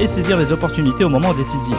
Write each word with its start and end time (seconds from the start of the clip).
et 0.00 0.06
saisir 0.06 0.38
les 0.38 0.52
opportunités 0.52 1.04
au 1.04 1.08
moment 1.08 1.34
décisif. 1.34 1.76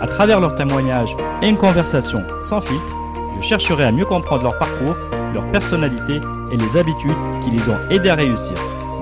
À 0.00 0.06
travers 0.06 0.40
leurs 0.40 0.54
témoignages 0.54 1.16
et 1.42 1.48
une 1.48 1.56
conversation 1.56 2.18
sans 2.40 2.60
filtre, 2.60 2.96
je 3.38 3.44
chercherai 3.44 3.84
à 3.84 3.92
mieux 3.92 4.04
comprendre 4.04 4.42
leur 4.42 4.58
parcours, 4.58 4.96
leur 5.34 5.46
personnalité 5.46 6.20
et 6.50 6.56
les 6.56 6.76
habitudes 6.76 7.16
qui 7.44 7.50
les 7.50 7.68
ont 7.68 7.78
aidés 7.90 8.10
à 8.10 8.14
réussir. 8.14 8.54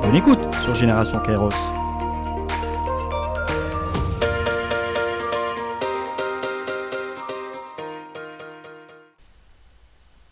Bonne 0.03 0.17
écoute 0.17 0.41
sur 0.63 0.75
Génération 0.75 1.19
Kairos. 1.21 1.49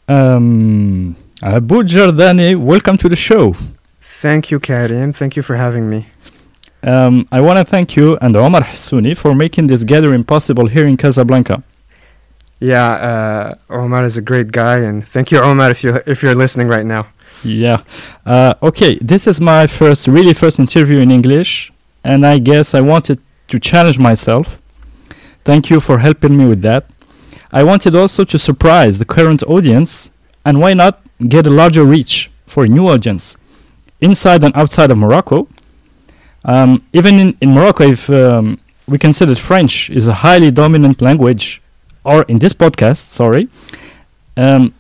Um, 0.09 1.15
Abu 1.43 1.85
welcome 2.57 2.99
to 2.99 3.09
the 3.09 3.17
show. 3.17 3.55
Thank 4.21 4.51
you, 4.51 4.61
Karim. 4.61 5.13
Thank 5.13 5.37
you 5.37 5.43
for 5.43 5.57
having 5.57 5.89
me. 5.89 6.12
Um, 6.83 7.29
I 7.31 7.41
want 7.41 7.59
to 7.59 7.65
thank 7.65 7.95
you 7.95 8.19
and 8.21 8.37
Omar 8.37 8.63
Hassouni 8.63 9.17
for 9.17 9.35
making 9.35 9.69
this 9.69 9.85
gathering 9.85 10.25
possible 10.25 10.67
here 10.67 10.87
in 10.87 10.97
Casablanca. 10.97 11.63
Yeah, 12.59 12.93
uh, 12.93 13.55
Omar 13.71 14.05
is 14.05 14.17
a 14.17 14.23
great 14.23 14.53
guy, 14.53 14.79
and 14.79 15.07
thank 15.07 15.31
you, 15.33 15.39
Omar, 15.39 15.71
if 15.71 15.83
you 15.83 16.01
if 16.07 16.23
you're 16.23 16.35
listening 16.35 16.69
right 16.69 16.87
now. 16.87 17.07
Yeah. 17.45 17.83
Uh, 18.25 18.55
okay, 18.63 18.99
this 19.01 19.27
is 19.27 19.41
my 19.41 19.67
first, 19.67 20.07
really 20.07 20.35
first 20.35 20.59
interview 20.61 20.99
in 21.01 21.11
English, 21.11 21.73
and 22.05 22.25
I 22.25 22.39
guess 22.39 22.75
I 22.75 22.81
wanted 22.81 23.19
to 23.49 23.59
challenge 23.59 23.99
myself. 23.99 24.61
Thank 25.45 25.71
you 25.71 25.81
for 25.81 25.99
helping 25.99 26.37
me 26.37 26.47
with 26.47 26.63
that. 26.63 26.87
I 27.53 27.65
wanted 27.65 27.97
also 27.97 28.25
to 28.25 28.39
surprise 28.39 28.99
the 28.99 29.05
current 29.05 29.43
audience, 29.43 30.11
and 30.45 30.61
why 30.61 30.75
not 30.75 31.01
get 31.29 31.47
a 31.47 31.51
larger 31.51 31.85
reach 31.85 32.31
for 32.47 32.65
a 32.65 32.69
new 32.69 32.89
audience 32.89 33.37
inside 34.01 34.45
and 34.45 34.57
outside 34.57 34.91
of 34.91 34.99
Morocco. 34.99 35.49
Um, 36.45 36.83
even 36.93 37.19
in, 37.19 37.37
in 37.41 37.51
Morocco, 37.55 37.85
if 37.85 38.11
um, 38.11 38.59
we 38.87 38.99
consider 38.99 39.35
French 39.35 39.91
is 39.91 40.09
a 40.09 40.15
highly 40.15 40.51
dominant 40.51 41.01
language, 41.01 41.63
or 42.05 42.23
in 42.25 42.39
this 42.39 42.53
podcast, 42.53 43.07
sorry, 43.09 43.49
um, 44.37 44.75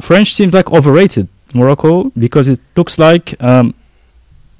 French 0.00 0.34
seems 0.34 0.52
like 0.52 0.70
overrated 0.72 1.28
Morocco 1.54 2.10
because 2.10 2.48
it 2.48 2.60
looks 2.76 2.98
like 2.98 3.40
um, 3.42 3.74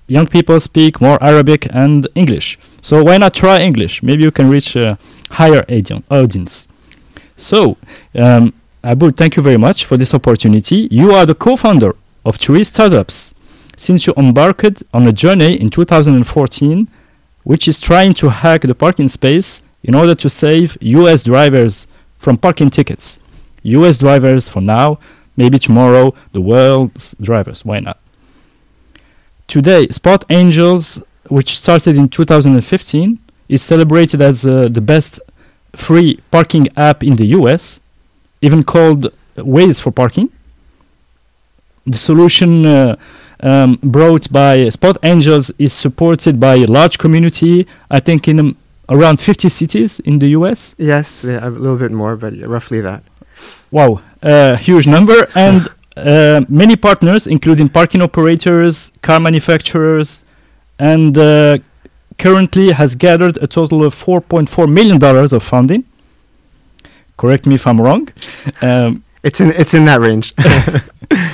young 0.07 0.27
people 0.27 0.59
speak 0.59 1.01
more 1.01 1.23
Arabic 1.23 1.69
and 1.73 2.09
English. 2.15 2.59
So 2.81 3.03
why 3.05 3.19
not 3.19 3.35
try 3.35 3.61
English? 3.61 4.03
Maybe 4.03 4.23
you 4.23 4.31
can 4.31 4.49
reach 4.49 4.75
a 4.75 4.99
higher 5.31 5.65
audience. 6.11 6.67
So, 7.37 7.77
um, 8.15 8.55
Abu, 8.83 9.11
thank 9.11 9.37
you 9.37 9.43
very 9.43 9.59
much 9.59 9.85
for 9.85 9.97
this 9.97 10.15
opportunity. 10.15 10.89
You 10.91 11.13
are 11.13 11.27
the 11.27 11.35
co-founder 11.35 11.95
of 12.25 12.39
Tree 12.39 12.65
Startups 12.65 13.35
since 13.79 14.07
you 14.07 14.13
embarked 14.17 14.83
on 14.93 15.07
a 15.07 15.13
journey 15.13 15.59
in 15.61 15.71
2014 15.71 16.89
which 17.45 17.67
is 17.67 17.81
trying 17.81 18.13
to 18.13 18.29
hack 18.29 18.63
the 18.63 18.75
parking 18.75 19.09
space 19.09 19.63
in 19.83 19.95
order 19.95 20.15
to 20.15 20.29
save 20.29 20.77
US 20.81 21.23
drivers 21.23 21.87
from 22.19 22.37
parking 22.37 22.69
tickets. 22.69 23.19
US 23.63 23.99
drivers 23.99 24.49
for 24.49 24.61
now, 24.61 24.99
maybe 25.37 25.59
tomorrow, 25.59 26.15
the 26.33 26.41
world's 26.41 27.15
drivers. 27.21 27.65
Why 27.65 27.79
not? 27.79 27.99
Today, 29.47 29.89
Spot 29.89 30.25
Angels, 30.29 31.01
which 31.29 31.59
started 31.59 31.97
in 31.97 32.09
2015, 32.09 33.19
is 33.49 33.63
celebrated 33.63 34.21
as 34.21 34.45
uh, 34.45 34.69
the 34.69 34.81
best 34.81 35.21
free 35.75 36.21
parking 36.31 36.69
app 36.77 37.03
in 37.03 37.17
the 37.17 37.27
US, 37.39 37.81
even 38.43 38.63
called 38.63 39.13
Waze 39.37 39.81
for 39.81 39.91
Parking. 39.91 40.29
The 41.87 41.97
solution 41.97 42.67
uh, 42.67 42.97
um, 43.41 43.79
brought 43.83 44.31
by 44.33 44.69
Spot 44.71 44.97
Angels 45.03 45.51
is 45.59 45.73
supported 45.73 46.39
by 46.41 46.57
a 46.57 46.67
large 46.67 46.99
community, 46.99 47.67
I 47.91 48.01
think 48.01 48.29
in 48.29 48.39
um, 48.41 48.57
around 48.89 49.21
50 49.21 49.49
cities 49.49 50.01
in 50.01 50.19
the 50.19 50.29
US. 50.29 50.75
Yes, 50.79 51.23
yeah, 51.23 51.47
a 51.47 51.51
little 51.51 51.77
bit 51.77 51.93
more, 51.93 52.17
but 52.17 52.33
roughly 52.47 52.81
that. 52.81 53.03
Wow, 53.71 54.01
a 54.23 54.57
huge 54.57 54.87
number. 54.87 55.29
And 55.35 55.69
uh, 55.97 56.45
many 56.49 56.77
partners, 56.77 57.27
including 57.27 57.69
parking 57.69 58.03
operators, 58.03 58.93
car 59.03 59.21
manufacturers, 59.21 60.25
and 60.79 61.17
uh, 61.19 61.59
currently 62.19 62.73
has 62.73 62.95
gathered 62.95 63.37
a 63.43 63.47
total 63.47 63.85
of 63.85 63.95
$4.4 63.95 64.71
million 64.73 65.03
of 65.05 65.43
funding. 65.43 65.85
Correct 67.17 67.47
me 67.47 67.57
if 67.57 67.67
I'm 67.67 67.81
wrong. 67.81 68.09
Um, 68.63 69.03
It's 69.25 69.41
in 69.41 69.51
it's 69.51 69.75
in 69.75 69.85
that 69.87 70.01
range. 70.01 70.33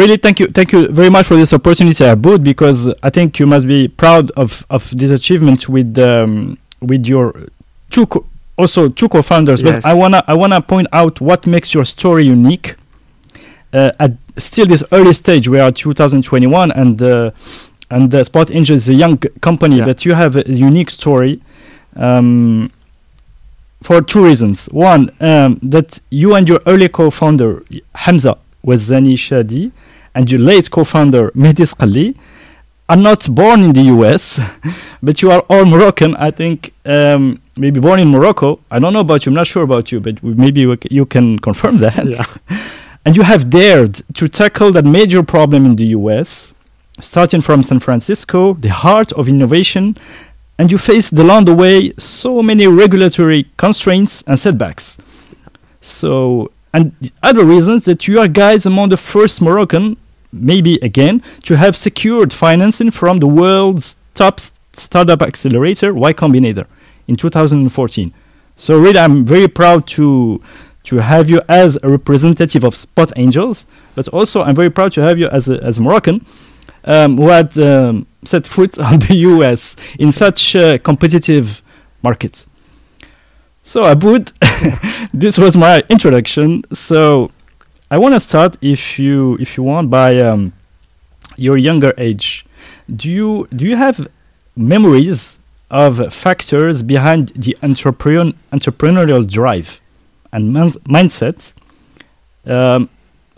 really 0.00 0.16
thank 0.16 0.40
you 0.40 0.46
thank 0.48 0.72
you 0.72 0.88
very 0.88 1.10
much 1.10 1.26
for 1.26 1.36
this 1.36 1.52
opportunity 1.52 2.02
Aboud 2.04 2.42
because 2.42 2.88
I 3.02 3.10
think 3.10 3.38
you 3.38 3.46
must 3.46 3.66
be 3.66 3.88
proud 3.88 4.30
of 4.42 4.64
of 4.70 4.82
this 4.96 5.10
achievement 5.10 5.68
with 5.68 5.98
um, 5.98 6.56
with 6.80 7.06
your 7.06 7.34
two 7.90 8.06
co- 8.06 8.24
also 8.56 8.88
two 8.88 9.08
co-founders 9.08 9.60
Yes. 9.62 9.82
but 9.82 9.88
I 9.90 9.94
wanna 9.94 10.24
I 10.26 10.34
wanna 10.34 10.60
point 10.62 10.88
out 10.92 11.20
what 11.20 11.46
makes 11.46 11.74
your 11.74 11.84
story 11.84 12.24
unique 12.24 12.74
uh, 13.74 13.92
at 14.00 14.12
still 14.38 14.66
this 14.66 14.82
early 14.92 15.12
stage 15.12 15.48
we 15.48 15.58
are 15.60 15.70
2021 15.70 16.72
and 16.72 17.02
uh, 17.02 17.30
and 17.90 18.14
uh, 18.14 18.24
Spot 18.24 18.50
Angel 18.50 18.76
is 18.76 18.88
a 18.88 18.94
young 18.94 19.18
company 19.40 19.76
Yeah. 19.76 19.84
but 19.84 20.04
you 20.06 20.14
have 20.14 20.36
a 20.36 20.44
unique 20.50 20.88
story 20.90 21.40
um, 21.96 22.70
for 23.82 24.00
two 24.00 24.24
reasons 24.24 24.66
one 24.72 25.10
um, 25.20 25.58
that 25.62 26.00
you 26.10 26.34
and 26.34 26.48
your 26.48 26.60
early 26.66 26.88
co-founder 26.88 27.62
Hamza 27.94 28.36
Ouazzani 28.64 29.14
Chahdi 29.14 29.72
and 30.14 30.30
your 30.30 30.40
late 30.40 30.70
co-founder 30.70 31.30
Mehdi 31.30 31.66
Sqali 31.66 32.16
are 32.88 32.96
not 32.96 33.32
born 33.34 33.62
in 33.62 33.72
the 33.72 33.82
US, 33.82 34.40
but 35.02 35.22
you 35.22 35.30
are 35.30 35.40
all 35.48 35.64
Moroccan. 35.64 36.14
I 36.16 36.30
think 36.30 36.72
um, 36.84 37.40
maybe 37.56 37.80
born 37.80 38.00
in 38.00 38.08
Morocco. 38.08 38.60
I 38.70 38.78
don't 38.78 38.92
know 38.92 39.00
about 39.00 39.24
you. 39.24 39.30
I'm 39.30 39.34
not 39.34 39.46
sure 39.46 39.62
about 39.62 39.90
you, 39.92 40.00
but 40.00 40.22
maybe 40.22 40.60
you 40.90 41.06
can 41.06 41.38
confirm 41.38 41.78
that. 41.78 42.06
Yeah. 42.06 42.24
And 43.04 43.16
you 43.16 43.22
have 43.24 43.50
dared 43.50 44.00
to 44.14 44.28
tackle 44.28 44.70
that 44.72 44.84
major 44.84 45.24
problem 45.24 45.66
in 45.66 45.74
the 45.74 45.86
US, 45.86 46.52
starting 47.00 47.40
from 47.40 47.64
San 47.64 47.80
Francisco, 47.80 48.54
the 48.54 48.68
heart 48.68 49.10
of 49.12 49.28
innovation, 49.28 49.96
and 50.56 50.70
you 50.70 50.78
faced 50.78 51.12
along 51.14 51.46
the 51.46 51.54
way 51.54 51.92
so 51.98 52.42
many 52.42 52.68
regulatory 52.68 53.46
constraints 53.56 54.22
and 54.28 54.38
setbacks. 54.38 54.98
So, 55.80 56.52
and 56.72 56.94
the 57.00 57.12
other 57.22 57.44
reasons 57.44 57.84
that 57.84 58.08
you 58.08 58.18
are 58.20 58.28
guys 58.28 58.64
among 58.66 58.88
the 58.88 58.96
first 58.96 59.42
Moroccan, 59.42 59.96
maybe 60.32 60.78
again, 60.82 61.22
to 61.44 61.56
have 61.56 61.76
secured 61.76 62.32
financing 62.32 62.90
from 62.90 63.18
the 63.18 63.26
world's 63.26 63.96
top 64.14 64.40
startup 64.72 65.22
accelerator, 65.22 65.92
Y 65.92 66.12
Combinator, 66.12 66.66
in 67.06 67.16
2014. 67.16 68.12
So 68.56 68.78
really, 68.78 68.98
I'm 68.98 69.24
very 69.24 69.48
proud 69.48 69.86
to 69.88 70.42
to 70.84 70.96
have 70.96 71.30
you 71.30 71.40
as 71.48 71.78
a 71.84 71.88
representative 71.88 72.64
of 72.64 72.74
Spot 72.74 73.12
Angels, 73.16 73.66
but 73.94 74.08
also 74.08 74.42
I'm 74.42 74.56
very 74.56 74.70
proud 74.70 74.92
to 74.92 75.00
have 75.00 75.16
you 75.16 75.28
as 75.28 75.48
a, 75.48 75.62
as 75.62 75.78
a 75.78 75.82
Moroccan 75.82 76.26
um, 76.84 77.16
who 77.16 77.28
had 77.28 77.56
um, 77.56 78.06
set 78.24 78.46
foot 78.46 78.78
on 78.90 78.98
the 78.98 79.16
US 79.18 79.76
in 79.98 80.10
such 80.10 80.54
a 80.54 80.78
competitive 80.78 81.62
market. 82.02 82.46
So 83.62 83.84
Aboud, 83.84 84.32
this 85.14 85.38
was 85.38 85.56
my 85.56 85.84
introduction. 85.88 86.64
So 86.72 87.30
I 87.90 87.98
want 87.98 88.14
to 88.14 88.20
start, 88.20 88.56
if 88.60 88.98
you 88.98 89.36
if 89.40 89.56
you 89.56 89.62
want, 89.62 89.88
by 89.90 90.18
um, 90.18 90.52
your 91.36 91.56
younger 91.56 91.94
age. 91.96 92.44
Do 92.94 93.08
you 93.08 93.46
do 93.54 93.64
you 93.64 93.76
have 93.76 94.08
memories 94.56 95.38
of 95.70 96.12
factors 96.12 96.82
behind 96.82 97.32
the 97.36 97.56
entrepreneur, 97.62 98.32
entrepreneurial 98.52 99.30
drive 99.30 99.80
and 100.32 100.52
man- 100.52 100.78
mindset? 100.86 101.52
Um, 102.44 102.88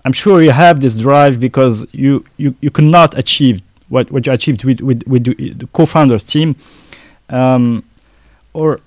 I'm 0.04 0.12
sure 0.12 0.42
you 0.42 0.50
have 0.50 0.80
this 0.80 0.96
drive 0.96 1.40
because 1.40 1.86
you, 1.92 2.24
you, 2.36 2.54
you 2.60 2.70
could 2.70 2.84
not 2.84 3.16
achieve 3.16 3.62
what, 3.88 4.10
what 4.10 4.26
you 4.26 4.32
achieved 4.32 4.64
with, 4.64 4.80
with, 4.80 5.02
with 5.06 5.24
the, 5.24 5.52
the 5.54 5.66
co-founders 5.68 6.24
team. 6.24 6.56
Um, 7.30 7.84
or 8.52 8.80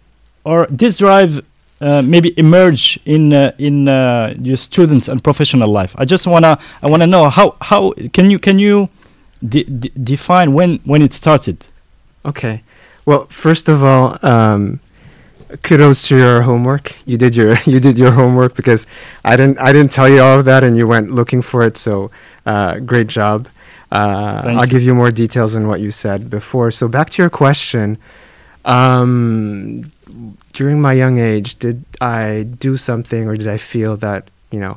or 0.48 0.68
this 0.70 0.98
drive 0.98 1.42
uh, 1.82 2.02
maybe 2.02 2.34
emerge 2.38 3.00
in 3.06 3.34
uh, 3.34 3.52
in 3.58 3.88
uh, 3.88 4.34
your 4.42 4.58
students 4.58 5.08
and 5.08 5.24
professional 5.24 5.70
life. 5.70 5.94
I 5.98 6.06
just 6.06 6.26
wanna 6.26 6.58
I 6.82 6.88
wanna 6.88 7.08
know 7.08 7.30
how 7.30 7.56
how 7.62 7.94
can 8.14 8.32
you 8.32 8.40
can 8.40 8.58
you 8.58 8.90
de- 9.48 9.64
de- 9.64 9.92
define 10.14 10.54
when 10.54 10.80
when 10.86 11.02
it 11.02 11.14
started? 11.14 11.58
Okay. 12.26 12.64
Well, 13.06 13.28
first 13.30 13.70
of 13.70 13.84
all, 13.84 14.18
um, 14.22 14.80
kudos 15.64 16.08
to 16.08 16.18
your 16.18 16.42
homework. 16.42 16.96
You 17.06 17.18
did 17.18 17.36
your 17.36 17.58
you 17.66 17.80
did 17.80 17.98
your 17.98 18.12
homework 18.12 18.56
because 18.56 18.88
I 19.24 19.36
didn't 19.36 19.60
I 19.60 19.72
didn't 19.72 19.92
tell 19.92 20.10
you 20.10 20.22
all 20.22 20.40
of 20.40 20.46
that, 20.46 20.64
and 20.64 20.76
you 20.78 20.88
went 20.88 21.12
looking 21.12 21.42
for 21.42 21.62
it. 21.64 21.78
So 21.78 22.10
uh, 22.46 22.80
great 22.80 23.08
job. 23.08 23.48
Uh, 23.92 24.42
I'll 24.58 24.66
you. 24.66 24.68
give 24.68 24.84
you 24.84 24.96
more 24.96 25.12
details 25.12 25.56
on 25.56 25.68
what 25.68 25.80
you 25.80 25.92
said 25.92 26.30
before. 26.30 26.72
So 26.72 26.88
back 26.88 27.10
to 27.12 27.22
your 27.22 27.30
question. 27.30 27.98
Um, 28.66 29.92
during 30.58 30.82
my 30.82 30.94
young 30.94 31.18
age, 31.20 31.50
did 31.60 31.78
I 32.02 32.48
do 32.66 32.78
something 32.78 33.28
or 33.28 33.36
did 33.38 33.48
I 33.48 33.58
feel 33.74 33.96
that 33.98 34.22
you 34.52 34.60
know 34.60 34.76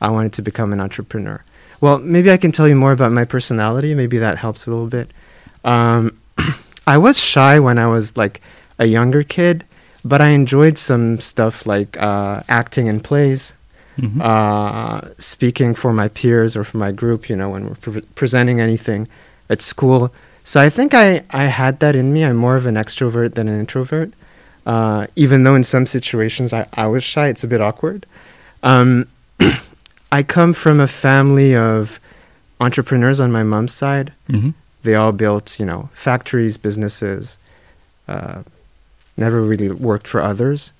I 0.00 0.08
wanted 0.10 0.32
to 0.34 0.42
become 0.42 0.72
an 0.74 0.80
entrepreneur? 0.80 1.38
Well, 1.80 1.98
maybe 1.98 2.30
I 2.30 2.36
can 2.36 2.52
tell 2.52 2.68
you 2.68 2.76
more 2.76 2.92
about 2.92 3.12
my 3.12 3.24
personality. 3.24 3.94
Maybe 3.94 4.18
that 4.18 4.36
helps 4.38 4.66
a 4.66 4.70
little 4.70 4.86
bit. 4.98 5.08
Um, 5.64 6.02
I 6.94 6.96
was 6.98 7.16
shy 7.18 7.58
when 7.66 7.78
I 7.78 7.86
was 7.86 8.16
like 8.16 8.40
a 8.78 8.86
younger 8.86 9.22
kid, 9.36 9.64
but 10.04 10.20
I 10.20 10.28
enjoyed 10.40 10.76
some 10.78 11.18
stuff 11.20 11.66
like 11.66 11.96
uh, 12.10 12.42
acting 12.48 12.86
in 12.92 13.00
plays, 13.00 13.52
Mhm. 13.98 14.20
uh, 14.32 15.00
speaking 15.18 15.74
for 15.74 15.92
my 15.92 16.08
peers 16.08 16.56
or 16.56 16.64
for 16.64 16.78
my 16.78 16.92
group, 16.92 17.28
you 17.30 17.36
know, 17.36 17.50
when 17.50 17.62
we're 17.68 17.74
pre- 17.84 18.06
presenting 18.20 18.58
anything 18.60 19.06
at 19.50 19.60
school. 19.62 20.10
So 20.44 20.60
I 20.66 20.70
think 20.70 20.94
I, 20.94 21.22
I 21.30 21.44
had 21.60 21.74
that 21.80 21.94
in 21.94 22.12
me. 22.12 22.20
I'm 22.24 22.36
more 22.46 22.56
of 22.56 22.66
an 22.66 22.76
extrovert 22.76 23.34
than 23.34 23.48
an 23.48 23.58
introvert. 23.60 24.10
Uh, 24.66 25.06
even 25.16 25.42
though 25.42 25.54
in 25.54 25.64
some 25.64 25.86
situations 25.86 26.52
I, 26.52 26.66
I 26.74 26.86
was 26.86 27.02
shy, 27.02 27.28
it's 27.28 27.42
a 27.44 27.48
bit 27.48 27.60
awkward. 27.60 28.06
Um, 28.62 29.08
I 30.12 30.22
come 30.22 30.52
from 30.52 30.78
a 30.80 30.86
family 30.86 31.54
of 31.56 31.98
entrepreneurs 32.60 33.18
on 33.18 33.32
my 33.32 33.42
mom's 33.42 33.72
side. 33.72 34.12
Mhm. 34.28 34.54
They 34.84 34.94
all 34.94 35.12
built, 35.12 35.58
you 35.58 35.66
know, 35.66 35.90
factories, 35.94 36.56
businesses, 36.56 37.36
uh, 38.08 38.42
never 39.16 39.40
really 39.40 39.70
worked 39.70 40.06
for 40.08 40.20
others. 40.20 40.72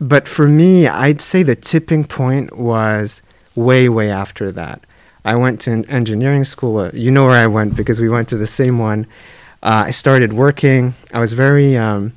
But 0.00 0.28
for 0.28 0.46
me, 0.48 0.86
I'd 0.86 1.20
say 1.20 1.42
the 1.42 1.56
tipping 1.56 2.04
point 2.04 2.56
was 2.56 3.22
way, 3.54 3.88
way 3.88 4.10
after 4.10 4.52
that. 4.52 4.80
I 5.24 5.34
went 5.34 5.60
to 5.62 5.72
an 5.72 5.84
engineering 5.86 6.44
school. 6.44 6.78
Uh, 6.78 6.90
you 6.92 7.10
know 7.10 7.24
where 7.26 7.36
I 7.42 7.46
went 7.46 7.74
because 7.76 8.00
we 8.00 8.08
went 8.08 8.28
to 8.28 8.36
the 8.36 8.46
same 8.46 8.78
one. 8.78 9.06
Uh, 9.62 9.84
I 9.86 9.90
started 9.90 10.32
working. 10.32 10.94
I 11.12 11.18
was 11.18 11.32
very 11.32 11.76
um, 11.76 12.12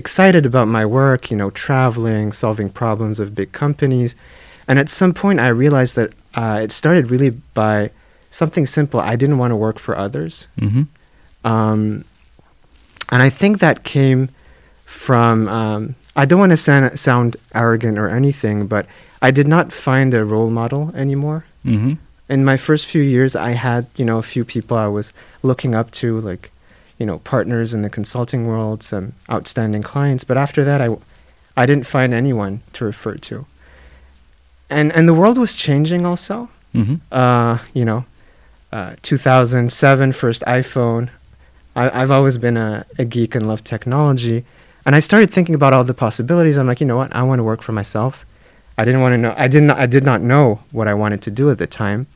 excited 0.00 0.44
about 0.46 0.68
my 0.78 0.84
work, 1.00 1.30
you 1.30 1.36
know, 1.40 1.50
traveling, 1.66 2.32
solving 2.32 2.68
problems 2.82 3.20
of 3.20 3.34
big 3.40 3.50
companies. 3.52 4.10
And 4.68 4.78
at 4.82 4.88
some 5.00 5.12
point, 5.22 5.38
I 5.40 5.48
realized 5.64 5.94
that 6.00 6.10
uh, 6.40 6.58
it 6.64 6.72
started 6.72 7.10
really 7.10 7.30
by 7.62 7.90
something 8.30 8.66
simple. 8.66 8.98
I 9.12 9.16
didn't 9.16 9.38
want 9.42 9.50
to 9.52 9.56
work 9.66 9.78
for 9.86 9.94
others. 10.06 10.34
Mhm. 10.58 10.86
Um, 11.52 12.04
and 13.12 13.20
I 13.28 13.30
think 13.40 13.58
that 13.58 13.76
came 13.96 14.20
from, 14.86 15.48
um, 15.48 15.82
I 16.14 16.24
don't 16.28 16.40
want 16.44 16.50
to 16.58 16.62
sound, 16.68 16.98
sound 16.98 17.36
arrogant 17.54 17.98
or 17.98 18.08
anything, 18.20 18.66
but 18.74 18.84
I 19.20 19.30
did 19.38 19.48
not 19.54 19.72
find 19.72 20.14
a 20.14 20.24
role 20.24 20.50
model 20.60 20.92
anymore. 20.94 21.40
Mhm. 21.64 21.98
In 22.28 22.44
my 22.44 22.56
first 22.56 22.86
few 22.86 23.02
years, 23.02 23.32
I 23.34 23.50
had, 23.66 23.82
you 23.96 24.04
know, 24.08 24.18
a 24.18 24.22
few 24.34 24.44
people 24.44 24.76
I 24.76 24.86
was 24.98 25.12
looking 25.42 25.74
up 25.74 25.88
to, 26.00 26.08
like, 26.30 26.44
you 27.00 27.06
know, 27.06 27.18
partners 27.20 27.72
in 27.74 27.80
the 27.82 27.88
consulting 27.90 28.46
world, 28.46 28.82
some 28.84 29.14
outstanding 29.28 29.82
clients. 29.82 30.22
But 30.22 30.36
after 30.36 30.62
that, 30.64 30.80
I, 30.82 30.88
I 31.56 31.64
didn't 31.66 31.86
find 31.86 32.12
anyone 32.14 32.60
to 32.74 32.84
refer 32.84 33.14
to. 33.16 33.46
And, 34.68 34.92
and 34.92 35.08
the 35.08 35.14
world 35.14 35.38
was 35.38 35.56
changing 35.56 36.06
also 36.06 36.48
Mhm. 36.72 37.00
uh, 37.10 37.58
you 37.74 37.84
know, 37.84 38.04
uh, 38.70 38.94
2007 39.02 40.12
first 40.12 40.42
iPhone. 40.46 41.08
I, 41.74 42.02
I've 42.02 42.12
always 42.12 42.38
been 42.38 42.56
a, 42.56 42.84
a 42.96 43.04
geek 43.04 43.34
and 43.34 43.44
love 43.48 43.64
technology, 43.64 44.44
and 44.86 44.94
I 44.94 45.00
started 45.00 45.32
thinking 45.32 45.56
about 45.56 45.72
all 45.72 45.82
the 45.82 45.94
possibilities. 45.94 46.56
I'm 46.56 46.68
like, 46.68 46.80
you 46.80 46.86
know 46.86 46.96
what? 46.96 47.12
I 47.12 47.22
want 47.24 47.40
to 47.40 47.42
work 47.42 47.60
for 47.62 47.72
myself. 47.72 48.24
I 48.78 48.84
didn't 48.84 49.00
want 49.00 49.14
to 49.14 49.18
know. 49.18 49.34
I 49.36 49.48
didn't. 49.48 49.72
I 49.72 49.86
did 49.86 50.04
not 50.04 50.20
know 50.22 50.60
what 50.70 50.86
I 50.86 50.94
wanted 50.94 51.22
to 51.22 51.30
do 51.32 51.50
at 51.50 51.58
the 51.58 51.66
time, 51.66 52.06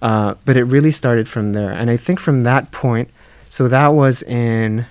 uh, 0.00 0.34
but 0.44 0.56
it 0.56 0.62
really 0.62 0.92
started 0.92 1.28
from 1.28 1.52
there. 1.54 1.72
And 1.72 1.90
I 1.90 1.96
think 1.96 2.20
from 2.20 2.44
that 2.44 2.70
point, 2.70 3.08
so 3.48 3.68
that 3.68 3.88
was 3.88 4.22
in 4.22 4.86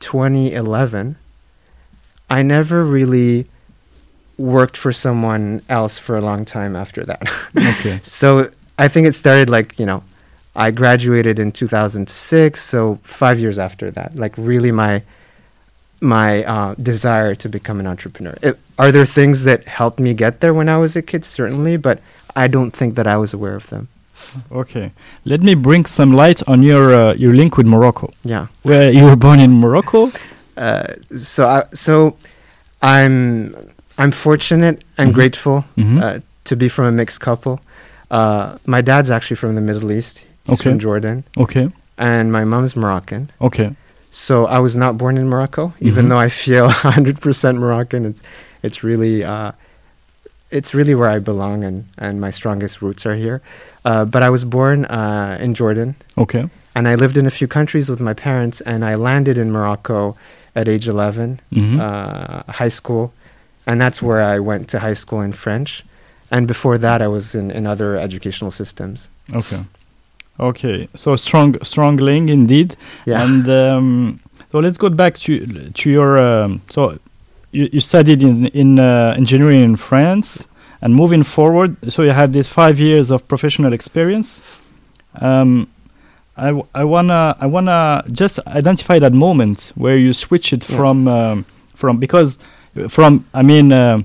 2011. 0.00 1.16
I 2.28 2.42
never 2.42 2.84
really 2.84 3.46
worked 4.36 4.76
for 4.76 4.92
someone 4.92 5.62
else 5.68 5.98
for 5.98 6.16
a 6.16 6.20
long 6.20 6.44
time 6.44 6.76
after 6.76 7.04
that. 7.04 7.22
Okay. 7.56 8.00
So 8.02 8.50
I 8.78 8.88
think 8.88 9.06
it 9.06 9.14
started 9.14 9.48
like, 9.48 9.78
you 9.78 9.86
know, 9.86 10.02
I 10.54 10.70
graduated 10.70 11.38
in 11.38 11.52
2006, 11.52 12.62
so 12.62 12.98
5 13.02 13.38
years 13.40 13.58
after 13.58 13.90
that. 13.92 14.16
Like 14.16 14.34
really 14.36 14.72
my 14.72 15.02
my 16.00 16.44
uh, 16.44 16.74
desire 16.74 17.34
to 17.34 17.48
become 17.48 17.80
an 17.80 17.86
entrepreneur. 17.86 18.36
It, 18.42 18.58
are 18.78 18.92
there 18.92 19.06
things 19.06 19.44
that 19.44 19.64
helped 19.64 19.98
me 19.98 20.12
get 20.12 20.40
there 20.40 20.52
when 20.52 20.68
I 20.68 20.76
was 20.76 20.94
a 20.94 21.00
kid? 21.00 21.24
Certainly, 21.24 21.78
but 21.78 22.00
I 22.34 22.48
don't 22.48 22.72
think 22.72 22.94
that 22.96 23.06
I 23.06 23.16
was 23.16 23.32
aware 23.32 23.56
of 23.56 23.68
them. 23.68 23.88
Okay. 24.52 24.92
Let 25.24 25.40
me 25.42 25.54
bring 25.54 25.86
some 25.86 26.12
light 26.16 26.42
on 26.48 26.62
your 26.62 26.94
uh, 26.94 27.14
your 27.14 27.34
link 27.34 27.56
with 27.56 27.66
Morocco. 27.66 28.12
Yeah. 28.24 28.46
Where 28.62 28.90
you 28.90 29.04
were 29.04 29.16
born 29.16 29.40
in 29.40 29.52
Morocco. 29.60 30.10
Uh, 30.56 30.94
so 31.16 31.46
I, 31.48 31.62
so 31.74 32.16
I'm 32.82 33.54
I'm 33.98 34.10
fortunate 34.12 34.82
and 34.98 35.10
Mhm. 35.10 35.14
grateful 35.14 35.64
Mhm. 35.76 36.02
uh, 36.02 36.20
to 36.44 36.56
be 36.56 36.68
from 36.68 36.84
a 36.86 36.92
mixed 36.92 37.20
couple. 37.20 37.60
Uh, 38.10 38.56
my 38.66 38.80
dad's 38.82 39.10
actually 39.10 39.36
from 39.36 39.54
the 39.54 39.60
Middle 39.60 39.90
East. 39.90 40.22
He's 40.44 40.60
Okay. 40.60 40.70
from 40.70 40.78
Jordan, 40.78 41.24
Okay. 41.36 41.68
and 41.98 42.30
my 42.30 42.44
mom's 42.44 42.76
Moroccan. 42.76 43.30
Okay. 43.40 43.70
So 44.12 44.46
I 44.46 44.58
was 44.60 44.74
not 44.76 44.96
born 44.96 45.18
in 45.18 45.28
Morocco, 45.28 45.72
even 45.80 46.04
Mhm. 46.04 46.08
though 46.10 46.18
I 46.18 46.28
feel 46.28 46.68
100% 46.82 47.58
Moroccan. 47.58 48.04
It's 48.06 48.22
it's 48.62 48.82
really 48.84 49.24
uh, 49.24 49.52
it's 50.50 50.74
really 50.74 50.94
where 50.94 51.08
I 51.16 51.18
belong, 51.18 51.64
and 51.64 51.84
and 51.98 52.20
my 52.20 52.30
strongest 52.30 52.80
roots 52.82 53.06
are 53.06 53.16
here. 53.16 53.40
Uh, 53.84 54.04
but 54.04 54.22
I 54.22 54.30
was 54.30 54.44
born 54.44 54.84
uh, 54.86 55.38
in 55.40 55.54
Jordan, 55.54 55.94
Okay. 56.16 56.48
and 56.74 56.88
I 56.88 56.94
lived 56.96 57.16
in 57.16 57.26
a 57.26 57.30
few 57.30 57.46
countries 57.48 57.88
with 57.90 58.00
my 58.00 58.14
parents, 58.14 58.60
and 58.62 58.84
I 58.84 58.94
landed 58.96 59.38
in 59.38 59.50
Morocco 59.52 60.16
at 60.54 60.68
age 60.68 60.88
11, 60.88 61.40
Mhm. 61.52 61.78
uh, 61.80 62.52
high 62.52 62.70
school, 62.70 63.12
and 63.66 63.80
that's 63.80 64.00
where 64.02 64.22
I 64.34 64.38
went 64.40 64.68
to 64.70 64.78
high 64.78 64.94
school 64.96 65.20
in 65.20 65.32
French. 65.32 65.84
And 66.30 66.46
before 66.48 66.78
that, 66.78 67.00
I 67.02 67.06
was 67.08 67.34
in, 67.34 67.50
in 67.50 67.66
other 67.66 67.96
educational 67.96 68.50
systems. 68.50 69.08
Okay. 69.32 69.62
Okay. 70.40 70.88
So 70.94 71.16
strong, 71.16 71.56
strong 71.62 71.96
link 71.96 72.30
indeed. 72.30 72.76
Yeah. 73.06 73.22
And 73.24 73.48
um, 73.48 74.20
so 74.52 74.58
let's 74.60 74.76
go 74.76 74.88
back 74.88 75.14
to 75.24 75.46
to 75.80 75.90
your. 75.90 76.18
Um, 76.18 76.60
so 76.70 76.98
you, 77.52 77.68
you 77.72 77.80
studied 77.80 78.22
in 78.22 78.46
in 78.48 78.78
uh, 78.78 79.14
engineering 79.16 79.62
in 79.62 79.76
France, 79.76 80.46
and 80.82 80.94
moving 80.94 81.22
forward, 81.24 81.76
so 81.92 82.02
you 82.02 82.10
have 82.12 82.32
this 82.32 82.48
five 82.48 82.78
years 82.78 83.10
of 83.10 83.26
professional 83.28 83.72
experience. 83.72 84.42
Um, 85.20 85.68
I, 86.36 86.46
w- 86.48 86.66
I 86.74 86.84
wanna 86.84 87.34
I 87.40 87.46
wanna 87.46 88.04
just 88.12 88.38
identify 88.46 88.98
that 88.98 89.12
moment 89.12 89.72
where 89.74 89.96
you 89.96 90.12
switch 90.12 90.52
it 90.52 90.68
Yeah. 90.68 90.76
from 90.76 91.08
um, 91.08 91.44
from 91.74 91.98
because 91.98 92.38
from 92.88 93.24
I 93.32 93.42
mean 93.42 93.72
uh, 93.72 94.02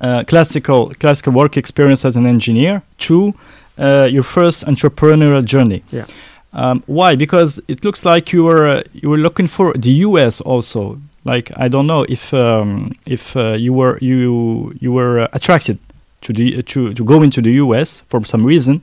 uh, 0.00 0.24
classical 0.26 0.92
classical 0.98 1.32
work 1.32 1.56
experience 1.56 2.04
as 2.04 2.16
an 2.16 2.26
engineer 2.26 2.82
to 3.06 3.34
uh, 3.78 4.08
your 4.10 4.24
first 4.24 4.64
entrepreneurial 4.66 5.44
journey. 5.44 5.82
Yeah. 5.92 6.06
Um, 6.52 6.82
why? 6.86 7.14
Because 7.14 7.60
it 7.68 7.84
looks 7.84 8.04
like 8.04 8.32
you 8.32 8.42
were 8.42 8.66
uh, 8.66 8.82
you 8.92 9.08
were 9.08 9.18
looking 9.18 9.46
for 9.46 9.72
the 9.74 9.90
U.S. 10.08 10.40
also. 10.40 10.98
Like 11.24 11.52
I 11.56 11.68
don't 11.68 11.86
know 11.86 12.04
if 12.08 12.32
um, 12.32 12.92
if 13.06 13.36
uh, 13.36 13.52
you 13.52 13.72
were 13.74 13.98
you 14.00 14.72
you 14.80 14.92
were 14.92 15.20
uh, 15.20 15.28
attracted 15.32 15.78
to 16.22 16.32
the 16.32 16.58
uh, 16.58 16.62
to 16.66 16.94
to 16.94 17.04
go 17.04 17.22
into 17.22 17.40
the 17.42 17.52
U.S. 17.64 18.02
for 18.08 18.24
some 18.24 18.44
reason, 18.46 18.80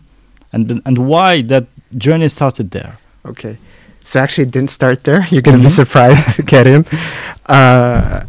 and 0.54 0.68
then- 0.68 0.82
and 0.86 0.98
why 0.98 1.42
that 1.44 1.66
journey 1.98 2.30
started 2.30 2.70
there. 2.72 2.98
Okay. 3.26 3.58
So 4.04 4.20
actually, 4.20 4.48
it 4.48 4.52
didn't 4.52 4.70
start 4.72 5.04
there. 5.04 5.26
You're 5.32 5.42
going 5.42 5.58
to 5.58 5.64
Mhm. 5.64 5.70
be 5.70 5.76
surprised 5.76 6.36
to 6.36 6.44
get 6.44 6.66
him. 6.68 6.86
Uh, 7.48 8.22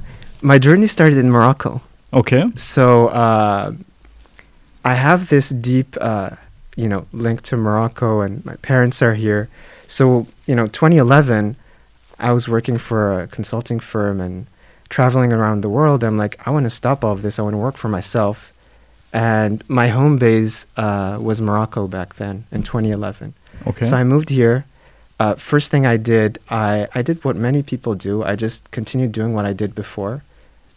my 0.43 0.59
journey 0.59 0.87
started 0.89 1.19
in 1.19 1.31
Morocco. 1.31 1.81
Okay. 2.13 2.45
So 2.57 3.09
uh, 3.09 3.73
I 4.85 4.95
have 4.95 5.29
this 5.29 5.51
deep, 5.51 5.97
uh, 6.01 6.31
you 6.77 6.89
know, 6.89 7.05
link 7.13 7.43
to 7.43 7.57
Morocco, 7.57 8.21
and 8.23 8.45
my 8.45 8.57
parents 8.63 9.03
are 9.03 9.15
here. 9.15 9.49
So 9.87 10.27
you 10.47 10.55
know, 10.55 10.67
2011, 10.69 11.57
I 12.19 12.33
was 12.33 12.49
working 12.49 12.79
for 12.79 13.21
a 13.23 13.27
consulting 13.27 13.81
firm 13.81 14.21
and 14.21 14.47
traveling 14.89 15.33
around 15.33 15.61
the 15.63 15.69
world. 15.69 16.03
I'm 16.03 16.17
like, 16.19 16.35
I 16.47 16.51
want 16.51 16.65
to 16.65 16.71
stop 16.71 17.05
all 17.05 17.13
of 17.13 17.23
this. 17.23 17.39
I 17.39 17.43
want 17.43 17.55
to 17.55 17.59
work 17.59 17.77
for 17.77 17.89
myself. 17.89 18.53
And 19.13 19.63
my 19.69 19.89
home 19.89 20.19
base 20.19 20.67
uh, 20.77 21.19
was 21.21 21.41
Morocco 21.41 21.87
back 21.87 22.15
then 22.17 22.45
in 22.53 22.63
2011. 22.63 23.35
Okay. 23.67 23.87
So 23.89 23.97
I 23.97 24.05
moved 24.05 24.29
here. 24.31 24.65
Uh, 25.21 25.35
first 25.35 25.71
thing 25.71 25.85
I 25.87 25.97
did, 25.97 26.39
I, 26.51 26.89
I 26.95 27.03
did 27.03 27.25
what 27.25 27.35
many 27.37 27.63
people 27.63 27.95
do. 27.95 28.23
I 28.23 28.37
just 28.37 28.71
continued 28.71 29.13
doing 29.13 29.35
what 29.35 29.45
I 29.47 29.53
did 29.53 29.75
before, 29.75 30.23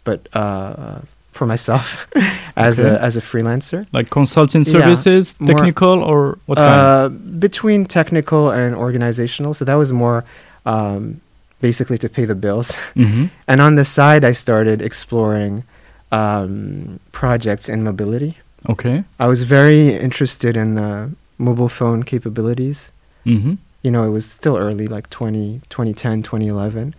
but 0.04 0.26
uh, 0.34 1.00
for 1.30 1.46
myself 1.46 2.06
as 2.56 2.80
Okay. 2.80 2.88
a 2.88 2.98
as 2.98 3.16
a 3.16 3.20
freelancer. 3.20 3.86
like 3.92 4.10
consulting 4.10 4.64
Yeah, 4.64 4.72
services, 4.72 5.36
more- 5.38 5.48
technical 5.54 6.02
or 6.02 6.38
what 6.46 6.58
kind? 6.58 6.74
Uh, 6.74 7.08
between 7.38 7.84
technical 7.86 8.50
and 8.50 8.74
organizational. 8.74 9.54
So 9.54 9.64
that 9.64 9.74
was 9.74 9.92
more 9.92 10.24
um, 10.66 11.20
basically 11.62 11.98
to 11.98 12.08
pay 12.08 12.26
the 12.26 12.34
bills. 12.34 12.68
hmm 12.94 13.26
And 13.50 13.60
on 13.60 13.76
the 13.76 13.84
side, 13.84 14.22
I 14.30 14.32
started 14.34 14.82
exploring 14.82 15.64
um, 16.10 16.98
projects 17.12 17.68
in 17.68 17.82
mobility. 17.82 18.32
Okay. 18.68 19.04
I 19.18 19.26
was 19.26 19.42
very 19.44 19.94
interested 20.06 20.56
in 20.56 20.74
the 20.74 21.10
mobile 21.38 21.68
phone 21.78 22.02
capabilities. 22.02 22.90
hmm 23.24 23.54
You 23.84 23.90
know, 23.90 24.04
it 24.08 24.12
was 24.18 24.24
still 24.26 24.56
early, 24.56 24.86
like 24.96 25.08
20, 25.10 25.60
2010, 25.70 26.22
2011. 26.22 26.94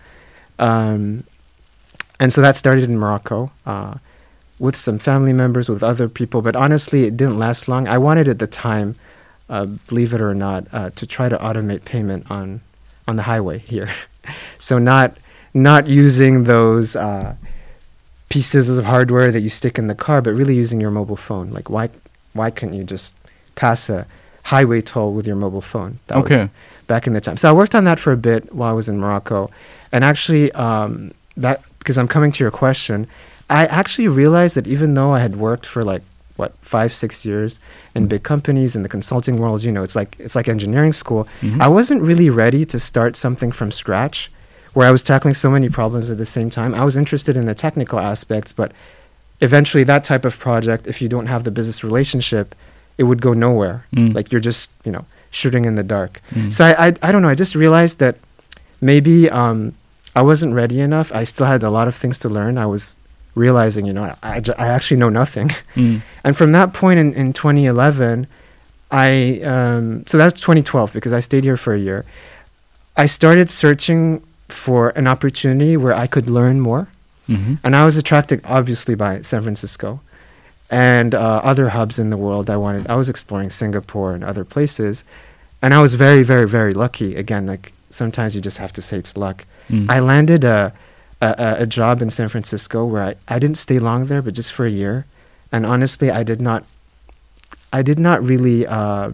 Um, 0.60 1.24
and 2.20 2.34
so 2.34 2.42
that 2.42 2.56
started 2.56 2.84
in 2.90 2.98
Morocco 2.98 3.52
uh, 3.66 3.96
with 4.60 4.76
some 4.76 4.98
family 5.00 5.34
members, 5.34 5.70
with 5.70 5.84
other 5.84 6.08
people. 6.10 6.42
But 6.42 6.56
honestly, 6.56 7.04
it 7.08 7.16
didn't 7.18 7.40
last 7.40 7.68
long. 7.68 7.88
I 7.88 7.98
wanted 7.98 8.28
at 8.28 8.40
the 8.40 8.48
time, 8.48 8.96
uh, 9.50 9.66
believe 9.90 10.14
it 10.14 10.22
or 10.22 10.34
not, 10.36 10.62
uh, 10.72 10.90
to 11.00 11.06
try 11.08 11.30
to 11.30 11.38
automate 11.38 11.84
payment 11.86 12.30
on, 12.30 12.62
on 13.08 13.16
the 13.16 13.24
highway 13.24 13.60
here. 13.60 13.90
so 14.60 14.78
not, 14.80 15.18
not 15.54 15.88
using 15.88 16.44
those 16.46 16.96
uh, 16.96 17.36
pieces 18.30 18.70
of 18.70 18.86
hardware 18.86 19.32
that 19.32 19.42
you 19.42 19.50
stick 19.50 19.78
in 19.78 19.88
the 19.88 19.96
car, 19.96 20.22
but 20.22 20.34
really 20.34 20.56
using 20.56 20.82
your 20.82 20.92
mobile 20.92 21.16
phone. 21.16 21.52
Like, 21.52 21.70
why, 21.70 21.90
why 22.34 22.50
couldn't 22.52 22.76
you 22.76 22.84
just 22.84 23.16
pass 23.56 23.90
a 23.90 24.08
highway 24.44 24.82
toll 24.82 25.14
with 25.14 25.28
your 25.28 25.36
mobile 25.36 25.62
phone? 25.62 26.00
That 26.08 26.18
was 26.18 26.26
Okay. 26.26 26.50
back 26.88 27.08
in 27.08 27.14
the 27.14 27.22
time. 27.22 27.38
So 27.38 27.50
I 27.50 27.54
worked 27.54 27.76
on 27.76 27.84
that 27.86 28.00
for 28.00 28.12
a 28.12 28.18
bit 28.18 28.54
while 28.54 28.70
I 28.72 28.74
was 28.74 28.90
in 28.90 29.00
Morocco, 29.00 29.50
and 29.92 30.04
actually, 30.04 30.52
um, 30.54 31.12
that 31.38 31.62
because 31.80 31.98
I'm 31.98 32.08
coming 32.08 32.32
to 32.32 32.44
your 32.44 32.52
question, 32.52 33.08
I 33.50 33.66
actually 33.66 34.08
realized 34.08 34.56
that 34.56 34.68
even 34.68 34.94
though 34.94 35.12
I 35.12 35.20
had 35.20 35.36
worked 35.36 35.66
for 35.66 35.84
like 35.84 36.02
what 36.36 36.54
five 36.62 36.94
six 36.94 37.26
years 37.26 37.60
in 37.96 38.08
big 38.08 38.24
companies 38.24 38.76
in 38.76 38.84
the 38.84 38.90
consulting 38.90 39.38
world, 39.38 39.64
you 39.64 39.72
know, 39.72 39.84
it's 39.84 39.96
like 39.96 40.16
it's 40.20 40.36
like 40.36 40.48
engineering 40.48 40.94
school. 40.94 41.28
Mhm. 41.42 41.62
I 41.62 41.68
wasn't 41.68 42.02
really 42.02 42.30
ready 42.30 42.66
to 42.66 42.80
start 42.80 43.16
something 43.16 43.52
from 43.52 43.72
scratch, 43.72 44.32
where 44.74 44.88
I 44.88 44.92
was 44.92 45.02
tackling 45.02 45.36
so 45.36 45.50
many 45.52 45.70
problems 45.70 46.10
at 46.10 46.18
the 46.18 46.26
same 46.26 46.50
time. 46.50 46.74
I 46.74 46.84
was 46.84 46.98
interested 46.98 47.38
in 47.38 47.46
the 47.46 47.54
technical 47.56 48.00
aspects, 48.00 48.52
but 48.52 48.72
eventually, 49.42 49.84
that 49.84 50.04
type 50.04 50.26
of 50.26 50.40
project, 50.40 50.88
if 50.88 51.02
you 51.02 51.08
don't 51.10 51.28
have 51.28 51.44
the 51.44 51.52
business 51.52 51.84
relationship, 51.84 52.56
it 52.98 53.04
would 53.04 53.22
go 53.22 53.34
nowhere. 53.34 53.86
Mm. 53.96 54.14
Like 54.16 54.32
you're 54.32 54.42
just 54.42 54.70
you 54.84 54.92
know 54.92 55.06
shooting 55.32 55.66
in 55.66 55.76
the 55.76 55.84
dark. 55.84 56.22
Mm. 56.32 56.54
So 56.54 56.66
I, 56.66 56.88
I 56.88 56.94
I 57.04 57.12
don't 57.12 57.22
know. 57.22 57.30
I 57.30 57.36
just 57.36 57.54
realized 57.56 58.00
that 58.00 58.16
maybe 58.82 59.30
um, 59.30 59.74
I 60.16 60.22
wasn't 60.22 60.54
ready 60.56 60.80
enough. 60.80 61.12
I 61.14 61.24
still 61.26 61.46
had 61.46 61.64
a 61.64 61.70
lot 61.70 61.88
of 61.88 61.96
things 61.96 62.18
to 62.20 62.30
learn. 62.30 62.58
I 62.58 62.66
was 62.66 62.96
realizing, 63.36 63.86
you 63.86 63.94
know, 63.94 64.04
I, 64.04 64.16
I, 64.38 64.42
I 64.58 64.68
actually 64.68 64.98
know 64.98 65.10
nothing. 65.10 65.52
Mm. 65.76 66.02
And 66.26 66.38
from 66.38 66.54
that 66.54 66.72
point 66.74 67.00
in, 67.00 67.14
in 67.14 67.34
2011, 67.34 68.28
I 68.92 69.42
um, 69.42 70.06
so 70.08 70.18
that's 70.18 70.40
2012 70.42 70.94
because 70.94 71.12
I 71.12 71.20
stayed 71.20 71.44
here 71.44 71.58
for 71.58 71.74
a 71.74 71.80
year. 71.80 72.06
I 72.96 73.08
started 73.08 73.50
searching 73.52 74.22
for 74.48 74.90
an 74.92 75.08
opportunity 75.08 75.76
where 75.76 75.94
I 75.94 76.08
could 76.08 76.30
learn 76.30 76.60
more, 76.62 76.88
Mhm. 77.28 77.58
and 77.64 77.76
I 77.76 77.84
was 77.86 77.98
attracted 77.98 78.40
obviously 78.46 78.96
by 78.96 79.22
San 79.24 79.42
Francisco 79.42 80.00
and 80.70 81.14
uh, 81.16 81.42
other 81.44 81.70
hubs 81.70 81.98
in 82.00 82.10
the 82.10 82.18
world. 82.18 82.50
I 82.50 82.58
wanted. 82.58 82.88
I 82.88 82.96
was 82.96 83.10
exploring 83.10 83.50
Singapore 83.50 84.14
and 84.14 84.24
other 84.24 84.46
places, 84.46 85.04
and 85.62 85.74
I 85.74 85.82
was 85.82 85.96
very, 85.96 86.24
very, 86.24 86.48
very 86.48 86.74
lucky. 86.74 87.16
Again, 87.16 87.46
like 87.48 87.74
sometimes 87.90 88.34
you 88.36 88.42
just 88.42 88.58
have 88.60 88.72
to 88.74 88.82
say 88.82 88.98
it's 88.98 89.18
luck. 89.18 89.46
Mm. 89.70 89.90
I 89.90 90.00
landed 90.00 90.44
a, 90.44 90.72
a 91.30 91.62
a- 91.64 91.66
job 91.66 92.02
in 92.02 92.10
San 92.12 92.30
Francisco 92.30 92.86
where 92.86 93.04
I, 93.10 93.16
I 93.36 93.40
didn't 93.40 93.58
stay 93.58 93.80
long 93.80 94.06
there, 94.08 94.22
but 94.22 94.34
just 94.34 94.52
for 94.52 94.66
a 94.66 94.72
year. 94.72 95.06
And 95.52 95.66
honestly, 95.66 96.10
I 96.12 96.24
did 96.24 96.42
not 96.42 96.64
I 97.72 97.82
did 97.82 98.00
not 98.00 98.24
really 98.24 98.68
uh, 98.68 99.12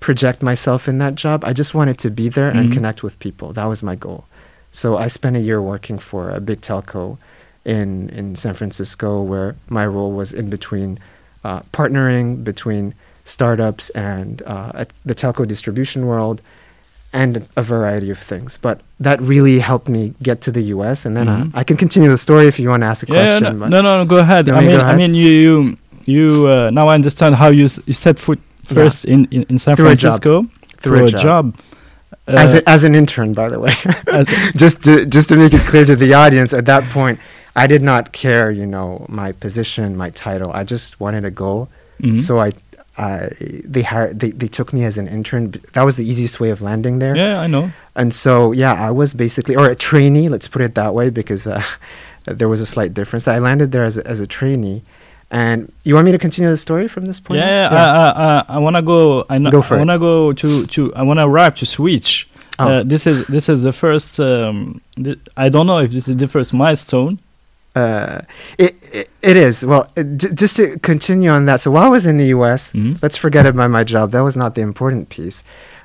project 0.00 0.42
myself 0.42 0.88
in 0.88 0.98
that 0.98 1.14
job. 1.14 1.44
I 1.44 1.52
just 1.52 1.74
wanted 1.74 1.98
to 1.98 2.10
be 2.10 2.28
there 2.28 2.48
and 2.48 2.68
Mhm. 2.68 2.72
connect 2.72 3.02
with 3.02 3.18
people. 3.18 3.52
That 3.52 3.64
was 3.68 3.82
my 3.82 3.94
goal. 3.94 4.24
So 4.72 4.96
I 4.96 5.08
spent 5.08 5.36
a 5.36 5.40
year 5.40 5.60
working 5.62 5.98
for 5.98 6.30
a 6.30 6.40
big 6.40 6.60
telco 6.60 7.18
in 7.64 8.08
in 8.10 8.36
San 8.36 8.54
Francisco, 8.54 9.22
where 9.22 9.54
my 9.68 9.86
role 9.86 10.12
was 10.12 10.32
in 10.32 10.50
between 10.50 10.98
uh, 11.44 11.60
partnering 11.72 12.42
between 12.44 12.94
startups 13.24 13.88
and 13.90 14.42
uh, 14.46 14.84
the 15.04 15.14
telco 15.14 15.46
distribution 15.46 16.06
world, 16.06 16.40
and 17.14 17.46
a 17.56 17.62
variety 17.62 18.10
of 18.10 18.18
things. 18.18 18.58
But 18.60 18.76
that 19.00 19.18
really 19.22 19.60
helped 19.60 19.88
me 19.88 20.12
get 20.22 20.40
to 20.46 20.50
the 20.50 20.62
U.S. 20.76 21.06
And 21.06 21.16
then 21.16 21.26
Mhm. 21.28 21.46
uh, 21.54 21.60
I 21.60 21.62
can 21.64 21.76
continue 21.76 22.10
the 22.10 22.18
story 22.18 22.46
if 22.52 22.58
you 22.60 22.68
want 22.72 22.82
to 22.82 22.86
ask 22.92 23.08
a 23.08 23.12
Yeah, 23.12 23.14
question. 23.18 23.42
no, 23.44 23.60
but- 23.60 23.68
no, 23.70 23.80
no, 23.86 23.92
no, 23.98 24.04
go 24.04 24.18
ahead. 24.18 24.48
I 24.48 24.60
to 24.60 24.66
mean, 24.66 24.76
go 24.78 24.84
I 24.92 24.96
mean, 24.96 25.14
you, 25.14 25.30
you, 25.44 25.76
you. 26.14 26.48
Uh, 26.54 26.70
now 26.78 26.88
I 26.88 26.94
understand 26.94 27.32
how 27.42 27.48
you 27.48 27.66
s- 27.72 27.80
you 27.86 27.94
set 27.94 28.18
foot 28.18 28.40
Yeah. 28.68 28.74
first 28.76 29.04
in, 29.04 29.20
in 29.30 29.42
in 29.50 29.56
San 29.58 29.76
Through 29.76 29.90
a 29.92 29.96
job. 29.96 30.20
Francisco 30.22 30.34
through 30.82 31.04
a 31.06 31.10
job. 31.28 31.44
Uh, 32.26 32.44
as, 32.44 32.54
a, 32.54 32.60
as 32.76 32.84
an 32.84 32.94
intern, 32.94 33.32
by 33.32 33.48
the 33.54 33.58
way. 33.64 33.74
just 34.62 34.76
to 34.86 34.92
just 35.16 35.26
to 35.30 35.36
make 35.36 35.52
it 35.58 35.64
clear 35.70 35.84
to 35.92 35.96
the 36.04 36.10
audience, 36.22 36.50
at 36.60 36.64
that 36.72 36.82
point, 36.98 37.16
I 37.62 37.66
did 37.72 37.82
not 37.82 38.04
care, 38.12 38.50
you 38.60 38.66
know, 38.74 39.06
my 39.08 39.30
position, 39.44 39.86
my 40.04 40.10
title. 40.10 40.50
I 40.60 40.62
just 40.74 40.98
wanted 41.04 41.24
a 41.24 41.30
goal. 41.30 41.68
Mhm. 42.02 42.18
So 42.26 42.32
I, 42.46 42.50
I 42.96 43.30
they 43.40 43.82
hired, 43.82 44.20
they, 44.20 44.30
they 44.30 44.48
took 44.48 44.72
me 44.72 44.84
as 44.84 44.98
an 44.98 45.08
intern. 45.08 45.54
That 45.72 45.82
was 45.82 45.96
the 45.96 46.04
easiest 46.04 46.38
way 46.40 46.50
of 46.50 46.60
landing 46.60 46.98
there. 47.00 47.16
yeah, 47.16 47.40
I 47.40 47.46
know. 47.46 47.72
And 47.94 48.14
so 48.14 48.52
yeah, 48.52 48.74
I 48.74 48.90
was 48.90 49.14
basically 49.14 49.56
or 49.56 49.68
a 49.68 49.74
trainee. 49.74 50.28
Let's 50.28 50.48
put 50.48 50.62
it 50.62 50.74
that 50.74 50.94
way 50.94 51.10
because 51.10 51.46
uh, 51.46 51.62
there 52.24 52.48
was 52.48 52.60
a 52.60 52.66
slight 52.66 52.94
difference. 52.94 53.26
I 53.26 53.38
landed 53.38 53.72
there 53.72 53.84
as 53.84 53.96
a, 53.96 54.06
as 54.06 54.20
a 54.20 54.26
trainee. 54.26 54.82
And 55.30 55.72
you 55.82 55.94
want 55.94 56.04
me 56.04 56.12
to 56.12 56.18
continue 56.18 56.48
the 56.50 56.56
story 56.56 56.86
from 56.86 57.06
this 57.06 57.18
point? 57.18 57.40
Yeah, 57.40 57.70
yeah. 57.70 57.76
I, 57.76 57.86
I, 57.86 58.38
I, 58.38 58.44
I 58.48 58.58
wanna 58.58 58.82
go. 58.82 59.24
I, 59.28 59.38
know, 59.38 59.50
Go 59.50 59.62
for 59.62 59.74
I 59.74 59.78
wanna 59.78 59.98
go 59.98 60.32
to 60.32 60.66
to. 60.66 60.94
I 60.94 61.02
wanna 61.02 61.28
arrive 61.28 61.56
to 61.56 61.66
switch. 61.66 62.28
Oh. 62.58 62.68
Uh, 62.68 62.82
this 62.84 63.06
is 63.06 63.26
this 63.26 63.48
is 63.48 63.62
the 63.62 63.72
first. 63.72 64.20
Um, 64.20 64.80
th- 64.94 65.18
I 65.36 65.48
don't 65.48 65.66
know 65.66 65.78
if 65.78 65.90
this 65.90 66.06
is 66.06 66.16
the 66.16 66.28
first 66.28 66.54
milestone. 66.54 67.18
Uh, 67.74 68.20
it, 68.58 68.76
it 68.92 69.10
it 69.22 69.36
is 69.36 69.64
well. 69.66 69.90
It, 69.96 70.16
j- 70.18 70.32
just 70.32 70.56
to 70.56 70.78
continue 70.78 71.30
on 71.30 71.44
that. 71.46 71.60
So 71.60 71.70
while 71.72 71.84
I 71.84 71.88
was 71.88 72.06
in 72.06 72.18
the 72.18 72.26
U.S., 72.26 72.70
Mhm. 72.72 73.02
let's 73.02 73.16
forget 73.16 73.46
about 73.46 73.70
my 73.70 73.82
job. 73.84 74.12
That 74.12 74.20
was 74.20 74.36
not 74.36 74.54
the 74.54 74.60
important 74.62 75.08
piece. 75.08 75.42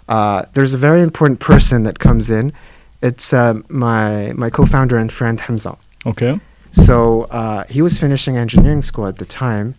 Uh, 0.08 0.44
there's 0.54 0.74
a 0.74 0.78
very 0.78 1.02
important 1.02 1.40
person 1.40 1.84
that 1.84 1.98
comes 2.00 2.30
in. 2.30 2.54
It's 3.02 3.34
uh, 3.34 3.56
my 3.70 4.34
my 4.34 4.50
co-founder 4.52 4.98
and 4.98 5.12
friend 5.12 5.40
Hamza. 5.42 5.78
Okay. 6.06 6.40
So 6.72 7.24
uh, 7.32 7.64
he 7.70 7.82
was 7.82 7.98
finishing 7.98 8.38
engineering 8.38 8.84
school 8.84 9.08
at 9.08 9.18
the 9.18 9.26
time, 9.26 9.74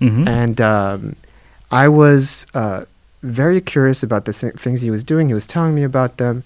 Mhm. 0.00 0.26
and 0.26 0.60
um, 0.60 1.16
I 1.70 1.88
was 1.88 2.46
uh, 2.54 2.84
very 3.22 3.60
curious 3.60 4.02
about 4.02 4.24
the 4.24 4.32
th- 4.32 4.54
things 4.54 4.80
he 4.80 4.90
was 4.90 5.04
doing. 5.04 5.28
He 5.28 5.34
was 5.34 5.46
telling 5.46 5.74
me 5.74 5.82
about 5.84 6.16
them, 6.16 6.44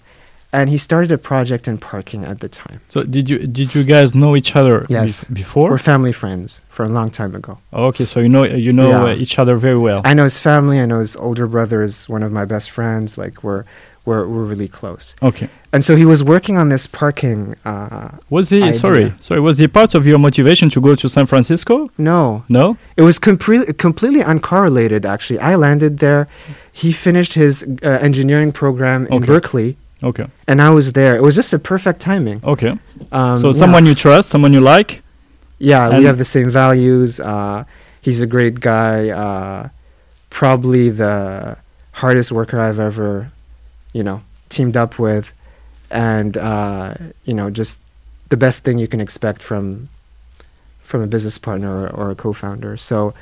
and 0.53 0.69
he 0.69 0.77
started 0.77 1.11
a 1.11 1.17
project 1.17 1.67
in 1.67 1.77
parking 1.77 2.23
at 2.23 2.39
the 2.39 2.47
time. 2.49 2.79
So 2.89 3.03
did 3.03 3.29
you 3.29 3.37
did 3.39 3.75
you 3.75 3.83
guys 3.83 4.13
know 4.15 4.35
each 4.35 4.55
other 4.55 4.85
Yes. 4.89 5.23
bef- 5.23 5.33
before? 5.33 5.69
We're 5.69 5.77
family 5.93 6.11
friends 6.13 6.61
for 6.69 6.83
a 6.83 6.89
long 6.89 7.09
time 7.11 7.35
ago. 7.35 7.57
okay, 7.73 8.05
so 8.05 8.19
you 8.19 8.29
know 8.29 8.43
you 8.43 8.71
know 8.73 8.89
Yeah. 8.89 9.03
uh, 9.13 9.15
each 9.23 9.37
other 9.39 9.55
very 9.57 9.77
well. 9.87 10.01
I 10.05 10.13
know 10.13 10.23
his 10.23 10.39
family. 10.39 10.79
I 10.79 10.85
know 10.85 10.99
his 10.99 11.15
older 11.15 11.47
brother 11.47 11.83
is 11.83 12.07
one 12.09 12.23
of 12.23 12.31
my 12.31 12.45
best 12.45 12.69
friends. 12.71 13.17
Like 13.17 13.43
we're 13.43 13.63
we're 14.05 14.25
we're 14.27 14.43
really 14.53 14.67
close. 14.67 15.15
okay. 15.21 15.49
And 15.73 15.83
so 15.83 15.95
he 15.97 16.05
was 16.05 16.23
working 16.23 16.57
on 16.57 16.69
this 16.69 16.87
parking. 16.87 17.55
Uh, 17.65 18.09
Was 18.29 18.47
he 18.49 18.61
idea. 18.61 18.73
sorry 18.73 19.13
sorry 19.19 19.41
was 19.41 19.57
he 19.57 19.67
part 19.67 19.93
of 19.95 20.05
your 20.07 20.19
motivation 20.19 20.69
to 20.69 20.79
go 20.79 20.95
to 20.95 21.07
San 21.09 21.25
Francisco? 21.25 21.89
no, 21.97 22.43
No. 22.47 22.77
it 22.95 23.01
was 23.09 23.17
completely 23.19 23.73
completely 23.73 24.21
uncorrelated. 24.23 25.01
Actually, 25.05 25.39
I 25.51 25.55
landed 25.55 25.97
there. 25.99 26.27
He 26.71 26.91
finished 26.93 27.33
his 27.33 27.53
uh, 27.63 27.87
engineering 28.07 28.51
program 28.53 28.99
in 29.07 29.13
Okay. 29.17 29.25
Berkeley, 29.33 29.69
Okay. 30.05 30.27
and 30.47 30.61
I 30.61 30.69
was 30.69 30.93
there. 30.93 31.15
It 31.15 31.23
was 31.23 31.35
just 31.35 31.51
a 31.51 31.59
perfect 31.59 31.99
timing. 31.99 32.39
Okay. 32.43 32.77
Um, 33.11 33.37
so 33.37 33.47
yeah. 33.47 33.53
someone 33.53 33.85
you 33.85 33.95
trust, 33.95 34.29
someone 34.29 34.53
you 34.53 34.61
like. 34.61 35.01
Yeah, 35.57 35.97
we 35.97 36.05
have 36.05 36.17
the 36.17 36.25
same 36.25 36.49
values. 36.49 37.19
Uh, 37.19 37.63
he's 38.01 38.21
a 38.21 38.27
great 38.27 38.59
guy. 38.59 39.09
Uh, 39.09 39.69
probably 40.29 40.89
the 40.89 41.57
hardest 41.93 42.31
worker 42.31 42.59
I've 42.59 42.79
ever, 42.79 43.31
you 43.93 44.03
know, 44.03 44.21
teamed 44.49 44.77
up 44.77 44.99
with, 44.99 45.31
and 45.89 46.37
uh, 46.37 46.93
you 47.23 47.33
know, 47.33 47.49
just 47.49 47.79
the 48.29 48.37
best 48.37 48.63
thing 48.63 48.77
you 48.77 48.87
can 48.87 49.01
expect 49.01 49.41
from 49.41 49.89
from 50.83 51.01
a 51.01 51.07
business 51.07 51.37
partner 51.37 51.85
or, 51.85 51.89
or 51.89 52.11
a 52.11 52.15
co-founder. 52.15 52.77
So 52.77 53.13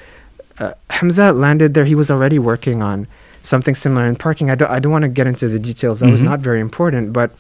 uh, 0.60 0.74
Hamza 0.90 1.32
landed 1.32 1.74
there. 1.74 1.86
He 1.86 1.96
was 1.96 2.12
already 2.12 2.40
working 2.40 2.82
on 2.84 3.08
something 3.44 3.76
similar 3.76 4.06
in 4.06 4.16
parking. 4.16 4.50
I 4.50 4.56
don't, 4.56 4.72
I 4.72 4.80
don't 4.80 4.92
want 4.92 5.04
to 5.04 5.10
get 5.10 5.28
into 5.28 5.48
the 5.48 5.60
details. 5.60 6.00
That 6.00 6.10
was 6.10 6.22
Mhm. 6.22 6.26
not 6.32 6.40
very 6.40 6.60
important. 6.62 7.14
But 7.14 7.32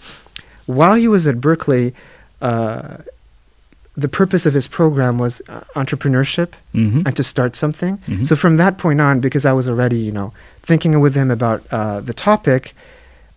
while 0.65 0.95
he 0.95 1.07
was 1.07 1.25
at 1.27 1.39
Berkeley, 1.41 1.93
uh, 2.41 2.97
the 3.95 4.07
purpose 4.07 4.45
of 4.45 4.53
his 4.53 4.67
program 4.67 5.17
was 5.17 5.41
uh, 5.47 5.61
entrepreneurship 5.75 6.49
Mm-hmm. 6.73 7.01
and 7.05 7.15
to 7.15 7.23
start 7.23 7.55
something. 7.55 7.99
Mhm. 8.07 8.25
So 8.27 8.35
from 8.35 8.57
that 8.57 8.77
point 8.77 8.99
on, 9.01 9.19
because 9.19 9.45
I 9.45 9.53
was 9.53 9.67
already, 9.69 9.97
you 9.97 10.11
know, 10.11 10.33
thinking 10.61 10.99
with 10.99 11.15
him 11.15 11.29
about 11.31 11.61
uh, 11.71 12.01
the 12.01 12.13
topic, 12.13 12.75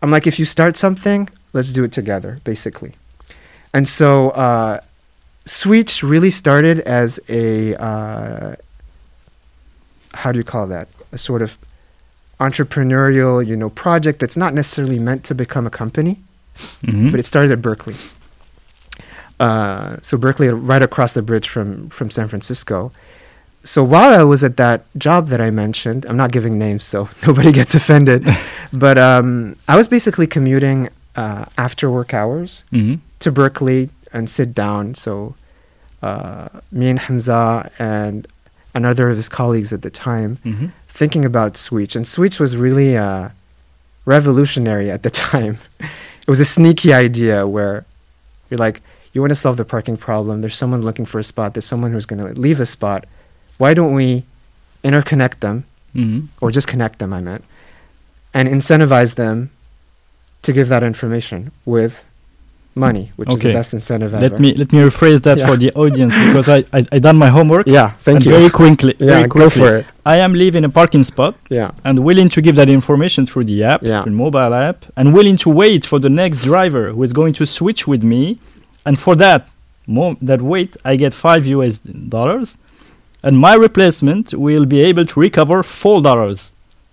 I'm 0.02 0.10
like, 0.10 0.26
if 0.26 0.38
you 0.38 0.44
start 0.44 0.76
something, 0.76 1.28
let's 1.52 1.72
do 1.72 1.84
it 1.84 1.92
together, 1.92 2.40
basically. 2.44 2.92
And 3.72 3.88
so, 3.88 4.30
uh, 4.30 4.80
Switch 5.44 6.02
really 6.02 6.30
started 6.32 6.80
as 6.80 7.20
a 7.28 7.74
uh, 7.76 8.56
how 10.14 10.32
do 10.32 10.38
you 10.38 10.44
call 10.44 10.66
that? 10.66 10.88
A 11.12 11.18
sort 11.18 11.42
of 11.42 11.56
entrepreneurial, 12.40 13.44
you 13.46 13.56
know, 13.56 13.70
project 13.70 14.20
that's 14.20 14.36
not 14.36 14.52
necessarily 14.54 14.98
meant 14.98 15.24
to 15.24 15.34
become 15.34 15.66
a 15.66 15.70
company. 15.70 16.18
Mhm. 16.82 17.10
but 17.10 17.20
it 17.20 17.26
started 17.26 17.52
at 17.52 17.60
Berkeley. 17.60 17.94
Uh, 19.38 19.96
so 20.02 20.16
Berkeley, 20.16 20.48
right 20.48 20.82
across 20.82 21.12
the 21.12 21.20
bridge 21.22 21.48
from 21.50 21.90
from 21.90 22.10
San 22.10 22.28
Francisco. 22.28 22.92
So 23.62 23.82
while 23.84 24.18
I 24.18 24.22
was 24.24 24.42
at 24.44 24.56
that 24.56 24.84
job 24.96 25.28
that 25.28 25.40
I 25.40 25.50
mentioned, 25.50 26.06
I'm 26.08 26.16
not 26.16 26.32
giving 26.32 26.56
names, 26.58 26.84
so 26.84 27.08
nobody 27.26 27.52
gets 27.52 27.74
offended. 27.74 28.26
but 28.72 28.96
um, 28.96 29.56
I 29.68 29.76
was 29.76 29.88
basically 29.88 30.26
commuting 30.26 30.88
uh, 31.16 31.44
after 31.58 31.90
work 31.90 32.14
hours 32.14 32.62
Mhm. 32.72 33.00
to 33.20 33.30
Berkeley 33.32 33.90
and 34.12 34.30
sit 34.30 34.54
down. 34.54 34.94
So 34.94 35.34
uh, 36.02 36.48
me 36.72 36.88
and 36.88 36.98
Hamza 37.00 37.70
and 37.78 38.26
another 38.74 39.10
of 39.10 39.16
his 39.16 39.28
colleagues 39.28 39.72
at 39.72 39.82
the 39.82 39.90
time 39.90 40.38
Mhm. 40.44 40.70
Thinking 40.96 41.24
about 41.24 41.56
Switch, 41.56 41.94
and 41.96 42.06
Switch 42.08 42.40
was 42.40 42.56
really 42.56 42.96
uh, 42.96 43.28
revolutionary 44.04 44.90
at 44.90 45.02
the 45.02 45.10
time. 45.28 45.58
it 45.80 46.28
was 46.28 46.40
a 46.40 46.44
sneaky 46.44 46.92
idea 46.92 47.46
where 47.46 47.84
you're 48.50 48.58
like, 48.58 48.80
you 49.12 49.20
want 49.20 49.30
to 49.30 49.34
solve 49.36 49.56
the 49.56 49.64
parking 49.64 49.96
problem. 49.96 50.40
There's 50.40 50.56
someone 50.56 50.82
looking 50.82 51.06
for 51.06 51.18
a 51.18 51.24
spot. 51.24 51.54
There's 51.54 51.64
someone 51.64 51.92
who's 51.92 52.06
going 52.06 52.22
to 52.34 52.38
leave 52.40 52.60
a 52.60 52.66
spot. 52.66 53.04
Why 53.58 53.72
don't 53.74 53.94
we 53.94 54.24
interconnect 54.84 55.40
them, 55.40 55.64
Mhm. 55.94 56.28
or 56.40 56.50
just 56.50 56.66
connect 56.66 56.98
them? 56.98 57.12
I 57.12 57.20
meant, 57.20 57.44
and 58.34 58.48
incentivize 58.48 59.14
them 59.14 59.50
to 60.42 60.52
give 60.52 60.68
that 60.68 60.82
information 60.82 61.50
with 61.64 62.04
money, 62.76 63.10
which 63.16 63.28
is 63.32 63.38
the 63.38 63.52
best 63.52 63.72
incentive 63.74 64.12
ever. 64.14 64.28
Let 64.28 64.38
me 64.40 64.54
let 64.54 64.72
me 64.72 64.80
rephrase 64.80 65.22
that 65.22 65.38
Yeah. 65.38 65.46
for 65.48 65.56
the 65.56 65.72
audience 65.74 66.14
because 66.26 66.48
I, 66.48 66.58
I 66.78 66.86
I 66.92 66.98
done 66.98 67.16
my 67.16 67.28
homework. 67.36 67.66
Yeah, 67.66 67.88
thank 68.06 68.24
you. 68.24 68.30
Very 68.32 68.50
quickly. 68.50 68.94
yeah, 68.98 69.06
very 69.06 69.28
go 69.28 69.48
for 69.50 69.76
it. 69.78 69.86
I 70.04 70.18
am 70.18 70.32
leaving 70.34 70.64
a 70.64 70.68
parking 70.68 71.04
spot 71.04 71.34
Yeah, 71.50 71.70
and 71.84 71.94
willing 72.08 72.28
to 72.36 72.40
give 72.46 72.54
that 72.56 72.68
information 72.68 73.26
through 73.26 73.44
the 73.52 73.58
app, 73.72 73.80
Yeah. 73.82 74.02
through 74.02 74.12
mobile 74.24 74.54
app, 74.68 74.78
and 74.98 75.14
willing 75.18 75.36
to 75.44 75.48
wait 75.50 75.82
for 75.90 75.98
the 75.98 76.08
next 76.22 76.42
driver 76.42 76.84
who 76.92 77.02
is 77.02 77.12
going 77.12 77.34
to 77.40 77.44
switch 77.46 77.86
with 77.88 78.02
me. 78.02 78.22
And 78.86 78.94
for 78.98 79.14
that, 79.16 79.40
mo- 79.86 80.16
that 80.22 80.40
wait, 80.42 80.76
I 80.84 80.92
get 80.96 81.12
five 81.14 81.42
US 81.56 81.78
dollars, 82.16 82.48
and 83.26 83.32
my 83.38 83.54
replacement 83.66 84.32
will 84.46 84.66
be 84.66 84.80
able 84.90 85.06
to 85.12 85.16
recover 85.20 85.62
four 85.62 85.98
dollars 86.08 86.52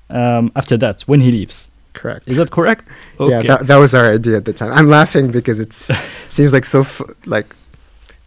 um, 0.10 0.52
after 0.56 0.76
that 0.78 1.02
when 1.10 1.20
he 1.22 1.32
leaves. 1.32 1.70
Correct. 1.94 2.28
Is 2.28 2.38
that 2.38 2.52
correct? 2.52 2.86
Yeah, 3.20 3.42
that, 3.44 3.68
that 3.68 3.78
was 3.78 3.94
our 3.94 4.14
idea 4.14 4.38
at 4.38 4.46
the 4.46 4.54
time. 4.54 4.72
I'm 4.74 4.90
laughing 4.90 5.32
because 5.32 5.60
it 5.60 5.74
seems 6.30 6.52
like 6.54 6.66
so 6.66 6.82
f- 6.82 7.02
like 7.26 7.56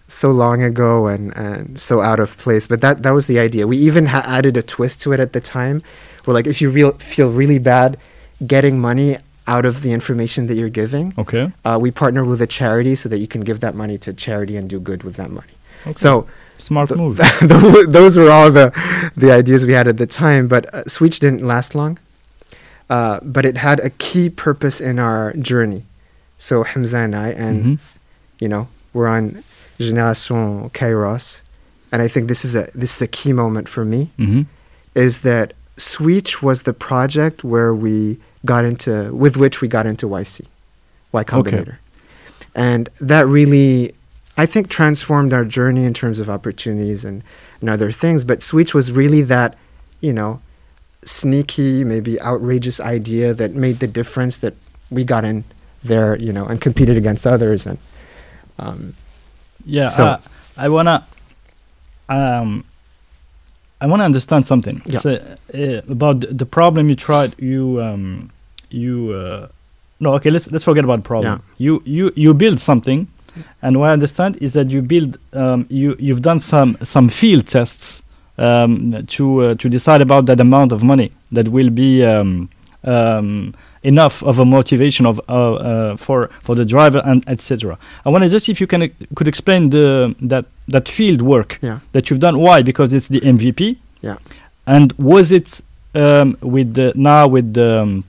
so 0.09 0.31
long 0.31 0.63
ago 0.63 1.09
and, 1.09 1.37
and 1.37 1.81
so 1.81 2.01
out 2.01 2.21
of 2.21 2.37
place. 2.39 2.67
But 2.67 2.81
that 2.81 3.03
that 3.03 3.11
was 3.11 3.27
the 3.27 3.39
idea. 3.39 3.67
We 3.67 3.77
even 3.79 4.07
ha- 4.07 4.25
added 4.27 4.57
a 4.57 4.63
twist 4.63 5.01
to 5.03 5.13
it 5.13 5.21
at 5.21 5.33
the 5.33 5.41
time, 5.41 5.83
where 6.25 6.35
like 6.35 6.47
if 6.47 6.61
you 6.61 6.71
real 6.71 6.93
feel 6.93 7.31
really 7.31 7.59
bad 7.59 7.99
getting 8.47 8.79
money 8.81 9.17
out 9.49 9.65
of 9.65 9.83
the 9.83 9.93
information 9.93 10.47
that 10.49 10.55
you're 10.55 10.69
giving, 10.69 11.15
okay. 11.17 11.53
uh, 11.65 11.79
we 11.81 11.91
partner 11.91 12.25
with 12.25 12.43
a 12.43 12.47
charity 12.49 12.97
so 12.97 13.09
that 13.09 13.19
you 13.19 13.29
can 13.29 13.43
give 13.43 13.61
that 13.61 13.75
money 13.77 13.97
to 13.97 14.13
charity 14.13 14.57
and 14.57 14.69
do 14.69 14.81
good 14.81 15.05
with 15.05 15.15
that 15.17 15.31
money. 15.31 15.53
okay. 15.87 15.95
So 15.95 16.27
smart 16.59 16.89
th- 16.89 16.99
move. 16.99 17.17
tho- 17.43 17.87
those 17.87 18.17
were 18.17 18.31
all 18.31 18.51
the 18.51 18.73
the 19.17 19.31
ideas 19.33 19.65
we 19.67 19.73
had 19.73 19.87
at 19.89 19.99
the 19.99 20.07
time. 20.07 20.49
But 20.49 20.73
uh, 20.75 20.85
Switch 20.89 21.19
didn't 21.21 21.43
last 21.47 21.75
long. 21.75 21.99
Uh, 22.89 23.19
but 23.23 23.45
it 23.45 23.57
had 23.57 23.81
a 23.81 23.91
key 23.91 24.31
purpose 24.31 24.81
in 24.81 24.99
our 24.99 25.33
journey. 25.35 25.83
So 26.39 26.63
Hamza 26.63 26.99
and 26.99 27.15
I, 27.17 27.29
and 27.31 27.65
Mhm. 27.65 27.79
you 28.39 28.49
know, 28.49 28.69
we're 28.93 29.09
on 29.09 29.43
Generation 29.79 30.71
Kairos, 30.71 31.41
and 31.91 32.01
I 32.03 32.09
think 32.09 32.29
this 32.29 32.45
is 32.45 32.55
a 32.55 32.69
this 32.75 32.97
is 32.97 33.03
a 33.03 33.07
key 33.07 33.33
moment 33.33 33.69
for 33.69 33.85
me. 33.85 34.11
Mhm. 34.19 34.47
Is 34.95 35.19
that 35.21 35.53
Switch 35.77 36.43
was 36.43 36.63
the 36.63 36.73
project 36.73 37.43
where 37.45 37.75
we 37.75 38.19
got 38.45 38.65
into 38.65 39.13
with 39.15 39.37
which 39.37 39.61
we 39.61 39.69
got 39.69 39.87
into 39.87 40.07
YC, 40.09 40.47
Y 41.13 41.25
Combinator, 41.25 41.77
and 42.55 42.89
that 43.01 43.27
really, 43.27 43.93
I 44.39 44.47
think, 44.47 44.69
transformed 44.69 45.33
our 45.33 45.45
journey 45.45 45.85
in 45.85 45.93
terms 45.93 46.21
of 46.21 46.31
opportunities 46.31 47.05
and, 47.05 47.23
and 47.61 47.69
other 47.69 47.91
things. 47.93 48.25
But 48.25 48.43
Switch 48.43 48.73
was 48.75 48.93
really 48.93 49.23
that, 49.23 49.57
you 50.01 50.13
know, 50.13 50.41
sneaky, 51.07 51.85
maybe 51.85 52.21
outrageous 52.21 52.79
idea 52.81 53.33
that 53.35 53.55
made 53.55 53.79
the 53.79 53.87
difference 53.87 54.37
that 54.39 54.55
we 54.91 55.05
got 55.05 55.25
in 55.25 55.45
there, 55.83 56.17
you 56.19 56.33
know, 56.33 56.45
and 56.47 56.61
competed 56.61 56.97
against 56.97 57.27
others. 57.27 57.67
And 57.67 57.79
um, 58.59 58.95
Yeah, 59.65 59.89
So- 59.89 60.05
uh, 60.05 60.19
I 60.57 60.69
wanna, 60.69 61.05
um, 62.09 62.65
I 63.81 63.87
wanna 63.87 64.05
understand 64.05 64.47
something. 64.47 64.81
Yeah. 64.87 65.01
So, 65.01 65.11
uh, 65.55 65.81
about 65.89 66.21
the- 66.21 66.33
the 66.33 66.47
problem 66.47 66.89
you 66.89 66.95
tried. 66.97 67.35
You, 67.39 67.81
um, 67.83 68.31
you. 68.71 69.13
Uh, 69.13 69.49
no, 70.01 70.13
okay. 70.15 70.31
Let's 70.31 70.51
let's 70.53 70.65
forget 70.65 70.85
about 70.85 70.99
the 71.03 71.09
problem. 71.09 71.33
You 71.59 71.83
you 71.85 72.13
you 72.17 72.33
build 72.35 72.59
something, 72.61 73.07
and 73.63 73.77
what 73.79 73.91
I 73.91 73.93
understand 73.93 74.37
is 74.41 74.53
that 74.53 74.71
you 74.71 74.83
build. 74.83 75.19
Um, 75.33 75.67
you 75.69 75.97
you've 75.99 76.23
done 76.23 76.39
some 76.39 76.77
some 76.85 77.09
field 77.09 77.47
tests 77.47 78.03
um, 78.39 79.05
to 79.07 79.43
uh, 79.43 79.55
to 79.55 79.69
decide 79.69 80.01
about 80.01 80.27
that 80.27 80.41
amount 80.41 80.73
of 80.73 80.83
money 80.83 81.13
that 81.33 81.49
will 81.49 81.71
be. 81.71 82.05
Um, 82.05 82.49
um, 82.85 83.53
enough 83.87 84.23
of 84.25 84.39
a 84.41 84.45
motivation 84.45 85.07
of 85.07 85.21
uh, 85.29 85.55
uh, 85.55 85.97
for 85.97 86.29
for 86.43 86.55
the 86.55 86.65
driver 86.65 87.01
and 87.05 87.23
etc. 87.29 87.79
I 88.05 88.11
want 88.11 88.25
to 88.25 88.29
just 88.29 88.49
if 88.49 88.61
you 88.61 88.67
can 88.67 88.91
could 89.15 89.29
explain 89.29 89.71
the 89.71 90.15
that 90.21 90.47
that 90.69 90.89
field 90.89 91.23
work 91.23 91.59
yeah, 91.63 91.81
that 91.93 92.11
you've 92.11 92.21
done. 92.21 92.39
Why? 92.39 92.63
Because 92.63 92.93
it's 92.93 93.09
the 93.09 93.21
MVP. 93.21 93.77
Yeah. 94.03 94.17
And 94.67 94.93
was 94.95 95.33
it 95.33 95.61
um, 95.95 96.37
with 96.41 96.75
the 96.75 96.93
now 96.97 97.29
with 97.29 97.55
the 97.55 98.03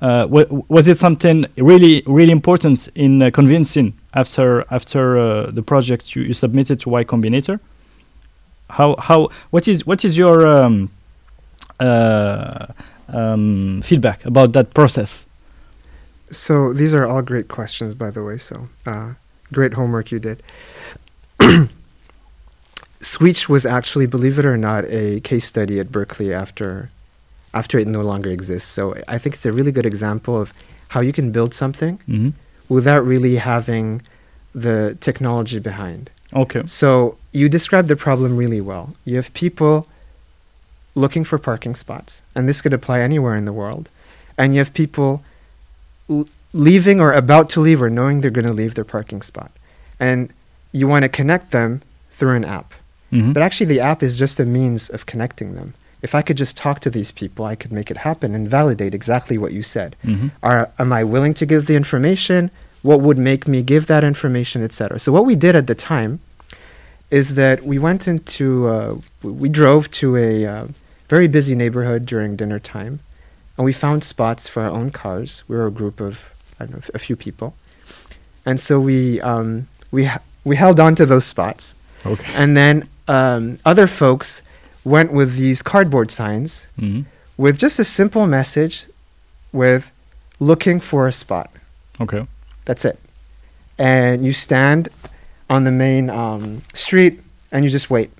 uh, 0.00 0.26
wa- 0.28 0.62
was 0.68 0.88
it 0.88 0.98
something 0.98 1.46
really 1.56 2.02
really 2.06 2.32
important 2.32 2.88
in 2.94 3.22
uh, 3.22 3.30
convincing 3.30 3.94
after 4.12 4.64
after 4.70 5.18
uh, 5.18 5.50
the 5.50 5.62
project 5.62 6.14
you, 6.14 6.22
you 6.22 6.34
submitted 6.34 6.80
to 6.80 6.90
Y 6.90 7.04
Combinator? 7.04 7.58
How 8.70 8.96
how 8.98 9.30
what 9.50 9.68
is 9.68 9.86
what 9.86 10.04
is 10.04 10.16
your 10.16 10.46
um, 10.46 10.90
uh, 11.80 12.66
um, 13.08 13.82
feedback 13.82 14.24
about 14.24 14.52
that 14.52 14.74
process? 14.74 15.26
So 16.30 16.72
these 16.72 16.92
are 16.92 17.06
all 17.06 17.22
great 17.22 17.48
questions, 17.48 17.94
by 17.94 18.10
the 18.10 18.22
way. 18.22 18.38
So 18.38 18.68
uh, 18.84 19.14
great 19.52 19.74
homework 19.74 20.10
you 20.10 20.18
did. 20.18 20.42
Switch 23.00 23.48
was 23.48 23.64
actually, 23.64 24.06
believe 24.06 24.38
it 24.38 24.46
or 24.46 24.56
not, 24.56 24.84
a 24.86 25.20
case 25.20 25.46
study 25.46 25.78
at 25.78 25.92
Berkeley 25.92 26.34
after 26.34 26.90
after 27.54 27.78
it 27.78 27.86
no 27.86 28.02
longer 28.02 28.30
exists. 28.30 28.68
So 28.68 28.96
I 29.06 29.18
think 29.18 29.36
it's 29.36 29.46
a 29.46 29.52
really 29.52 29.72
good 29.72 29.86
example 29.86 30.40
of 30.40 30.52
how 30.88 31.00
you 31.00 31.12
can 31.12 31.30
build 31.30 31.54
something 31.54 31.98
hmm 32.06 32.30
without 32.68 33.04
really 33.06 33.36
having 33.36 34.02
the 34.52 34.96
technology 35.00 35.60
behind. 35.60 36.10
Okay. 36.36 36.62
So 36.66 37.16
you 37.32 37.48
described 37.48 37.88
the 37.88 37.96
problem 37.96 38.36
really 38.36 38.60
well. 38.60 38.94
You 39.04 39.16
have 39.16 39.32
people 39.34 39.88
looking 40.94 41.24
for 41.24 41.38
parking 41.38 41.74
spots, 41.74 42.22
and 42.34 42.48
this 42.48 42.60
could 42.62 42.72
apply 42.72 43.00
anywhere 43.00 43.36
in 43.36 43.44
the 43.46 43.52
world. 43.52 43.88
And 44.38 44.54
you 44.54 44.58
have 44.60 44.72
people 44.74 45.22
l- 46.10 46.28
leaving 46.52 47.00
or 47.00 47.12
about 47.12 47.48
to 47.50 47.60
leave 47.60 47.80
or 47.82 47.90
knowing 47.90 48.20
they're 48.20 48.30
going 48.30 48.46
to 48.46 48.52
leave 48.52 48.74
their 48.74 48.84
parking 48.84 49.22
spot. 49.22 49.50
And 49.98 50.30
you 50.72 50.86
want 50.86 51.02
to 51.04 51.08
connect 51.08 51.50
them 51.52 51.82
through 52.12 52.36
an 52.36 52.44
app. 52.44 52.72
Mhm. 53.12 53.32
But 53.32 53.42
actually, 53.42 53.66
the 53.66 53.80
app 53.80 54.02
is 54.02 54.18
just 54.18 54.38
a 54.40 54.44
means 54.44 54.88
of 54.90 55.06
connecting 55.06 55.54
them. 55.54 55.74
If 56.02 56.14
I 56.14 56.22
could 56.22 56.36
just 56.36 56.56
talk 56.56 56.80
to 56.80 56.90
these 56.90 57.10
people, 57.10 57.44
I 57.46 57.54
could 57.56 57.72
make 57.72 57.90
it 57.90 57.98
happen 57.98 58.34
and 58.34 58.48
validate 58.48 58.94
exactly 58.94 59.38
what 59.38 59.52
you 59.52 59.62
said. 59.62 59.96
Mhm. 60.04 60.30
Are, 60.42 60.70
am 60.78 60.92
I 60.92 61.02
willing 61.04 61.34
to 61.34 61.46
give 61.46 61.66
the 61.66 61.76
information? 61.76 62.50
What 62.82 63.00
would 63.00 63.18
make 63.18 63.48
me 63.48 63.62
give 63.62 63.86
that 63.86 64.04
information, 64.04 64.62
etc. 64.62 64.98
So 65.00 65.12
what 65.12 65.24
we 65.24 65.34
did 65.34 65.56
at 65.56 65.66
the 65.66 65.74
time 65.74 66.20
is 67.10 67.34
that 67.34 67.64
we 67.64 67.78
went 67.78 68.08
into, 68.08 68.66
uh, 68.68 68.96
we 69.22 69.48
drove 69.48 69.90
to 69.92 70.16
a 70.16 70.44
uh, 70.46 70.66
very 71.08 71.28
busy 71.28 71.54
neighborhood 71.54 72.04
during 72.06 72.36
dinner 72.36 72.58
time, 72.58 73.00
and 73.56 73.64
we 73.64 73.72
found 73.72 74.02
spots 74.04 74.48
for 74.48 74.62
our 74.62 74.70
own 74.70 74.90
cars. 74.90 75.42
We 75.48 75.56
were 75.56 75.66
a 75.66 75.70
group 75.70 76.00
of, 76.00 76.24
I 76.58 76.64
don't 76.64 76.74
know, 76.74 76.82
a 76.94 76.98
few 76.98 77.16
people, 77.16 77.54
and 78.44 78.60
so 78.60 78.80
we 78.80 79.20
um, 79.20 79.68
we 79.90 80.04
ha- 80.06 80.20
we 80.44 80.56
held 80.56 80.80
on 80.80 80.94
to 80.96 81.06
those 81.06 81.24
spots, 81.24 81.74
Okay. 82.04 82.32
and 82.34 82.56
then 82.56 82.88
um, 83.08 83.58
other 83.64 83.86
folks 83.86 84.42
went 84.84 85.12
with 85.12 85.34
these 85.36 85.62
cardboard 85.62 86.10
signs 86.10 86.66
Mhm. 86.78 87.04
with 87.36 87.56
just 87.58 87.78
a 87.78 87.84
simple 87.84 88.26
message 88.26 88.86
with 89.52 89.90
looking 90.38 90.80
for 90.80 91.06
a 91.06 91.12
spot. 91.12 91.50
Okay. 92.00 92.26
That's 92.64 92.84
it. 92.84 92.98
And 93.78 94.24
you 94.24 94.32
stand 94.32 94.88
on 95.48 95.64
the 95.64 95.70
main 95.70 96.10
um, 96.10 96.62
street 96.74 97.20
and 97.52 97.64
you 97.64 97.70
just 97.70 97.90
wait. 97.90 98.10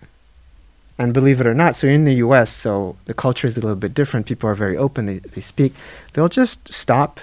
And 0.99 1.13
believe 1.13 1.41
it 1.43 1.47
or 1.47 1.53
not, 1.55 1.77
so 1.77 1.87
you're 1.87 1.95
in 1.95 2.05
the 2.05 2.15
US, 2.15 2.51
so 2.51 2.97
the 3.05 3.13
culture 3.13 3.47
is 3.47 3.57
a 3.59 3.61
little 3.61 3.77
bit 3.77 3.93
different. 3.93 4.25
People 4.27 4.49
are 4.49 4.55
very 4.55 4.77
open, 4.79 5.05
they, 5.07 5.19
they 5.19 5.43
speak. 5.43 5.75
They'll 6.15 6.31
just 6.31 6.73
stop 6.73 7.21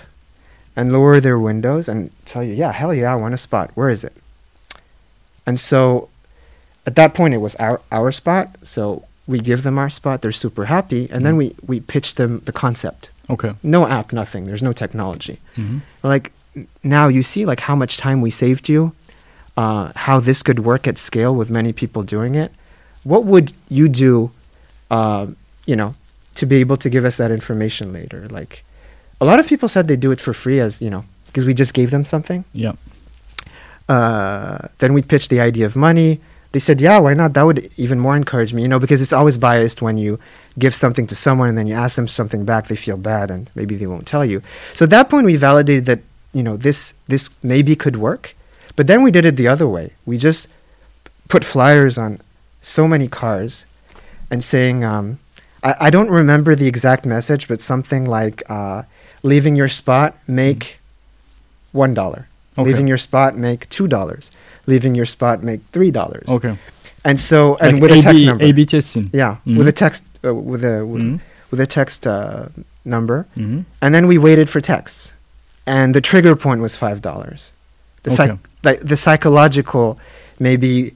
and 0.75 0.91
lower 0.93 1.19
their 1.19 1.39
windows 1.39 1.87
and 1.89 2.11
tell 2.25 2.43
you, 2.43 2.53
yeah, 2.53 2.71
hell 2.71 2.93
yeah, 2.93 3.11
I 3.11 3.15
want 3.15 3.33
a 3.33 3.37
spot. 3.37 3.71
Where 3.73 3.89
is 3.89 4.03
it? 4.03 4.15
And 5.45 5.59
so 5.59 6.09
at 6.85 6.95
that 6.95 7.13
point, 7.13 7.33
it 7.33 7.37
was 7.37 7.55
our, 7.55 7.81
our 7.91 8.11
spot. 8.11 8.57
So 8.63 9.05
we 9.25 9.39
give 9.39 9.63
them 9.63 9.77
our 9.79 9.89
spot. 9.89 10.21
They're 10.21 10.31
super 10.31 10.65
happy. 10.65 11.07
And 11.09 11.25
then 11.25 11.33
Mhm. 11.35 11.37
we, 11.37 11.55
we 11.65 11.79
pitch 11.79 12.15
them 12.15 12.41
the 12.45 12.51
concept. 12.51 13.09
Okay. 13.29 13.53
No 13.63 13.87
app, 13.87 14.13
nothing. 14.13 14.45
There's 14.45 14.61
no 14.63 14.73
technology. 14.73 15.39
Mhm. 15.55 15.81
Like, 16.03 16.31
now 16.83 17.07
you 17.07 17.23
see 17.23 17.45
like 17.45 17.61
how 17.61 17.75
much 17.75 17.97
time 17.97 18.21
we 18.21 18.29
saved 18.31 18.69
you, 18.69 18.93
uh, 19.57 19.91
how 19.95 20.19
this 20.19 20.43
could 20.43 20.59
work 20.59 20.87
at 20.87 20.97
scale 20.97 21.35
with 21.35 21.49
many 21.49 21.73
people 21.73 22.03
doing 22.03 22.35
it. 22.35 22.51
What 23.03 23.25
would 23.25 23.53
you 23.69 23.87
do, 23.89 24.31
uh, 24.89 25.27
you 25.65 25.75
know, 25.75 25.95
to 26.35 26.45
be 26.45 26.57
able 26.57 26.77
to 26.77 26.89
give 26.89 27.05
us 27.05 27.15
that 27.17 27.31
information 27.31 27.93
later? 27.93 28.27
Like, 28.29 28.63
a 29.21 29.25
lot 29.25 29.39
of 29.39 29.47
people 29.47 29.69
said 29.69 29.87
they 29.87 29.95
do 29.95 30.11
it 30.11 30.21
for 30.21 30.33
free, 30.33 30.59
as 30.59 30.81
you 30.81 30.89
know, 30.89 31.05
because 31.27 31.45
we 31.45 31.53
just 31.53 31.73
gave 31.73 31.91
them 31.91 32.05
something. 32.05 32.45
Yeah. 32.53 32.73
Uh, 33.89 34.67
then 34.79 34.93
we 34.93 35.01
pitched 35.01 35.29
the 35.29 35.41
idea 35.41 35.65
of 35.65 35.75
money. 35.75 36.21
They 36.53 36.59
said, 36.59 36.79
"Yeah, 36.79 36.99
why 36.99 37.13
not?" 37.13 37.33
That 37.33 37.45
would 37.45 37.69
even 37.77 37.99
more 37.99 38.15
encourage 38.15 38.53
me, 38.53 38.61
you 38.61 38.67
know, 38.67 38.79
because 38.79 39.01
it's 39.01 39.13
always 39.13 39.37
biased 39.37 39.81
when 39.81 39.97
you 39.97 40.19
give 40.57 40.73
something 40.75 41.07
to 41.07 41.15
someone 41.15 41.49
and 41.49 41.57
then 41.57 41.67
you 41.67 41.73
ask 41.73 41.95
them 41.95 42.07
something 42.07 42.45
back. 42.45 42.67
They 42.67 42.75
feel 42.75 42.97
bad 42.97 43.31
and 43.31 43.49
maybe 43.55 43.75
they 43.75 43.87
won't 43.87 44.07
tell 44.07 44.23
you. 44.23 44.41
So 44.75 44.85
at 44.85 44.89
that 44.91 45.09
point, 45.09 45.25
we 45.25 45.35
validated 45.35 45.85
that 45.87 45.99
you 46.31 46.43
know 46.43 46.55
this 46.57 46.93
this 47.07 47.29
maybe 47.41 47.75
could 47.75 47.97
work, 47.97 48.35
but 48.75 48.87
then 48.87 49.03
we 49.03 49.11
did 49.11 49.25
it 49.25 49.35
the 49.35 49.47
other 49.47 49.67
way. 49.67 49.93
We 50.05 50.17
just 50.17 50.47
put 51.29 51.45
flyers 51.45 51.97
on 51.97 52.19
so 52.61 52.87
many 52.87 53.07
cars 53.07 53.65
and 54.31 54.43
saying, 54.43 54.83
um, 54.83 55.19
I, 55.63 55.75
I, 55.81 55.89
don't 55.89 56.09
remember 56.09 56.55
the 56.55 56.67
exact 56.67 57.05
message, 57.05 57.47
but 57.47 57.61
something 57.61 58.05
like 58.05 58.41
uh, 58.49 58.83
leaving 59.21 59.55
your 59.55 59.67
spot, 59.67 60.17
make 60.27 60.79
$1. 61.73 61.97
Okay. 61.97 62.25
Leaving 62.57 62.87
your 62.87 62.97
spot, 62.97 63.35
make 63.35 63.69
$2. 63.69 64.29
Leaving 64.65 64.95
your 64.95 65.05
spot, 65.05 65.43
make 65.43 65.71
$3. 65.71 66.27
Okay. 66.29 66.57
And 67.05 67.19
so, 67.19 67.57
and 67.57 67.73
like 67.73 67.81
with 67.81 67.91
a, 67.91 67.99
a 67.99 68.01
text 68.01 68.19
B, 68.19 68.25
number. 68.25 68.45
A-B 68.45 68.65
testing. 68.65 69.09
Yeah, 69.13 69.35
mm-hmm. 69.35 69.57
with 69.57 69.67
a 69.67 69.71
text, 69.73 70.03
uh, 70.23 70.33
with 70.33 70.63
a, 70.63 70.85
with, 70.85 71.01
mm-hmm. 71.01 71.17
with 71.51 71.59
a 71.59 71.67
text 71.67 72.07
uh, 72.07 72.47
number. 72.85 73.27
Mm-hmm. 73.35 73.61
And 73.81 73.95
then 73.95 74.07
we 74.07 74.17
waited 74.17 74.49
for 74.49 74.61
texts. 74.61 75.11
And 75.65 75.93
the 75.93 76.01
trigger 76.01 76.35
point 76.35 76.61
was 76.61 76.75
$5 76.75 77.49
the 78.03 78.11
okay. 78.11 78.15
psych- 78.15 78.39
like 78.63 78.79
the 78.81 78.95
psychological 78.95 79.97
maybe 80.39 80.93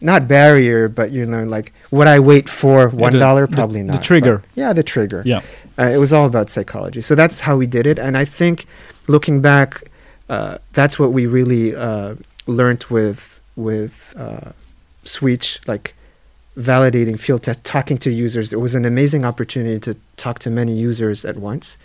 not 0.00 0.28
barrier, 0.28 0.88
but 0.88 1.10
you 1.10 1.24
know, 1.24 1.44
like 1.44 1.72
would 1.90 2.06
I 2.06 2.18
wait 2.18 2.48
for 2.48 2.88
one 2.88 3.14
dollar? 3.18 3.46
Yeah, 3.48 3.56
Probably 3.56 3.80
the, 3.80 3.86
not. 3.86 3.96
The 3.96 4.02
trigger. 4.02 4.42
yeah, 4.54 4.72
the 4.72 4.82
trigger. 4.82 5.22
Yeah. 5.24 5.40
Uh, 5.78 5.84
it 5.84 5.98
was 5.98 6.12
all 6.12 6.26
about 6.26 6.50
psychology. 6.50 7.00
So 7.00 7.14
that's 7.14 7.40
how 7.40 7.56
we 7.56 7.66
did 7.66 7.86
it, 7.86 7.98
and 7.98 8.16
I 8.16 8.24
think 8.24 8.66
looking 9.08 9.40
back, 9.40 9.90
uh, 10.28 10.58
that's 10.72 10.98
what 10.98 11.12
we 11.12 11.26
really 11.26 11.74
uh, 11.74 12.14
learned 12.46 12.84
with 12.84 13.40
with 13.56 14.14
uh, 14.16 14.52
Switch, 15.04 15.60
like 15.66 15.94
validating 16.56 17.18
field 17.18 17.42
test, 17.42 17.64
talking 17.64 17.98
to 17.98 18.10
users. 18.10 18.52
It 18.52 18.60
was 18.60 18.74
an 18.74 18.84
amazing 18.84 19.24
opportunity 19.24 19.80
to 19.80 19.96
talk 20.16 20.38
to 20.40 20.50
many 20.50 20.74
users 20.76 21.24
at 21.24 21.36
once. 21.36 21.76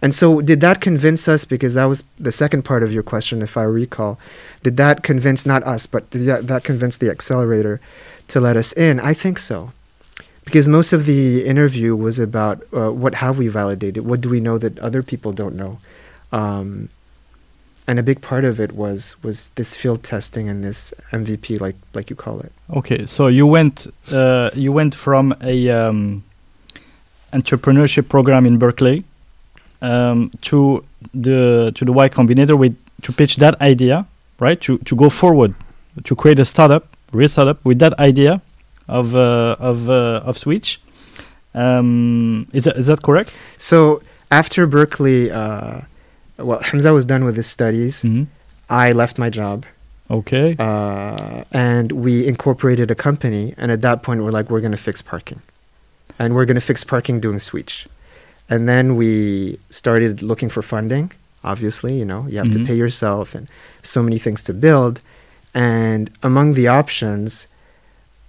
And 0.00 0.14
so, 0.14 0.40
did 0.40 0.60
that 0.60 0.80
convince 0.80 1.28
us? 1.28 1.44
Because 1.44 1.74
that 1.74 1.84
was 1.84 2.04
the 2.18 2.32
second 2.32 2.62
part 2.62 2.82
of 2.82 2.92
your 2.92 3.02
question, 3.02 3.42
if 3.42 3.56
I 3.56 3.62
recall. 3.62 4.18
Did 4.62 4.76
that 4.76 5.02
convince 5.02 5.44
not 5.44 5.62
us, 5.64 5.86
but 5.86 6.08
did 6.10 6.26
that, 6.26 6.46
that 6.46 6.64
convince 6.64 6.96
the 6.96 7.10
accelerator 7.10 7.80
to 8.28 8.40
let 8.40 8.56
us 8.56 8.72
in? 8.74 9.00
I 9.00 9.14
think 9.14 9.38
so 9.38 9.72
because 10.44 10.66
most 10.66 10.94
of 10.94 11.04
the 11.04 11.44
interview 11.44 11.94
was 11.94 12.18
about 12.18 12.62
uh, 12.72 12.90
what 12.90 13.16
have 13.16 13.38
we 13.38 13.48
validated 13.48 14.06
what 14.06 14.22
do 14.22 14.30
we 14.30 14.40
know 14.40 14.56
that 14.56 14.78
other 14.78 15.02
people 15.02 15.30
don't 15.30 15.54
know 15.54 15.78
um, 16.32 16.88
and 17.86 17.98
a 17.98 18.02
big 18.02 18.22
part 18.22 18.46
of 18.46 18.58
it 18.58 18.72
was 18.72 19.14
was 19.22 19.50
this 19.56 19.76
field 19.76 20.02
testing 20.02 20.48
and 20.48 20.64
this 20.64 20.94
mvp 21.12 21.60
like 21.60 21.76
like 21.92 22.08
you 22.08 22.16
call 22.16 22.40
it 22.40 22.50
Okay, 22.70 23.06
so 23.06 23.28
you 23.28 23.46
went 23.46 23.86
uh, 24.10 24.50
you 24.54 24.72
went 24.72 24.94
from 24.94 25.34
a 25.40 25.70
um, 25.70 26.22
entrepreneurship 27.32 28.10
program 28.10 28.44
in 28.44 28.58
Berkeley 28.58 29.04
um, 29.82 30.30
to 30.42 30.84
the 31.14 31.72
to 31.74 31.84
the 31.84 31.92
Y 31.92 32.08
Combinator 32.08 32.56
with 32.58 32.76
to 33.02 33.12
pitch 33.12 33.36
that 33.36 33.60
idea, 33.60 34.06
right? 34.40 34.60
To 34.62 34.78
to 34.78 34.96
go 34.96 35.08
forward, 35.10 35.54
to 36.04 36.14
create 36.16 36.38
a 36.38 36.44
startup, 36.44 36.84
real 37.12 37.28
startup 37.28 37.64
with 37.64 37.78
that 37.78 37.98
idea 37.98 38.40
of 38.88 39.14
uh, 39.14 39.56
of 39.58 39.88
uh, 39.88 40.22
of 40.24 40.36
Switch. 40.38 40.80
Um, 41.54 42.46
is 42.52 42.64
that 42.64 42.76
is 42.76 42.86
that 42.86 43.02
correct? 43.02 43.32
so 43.56 44.02
after 44.30 44.66
berkeley 44.66 45.30
uh, 45.30 45.80
well 46.36 46.60
hamza 46.60 46.92
was 46.92 47.06
done 47.06 47.24
with 47.24 47.36
his 47.36 47.46
studies 47.46 48.02
Mm-hmm. 48.02 48.24
i 48.68 48.92
left 48.92 49.16
my 49.18 49.30
job 49.30 49.64
Okay. 50.10 50.56
uh, 50.58 51.44
and 51.50 51.92
we 51.92 52.26
incorporated 52.26 52.90
a 52.90 52.94
company 52.94 53.54
and 53.56 53.72
at 53.72 53.80
that 53.82 54.02
point 54.02 54.22
we're 54.22 54.30
like 54.30 54.50
we're 54.50 54.60
going 54.60 54.72
to 54.72 54.84
fix 54.90 55.00
parking 55.02 55.40
and 56.18 56.34
we're 56.34 56.44
going 56.44 56.54
to 56.62 56.66
fix 56.72 56.84
parking 56.84 57.18
doing 57.20 57.38
switch 57.38 57.86
and 58.50 58.68
then 58.68 58.96
we 58.96 59.58
started 59.70 60.22
looking 60.22 60.48
for 60.48 60.62
funding 60.62 61.10
obviously 61.44 61.98
you 61.98 62.04
know 62.04 62.26
you 62.30 62.38
have 62.38 62.48
Mhm. 62.48 62.52
to 62.60 62.64
pay 62.64 62.76
yourself 62.76 63.34
and 63.34 63.46
so 63.82 64.02
many 64.02 64.18
things 64.18 64.42
to 64.44 64.52
build 64.52 65.00
and 65.54 66.10
among 66.22 66.54
the 66.54 66.66
options 66.68 67.46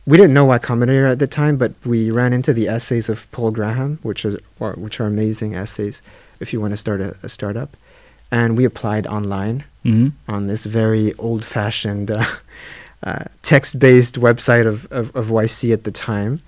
we 0.06 0.18
didn't 0.18 0.34
know 0.34 0.46
Y 0.46 0.58
Combinator 0.58 1.12
at 1.12 1.20
the 1.20 1.28
time, 1.28 1.56
but 1.58 1.72
we 1.86 2.10
ran 2.10 2.34
into 2.34 2.52
the 2.52 2.68
essays 2.68 3.10
of 3.10 3.30
Paul 3.32 3.52
Graham, 3.52 4.00
which 4.02 4.26
is 4.26 4.36
or, 4.60 4.72
which 4.74 5.00
are 5.00 5.06
amazing 5.06 5.54
essays 5.54 6.02
if 6.40 6.52
you 6.52 6.60
want 6.60 6.72
to 6.74 6.78
start 6.78 7.00
a, 7.00 7.16
a 7.22 7.30
startup, 7.30 7.78
and 8.32 8.58
we 8.58 8.64
applied 8.66 9.06
online 9.06 9.66
Mm-hmm. 9.86 10.10
on 10.28 10.48
this 10.48 10.64
very 10.66 11.14
old-fashioned 11.20 12.10
uh, 12.20 12.26
uh, 13.04 13.26
text-based 13.44 14.16
website 14.20 14.66
of, 14.66 14.88
of, 14.92 15.16
of 15.16 15.28
YC 15.28 15.72
at 15.74 15.84
the 15.84 15.92
time, 15.92 16.42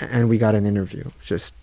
and 0.00 0.28
we 0.28 0.38
got 0.38 0.54
an 0.54 0.64
interview. 0.64 1.04
Just 1.24 1.54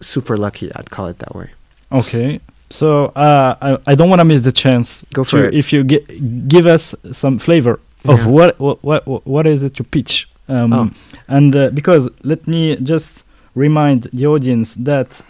super 0.00 0.36
lucky, 0.36 0.70
I'd 0.74 0.90
call 0.90 1.06
it 1.08 1.18
that 1.18 1.34
way. 1.34 1.50
Okay. 1.92 2.40
So 2.70 3.06
uh, 3.16 3.56
I, 3.62 3.78
I 3.86 3.94
don't 3.94 4.10
want 4.10 4.20
to 4.20 4.24
miss 4.24 4.42
the 4.42 4.52
chance. 4.52 5.04
Go 5.14 5.24
for 5.24 5.38
to, 5.42 5.48
it. 5.48 5.54
If 5.54 5.72
you 5.72 5.84
gi- 5.84 6.20
give 6.48 6.66
us 6.66 6.94
some 7.12 7.38
flavor 7.38 7.80
of 8.04 8.20
Yeah. 8.20 8.26
what, 8.26 8.60
what 8.60 8.78
what 8.84 9.26
what 9.26 9.46
is 9.46 9.62
it 9.62 9.78
you 9.78 9.84
pitch, 9.84 10.28
um, 10.48 10.72
Oh. 10.72 10.90
and 11.28 11.54
uh, 11.56 11.70
because 11.70 12.08
let 12.22 12.46
me 12.46 12.76
just 12.76 13.24
remind 13.54 14.02
the 14.12 14.26
audience 14.26 14.74
that 14.74 15.22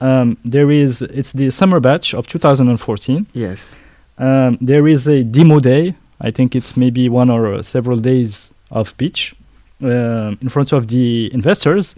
um, 0.00 0.36
there 0.44 0.70
is 0.70 1.02
it's 1.02 1.32
the 1.32 1.50
summer 1.50 1.80
batch 1.80 2.12
of 2.14 2.26
2014. 2.26 3.26
Yes. 3.32 3.74
Um, 4.18 4.58
there 4.60 4.86
is 4.86 5.08
a 5.08 5.24
demo 5.24 5.58
day. 5.60 5.94
I 6.20 6.30
think 6.30 6.54
it's 6.54 6.76
maybe 6.76 7.08
one 7.08 7.30
or 7.30 7.54
uh, 7.54 7.62
several 7.62 7.96
days 7.98 8.50
of 8.70 8.96
pitch 8.98 9.34
um 9.82 10.38
in 10.40 10.48
front 10.48 10.72
of 10.72 10.86
the 10.88 11.32
investors. 11.34 11.94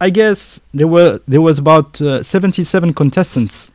I 0.00 0.10
guess 0.10 0.60
there 0.72 0.86
were 0.88 1.20
there 1.28 1.40
was 1.42 1.58
about 1.58 2.00
uh, 2.00 2.22
77 2.22 2.94
contestants 2.94 3.70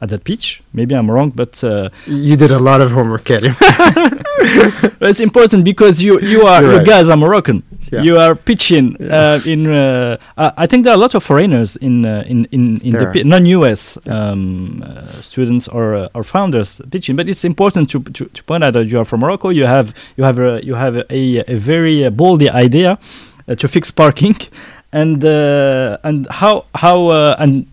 at 0.00 0.08
that 0.08 0.24
pitch. 0.24 0.62
Maybe 0.72 0.94
I'm 0.96 1.08
wrong, 1.10 1.30
but 1.34 1.62
uh, 1.62 1.88
You 2.06 2.36
did 2.36 2.50
a 2.50 2.58
lot 2.58 2.80
of 2.80 2.90
homework, 2.90 3.24
Karim. 3.24 3.54
it's 5.00 5.20
important 5.20 5.64
because 5.64 6.02
you 6.02 6.18
you 6.20 6.42
are 6.42 6.62
You're 6.62 6.72
you 6.72 6.78
right. 6.78 6.86
guys 6.86 7.08
are 7.10 7.16
Moroccan. 7.16 7.62
Yeah. 7.92 8.02
You 8.02 8.16
are 8.18 8.34
pitching 8.34 8.96
Yeah. 8.98 9.16
uh, 9.18 9.40
in. 9.52 9.66
Uh, 9.70 10.16
I 10.36 10.66
think 10.66 10.84
there 10.84 10.92
are 10.92 10.96
a 10.96 11.00
lot 11.00 11.14
of 11.14 11.22
foreigners 11.22 11.76
in 11.76 12.04
uh, 12.06 12.24
in 12.26 12.46
in, 12.50 12.80
in 12.80 12.92
the 12.92 12.98
There 12.98 13.12
pi- 13.12 13.22
non-US 13.28 13.98
um, 14.08 14.82
uh, 14.82 15.20
students 15.20 15.68
or 15.68 15.94
uh, 15.94 16.08
or 16.14 16.22
founders 16.24 16.80
pitching. 16.90 17.16
But 17.16 17.28
it's 17.28 17.44
important 17.44 17.90
to, 17.90 18.00
to 18.16 18.24
to 18.26 18.42
point 18.44 18.64
out 18.64 18.72
that 18.72 18.86
you 18.88 18.98
are 18.98 19.04
from 19.04 19.20
Morocco. 19.20 19.50
You 19.50 19.66
have 19.66 19.92
you 20.16 20.24
have 20.24 20.38
a, 20.38 20.60
you 20.64 20.74
have 20.74 20.96
a, 21.10 21.52
a 21.52 21.56
very 21.58 22.04
uh, 22.06 22.10
bold 22.10 22.42
idea 22.42 22.98
uh, 23.48 23.54
to 23.56 23.68
fix 23.68 23.90
parking, 23.92 24.36
and 24.92 25.24
uh, 25.24 25.98
and 26.04 26.26
how 26.30 26.64
how 26.74 27.08
uh, 27.08 27.36
and 27.38 27.66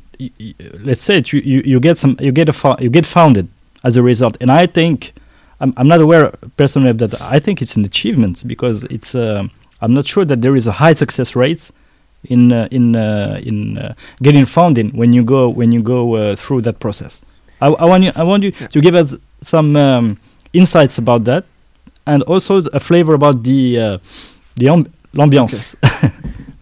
let's 0.83 1.01
say 1.03 1.17
it, 1.17 1.31
you, 1.33 1.41
you 1.41 1.61
you 1.65 1.79
get 1.79 1.97
some 1.97 2.15
you 2.19 2.31
get 2.31 2.49
a 2.49 2.53
fo- 2.53 2.77
you 2.79 2.89
get 2.89 3.05
founded 3.05 3.47
as 3.83 3.97
a 3.97 4.03
result. 4.03 4.37
And 4.41 4.51
I 4.51 4.67
think 4.67 5.13
I'm 5.61 5.73
I'm 5.77 5.87
not 5.87 6.01
aware 6.01 6.31
personally 6.57 6.89
of 6.89 6.97
that. 6.99 7.19
I 7.21 7.39
think 7.39 7.61
it's 7.61 7.75
an 7.75 7.85
achievement 7.85 8.43
because 8.47 8.83
it's. 8.85 9.13
um 9.15 9.51
I'm 9.81 9.93
not 9.93 10.05
sure 10.05 10.25
that 10.25 10.41
there 10.41 10.57
is 10.57 10.67
a 10.67 10.73
high 10.73 10.91
success 10.91 11.37
rate 11.37 11.71
in 12.25 12.51
uh, 12.51 12.67
in 12.69 12.95
uh, 12.97 13.39
in 13.49 13.77
uh, 13.77 13.93
getting 14.21 14.45
funding 14.45 14.89
when 14.91 15.13
you 15.13 15.23
go 15.23 15.47
when 15.47 15.71
you 15.71 15.81
go 15.81 16.15
uh, 16.15 16.35
through 16.35 16.63
that 16.63 16.79
process. 16.81 17.23
I, 17.61 17.67
I 17.67 17.85
want 17.85 18.03
you 18.03 18.11
I 18.15 18.23
want 18.23 18.43
you 18.43 18.51
Yeah. 18.59 18.67
to 18.67 18.81
give 18.81 18.93
us 18.95 19.15
some 19.41 19.77
um, 19.77 20.17
insights 20.51 20.97
about 20.97 21.23
that, 21.23 21.43
and 22.05 22.23
also 22.23 22.57
a 22.73 22.79
flavor 22.79 23.13
about 23.13 23.43
the 23.43 23.79
uh, 23.79 23.97
the 24.57 24.65
amb- 24.67 24.89
l'ambiance. 25.13 25.77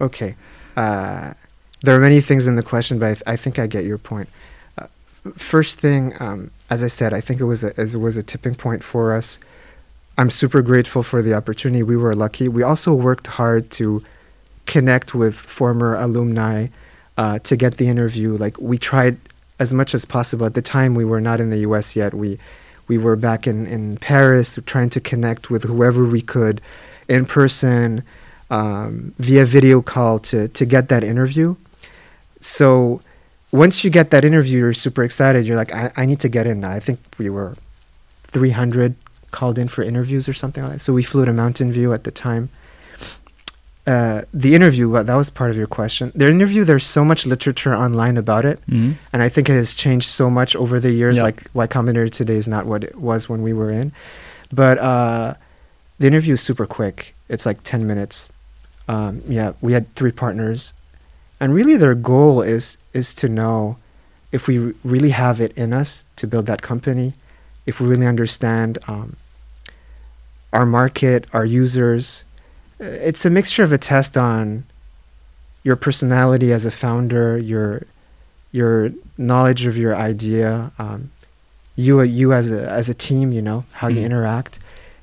Okay. 0.00 0.34
Uh, 0.78 1.34
there 1.82 1.96
are 1.96 2.00
many 2.00 2.20
things 2.20 2.46
in 2.46 2.54
the 2.54 2.62
question, 2.62 3.00
but 3.00 3.06
I, 3.06 3.14
th- 3.14 3.22
I 3.26 3.36
think 3.36 3.58
I 3.58 3.66
get 3.66 3.84
your 3.84 3.98
point. 3.98 4.28
Uh, 4.78 4.86
first 5.36 5.78
thing, 5.78 6.14
um, 6.20 6.52
as 6.70 6.84
I 6.84 6.86
said, 6.86 7.12
I 7.12 7.20
think 7.20 7.40
it 7.40 7.46
was 7.46 7.64
a, 7.64 7.78
as 7.80 7.94
it 7.94 7.98
was 7.98 8.16
a 8.16 8.22
tipping 8.22 8.54
point 8.54 8.84
for 8.84 9.12
us. 9.12 9.40
I'm 10.16 10.30
super 10.30 10.62
grateful 10.62 11.02
for 11.02 11.20
the 11.20 11.34
opportunity. 11.34 11.82
We 11.82 11.96
were 11.96 12.14
lucky. 12.14 12.46
We 12.46 12.62
also 12.62 12.94
worked 12.94 13.26
hard 13.26 13.72
to 13.72 14.04
connect 14.66 15.16
with 15.16 15.34
former 15.34 15.96
alumni 15.96 16.68
uh, 17.16 17.40
to 17.40 17.56
get 17.56 17.78
the 17.78 17.88
interview. 17.88 18.36
Like 18.36 18.56
we 18.60 18.78
tried 18.78 19.16
as 19.58 19.74
much 19.74 19.94
as 19.94 20.04
possible. 20.04 20.46
At 20.46 20.54
the 20.54 20.62
time, 20.62 20.94
we 20.94 21.04
were 21.04 21.20
not 21.20 21.40
in 21.40 21.50
the 21.50 21.58
U.S. 21.68 21.96
yet. 21.96 22.14
We 22.14 22.38
we 22.86 22.98
were 22.98 23.16
back 23.16 23.48
in 23.48 23.66
in 23.66 23.96
Paris, 23.96 24.60
trying 24.64 24.90
to 24.90 25.00
connect 25.00 25.50
with 25.50 25.64
whoever 25.64 26.04
we 26.04 26.22
could 26.22 26.60
in 27.08 27.26
person 27.26 28.04
um, 28.50 29.14
via 29.18 29.44
video 29.44 29.82
call 29.82 30.18
to 30.20 30.48
to 30.48 30.64
get 30.66 30.88
that 30.88 31.02
interview. 31.04 31.54
So 32.40 33.00
once 33.52 33.82
you 33.84 33.90
get 33.90 34.10
that 34.10 34.24
interview, 34.24 34.58
you're 34.58 34.72
super 34.74 35.02
excited. 35.04 35.46
You're 35.46 35.56
like, 35.56 35.72
I, 35.74 35.90
I 35.96 36.04
need 36.06 36.20
to 36.20 36.28
get 36.28 36.46
in. 36.46 36.64
I 36.64 36.80
think 36.80 36.98
we 37.18 37.30
were 37.30 37.56
300 38.24 38.94
called 39.30 39.58
in 39.58 39.68
for 39.68 39.82
interviews 39.82 40.28
or 40.28 40.34
something 40.34 40.62
like 40.62 40.72
that. 40.74 40.80
So 40.80 40.92
we 40.92 41.02
flew 41.02 41.24
to 41.24 41.32
Mountain 41.32 41.72
View 41.72 41.92
at 41.92 42.04
the 42.04 42.10
time. 42.10 42.50
Uh, 43.86 44.22
the 44.34 44.54
interview, 44.54 44.86
well, 44.90 45.02
that 45.02 45.14
was 45.14 45.30
part 45.30 45.50
of 45.50 45.56
your 45.56 45.66
question. 45.66 46.12
The 46.14 46.26
interview, 46.28 46.62
there's 46.62 46.84
so 46.86 47.06
much 47.06 47.24
literature 47.24 47.74
online 47.74 48.18
about 48.18 48.44
it, 48.44 48.60
Mhm. 48.68 48.96
and 49.14 49.22
I 49.22 49.30
think 49.30 49.48
it 49.48 49.54
has 49.54 49.72
changed 49.72 50.08
so 50.10 50.28
much 50.28 50.54
over 50.54 50.78
the 50.78 50.90
years. 50.90 51.16
Yeah. 51.16 51.22
Like 51.22 51.44
Y 51.54 51.66
Combinator 51.66 52.10
today 52.10 52.36
is 52.36 52.46
not 52.46 52.66
what 52.66 52.84
it 52.84 52.96
was 53.00 53.30
when 53.30 53.40
we 53.40 53.54
were 53.54 53.70
in, 53.70 53.92
but 54.54 54.76
uh, 54.78 55.34
the 55.98 56.06
interview 56.06 56.34
is 56.34 56.42
super 56.42 56.66
quick. 56.66 57.14
It's 57.30 57.46
like 57.46 57.62
10 57.64 57.86
minutes. 57.86 58.28
Um, 58.88 59.22
yeah, 59.28 59.52
we 59.60 59.72
had 59.74 59.94
three 59.94 60.12
partners, 60.12 60.72
and 61.40 61.54
really 61.54 61.76
their 61.76 61.94
goal 61.94 62.40
is 62.42 62.78
is 62.94 63.14
to 63.14 63.28
know 63.28 63.76
if 64.32 64.46
we 64.48 64.58
r- 64.58 64.72
really 64.84 65.10
have 65.10 65.40
it 65.40 65.52
in 65.56 65.72
us 65.72 66.04
to 66.16 66.26
build 66.26 66.46
that 66.46 66.62
company, 66.62 67.12
if 67.66 67.80
we 67.80 67.86
really 67.86 68.06
understand 68.06 68.78
um, 68.88 69.16
our 70.52 70.66
market, 70.66 71.26
our 71.32 71.44
users. 71.44 72.24
Uh, 72.80 72.84
It's 72.84 73.24
a 73.24 73.30
mixture 73.30 73.62
of 73.62 73.72
a 73.72 73.78
test 73.78 74.16
on 74.16 74.64
your 75.64 75.76
personality 75.76 76.52
as 76.52 76.64
a 76.64 76.70
founder, 76.70 77.36
your 77.38 77.82
your 78.52 78.90
knowledge 79.18 79.66
of 79.66 79.76
your 79.76 79.94
idea, 79.94 80.70
um, 80.78 81.10
you 81.76 82.00
you 82.02 82.32
as 82.32 82.50
a 82.50 82.70
as 82.70 82.88
a 82.88 82.94
team, 82.94 83.32
you 83.32 83.42
know 83.42 83.64
how 83.72 83.88
you 83.88 84.00
Mhm. 84.00 84.04
interact. 84.06 84.58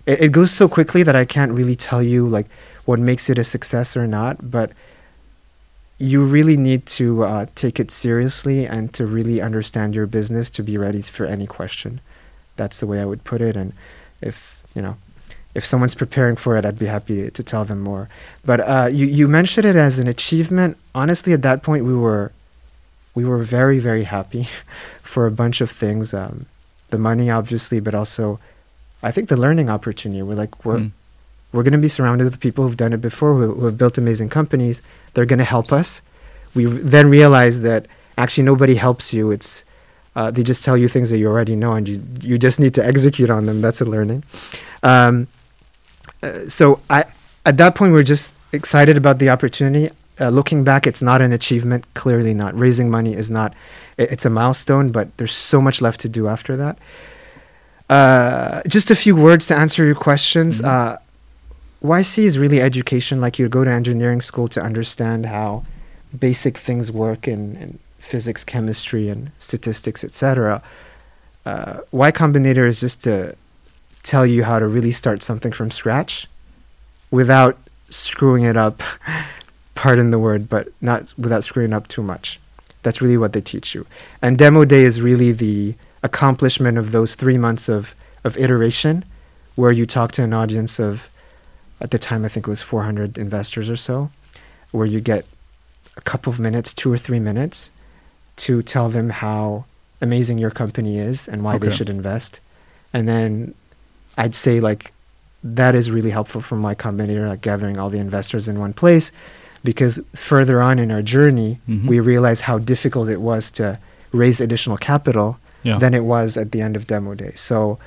It, 0.07 0.21
it 0.21 0.31
goes 0.31 0.51
so 0.51 0.67
quickly 0.67 1.03
that 1.03 1.15
I 1.15 1.25
can't 1.25 1.51
really 1.51 1.75
tell 1.75 2.01
you 2.01 2.27
like 2.27 2.47
what 2.85 2.99
makes 2.99 3.29
it 3.29 3.37
a 3.37 3.43
success 3.43 3.97
or 3.97 4.07
not, 4.07 4.51
but 4.51 4.71
you 5.97 6.23
really 6.23 6.57
need 6.57 6.85
to 6.85 7.23
uh, 7.23 7.45
take 7.55 7.79
it 7.79 7.89
seriously 7.89 8.65
and 8.65 8.93
to 8.93 9.05
really 9.05 9.41
understand 9.41 9.95
your 9.95 10.05
business 10.05 10.49
to 10.51 10.61
be 10.63 10.77
ready 10.77 11.01
for 11.01 11.25
any 11.25 11.47
question. 11.47 12.01
That's 12.57 12.79
the 12.79 12.87
way 12.87 12.99
I 13.01 13.05
would 13.05 13.23
put 13.23 13.41
it. 13.41 13.55
And 13.55 13.73
if 14.21 14.61
you 14.75 14.81
know, 14.81 14.97
if 15.53 15.65
someone's 15.65 15.95
preparing 15.95 16.35
for 16.35 16.57
it, 16.57 16.65
I'd 16.65 16.77
be 16.77 16.85
happy 16.87 17.31
to 17.31 17.43
tell 17.43 17.63
them 17.63 17.79
more. 17.79 18.09
But 18.43 18.59
uh, 18.59 18.89
you 18.91 19.05
you 19.05 19.27
mentioned 19.27 19.65
it 19.65 19.75
as 19.75 19.99
an 19.99 20.07
achievement. 20.07 20.77
Honestly, 20.93 21.33
at 21.33 21.41
that 21.43 21.63
point, 21.63 21.85
we 21.85 21.93
were 21.95 22.31
we 23.13 23.23
were 23.23 23.43
very 23.43 23.79
very 23.79 24.03
happy 24.03 24.49
for 25.01 25.25
a 25.25 25.31
bunch 25.31 25.61
of 25.61 25.71
things. 25.71 26.13
Um, 26.13 26.45
the 26.89 26.97
money, 26.97 27.29
obviously, 27.29 27.79
but 27.79 27.95
also 27.95 28.39
I 29.01 29.11
think 29.11 29.29
the 29.29 29.37
learning 29.37 29.69
opportunity. 29.69 30.21
We're 30.21 30.35
like 30.35 30.65
we're 30.65 30.77
Mm. 30.79 30.91
We're 31.55 31.63
going 31.63 31.71
to 31.73 31.77
be 31.79 31.87
surrounded 31.87 32.25
with 32.25 32.39
people 32.39 32.67
who've 32.67 32.77
done 32.77 32.93
it 32.93 33.01
before, 33.01 33.33
who, 33.35 33.53
who 33.55 33.65
have 33.65 33.77
built 33.77 33.97
amazing 33.97 34.29
companies. 34.29 34.81
They're 35.13 35.25
going 35.25 35.39
to 35.39 35.45
help 35.45 35.71
us. 35.71 36.01
We 36.53 36.65
then 36.65 37.09
realize 37.09 37.61
that 37.61 37.87
actually 38.17 38.43
nobody 38.43 38.75
helps 38.75 39.13
you. 39.13 39.31
It's 39.31 39.63
uh, 40.15 40.31
they 40.31 40.43
just 40.43 40.63
tell 40.63 40.77
you 40.77 40.87
things 40.87 41.09
that 41.09 41.17
you 41.17 41.27
already 41.27 41.55
know, 41.55 41.73
and 41.73 41.87
you 41.89 42.01
you 42.21 42.37
just 42.37 42.59
need 42.59 42.73
to 42.75 42.85
execute 42.85 43.29
on 43.29 43.45
them. 43.47 43.61
That's 43.61 43.81
a 43.81 43.85
learning. 43.85 44.23
Um, 44.83 45.27
uh, 46.23 46.47
so 46.47 46.79
I 46.89 47.05
at 47.45 47.57
that 47.57 47.75
point 47.75 47.91
we're 47.93 48.03
just 48.15 48.33
excited 48.53 48.95
about 48.97 49.19
the 49.19 49.29
opportunity. 49.29 49.89
Uh, 50.19 50.29
looking 50.29 50.63
back, 50.63 50.87
it's 50.87 51.01
not 51.01 51.21
an 51.21 51.33
achievement. 51.33 51.83
Clearly 51.93 52.33
not. 52.33 52.57
Raising 52.57 52.89
money 52.89 53.13
is 53.13 53.29
not. 53.29 53.53
i- 53.99 54.03
It's 54.13 54.25
a 54.25 54.29
milestone, 54.29 54.91
but 54.91 55.05
there's 55.17 55.33
so 55.35 55.59
much 55.61 55.81
left 55.81 55.99
to 56.01 56.09
do 56.09 56.27
after 56.29 56.55
that. 56.55 56.77
Uh, 57.89 58.61
just 58.67 58.89
a 58.89 58.95
few 58.95 59.15
words 59.15 59.47
to 59.47 59.55
answer 59.55 59.83
your 59.85 59.95
questions. 59.95 60.61
Mhm. 60.61 60.97
YC 61.85 62.23
is 62.23 62.37
really 62.37 62.61
education. 62.61 63.21
Like 63.21 63.39
you 63.39 63.47
go 63.47 63.63
to 63.63 63.71
engineering 63.71 64.21
school 64.21 64.47
to 64.49 64.61
understand 64.61 65.27
how 65.27 65.63
basic 66.17 66.57
things 66.57 66.91
work 66.91 67.27
in, 67.27 67.55
in 67.57 67.79
physics, 67.99 68.43
chemistry, 68.43 69.09
and 69.09 69.31
statistics, 69.39 70.03
etc. 70.03 70.61
Uh, 71.45 71.79
y 71.91 72.11
Combinator 72.11 72.65
is 72.65 72.79
just 72.79 73.03
to 73.03 73.35
tell 74.03 74.25
you 74.25 74.43
how 74.43 74.59
to 74.59 74.67
really 74.67 74.91
start 74.91 75.21
something 75.21 75.51
from 75.51 75.71
scratch 75.71 76.27
without 77.11 77.57
screwing 77.89 78.43
it 78.43 78.57
up. 78.57 78.81
Pardon 79.75 80.11
the 80.11 80.19
word, 80.19 80.47
but 80.47 80.69
not 80.79 81.13
without 81.17 81.43
screwing 81.43 81.73
up 81.73 81.87
too 81.87 82.01
much. 82.01 82.39
That's 82.81 83.01
really 83.01 83.17
what 83.17 83.33
they 83.33 83.41
teach 83.41 83.75
you. 83.75 83.85
And 84.21 84.37
demo 84.37 84.63
day 84.63 84.83
is 84.83 85.01
really 85.01 85.31
the 85.31 85.75
accomplishment 86.01 86.77
of 86.77 86.91
those 86.91 87.15
three 87.15 87.37
months 87.37 87.67
of, 87.67 87.93
of 88.23 88.37
iteration 88.37 89.03
where 89.55 89.71
you 89.71 89.85
talk 89.85 90.11
to 90.13 90.23
an 90.23 90.33
audience 90.33 90.79
of, 90.79 91.09
at 91.81 91.91
the 91.91 91.99
time, 91.99 92.23
I 92.25 92.29
think 92.29 92.47
it 92.47 92.49
was 92.49 92.61
400 92.61 93.17
investors 93.17 93.69
or 93.69 93.75
so, 93.75 94.09
where 94.71 94.85
you 94.85 94.99
get 95.01 95.25
a 95.97 96.01
couple 96.01 96.31
of 96.31 96.39
minutes, 96.39 96.73
two 96.73 96.91
or 96.91 96.97
three 96.97 97.19
minutes, 97.19 97.69
to 98.37 98.61
tell 98.61 98.89
them 98.89 99.09
how 99.09 99.65
amazing 100.01 100.37
your 100.37 100.51
company 100.51 100.97
is 100.99 101.27
and 101.27 101.43
why 101.43 101.57
they 101.57 101.73
should 101.73 101.89
invest. 101.89 102.39
And 102.93 103.07
then 103.07 103.53
I'd 104.17 104.35
say, 104.35 104.59
like, 104.59 104.91
that 105.43 105.75
is 105.75 105.91
really 105.91 106.09
helpful 106.11 106.41
for 106.41 106.59
Y 106.59 106.75
Combinator, 106.75 107.27
like 107.27 107.41
gathering 107.41 107.77
all 107.77 107.89
the 107.89 107.99
investors 107.99 108.47
in 108.47 108.59
one 108.59 108.73
place. 108.73 109.11
Because 109.63 109.99
further 110.15 110.61
on 110.61 110.79
in 110.79 110.91
our 110.91 111.01
journey, 111.01 111.59
Mhm. 111.67 111.85
we 111.85 111.99
realized 111.99 112.41
how 112.43 112.57
difficult 112.59 113.09
it 113.09 113.21
was 113.21 113.51
to 113.51 113.77
raise 114.11 114.39
additional 114.39 114.77
capital 114.77 115.37
Yeah. 115.63 115.77
than 115.79 115.93
it 115.93 116.03
was 116.03 116.37
at 116.37 116.51
the 116.51 116.61
end 116.61 116.75
of 116.75 116.87
demo 116.87 117.15
day. 117.15 117.33
So, 117.35 117.79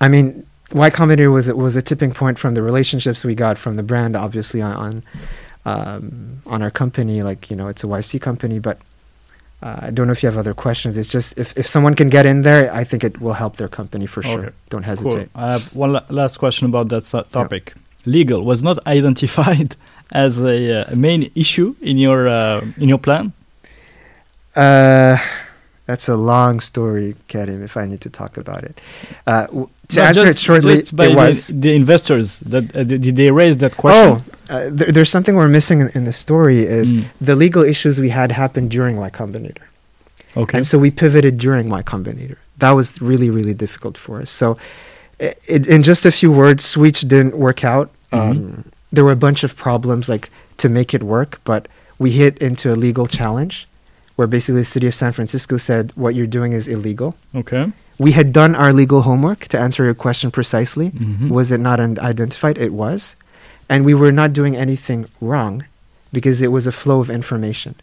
I 0.00 0.08
mean, 0.08 0.46
Y 0.72 0.90
Combinator 0.90 1.32
was 1.32 1.48
was 1.52 1.76
a 1.76 1.82
tipping 1.82 2.12
point 2.12 2.38
from 2.38 2.54
the 2.54 2.62
relationships 2.62 3.24
we 3.24 3.34
got 3.34 3.58
from 3.58 3.76
the 3.76 3.82
brand, 3.82 4.16
obviously 4.16 4.62
on 4.62 4.72
on, 4.76 5.02
um, 5.64 6.42
on 6.46 6.62
our 6.62 6.70
company. 6.70 7.22
Like 7.22 7.50
you 7.50 7.56
know, 7.56 7.68
it's 7.68 7.82
a 7.84 7.86
YC 7.88 8.20
company, 8.20 8.58
but 8.60 8.78
uh, 9.62 9.78
I 9.82 9.90
don't 9.90 10.06
know 10.06 10.12
if 10.12 10.22
you 10.22 10.28
have 10.28 10.38
other 10.38 10.54
questions. 10.54 10.96
It's 10.96 11.08
just 11.08 11.36
if 11.36 11.52
if 11.58 11.66
someone 11.66 11.94
can 11.94 12.08
get 12.08 12.24
in 12.26 12.42
there, 12.42 12.72
I 12.72 12.84
think 12.84 13.02
it 13.04 13.20
will 13.20 13.34
help 13.34 13.56
their 13.56 13.68
company 13.68 14.06
for 14.06 14.22
sure. 14.22 14.52
Don't 14.70 14.82
Cool. 14.84 14.96
hesitate. 14.96 15.28
I 15.34 15.52
have 15.52 15.74
one 15.74 15.92
la- 15.92 16.04
last 16.08 16.38
question 16.38 16.66
about 16.68 16.88
that 16.90 17.04
so- 17.04 17.22
topic. 17.32 17.74
Legal 18.06 18.44
was 18.44 18.62
not 18.62 18.78
identified 18.86 19.76
as 20.12 20.40
a, 20.40 20.80
uh, 20.90 20.96
main 20.96 21.30
issue 21.34 21.74
in 21.82 21.98
your 21.98 22.28
uh, 22.28 22.60
in 22.78 22.88
your 22.88 22.98
plan. 22.98 23.32
Uh, 24.56 25.18
that's 25.90 26.08
a 26.16 26.18
long 26.32 26.54
story, 26.70 27.08
Karim. 27.32 27.60
If 27.68 27.74
I 27.82 27.84
need 27.90 28.00
to 28.06 28.10
talk 28.20 28.32
about 28.44 28.62
it, 28.68 28.74
uh, 29.32 29.46
w- 29.46 29.68
to 29.92 29.96
But 29.96 30.08
answer 30.10 30.26
it 30.32 30.38
shortly, 30.48 30.76
just 30.80 30.94
by 31.00 31.06
it 31.06 31.10
the, 31.14 31.16
was. 31.22 31.36
the 31.64 31.72
investors 31.82 32.26
that 32.52 32.64
uh, 32.76 32.84
did 33.06 33.16
they 33.20 33.30
raise 33.42 33.56
that 33.64 33.74
Oh, 33.78 33.80
question? 33.84 34.12
uh, 34.54 34.68
there, 34.78 34.90
there's 34.94 35.10
something 35.16 35.34
we're 35.40 35.54
missing 35.58 35.78
in, 35.84 35.88
in 35.98 36.04
the 36.10 36.16
story 36.26 36.60
is 36.80 36.88
Mm. 36.92 37.04
the 37.28 37.36
legal 37.44 37.62
issues 37.74 37.94
we 38.08 38.10
had 38.20 38.30
happened 38.42 38.68
during 38.76 38.94
Y 39.08 39.10
Combinator. 39.20 39.66
okay. 40.42 40.56
And 40.58 40.66
so 40.70 40.74
we 40.84 40.90
pivoted 41.04 41.34
during 41.46 41.64
Y 41.78 41.82
Combinator. 41.92 42.38
That 42.62 42.72
was 42.80 42.88
really, 43.10 43.30
really 43.38 43.56
difficult 43.64 43.96
for 44.04 44.14
us. 44.24 44.30
So, 44.42 44.48
i 45.20 45.34
it, 45.54 45.62
in 45.74 45.80
just 45.90 46.02
a 46.10 46.12
few 46.20 46.30
words, 46.42 46.60
Switch 46.74 46.98
didn't 47.14 47.34
work 47.46 47.60
out. 47.74 47.88
Mhm. 48.12 48.18
Um, 48.18 48.38
there 48.94 49.04
were 49.08 49.16
a 49.20 49.22
bunch 49.28 49.40
of 49.46 49.50
problems 49.68 50.04
like 50.14 50.26
to 50.62 50.68
make 50.78 50.90
it 50.98 51.02
work, 51.16 51.30
but 51.50 51.62
we 52.02 52.08
hit 52.22 52.34
into 52.48 52.66
a 52.74 52.76
legal 52.86 53.06
challenge 53.18 53.54
where 54.20 54.26
basically 54.26 54.60
the 54.60 54.66
city 54.66 54.86
of 54.86 54.94
San 54.94 55.12
Francisco 55.12 55.56
said 55.56 55.92
what 55.94 56.14
you're 56.14 56.26
doing 56.26 56.52
is 56.52 56.68
illegal. 56.68 57.16
okay. 57.34 57.72
We 57.98 58.12
had 58.12 58.34
done 58.34 58.54
our 58.54 58.70
legal 58.70 59.00
homework 59.08 59.48
to 59.48 59.58
answer 59.58 59.82
your 59.84 59.94
question 59.94 60.30
precisely. 60.30 60.90
Mhm. 60.90 61.30
Was 61.30 61.50
it 61.52 61.60
not 61.60 61.80
identified? 61.80 62.58
It 62.58 62.74
was. 62.74 63.16
And 63.70 63.78
we 63.84 63.94
were 63.94 64.12
not 64.12 64.34
doing 64.34 64.54
anything 64.56 65.06
wrong 65.22 65.64
because 66.12 66.42
it 66.42 66.50
was 66.56 66.66
a 66.66 66.72
flow 66.72 67.00
of 67.00 67.08
information. 67.08 67.74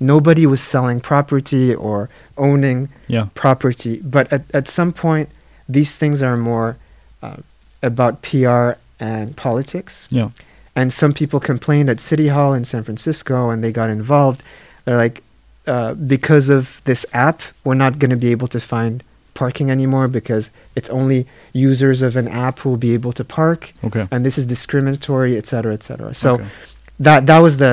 Nobody 0.00 0.46
was 0.46 0.62
selling 0.62 1.00
property 1.00 1.74
or 1.74 2.08
owning 2.36 2.88
yeah. 3.06 3.26
property. 3.34 4.00
But 4.02 4.32
at, 4.32 4.42
at 4.54 4.68
some 4.68 4.92
point, 4.92 5.28
these 5.68 5.92
things 5.96 6.22
are 6.22 6.36
more 6.36 6.76
uh, 7.22 7.38
about 7.82 8.22
PR 8.22 8.66
and 9.00 9.36
politics. 9.36 10.08
Yeah. 10.08 10.30
And 10.74 10.92
some 10.92 11.12
people 11.12 11.40
complained 11.40 11.88
at 11.90 12.00
City 12.00 12.28
Hall 12.28 12.54
in 12.54 12.64
San 12.64 12.84
Francisco 12.84 13.50
and 13.50 13.62
they 13.62 13.72
got 13.72 13.90
involved. 13.90 14.42
They're 14.84 15.02
like, 15.06 15.22
uh, 15.68 15.94
because 16.14 16.46
of 16.58 16.80
this 16.84 17.06
app, 17.12 17.38
we're 17.64 17.74
not 17.84 17.92
going 18.00 18.10
to 18.10 18.16
be 18.26 18.30
able 18.36 18.48
to 18.48 18.60
find 18.60 19.04
parking 19.34 19.70
anymore 19.70 20.08
because 20.08 20.50
it's 20.74 20.90
only 20.90 21.20
users 21.52 22.02
of 22.02 22.16
an 22.16 22.26
app 22.46 22.58
who 22.60 22.70
will 22.70 22.76
be 22.88 22.92
able 22.98 23.12
to 23.12 23.24
park. 23.24 23.60
Okay. 23.84 24.04
And 24.10 24.26
this 24.26 24.36
is 24.40 24.46
discriminatory, 24.46 25.36
et 25.40 25.46
cetera, 25.46 25.74
et 25.78 25.82
cetera. 25.88 26.10
So 26.14 26.30
Okay. 26.34 26.46
that 27.06 27.20
that 27.30 27.38
was 27.46 27.54
the 27.58 27.72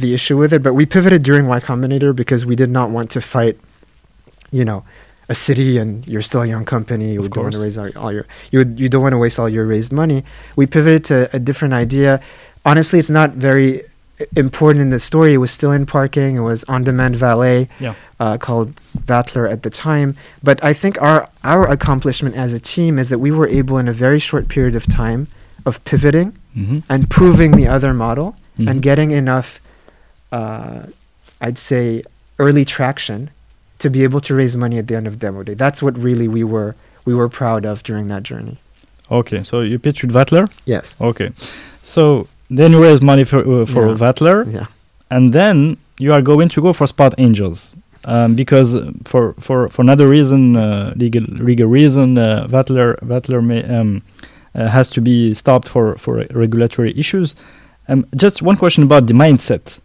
the 0.00 0.10
issue 0.18 0.36
with 0.42 0.52
it. 0.52 0.60
But 0.66 0.74
we 0.74 0.84
pivoted 0.86 1.22
during 1.22 1.46
Y 1.46 1.60
Combinator 1.60 2.12
because 2.22 2.42
we 2.50 2.56
did 2.56 2.70
not 2.78 2.90
want 2.90 3.08
to 3.16 3.20
fight, 3.20 3.56
you 4.50 4.64
know, 4.64 4.82
a 5.28 5.34
city 5.34 5.78
and 5.78 6.06
you're 6.08 6.22
still 6.30 6.42
a 6.42 6.46
young 6.54 6.64
company. 6.64 7.12
You 7.14 7.20
Of 7.20 7.30
don't 7.30 7.44
want 7.44 7.54
to 7.54 7.58
course. 7.60 7.76
raise 7.76 7.78
all, 7.78 8.02
all 8.04 8.12
your 8.12 8.26
you 8.50 8.58
would, 8.60 8.72
you 8.82 8.88
don't 8.88 9.02
want 9.06 9.12
to 9.14 9.18
waste 9.18 9.38
all 9.38 9.48
your 9.48 9.66
raised 9.74 9.92
money. 9.92 10.24
We 10.56 10.66
pivoted 10.66 11.04
to 11.10 11.16
a 11.36 11.38
different 11.38 11.74
idea. 11.74 12.20
Honestly, 12.64 12.98
it's 12.98 13.10
not 13.20 13.30
very 13.48 13.84
important 14.36 14.80
in 14.82 14.90
the 14.90 15.00
story. 15.00 15.34
It 15.34 15.38
was 15.38 15.50
still 15.50 15.72
in 15.72 15.86
parking. 15.86 16.36
It 16.36 16.40
was 16.40 16.64
on-demand 16.64 17.16
valet 17.16 17.68
Yeah. 17.80 17.94
uh, 18.20 18.36
called 18.38 18.72
Vatler 19.06 19.50
at 19.50 19.62
the 19.64 19.70
time. 19.70 20.16
But 20.42 20.62
I 20.62 20.72
think 20.72 21.00
our 21.02 21.28
our 21.42 21.68
accomplishment 21.70 22.36
as 22.36 22.52
a 22.52 22.58
team 22.58 22.98
is 22.98 23.08
that 23.08 23.18
we 23.18 23.30
were 23.30 23.48
able 23.48 23.76
in 23.78 23.88
a 23.88 23.92
very 23.92 24.18
short 24.18 24.48
period 24.48 24.74
of 24.76 24.86
time 24.86 25.26
of 25.66 25.82
pivoting 25.84 26.32
Mhm. 26.56 26.82
and 26.88 27.10
proving 27.10 27.52
the 27.52 27.66
other 27.66 27.92
model 27.92 28.36
Mhm. 28.58 28.70
and 28.70 28.82
getting 28.82 29.10
enough, 29.10 29.60
uh, 30.32 30.82
I'd 31.40 31.58
say, 31.58 32.02
early 32.38 32.64
traction 32.64 33.30
to 33.80 33.90
be 33.90 34.04
able 34.04 34.20
to 34.20 34.34
raise 34.34 34.56
money 34.56 34.78
at 34.78 34.86
the 34.86 34.94
end 34.94 35.06
of 35.06 35.18
demo 35.18 35.42
day. 35.42 35.54
That's 35.54 35.82
what 35.82 35.98
really 36.00 36.28
we 36.28 36.44
were 36.44 36.74
we 37.04 37.14
were 37.14 37.28
proud 37.28 37.66
of 37.66 37.82
during 37.82 38.08
that 38.08 38.22
journey. 38.22 38.56
Okay, 39.10 39.42
so 39.42 39.60
you 39.60 39.78
pitched 39.78 40.02
with 40.04 40.12
Vatler. 40.14 40.48
Yes. 40.64 40.96
Okay, 41.00 41.30
so 41.82 42.26
then 42.50 42.72
you 42.72 42.82
raise 42.82 43.00
money 43.02 43.24
for 43.24 43.40
uh, 43.40 43.66
for 43.66 43.88
Yeah. 43.88 43.94
Vatler, 43.96 44.52
Yeah. 44.52 44.66
and 45.10 45.32
then 45.32 45.76
you 45.98 46.12
are 46.12 46.22
going 46.22 46.48
to 46.50 46.60
go 46.60 46.72
for 46.72 46.86
Spot 46.86 47.14
Angels. 47.18 47.74
Um, 48.06 48.34
because 48.34 48.74
uh, 48.74 48.90
for 49.06 49.32
for 49.40 49.68
for 49.70 49.80
another 49.82 50.06
reason, 50.08 50.56
uh, 50.56 50.92
legal 50.96 51.22
legal 51.38 51.68
reason, 51.68 52.18
uh, 52.18 52.46
Vatler 52.50 52.98
Vatler 53.00 53.42
may, 53.42 53.62
um, 53.64 54.02
uh, 54.54 54.68
has 54.68 54.90
to 54.90 55.00
be 55.00 55.32
stopped 55.32 55.68
for 55.68 55.96
for 55.96 56.26
regulatory 56.34 56.92
issues. 56.98 57.34
Um, 57.88 58.04
just 58.14 58.42
one 58.42 58.56
question 58.56 58.82
about 58.84 59.06
the 59.06 59.14
mindset. 59.14 59.78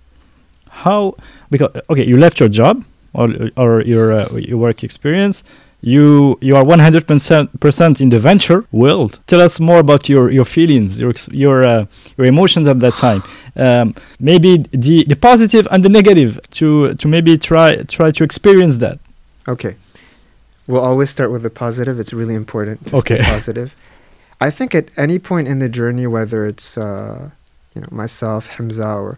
How 0.83 1.15
because 1.49 1.71
okay, 1.89 2.05
you 2.05 2.17
left 2.17 2.39
your 2.41 2.49
job 2.49 2.83
or 3.13 3.29
or 3.55 3.81
your 3.83 4.11
uh, 4.11 4.35
your 4.35 4.57
work 4.57 4.83
experience. 4.83 5.43
You 5.81 6.37
you 6.41 6.55
are 6.57 6.63
100% 6.65 8.01
in 8.01 8.09
the 8.09 8.19
venture 8.19 8.65
world. 8.71 9.19
Tell 9.27 9.39
us 9.39 9.59
more 9.61 9.79
about 9.79 10.09
your 10.09 10.29
your 10.29 10.45
feelings, 10.45 10.99
your 10.99 11.13
your 11.31 11.63
uh, 11.63 11.85
your 12.17 12.27
emotions 12.27 12.67
at 12.67 12.79
that 12.81 12.97
time. 12.97 13.23
Um, 13.55 13.93
maybe 14.19 14.57
the 14.71 15.03
the 15.05 15.15
positive 15.15 15.67
and 15.71 15.83
the 15.83 15.89
negative 15.89 16.39
to 16.51 16.93
to 16.93 17.07
maybe 17.07 17.37
try 17.37 17.83
try 17.83 18.11
to 18.11 18.23
experience 18.23 18.77
that. 18.77 18.99
Okay. 19.47 19.75
We'll 20.67 20.83
always 20.85 21.09
start 21.09 21.31
with 21.31 21.43
the 21.43 21.49
positive. 21.49 21.99
It's 21.99 22.13
really 22.13 22.35
important 22.35 22.87
to 22.87 22.97
Okay. 22.97 23.15
stay 23.17 23.23
positive. 23.25 23.75
I 24.39 24.49
think 24.51 24.73
at 24.75 24.85
any 24.95 25.19
point 25.19 25.47
in 25.49 25.59
the 25.59 25.67
journey, 25.67 26.07
whether 26.07 26.45
it's 26.45 26.77
uh, 26.77 27.31
you 27.73 27.81
know 27.81 27.89
myself, 27.91 28.47
Hamza, 28.55 28.85
or 28.87 29.17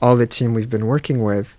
all 0.00 0.14
the 0.16 0.26
team 0.26 0.54
we've 0.54 0.70
been 0.70 0.86
working 0.86 1.22
with, 1.24 1.56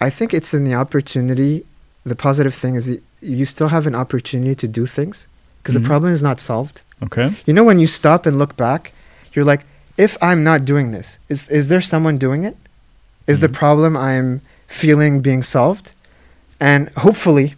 I 0.00 0.10
think 0.10 0.34
it's 0.34 0.52
in 0.54 0.64
the 0.64 0.74
opportunity. 0.74 1.64
The 2.04 2.14
positive 2.16 2.54
thing 2.54 2.74
is 2.76 2.86
that 2.86 3.02
you 3.20 3.44
still 3.46 3.68
have 3.68 3.86
an 3.86 3.94
opportunity 3.94 4.54
to 4.54 4.68
do 4.68 4.86
things 4.86 5.26
because 5.62 5.74
Mhm. 5.74 5.82
the 5.82 5.86
problem 5.88 6.12
is 6.12 6.22
not 6.22 6.40
solved. 6.40 6.80
Okay. 7.02 7.34
You 7.46 7.52
know, 7.54 7.64
when 7.64 7.78
you 7.78 7.86
stop 7.86 8.26
and 8.26 8.38
look 8.38 8.56
back, 8.56 8.92
you're 9.34 9.44
like, 9.44 9.62
if 9.96 10.16
I'm 10.22 10.42
not 10.42 10.64
doing 10.64 10.92
this, 10.92 11.18
is, 11.28 11.48
is 11.48 11.68
there 11.68 11.80
someone 11.82 12.16
doing 12.18 12.44
it? 12.44 12.56
Is 13.26 13.40
the 13.40 13.48
Mhm. 13.48 13.52
problem 13.62 13.96
I'm 13.96 14.40
feeling 14.66 15.20
being 15.20 15.42
solved? 15.42 15.90
And 16.58 16.88
hopefully, 16.98 17.54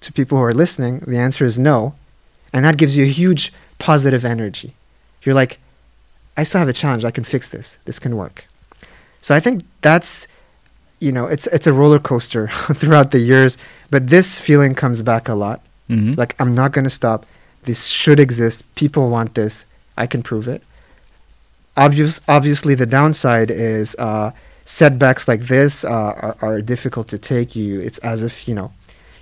to 0.00 0.12
people 0.12 0.38
who 0.38 0.44
are 0.44 0.52
listening, 0.52 1.02
the 1.06 1.18
answer 1.18 1.44
is 1.44 1.58
no. 1.58 1.94
And 2.52 2.64
that 2.64 2.76
gives 2.76 2.96
you 2.96 3.04
a 3.04 3.08
huge 3.08 3.52
positive 3.78 4.24
energy. 4.24 4.74
You're 5.22 5.34
like, 5.34 5.58
I 6.36 6.42
still 6.44 6.58
have 6.58 6.68
a 6.68 6.72
challenge. 6.72 7.04
I 7.04 7.10
can 7.10 7.24
fix 7.24 7.48
this. 7.48 7.76
This 7.84 7.98
can 7.98 8.16
work. 8.16 8.44
So 9.20 9.34
I 9.34 9.40
think 9.40 9.62
that's, 9.80 10.26
you 10.98 11.12
know, 11.12 11.26
it's, 11.26 11.46
it's 11.48 11.66
a 11.66 11.72
roller 11.72 11.98
coaster 11.98 12.48
throughout 12.74 13.10
the 13.10 13.18
years. 13.18 13.56
But 13.90 14.08
this 14.08 14.38
feeling 14.38 14.74
comes 14.74 15.02
back 15.02 15.28
a 15.28 15.34
lot. 15.34 15.60
hmm 15.88 16.12
Like, 16.12 16.34
I'm 16.40 16.54
not 16.54 16.72
going 16.72 16.84
to 16.84 16.90
stop. 16.90 17.26
This 17.64 17.86
should 17.86 18.20
exist. 18.20 18.62
People 18.74 19.10
want 19.10 19.34
this. 19.34 19.64
I 19.96 20.06
can 20.06 20.22
prove 20.22 20.48
it. 20.48 20.62
Obvious, 21.76 22.20
obviously, 22.26 22.74
the 22.74 22.86
downside 22.86 23.50
is 23.50 23.94
uh, 23.98 24.30
setbacks 24.64 25.28
like 25.28 25.42
this 25.42 25.84
uh, 25.84 25.88
are, 25.90 26.36
are 26.40 26.60
difficult 26.62 27.08
to 27.08 27.18
take. 27.18 27.54
You, 27.54 27.80
it's 27.80 27.98
as 27.98 28.22
if 28.22 28.48
you 28.48 28.54
know, 28.54 28.72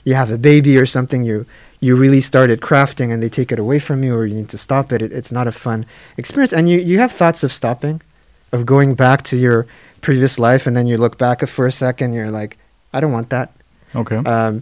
you 0.04 0.14
have 0.14 0.30
a 0.30 0.38
baby 0.38 0.76
or 0.78 0.86
something. 0.86 1.24
You 1.24 1.46
you 1.80 1.96
really 1.96 2.20
started 2.20 2.60
crafting 2.60 3.12
and 3.12 3.22
they 3.22 3.28
take 3.28 3.50
it 3.52 3.58
away 3.58 3.78
from 3.78 4.02
you, 4.04 4.14
or 4.14 4.24
you 4.24 4.34
need 4.34 4.48
to 4.50 4.58
stop 4.58 4.92
it. 4.92 5.02
it 5.02 5.12
it's 5.12 5.32
not 5.32 5.46
a 5.46 5.52
fun 5.52 5.84
experience, 6.16 6.52
and 6.52 6.68
you 6.68 6.78
you 6.78 6.98
have 6.98 7.12
thoughts 7.12 7.42
of 7.42 7.52
stopping, 7.52 8.00
of 8.52 8.64
going 8.66 8.94
back 8.94 9.22
to 9.24 9.36
your 9.36 9.66
previous 10.04 10.38
life, 10.38 10.66
and 10.68 10.76
then 10.76 10.86
you 10.86 10.96
look 10.98 11.16
back 11.18 11.46
for 11.48 11.66
a 11.66 11.72
second. 11.72 12.12
You're 12.14 12.30
like, 12.30 12.56
I 12.92 13.00
don't 13.00 13.12
want 13.12 13.28
that. 13.30 13.48
Okay. 13.94 14.16
Um, 14.34 14.54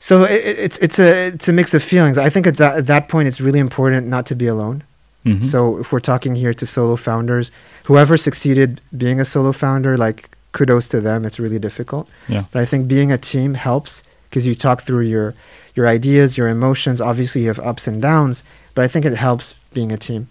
so 0.00 0.24
it, 0.24 0.40
it- 0.50 0.58
it's 0.66 0.78
it's 0.86 0.98
a 0.98 1.08
it's 1.34 1.48
a 1.48 1.52
mix 1.52 1.74
of 1.74 1.82
feelings. 1.82 2.16
I 2.18 2.30
think 2.30 2.46
at 2.46 2.56
that 2.56 2.76
at 2.80 2.86
that 2.86 3.08
point 3.08 3.28
it's 3.28 3.40
really 3.40 3.58
important 3.68 4.06
not 4.08 4.24
to 4.26 4.34
be 4.34 4.46
alone. 4.48 4.82
Mhm. 5.24 5.44
So 5.44 5.78
if 5.82 5.92
we're 5.92 6.00
talking 6.12 6.34
here 6.36 6.54
to 6.54 6.64
solo 6.66 6.96
founders, 6.96 7.52
whoever 7.88 8.16
succeeded 8.16 8.80
being 8.96 9.20
a 9.20 9.24
solo 9.24 9.52
founder, 9.52 9.96
like 10.06 10.20
kudos 10.52 10.88
to 10.88 11.00
them. 11.00 11.24
It's 11.26 11.38
really 11.38 11.58
difficult, 11.58 12.08
yeah. 12.28 12.44
but 12.52 12.62
I 12.62 12.66
think 12.70 12.88
being 12.88 13.12
a 13.12 13.18
team 13.18 13.54
helps 13.54 14.02
because 14.28 14.46
you 14.48 14.54
talk 14.54 14.82
through 14.86 15.06
your 15.14 15.34
your 15.76 15.86
ideas, 15.94 16.36
your 16.38 16.48
emotions. 16.48 17.00
Obviously, 17.00 17.42
you 17.42 17.48
have 17.48 17.60
ups 17.70 17.86
and 17.86 18.00
downs, 18.02 18.42
but 18.74 18.84
I 18.84 18.88
think 18.88 19.04
it 19.04 19.14
helps 19.16 19.54
being 19.74 19.92
a 19.92 19.96
team. 19.98 20.26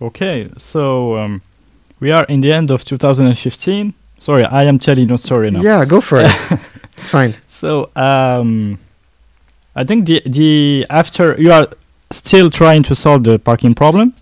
Okay, 0.00 0.48
so 0.56 1.16
um, 1.18 1.42
we 2.00 2.10
are 2.10 2.24
in 2.24 2.40
the 2.40 2.52
end 2.52 2.70
of 2.70 2.84
2015. 2.84 3.94
Sorry, 4.18 4.44
I 4.44 4.64
am 4.64 4.78
telling 4.78 5.06
no 5.06 5.16
story 5.16 5.50
now. 5.50 5.60
Yeah, 5.60 5.84
go 5.84 6.00
for 6.00 6.20
it. 6.20 6.32
it's 6.96 7.08
fine. 7.08 7.34
So 7.48 7.90
um, 7.94 8.78
I 9.76 9.84
think 9.84 10.06
the 10.06 10.22
the 10.26 10.86
after 10.90 11.40
you 11.40 11.52
are 11.52 11.68
still 12.10 12.50
trying 12.50 12.82
to 12.84 12.94
solve 12.94 13.24
the 13.24 13.38
parking 13.38 13.74
problem 13.74 14.14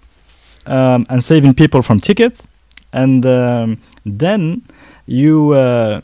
um, 0.66 1.06
and 1.08 1.22
saving 1.22 1.54
people 1.54 1.82
from 1.82 2.00
tickets, 2.00 2.46
and 2.92 3.24
um, 3.24 3.80
then 4.04 4.62
you. 5.06 5.52
Uh, 5.52 6.00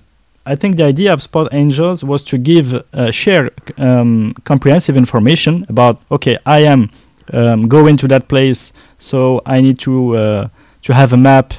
I 0.47 0.57
think 0.57 0.77
the 0.77 0.85
idea 0.85 1.11
of 1.11 1.23
Spot 1.23 1.49
Angels 1.53 2.05
was 2.05 2.23
to 2.25 2.37
give 2.37 2.75
uh, 2.75 3.11
share 3.11 3.51
um, 3.79 4.35
comprehensive 4.45 4.97
information 4.97 5.65
about. 5.69 6.03
Okay, 6.11 6.37
I 6.45 6.61
am 6.65 6.91
um, 7.33 7.67
going 7.67 7.97
to 7.99 8.09
that 8.09 8.29
place, 8.29 8.73
so 8.99 9.41
I 9.47 9.61
need 9.61 9.79
to 9.81 10.17
uh, 10.17 10.49
to 10.83 10.93
have 10.93 11.13
a 11.13 11.17
map 11.17 11.55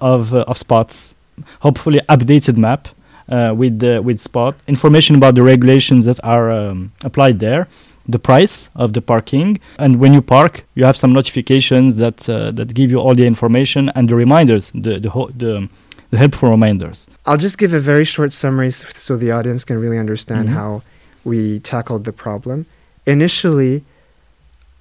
of 0.00 0.34
uh, 0.34 0.44
of 0.50 0.56
spots, 0.58 1.14
hopefully 1.60 2.00
updated 2.08 2.56
map 2.56 2.88
uh, 3.28 3.52
with 3.56 3.82
with 4.04 4.18
Spot 4.20 4.54
information 4.68 5.16
about 5.16 5.34
the 5.34 5.42
regulations 5.42 6.04
that 6.06 6.20
are 6.24 6.50
um, 6.50 6.92
applied 7.02 7.38
there, 7.40 7.66
the 8.08 8.18
price 8.18 8.70
of 8.76 8.92
the 8.92 9.00
parking, 9.00 9.58
and 9.78 9.98
when 10.00 10.12
you 10.12 10.22
park, 10.22 10.64
you 10.74 10.84
have 10.84 10.96
some 10.96 11.12
notifications 11.12 11.96
that 11.96 12.28
uh, 12.28 12.50
that 12.52 12.74
give 12.74 12.90
you 12.90 12.98
all 13.00 13.14
the 13.14 13.26
information 13.26 13.90
and 13.94 14.08
the 14.08 14.14
reminders, 14.14 14.70
the 14.74 14.98
the 15.00 15.10
ho- 15.10 15.30
the, 15.36 15.68
the 16.10 16.18
helpful 16.18 16.50
reminders. 16.50 17.06
I'll 17.26 17.38
just 17.42 17.56
give 17.58 17.72
a 17.74 17.80
very 17.80 18.04
short 18.04 18.32
summary 18.32 18.70
so 18.70 19.16
the 19.16 19.30
audience 19.32 19.64
can 19.64 19.78
really 19.80 19.98
understand 19.98 20.48
Mhm. 20.48 20.52
how 20.52 20.82
we 21.24 21.58
tackled 21.60 22.04
the 22.04 22.12
problem. 22.12 22.66
Initially, 23.06 23.82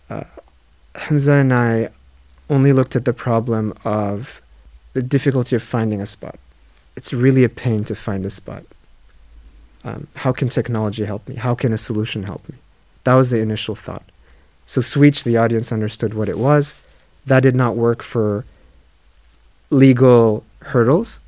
uh, 0.10 0.24
Hamza 0.96 1.32
and 1.34 1.54
I 1.54 1.90
only 2.50 2.74
looked 2.74 2.96
at 2.96 3.06
the 3.06 3.14
problem 3.14 3.74
of 3.86 4.42
the 4.94 5.02
difficulty 5.02 5.56
of 5.56 5.64
finding 5.64 6.02
a 6.02 6.06
spot. 6.06 6.40
It's 6.96 7.14
really 7.14 7.44
a 7.44 7.50
pain 7.50 7.84
to 7.86 7.96
find 7.96 8.26
a 8.26 8.30
spot. 8.30 8.64
Um, 9.84 10.08
how 10.16 10.32
can 10.32 10.50
technology 10.50 11.06
help 11.06 11.28
me? 11.28 11.36
How 11.36 11.56
can 11.56 11.74
a 11.74 11.78
solution 11.78 12.24
help 12.24 12.48
me? 12.48 12.56
That 13.04 13.16
was 13.16 13.30
the 13.30 13.40
initial 13.40 13.76
thought. 13.76 14.04
So, 14.66 14.80
Switch, 14.80 15.24
the 15.24 15.38
audience 15.38 15.72
understood 15.72 16.14
what 16.14 16.30
it 16.30 16.38
was. 16.38 16.76
That 17.26 17.42
did 17.42 17.56
not 17.56 17.76
work 17.76 18.02
for 18.02 18.46
legal 19.70 20.46
hurdles 20.62 21.20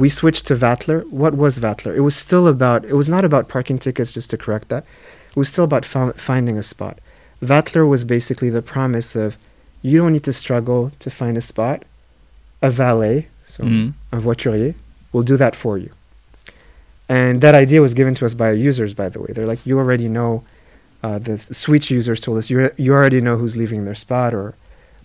we 0.00 0.08
switched 0.08 0.46
to 0.46 0.56
Vatler. 0.56 1.06
What 1.10 1.34
was 1.34 1.58
Vatler? 1.58 1.94
It 1.94 2.00
was 2.00 2.16
still 2.16 2.48
about, 2.48 2.86
it 2.86 2.94
was 2.94 3.06
not 3.06 3.22
about 3.22 3.50
parking 3.50 3.78
tickets, 3.78 4.14
just 4.14 4.30
to 4.30 4.38
correct 4.38 4.70
that. 4.70 4.86
It 5.28 5.36
was 5.36 5.50
still 5.50 5.64
about 5.64 5.84
finding 5.84 6.56
a 6.56 6.62
spot. 6.62 6.98
Vatler 7.42 7.86
was 7.86 8.02
basically 8.04 8.48
the 8.48 8.62
promise 8.62 9.14
of 9.14 9.36
you 9.82 9.98
don't 9.98 10.14
need 10.14 10.24
to 10.24 10.32
struggle 10.32 10.90
to 11.00 11.10
find 11.10 11.36
a 11.36 11.42
spot. 11.42 11.82
A 12.62 12.70
valet, 12.70 13.26
so 13.46 13.64
Mhm. 13.64 13.92
un 14.12 14.20
voiturier, 14.20 14.74
will 15.12 15.22
do 15.22 15.36
that 15.36 15.56
for 15.56 15.78
you. 15.78 15.90
And 17.08 17.40
that 17.40 17.54
idea 17.54 17.82
was 17.82 17.94
given 17.94 18.14
to 18.16 18.26
us 18.26 18.34
by 18.34 18.46
our 18.46 18.54
users, 18.54 18.94
by 18.94 19.08
the 19.08 19.18
way. 19.20 19.28
They're 19.34 19.46
like, 19.46 19.66
you 19.66 19.78
already 19.78 20.08
know, 20.08 20.44
uh, 21.02 21.18
the 21.18 21.38
th- 21.38 21.52
Switch 21.56 21.90
users 21.90 22.20
told 22.20 22.38
us, 22.38 22.50
you, 22.50 22.70
you 22.76 22.92
already 22.92 23.20
know 23.20 23.36
who's 23.36 23.56
leaving 23.56 23.84
their 23.84 23.94
spot, 23.96 24.32
or, 24.34 24.54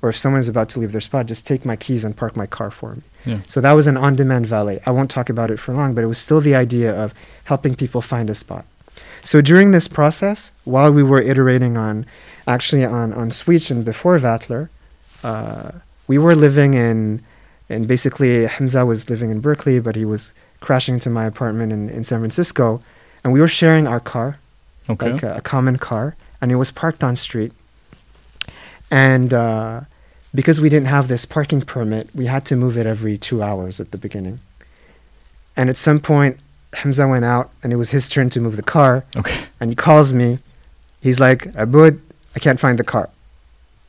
or 0.02 0.10
if 0.10 0.18
someone's 0.18 0.48
about 0.48 0.69
to 0.69 0.79
leave 0.79 0.92
their 0.92 1.02
spot, 1.02 1.25
just 1.25 1.48
take 1.48 1.65
my 1.65 1.75
keys 1.75 2.04
and 2.04 2.15
park 2.15 2.36
my 2.36 2.46
car 2.46 2.69
for 2.69 2.96
me. 2.96 3.02
Yeah. 3.25 3.40
So 3.48 3.60
that 3.62 3.71
was 3.71 3.88
an 3.88 3.98
on 3.98 4.15
demand 4.15 4.46
valet. 4.46 4.82
I 4.86 4.92
won't 4.92 5.10
talk 5.10 5.29
about 5.32 5.50
it 5.50 5.58
for 5.60 5.73
long, 5.73 5.96
but 5.96 6.04
it 6.04 6.08
was 6.08 6.19
still 6.19 6.42
the 6.42 6.54
idea 6.54 6.94
of 6.94 7.12
helping 7.46 7.73
people 7.73 8.02
find 8.04 8.29
a 8.29 8.36
spot. 8.36 8.65
So 9.23 9.42
during 9.42 9.71
this 9.71 9.88
process, 9.88 10.52
while 10.65 10.92
we 10.92 11.02
were 11.02 11.19
iterating 11.21 11.75
on 11.77 12.06
actually 12.46 12.86
on, 12.86 13.12
on 13.13 13.32
Switch 13.32 13.71
and 13.71 13.84
before 13.84 14.19
Vatler, 14.19 14.69
uh, 15.23 15.71
we 16.08 16.19
were 16.19 16.36
living 16.36 16.75
in, 16.75 17.21
and 17.70 17.88
basically 17.88 18.46
Hamza 18.46 18.86
was 18.86 19.10
living 19.10 19.32
in 19.32 19.40
Berkeley, 19.42 19.80
but 19.80 19.96
he 19.96 20.06
was 20.06 20.32
crashing 20.62 20.96
into 20.96 21.10
my 21.10 21.26
apartment 21.26 21.72
in, 21.74 21.90
in 21.90 22.04
San 22.04 22.20
Francisco, 22.20 22.82
and 23.24 23.34
we 23.34 23.40
were 23.40 23.48
sharing 23.48 23.88
our 23.88 24.00
car, 24.00 24.38
Okay. 24.90 25.13
like 25.13 25.24
a, 25.24 25.36
a 25.38 25.42
common 25.42 25.78
car, 25.78 26.16
and 26.42 26.52
it 26.52 26.56
was 26.56 26.72
parked 26.72 27.04
on 27.04 27.16
street. 27.16 27.52
And 28.92 29.34
uh, 29.34 29.82
because 30.34 30.62
we 30.62 30.70
didn't 30.70 30.88
have 30.88 31.08
this 31.08 31.26
parking 31.26 31.62
permit, 31.62 32.10
we 32.13 32.26
had 32.28 32.46
to 32.46 32.56
move 32.56 32.78
it 32.78 32.86
every 32.86 33.18
two 33.18 33.42
hours 33.42 33.80
at 33.80 33.92
the 33.92 33.98
beginning. 33.98 34.40
And 35.58 35.70
at 35.70 35.78
some 35.78 36.00
point, 36.00 36.38
Hamza 36.74 37.08
went 37.08 37.26
out, 37.26 37.50
and 37.63 37.72
it 37.74 37.78
was 37.78 37.92
his 37.92 38.10
turn 38.10 38.30
to 38.32 38.40
move 38.40 38.56
the 38.58 38.62
car. 38.63 39.04
okay. 39.16 39.46
And 39.60 39.70
he 39.72 39.76
calls 39.76 40.13
me. 40.13 40.40
He's 41.02 41.20
like, 41.20 41.46
Abud, 41.56 42.00
I 42.36 42.40
can't 42.40 42.60
find 42.60 42.78
the 42.78 42.84
car. 42.84 43.10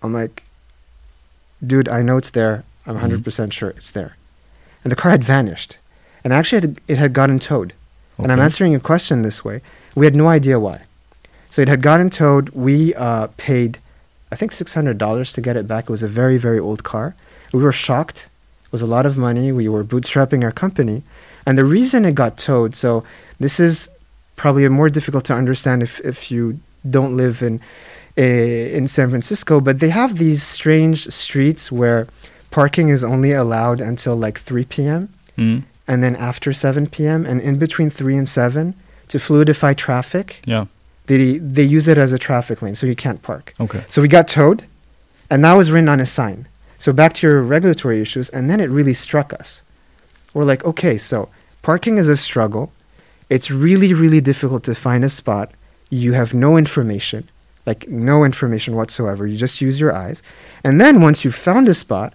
I'm 0.03 0.13
like, 0.13 0.45
dude, 1.67 1.89
I 1.89 2.03
know 2.03 2.17
it's 2.17 2.31
there. 2.31 2.65
I'm 2.87 2.95
Mhm. 2.97 3.01
100% 3.01 3.53
sure 3.53 3.71
it's 3.71 3.91
there. 3.91 4.17
And 4.85 4.93
the 4.93 4.97
car 4.97 5.11
had 5.11 5.25
vanished. 5.25 5.77
and 6.25 6.33
actually 6.33 6.59
it 6.59 6.63
had, 6.65 6.81
it 6.89 6.99
had 6.99 7.13
gotten 7.13 7.39
towed. 7.39 7.73
And 8.19 8.33
I'm 8.33 8.41
answering 8.41 8.73
your 8.73 8.81
question 8.81 9.23
this 9.23 9.45
way. 9.45 9.61
We 9.95 10.07
had 10.07 10.17
no 10.17 10.27
idea 10.27 10.59
why. 10.59 10.79
So 11.51 11.63
it 11.63 11.69
had 11.69 11.83
gotten 11.83 12.11
towed. 12.11 12.49
We 12.51 12.95
uh, 12.95 13.29
paid, 13.37 13.79
I 14.33 14.37
think, 14.37 14.51
six 14.53 14.75
hundred 14.75 14.99
dollars 14.99 15.33
to 15.35 15.41
get 15.41 15.57
it 15.57 15.69
back. 15.69 15.85
It 15.85 15.91
was 15.91 16.03
a 16.03 16.09
very, 16.09 16.37
very 16.39 16.59
old 16.59 16.83
car. 16.83 17.15
We 17.53 17.63
were 17.63 17.71
shocked. 17.87 18.19
It 18.65 18.73
was 18.73 18.83
a 18.83 18.87
lot 18.97 19.07
of 19.07 19.17
money. 19.17 19.53
We 19.53 19.69
were 19.69 19.85
bootstrapping 19.85 20.43
our 20.43 20.51
company, 20.51 21.03
and 21.47 21.57
the 21.57 21.65
reason 21.65 22.05
it 22.05 22.15
got 22.17 22.37
towed. 22.39 22.75
So 22.75 23.05
this 23.39 23.61
is 23.61 23.89
probably 24.35 24.69
more 24.69 24.89
difficult 24.89 25.25
to 25.27 25.35
understand 25.35 25.83
if 25.83 26.01
if 26.01 26.31
you 26.33 26.59
don't 26.91 27.17
live 27.17 27.37
in 27.49 27.61
eh, 28.17 28.77
in 28.79 28.89
San 28.89 29.11
Francisco. 29.11 29.61
But 29.61 29.79
they 29.79 29.91
have 29.91 30.17
these 30.17 30.43
strange 30.43 30.99
streets 31.13 31.71
where 31.71 32.07
parking 32.57 32.89
is 32.97 33.05
only 33.05 33.33
allowed 33.33 33.81
until 33.91 34.17
like 34.27 34.39
3 34.41 34.65
p.m 34.75 35.03
Mm. 35.39 35.59
and 35.91 35.99
then 36.05 36.15
after 36.31 36.51
7 36.55 36.87
p.m. 36.95 37.27
and 37.31 37.39
in 37.49 37.59
between 37.65 37.91
3 37.91 38.17
and 38.21 38.27
7 38.27 38.73
to 39.11 39.19
fluidify 39.19 39.73
traffic 39.87 40.29
Yeah. 40.55 40.65
they 41.11 41.37
they 41.57 41.67
use 41.77 41.87
it 41.93 41.99
as 42.05 42.13
a 42.15 42.19
traffic 42.29 42.63
lane 42.63 42.75
so 42.81 42.87
you 42.93 42.97
can't 43.05 43.21
park 43.31 43.45
Okay. 43.65 43.83
so 43.93 44.01
we 44.05 44.09
got 44.19 44.27
towed 44.37 44.61
and 45.31 45.39
that 45.45 45.53
was 45.61 45.71
written 45.73 45.91
on 45.95 46.01
a 46.01 46.07
sign 46.19 46.39
so 46.85 46.89
back 47.01 47.13
to 47.17 47.23
your 47.27 47.39
regulatory 47.57 47.99
issues 48.07 48.27
and 48.37 48.43
then 48.51 48.59
it 48.65 48.71
really 48.79 48.95
struck 49.07 49.29
us 49.41 49.51
we're 50.33 50.51
like 50.53 50.63
okay 50.71 50.97
so 51.11 51.19
parking 51.69 51.99
is 52.03 52.09
a 52.09 52.17
struggle 52.29 52.65
it's 53.35 53.49
really 53.67 53.93
really 54.03 54.23
difficult 54.31 54.63
to 54.69 54.75
find 54.87 55.03
a 55.05 55.13
spot 55.21 55.47
you 56.03 56.11
have 56.21 56.31
no 56.47 56.51
information 56.65 57.21
like 57.71 57.81
no 58.11 58.17
information 58.31 58.73
whatsoever 58.81 59.23
you 59.31 59.37
just 59.47 59.61
use 59.69 59.77
your 59.85 59.93
eyes 60.05 60.19
and 60.67 60.75
then 60.83 60.95
once 61.09 61.19
you've 61.23 61.43
found 61.51 61.69
a 61.69 61.75
spot 61.87 62.11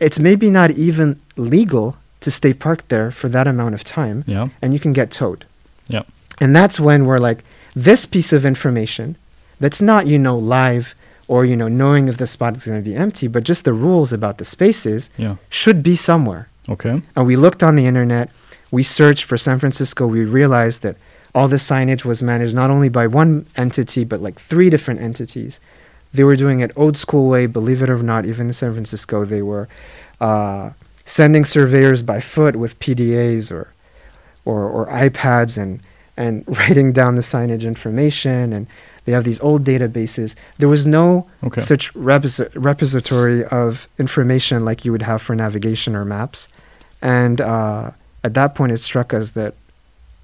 it's 0.00 0.18
maybe 0.18 0.50
not 0.50 0.70
even 0.72 1.20
legal 1.36 1.96
to 2.20 2.30
stay 2.30 2.52
parked 2.52 2.88
there 2.88 3.10
for 3.10 3.28
that 3.28 3.46
amount 3.46 3.74
of 3.74 3.84
time 3.84 4.24
Yeah. 4.26 4.48
and 4.62 4.72
you 4.74 4.80
can 4.80 4.92
get 4.92 5.10
towed. 5.10 5.44
Yeah. 5.88 6.02
And 6.40 6.54
that's 6.54 6.78
when 6.80 7.06
we're 7.06 7.18
like, 7.18 7.44
this 7.74 8.06
piece 8.06 8.32
of 8.32 8.44
information 8.44 9.16
that's 9.60 9.80
not, 9.80 10.06
you 10.06 10.18
know, 10.18 10.38
live 10.38 10.94
or, 11.28 11.44
you 11.44 11.56
know, 11.56 11.68
knowing 11.68 12.08
if 12.08 12.16
the 12.18 12.26
spot 12.26 12.56
is 12.56 12.64
going 12.64 12.82
to 12.82 12.84
be 12.90 12.94
empty, 12.96 13.26
but 13.28 13.44
just 13.44 13.64
the 13.64 13.72
rules 13.72 14.12
about 14.12 14.38
the 14.38 14.44
spaces 14.44 15.10
Yeah. 15.16 15.36
should 15.50 15.82
be 15.82 15.96
somewhere. 15.96 16.48
Okay. 16.68 17.02
And 17.14 17.26
we 17.26 17.36
looked 17.36 17.62
on 17.62 17.76
the 17.76 17.86
internet, 17.86 18.30
we 18.70 18.82
searched 18.82 19.24
for 19.24 19.36
San 19.36 19.58
Francisco, 19.58 20.06
we 20.06 20.24
realized 20.24 20.82
that 20.82 20.96
all 21.34 21.48
the 21.48 21.56
signage 21.56 22.04
was 22.04 22.22
managed 22.22 22.54
not 22.54 22.70
only 22.70 22.88
by 22.88 23.06
one 23.06 23.46
entity, 23.56 24.04
but 24.04 24.20
like 24.22 24.40
three 24.40 24.70
different 24.70 25.00
entities. 25.00 25.60
They 26.16 26.24
were 26.24 26.36
doing 26.36 26.60
it 26.60 26.70
old 26.76 26.96
school 26.96 27.28
way, 27.28 27.46
believe 27.46 27.82
it 27.82 27.90
or 27.90 28.02
not, 28.02 28.24
even 28.26 28.48
in 28.48 28.52
San 28.52 28.72
Francisco, 28.72 29.24
they 29.24 29.42
were 29.42 29.68
uh, 30.20 30.70
sending 31.04 31.44
surveyors 31.44 32.02
by 32.02 32.20
foot 32.20 32.56
with 32.56 32.78
PDAs 32.78 33.50
or, 33.52 33.72
or, 34.44 34.60
or 34.68 34.86
iPads 34.86 35.56
and, 35.58 35.80
and 36.16 36.44
writing 36.58 36.92
down 36.92 37.14
the 37.16 37.22
signage 37.22 37.62
information. 37.62 38.52
And 38.52 38.66
they 39.04 39.12
have 39.12 39.24
these 39.24 39.40
old 39.40 39.62
databases. 39.64 40.34
There 40.58 40.68
was 40.68 40.86
no 40.86 41.28
Okay. 41.44 41.60
such 41.60 41.94
repos- 41.94 42.40
repository 42.54 43.44
of 43.44 43.86
information 43.98 44.64
like 44.64 44.84
you 44.84 44.90
would 44.92 45.02
have 45.02 45.20
for 45.22 45.34
navigation 45.36 45.94
or 45.94 46.04
maps. 46.04 46.48
And 47.02 47.40
uh, 47.40 47.90
at 48.24 48.34
that 48.34 48.54
point, 48.54 48.72
it 48.72 48.78
struck 48.78 49.12
us 49.14 49.32
that 49.32 49.54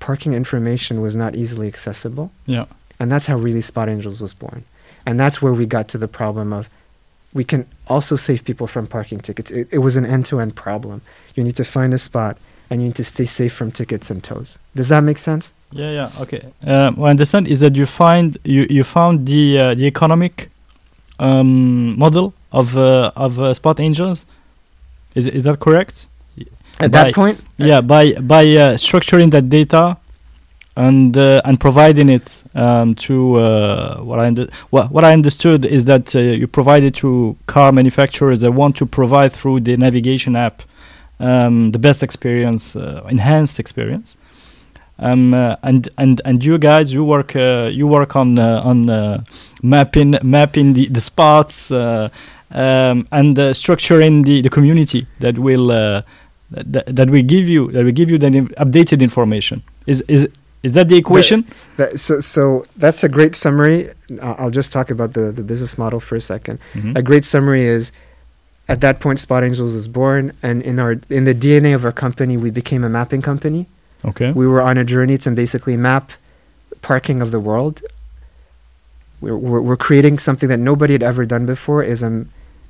parking 0.00 0.32
information 0.34 1.00
was 1.00 1.14
not 1.14 1.36
easily 1.36 1.68
accessible. 1.68 2.32
Yeah. 2.46 2.64
And 2.98 3.12
that's 3.12 3.26
how 3.26 3.36
really 3.36 3.60
Spot 3.60 3.88
Angels 3.88 4.20
was 4.20 4.34
born. 4.34 4.64
And 5.06 5.18
that's 5.18 5.42
where 5.42 5.52
we 5.52 5.66
got 5.66 5.88
to 5.88 5.98
the 5.98 6.08
problem 6.08 6.52
of 6.52 6.68
we 7.34 7.44
can 7.44 7.66
also 7.88 8.16
save 8.16 8.44
people 8.44 8.66
from 8.66 8.86
parking 8.86 9.20
tickets. 9.20 9.50
It, 9.50 9.68
it 9.72 9.78
was 9.78 9.96
an 9.96 10.04
end 10.04 10.26
to 10.26 10.40
end 10.40 10.54
problem. 10.54 11.00
You 11.34 11.42
need 11.44 11.56
to 11.56 11.64
find 11.64 11.94
a 11.94 11.98
spot 11.98 12.36
and 12.68 12.80
you 12.80 12.88
need 12.88 12.96
to 12.96 13.04
stay 13.04 13.26
safe 13.26 13.52
from 13.52 13.72
tickets 13.72 14.10
and 14.10 14.22
tows. 14.22 14.58
Does 14.74 14.88
that 14.88 15.00
make 15.02 15.18
sense? 15.18 15.52
Yeah, 15.72 15.90
yeah, 15.90 16.10
okay. 16.20 16.52
Um, 16.64 16.96
what 16.96 17.06
I 17.08 17.10
understand 17.10 17.48
is 17.48 17.60
that 17.60 17.74
you 17.76 17.86
find 17.86 18.36
you, 18.44 18.66
you 18.68 18.84
found 18.84 19.26
the 19.26 19.58
uh, 19.58 19.74
the 19.74 19.86
economic 19.86 20.50
um, 21.18 21.98
model 21.98 22.34
of 22.52 22.76
uh, 22.76 23.10
of 23.16 23.40
uh, 23.40 23.54
Spot 23.54 23.80
Angels. 23.80 24.26
Is 25.14 25.26
is 25.26 25.42
that 25.44 25.58
correct? 25.60 26.06
At 26.80 26.90
By- 26.90 27.04
that 27.04 27.14
point, 27.14 27.40
Yeah, 27.56 27.80
by 27.80 28.12
by 28.14 28.42
uh, 28.42 28.76
structuring 28.76 29.30
that 29.30 29.48
data 29.48 29.96
and 30.76 31.16
uh, 31.16 31.42
and 31.44 31.60
providing 31.60 32.08
it 32.08 32.42
um, 32.54 32.94
to 32.94 33.36
uh, 33.36 33.98
what 33.98 34.18
I 34.18 34.30
what, 34.70 34.90
what 34.90 35.04
I 35.04 35.12
understood 35.12 35.64
is 35.64 35.84
that 35.84 36.14
uh, 36.16 36.20
you 36.20 36.46
provide 36.46 36.82
it 36.82 36.94
to 36.96 37.36
car 37.46 37.72
manufacturers 37.72 38.40
that 38.40 38.52
want 38.52 38.76
to 38.76 38.86
provide 38.86 39.32
through 39.32 39.60
the 39.60 39.76
navigation 39.76 40.34
app 40.34 40.62
um, 41.20 41.72
the 41.72 41.78
best 41.78 42.02
experience, 42.02 42.74
uh, 42.74 43.06
enhanced 43.08 43.60
experience. 43.60 44.16
Um, 44.98 45.34
uh, 45.34 45.56
and 45.62 45.88
and 45.98 46.20
and 46.24 46.44
you 46.44 46.58
guys, 46.58 46.92
you 46.92 47.04
work 47.04 47.34
uh, 47.36 47.68
you 47.72 47.86
work 47.86 48.16
on 48.16 48.38
on 48.38 49.24
mapping 49.62 50.18
mapping 50.22 50.74
the 50.74 50.88
the 50.88 51.00
spots 51.00 51.70
um, 51.70 52.10
and 52.50 53.36
structuring 53.36 54.24
the 54.24 54.40
the 54.40 54.50
community 54.50 55.06
that 55.20 55.38
will. 55.38 55.70
Uh, 55.70 56.02
that, 56.54 56.94
that 56.94 57.08
we 57.08 57.22
give 57.22 57.48
you 57.48 57.72
that 57.72 57.82
we 57.82 57.92
give 57.92 58.10
you 58.10 58.18
the 58.18 58.28
updated 58.28 59.00
information 59.00 59.62
is 59.86 60.02
is 60.02 60.28
is 60.62 60.72
that 60.72 60.88
the 60.88 60.96
equation 60.96 61.44
that, 61.76 61.98
so, 61.98 62.20
so 62.20 62.66
that's 62.76 63.02
a 63.02 63.08
great 63.08 63.34
summary. 63.34 63.90
Uh, 64.20 64.34
I'll 64.38 64.50
just 64.50 64.70
talk 64.72 64.90
about 64.90 65.12
the, 65.14 65.32
the 65.32 65.42
business 65.42 65.76
model 65.76 66.00
for 66.00 66.16
a 66.16 66.20
2nd 66.20 66.58
Mhm. 66.74 66.96
A 66.96 67.02
great 67.02 67.24
summary 67.24 67.64
is 67.64 67.90
at 68.68 68.80
that 68.80 69.00
point 69.00 69.18
Spot 69.18 69.42
Angels 69.42 69.74
was 69.74 69.88
born 69.88 70.32
and 70.42 70.62
in 70.62 70.78
our 70.78 70.96
in 71.10 71.24
the 71.24 71.34
DNA 71.34 71.74
of 71.74 71.84
our 71.84 71.92
company 71.92 72.36
we 72.36 72.50
became 72.50 72.84
a 72.84 72.88
mapping 72.88 73.22
company. 73.22 73.66
okay 74.04 74.30
We 74.32 74.46
were 74.46 74.62
on 74.62 74.78
a 74.78 74.84
journey 74.84 75.18
to 75.18 75.30
basically 75.32 75.76
map 75.76 76.12
parking 76.80 77.20
of 77.22 77.30
the 77.30 77.40
world. 77.40 77.82
We're, 79.20 79.36
we're, 79.36 79.60
we're 79.60 79.76
creating 79.76 80.18
something 80.18 80.48
that 80.48 80.58
nobody 80.58 80.94
had 80.94 81.02
ever 81.02 81.24
done 81.24 81.46
before 81.46 81.82
is 81.84 82.02
a, 82.02 82.26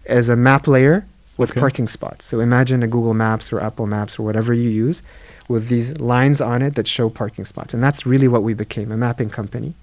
as 0.07 0.29
a 0.29 0.37
map 0.37 0.67
layer 0.67 1.07
with 1.39 1.51
Okay. 1.53 1.61
parking 1.61 1.89
spots. 1.89 2.27
So 2.27 2.41
imagine 2.41 2.83
a 2.83 2.87
Google 2.87 3.15
Maps 3.15 3.53
or 3.53 3.59
Apple 3.61 3.87
Maps 3.87 4.19
or 4.19 4.23
whatever 4.23 4.53
you 4.53 4.69
use 4.69 5.03
with 5.49 5.69
these 5.69 5.99
lines 5.99 6.41
on 6.41 6.63
it 6.63 6.75
that 6.75 6.87
show 6.87 7.09
parking 7.09 7.45
spots. 7.45 7.75
And 7.75 7.83
that's 7.83 8.07
really 8.07 8.29
what 8.29 8.43
we 8.43 8.55
became, 8.55 8.93
a 8.93 8.97
mapping 8.97 9.31
company. 9.31 9.75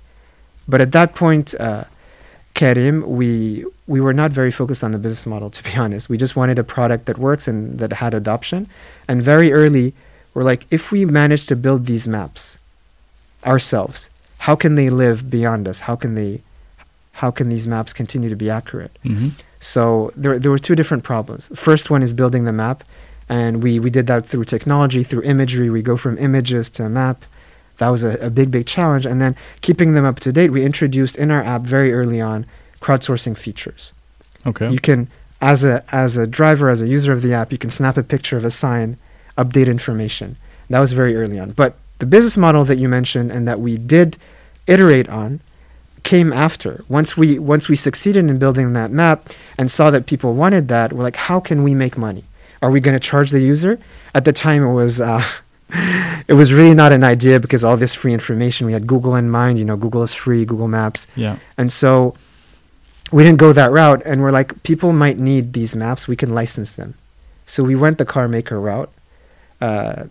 But 0.68 0.82
at 0.82 0.92
that 0.92 1.16
point, 1.16 1.56
uh, 1.60 1.86
Karim, 2.54 3.04
we, 3.08 3.66
we 3.88 4.02
were 4.02 4.14
not 4.14 4.32
very 4.32 4.52
focused 4.52 4.84
on 4.84 4.92
the 4.92 4.98
business 4.98 5.26
model, 5.26 5.50
to 5.58 5.64
be 5.64 5.76
honest. 5.76 6.10
We 6.10 6.18
just 6.18 6.36
wanted 6.36 6.60
a 6.60 6.64
product 6.64 7.06
that 7.06 7.18
works 7.18 7.48
and 7.48 7.80
that 7.80 7.94
had 7.94 8.14
adoption. 8.14 8.68
And 9.08 9.22
very 9.22 9.52
early, 9.54 9.94
we're 10.34 10.44
like, 10.44 10.66
if 10.72 10.92
we 10.92 11.06
manage 11.06 11.46
to 11.48 11.56
build 11.56 11.86
these 11.86 12.08
maps 12.08 12.58
ourselves, 13.46 14.10
how 14.40 14.56
can 14.56 14.76
they 14.76 14.90
live 14.90 15.30
beyond 15.30 15.68
us? 15.68 15.82
How 15.82 15.96
can 15.96 16.16
they, 16.16 16.42
how 17.14 17.32
can 17.32 17.50
these 17.50 17.68
maps 17.68 17.94
continue 17.94 18.30
to 18.30 18.36
be 18.36 18.50
accurate? 18.50 18.92
hmm 19.04 19.30
So 19.60 20.12
there, 20.16 20.40
there 20.40 20.52
were 20.52 20.60
two 20.60 20.76
different 20.76 21.04
problems. 21.04 21.50
First 21.56 21.90
one 21.90 22.02
is 22.04 22.14
building 22.14 22.46
the 22.46 22.54
map, 22.54 22.84
and 23.30 23.62
we, 23.62 23.80
we 23.80 23.92
did 23.92 24.08
that 24.08 24.26
through 24.26 24.46
technology, 24.46 25.04
through 25.04 25.22
imagery. 25.22 25.70
We 25.70 25.84
go 25.84 25.96
from 25.96 26.18
images 26.18 26.70
to 26.72 26.86
a 26.86 26.90
map. 26.90 27.24
That 27.78 27.90
was 27.90 28.04
a, 28.04 28.18
a 28.18 28.30
big, 28.30 28.50
big 28.52 28.66
challenge. 28.66 29.06
And 29.06 29.22
then 29.22 29.36
keeping 29.62 29.94
them 29.94 30.04
up 30.04 30.20
to 30.22 30.34
date, 30.34 30.52
we 30.52 30.66
introduced 30.66 31.16
in 31.16 31.32
our 31.32 31.44
app 31.44 31.62
very 31.62 31.94
early 31.94 32.20
on 32.20 32.46
crowdsourcing 32.82 33.38
features. 33.38 33.94
okay 34.46 34.70
You 34.70 34.80
can, 34.80 35.08
as 35.42 35.64
a 35.64 35.84
as 35.92 36.18
a 36.18 36.26
driver, 36.26 36.70
as 36.70 36.82
a 36.82 36.88
user 36.88 37.14
of 37.14 37.22
the 37.22 37.34
app, 37.34 37.52
you 37.52 37.58
can 37.58 37.70
snap 37.70 37.98
a 37.98 38.04
picture 38.04 38.36
of 38.36 38.44
a 38.44 38.52
sign, 38.52 38.98
update 39.38 39.68
information. 39.68 40.36
That 40.70 40.80
was 40.80 40.94
very 40.94 41.16
early 41.16 41.40
on. 41.40 41.52
But 41.52 41.78
the 42.00 42.06
business 42.06 42.38
model 42.38 42.66
that 42.66 42.78
you 42.78 42.90
mentioned 42.90 43.32
and 43.32 43.48
that 43.48 43.60
we 43.60 43.78
did 43.78 44.18
iterate 44.68 45.10
on 45.10 45.40
came 46.04 46.32
after. 46.34 46.84
Once 46.90 47.16
we 47.16 47.38
once 47.38 47.70
we 47.70 47.76
succeeded 47.76 48.26
in 48.30 48.40
building 48.40 48.74
that 48.74 48.92
map 48.92 49.30
and 49.58 49.72
saw 49.72 49.92
that 49.92 50.06
people 50.06 50.34
wanted 50.34 50.68
that, 50.70 50.94
we're 50.94 51.04
like, 51.04 51.16
how 51.16 51.40
can 51.40 51.64
we 51.64 51.76
make 51.76 51.98
money? 51.98 52.24
Are 52.62 52.72
we 52.72 52.80
going 52.80 52.94
to 52.94 53.00
charge 53.00 53.32
the 53.32 53.40
user? 53.40 53.80
At 54.14 54.26
the 54.26 54.34
time, 54.34 54.64
it 54.64 54.74
was. 54.74 55.00
Uh, 55.00 55.24
it 56.28 56.34
was 56.34 56.52
really 56.52 56.74
not 56.74 56.92
an 56.92 57.04
idea 57.04 57.40
because 57.40 57.64
all 57.64 57.78
this 57.78 57.94
free 57.94 58.12
information 58.12 58.66
we 58.66 58.74
had 58.74 58.88
google 58.88 59.16
in 59.16 59.30
mind 59.30 59.60
you 59.60 59.64
know 59.64 59.78
google 59.78 60.02
is 60.02 60.16
free 60.16 60.44
google 60.44 60.68
maps 60.68 61.06
yeah 61.16 61.38
and 61.60 61.72
so 61.72 62.16
we 63.12 63.24
didn't 63.24 63.40
go 63.40 63.54
that 63.54 63.72
route. 63.72 64.02
And 64.06 64.22
we're 64.22 64.32
like, 64.32 64.62
people 64.64 64.94
might 64.94 65.18
need 65.18 65.54
these 65.54 65.76
maps. 65.76 66.08
We 66.08 66.16
can 66.16 66.30
license 66.30 66.72
them. 66.72 66.96
So 67.46 67.64
we 67.64 67.76
went 67.76 67.98
the 67.98 68.06
car 68.06 68.28
maker 68.28 68.60
route. 68.60 68.92
Uh, 69.60 70.06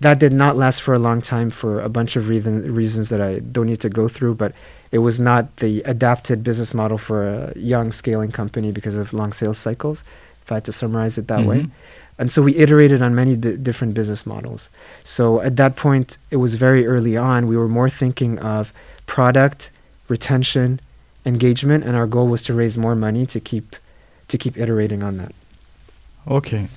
that 0.00 0.18
did 0.18 0.32
not 0.32 0.56
last 0.56 0.82
for 0.82 0.94
a 0.94 0.98
long 0.98 1.22
time 1.22 1.50
for 1.50 1.80
a 1.80 1.88
bunch 1.88 2.16
of 2.16 2.28
reason, 2.28 2.74
reasons 2.74 3.08
that 3.08 3.20
I 3.20 3.38
don't 3.38 3.66
need 3.66 3.80
to 3.80 3.88
go 3.88 4.08
through, 4.08 4.34
but 4.34 4.52
it 4.90 4.98
was 4.98 5.18
not 5.18 5.56
the 5.56 5.82
adapted 5.82 6.44
business 6.44 6.74
model 6.74 6.98
for 6.98 7.28
a 7.28 7.58
young 7.58 7.90
scaling 7.90 8.30
company 8.30 8.70
because 8.70 8.96
of 8.96 9.12
long 9.12 9.32
sales 9.32 9.58
cycles, 9.58 10.04
if 10.42 10.52
I 10.52 10.56
had 10.56 10.64
to 10.64 10.72
summarize 10.72 11.16
it 11.18 11.26
that 11.28 11.44
way. 11.44 11.66
And 12.18 12.30
so 12.30 12.42
we 12.42 12.54
iterated 12.56 13.02
on 13.02 13.14
many 13.14 13.34
di- 13.36 13.56
different 13.56 13.94
business 13.94 14.24
models. 14.24 14.68
So 15.04 15.40
at 15.40 15.56
that 15.56 15.74
point, 15.76 16.16
it 16.30 16.36
was 16.36 16.54
very 16.54 16.86
early 16.86 17.16
on. 17.16 17.46
We 17.48 17.56
were 17.56 17.68
more 17.68 17.90
thinking 17.90 18.38
of 18.38 18.72
product, 19.06 19.70
retention, 20.08 20.80
engagement, 21.26 21.84
and 21.84 21.96
our 21.96 22.06
goal 22.06 22.28
was 22.28 22.42
to 22.44 22.54
raise 22.54 22.78
more 22.78 22.94
money 22.94 23.26
to 23.26 23.40
keep 23.40 23.76
to 24.28 24.38
keep 24.38 24.56
iterating 24.56 25.02
on 25.02 25.16
that. 25.18 25.32
okay 26.26 26.68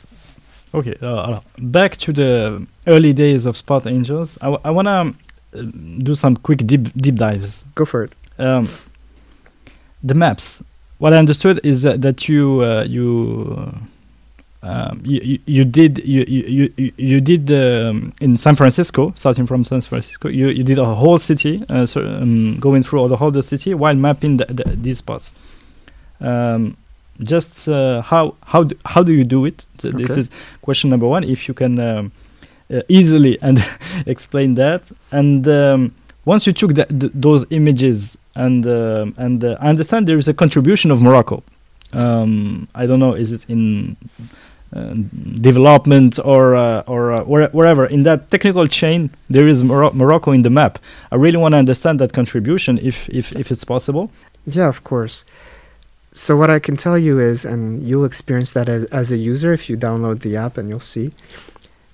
Okay, 0.74 0.96
uh, 1.02 1.40
back 1.58 1.96
to 1.98 2.12
the 2.12 2.68
early 2.88 3.14
days 3.14 3.46
of 3.46 3.56
Spot 3.56 3.88
Angels. 3.88 4.38
I, 4.42 4.46
w- 4.52 4.62
I 4.66 4.70
want 4.70 4.88
to 4.88 5.60
uh, 5.60 5.62
do 6.04 6.14
some 6.14 6.36
quick 6.36 6.68
deep 6.68 6.94
deep 6.98 7.16
dives. 7.16 7.64
Go 7.74 7.86
for 7.86 8.04
it. 8.04 8.12
Um, 8.38 8.70
the 10.04 10.14
maps. 10.14 10.62
What 10.98 11.14
I 11.14 11.18
understood 11.18 11.62
is 11.64 11.84
that, 11.84 12.02
that 12.02 12.28
you 12.28 12.62
uh, 12.64 12.84
you, 12.84 13.74
um, 14.64 15.02
you 15.06 15.40
you 15.46 15.64
did 15.66 16.00
you 16.06 16.24
you 16.28 16.74
you, 16.78 16.92
you 16.98 17.22
did 17.22 17.50
um, 17.52 18.12
in 18.20 18.38
San 18.38 18.56
Francisco, 18.56 19.14
starting 19.16 19.46
from 19.48 19.64
San 19.66 19.82
Francisco. 19.82 20.30
You 20.30 20.48
you 20.50 20.64
did 20.64 20.78
a 20.80 20.86
whole 20.86 21.18
city, 21.20 21.64
uh, 21.70 21.86
so, 21.86 22.02
um, 22.02 22.58
going 22.60 22.82
through 22.84 23.00
all 23.00 23.08
the 23.08 23.18
whole 23.18 23.32
the 23.32 23.44
city 23.44 23.74
while 23.74 23.96
mapping 23.96 24.38
the, 24.38 24.46
the, 24.46 24.64
these 24.76 24.98
spots. 24.98 25.34
Um, 26.20 26.76
just 27.24 27.68
uh, 27.68 28.02
how 28.02 28.36
how 28.46 28.64
do, 28.64 28.76
how 28.86 29.04
do 29.04 29.12
you 29.14 29.24
do 29.24 29.46
it? 29.46 29.66
Th- 29.78 29.94
This 29.94 30.18
is 30.18 30.30
question 30.62 30.90
number 30.90 31.08
one. 31.08 31.24
If 31.24 31.48
you 31.48 31.54
can 31.54 31.80
um, 31.80 32.12
uh, 32.74 32.82
easily 32.90 33.38
and 33.42 33.64
explain 34.06 34.56
that, 34.56 34.92
and 35.12 35.48
um, 35.48 35.94
once 36.26 36.48
you 36.48 36.54
took 36.54 36.74
that, 36.74 36.90
th- 36.90 37.12
those 37.16 37.46
images, 37.52 38.18
and 38.36 38.66
and 38.66 39.44
uh, 39.44 39.56
I 39.62 39.70
understand 39.70 40.08
there 40.08 40.18
is 40.18 40.28
a 40.28 40.34
contribution 40.34 40.92
of 40.92 41.02
Morocco. 41.02 41.44
Um, 41.94 42.68
I 42.76 42.86
don't 42.86 43.00
know, 43.00 43.14
is 43.14 43.32
it 43.32 43.46
in 43.50 43.96
development 45.42 46.20
or 46.24 46.56
uh, 46.56 46.82
or 46.88 47.12
uh, 47.14 47.24
wherever 47.24 47.86
in 47.86 48.04
that 48.04 48.30
technical 48.32 48.68
chain 48.68 49.10
there 49.30 49.48
is 49.48 49.64
Moro- 49.64 49.94
Morocco 49.94 50.32
in 50.32 50.42
the 50.42 50.50
map. 50.50 50.80
I 51.12 51.16
really 51.16 51.38
want 51.38 51.54
to 51.54 51.58
understand 51.58 52.00
that 52.00 52.14
contribution, 52.14 52.78
if 52.78 53.08
if 53.10 53.32
if 53.36 53.52
it's 53.52 53.64
possible. 53.64 54.12
Yeah, 54.46 54.68
of 54.68 54.84
course. 54.84 55.24
So 56.14 56.36
what 56.36 56.50
I 56.50 56.60
can 56.60 56.78
tell 56.78 56.98
you 56.98 57.20
is, 57.20 57.46
and 57.46 57.84
you'll 57.84 58.06
experience 58.06 58.52
that 58.52 58.68
as, 58.68 58.86
as 58.86 59.12
a 59.12 59.18
user 59.18 59.54
if 59.54 59.70
you 59.70 59.78
download 59.78 60.22
the 60.22 60.36
app, 60.36 60.58
and 60.58 60.68
you'll 60.70 60.80
see, 60.80 61.12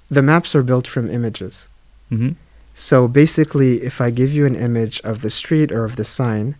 the 0.09 0.21
maps 0.21 0.55
are 0.55 0.63
built 0.63 0.87
from 0.87 1.09
images. 1.09 1.67
hmm 2.09 2.31
So 2.75 3.07
basically, 3.07 3.81
if 3.83 3.99
I 4.01 4.09
give 4.11 4.31
you 4.33 4.45
an 4.45 4.55
image 4.55 4.99
of 5.03 5.21
the 5.21 5.29
street 5.29 5.71
or 5.71 5.83
of 5.83 5.95
the 5.95 6.05
sign, 6.05 6.55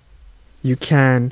you 0.62 0.76
can 0.76 1.32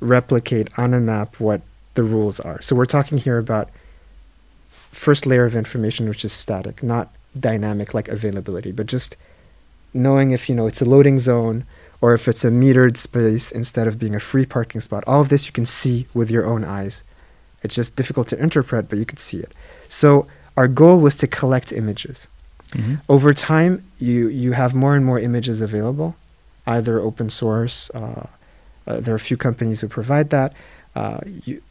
replicate 0.00 0.68
on 0.78 0.94
a 0.94 1.00
map 1.00 1.40
what 1.40 1.60
the 1.94 2.02
rules 2.02 2.38
are. 2.40 2.60
So 2.62 2.76
we're 2.76 2.86
talking 2.86 3.18
here 3.18 3.38
about 3.38 3.68
first 4.94 5.26
layer 5.26 5.44
of 5.44 5.56
information, 5.56 6.08
which 6.08 6.24
is 6.24 6.32
static, 6.32 6.82
not 6.82 7.14
dynamic 7.38 7.94
like 7.94 8.08
availability, 8.08 8.72
but 8.72 8.86
just 8.86 9.16
knowing 9.92 10.30
if 10.30 10.48
you 10.48 10.54
know 10.54 10.66
it's 10.66 10.80
a 10.82 10.84
loading 10.84 11.18
zone 11.18 11.64
or 12.00 12.14
if 12.14 12.28
it's 12.28 12.44
a 12.44 12.50
metered 12.50 12.96
space 12.96 13.50
instead 13.52 13.86
of 13.86 13.98
being 13.98 14.14
a 14.14 14.20
free 14.20 14.46
parking 14.46 14.80
spot. 14.80 15.04
All 15.06 15.20
of 15.20 15.28
this 15.28 15.46
you 15.46 15.52
can 15.52 15.66
see 15.66 16.06
with 16.14 16.30
your 16.30 16.46
own 16.46 16.64
eyes. 16.64 17.02
It's 17.62 17.74
just 17.74 17.96
difficult 17.96 18.28
to 18.28 18.38
interpret, 18.38 18.88
but 18.88 18.98
you 18.98 19.06
can 19.06 19.16
see 19.16 19.38
it. 19.38 19.52
So 19.88 20.26
our 20.56 20.68
goal 20.68 21.00
was 21.00 21.16
to 21.16 21.26
collect 21.26 21.72
images 21.72 22.28
hmm 22.72 22.94
over 23.08 23.32
time 23.34 23.84
you 23.98 24.28
you 24.28 24.52
have 24.52 24.74
more 24.74 24.96
and 24.96 25.04
more 25.04 25.20
images 25.20 25.60
available 25.60 26.16
either 26.66 27.00
open 27.00 27.30
source 27.30 27.90
uh, 27.94 28.26
uh, 28.86 29.00
there 29.00 29.12
are 29.14 29.16
a 29.16 29.28
few 29.30 29.36
companies 29.36 29.80
who 29.80 29.88
provide 29.88 30.30
that 30.30 30.52
uh, 30.96 31.20
you, 31.44 31.62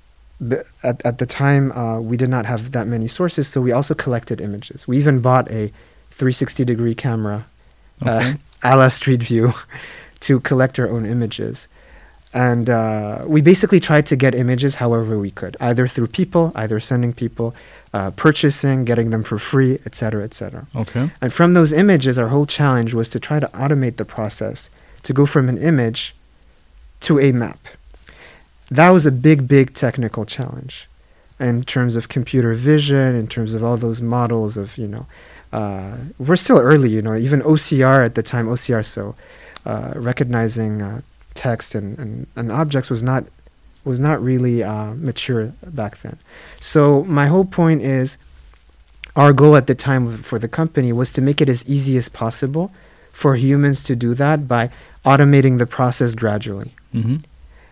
the, 0.49 0.65
at, 0.83 0.97
at 1.05 1.17
the 1.17 1.25
time 1.25 1.71
uh, 1.71 1.99
we 1.99 2.15
did 2.17 2.29
not 2.29 2.45
have 2.45 2.71
that 2.71 2.87
many 2.87 3.07
sources 3.07 3.47
so 3.47 3.61
we 3.61 3.71
also 3.71 3.93
collected 3.95 4.39
images 4.41 4.87
we 4.87 4.97
even 4.97 5.19
bought 5.19 5.45
a 5.51 5.71
360 6.11 6.65
degree 6.65 6.95
camera 6.95 7.45
Okay. 8.01 8.31
uh, 8.31 8.33
a 8.73 8.77
la 8.77 8.89
street 8.89 9.21
view 9.23 9.53
to 10.25 10.39
collect 10.39 10.79
our 10.79 10.89
own 10.89 11.05
images 11.05 11.67
and 12.35 12.67
uh, 12.69 13.23
we 13.27 13.41
basically 13.41 13.79
tried 13.79 14.05
to 14.07 14.15
get 14.15 14.33
images 14.33 14.75
however 14.75 15.19
we 15.19 15.29
could 15.31 15.55
either 15.59 15.87
through 15.87 16.07
people 16.07 16.51
either 16.55 16.79
sending 16.79 17.13
people 17.13 17.53
uh, 17.93 18.09
purchasing 18.11 18.85
getting 18.85 19.09
them 19.11 19.21
for 19.23 19.37
free 19.37 19.73
etc 19.85 20.23
etc 20.23 20.65
Okay. 20.75 21.11
and 21.21 21.31
from 21.33 21.53
those 21.53 21.71
images, 21.83 22.17
our 22.17 22.29
whole 22.29 22.47
challenge 22.47 22.93
was 22.99 23.07
to 23.09 23.19
try 23.19 23.39
to 23.39 23.47
automate 23.63 23.97
the 23.97 24.05
process 24.05 24.69
to 25.03 25.13
go 25.13 25.25
from 25.27 25.47
an 25.49 25.57
image 25.59 26.15
to 27.01 27.19
a 27.19 27.31
map. 27.31 27.59
That 28.73 28.89
was 28.89 29.05
a 29.05 29.11
big, 29.11 29.47
big 29.47 29.75
technical 29.75 30.25
challenge 30.25 30.87
in 31.39 31.63
terms 31.63 31.95
of 31.95 32.09
computer 32.09 32.53
vision, 32.55 33.15
in 33.15 33.27
terms 33.27 33.53
of 33.53 33.63
all 33.63 33.77
those 33.77 34.01
models 34.01 34.57
of, 34.57 34.77
you 34.77 34.87
know, 34.87 35.05
uh, 35.51 35.97
we're 36.17 36.35
still 36.35 36.57
early, 36.57 36.89
you 36.89 37.01
know, 37.01 37.15
even 37.15 37.41
OCR 37.41 38.03
at 38.03 38.15
the 38.15 38.23
time, 38.23 38.47
OCR, 38.47 38.83
so 38.83 39.15
uh, 39.67 39.93
recognizing 39.95 40.81
uh, 40.81 41.01
text 41.35 41.75
and, 41.75 41.99
and, 41.99 42.27
and 42.35 42.51
objects 42.51 42.89
was 42.89 43.03
not 43.03 43.25
was 43.85 43.99
not 43.99 44.23
really 44.23 44.63
uh, 44.63 44.93
mature 44.93 45.53
back 45.67 46.01
then. 46.01 46.17
So 46.61 47.03
my 47.03 47.27
whole 47.27 47.43
point 47.43 47.81
is 47.81 48.17
our 49.15 49.33
goal 49.33 49.57
at 49.57 49.67
the 49.67 49.75
time 49.75 50.23
for 50.23 50.39
the 50.39 50.47
company 50.47 50.93
was 50.93 51.11
to 51.11 51.21
make 51.21 51.41
it 51.41 51.49
as 51.49 51.65
easy 51.65 51.97
as 51.97 52.07
possible 52.07 52.71
for 53.11 53.35
humans 53.35 53.83
to 53.83 53.95
do 53.95 54.15
that 54.15 54.47
by 54.47 54.69
automating 55.05 55.59
the 55.59 55.67
process 55.67 56.15
gradually. 56.15 56.71
hmm 56.91 57.17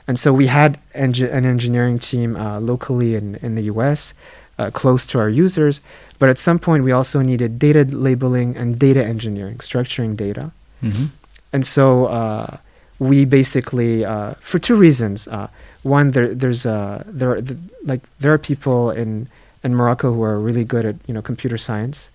And 0.07 0.19
so 0.19 0.33
we 0.33 0.47
had 0.47 0.79
an 0.93 1.45
engineering 1.45 1.99
team 1.99 2.35
uh, 2.35 2.59
locally 2.59 3.15
in, 3.15 3.35
in 3.35 3.55
the 3.55 3.63
US, 3.63 4.13
uh, 4.57 4.69
close 4.71 5.05
to 5.07 5.19
our 5.19 5.29
users, 5.29 5.81
but 6.19 6.29
at 6.29 6.37
some 6.37 6.59
point 6.59 6.83
we 6.83 6.91
also 6.91 7.21
needed 7.21 7.57
data 7.59 7.83
labeling 7.85 8.57
and 8.57 8.77
data 8.77 9.03
engineering, 9.03 9.57
structuring 9.57 10.15
data. 10.15 10.51
hmm 10.81 11.05
And 11.53 11.65
so 11.65 12.05
uh, 12.05 12.57
we 12.99 13.25
basically, 13.25 14.05
uh, 14.05 14.35
for 14.41 14.59
two 14.59 14.75
reasons. 14.75 15.27
Uh, 15.27 15.47
one, 15.83 16.11
there, 16.11 16.33
there's 16.35 16.65
uh, 16.65 17.03
there 17.07 17.31
are, 17.31 17.41
th- 17.41 17.59
like 17.83 18.01
there 18.19 18.31
are 18.31 18.37
people 18.37 18.91
in 18.91 19.27
in 19.63 19.73
Morocco 19.75 20.13
who 20.13 20.23
are 20.23 20.39
really 20.39 20.63
good 20.63 20.85
at 20.85 20.95
you 21.07 21.13
know 21.13 21.21
computer 21.21 21.57
science. 21.57 22.09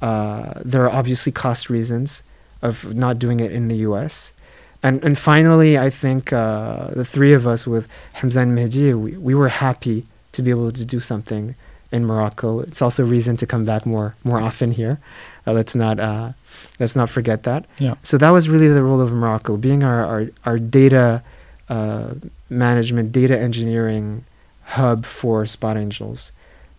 Uh, 0.00 0.52
there 0.64 0.84
are 0.84 0.90
obviously 0.90 1.32
cost 1.32 1.68
reasons 1.68 2.22
of 2.62 2.94
not 2.94 3.18
doing 3.18 3.40
it 3.40 3.50
in 3.50 3.66
the 3.68 3.78
U.S. 3.88 4.32
And 4.82 5.02
and 5.02 5.18
finally, 5.18 5.76
I 5.76 5.90
think 5.90 6.32
uh, 6.32 6.88
the 6.94 7.04
three 7.04 7.32
of 7.32 7.46
us 7.46 7.66
with 7.66 7.88
Hamza 8.14 8.40
and 8.40 8.56
Mehdi, 8.56 8.94
we, 8.94 9.16
we 9.16 9.34
were 9.34 9.48
happy 9.48 10.06
to 10.32 10.42
be 10.42 10.50
able 10.50 10.70
to 10.70 10.84
do 10.84 11.00
something 11.00 11.54
in 11.90 12.04
Morocco. 12.04 12.60
It's 12.60 12.82
also 12.82 13.02
a 13.02 13.06
reason 13.06 13.36
to 13.38 13.46
come 13.46 13.64
back 13.64 13.86
more 13.86 14.14
more 14.22 14.40
often 14.40 14.72
here. 14.72 15.00
Uh, 15.46 15.52
let's 15.52 15.74
not 15.74 15.98
uh, 15.98 16.32
let's 16.78 16.94
not 16.94 17.10
forget 17.10 17.42
that. 17.42 17.64
Yeah. 17.78 17.94
So 18.02 18.18
that 18.18 18.30
was 18.30 18.48
really 18.48 18.68
the 18.68 18.82
role 18.82 19.00
of 19.00 19.10
Morocco, 19.12 19.56
being 19.56 19.82
our 19.82 20.04
our, 20.04 20.26
our 20.44 20.58
data 20.58 21.22
uh, 21.68 22.14
management, 22.48 23.12
data 23.12 23.38
engineering 23.38 24.24
hub 24.62 25.06
for 25.06 25.46
Spot 25.46 25.76
Angels 25.76 26.30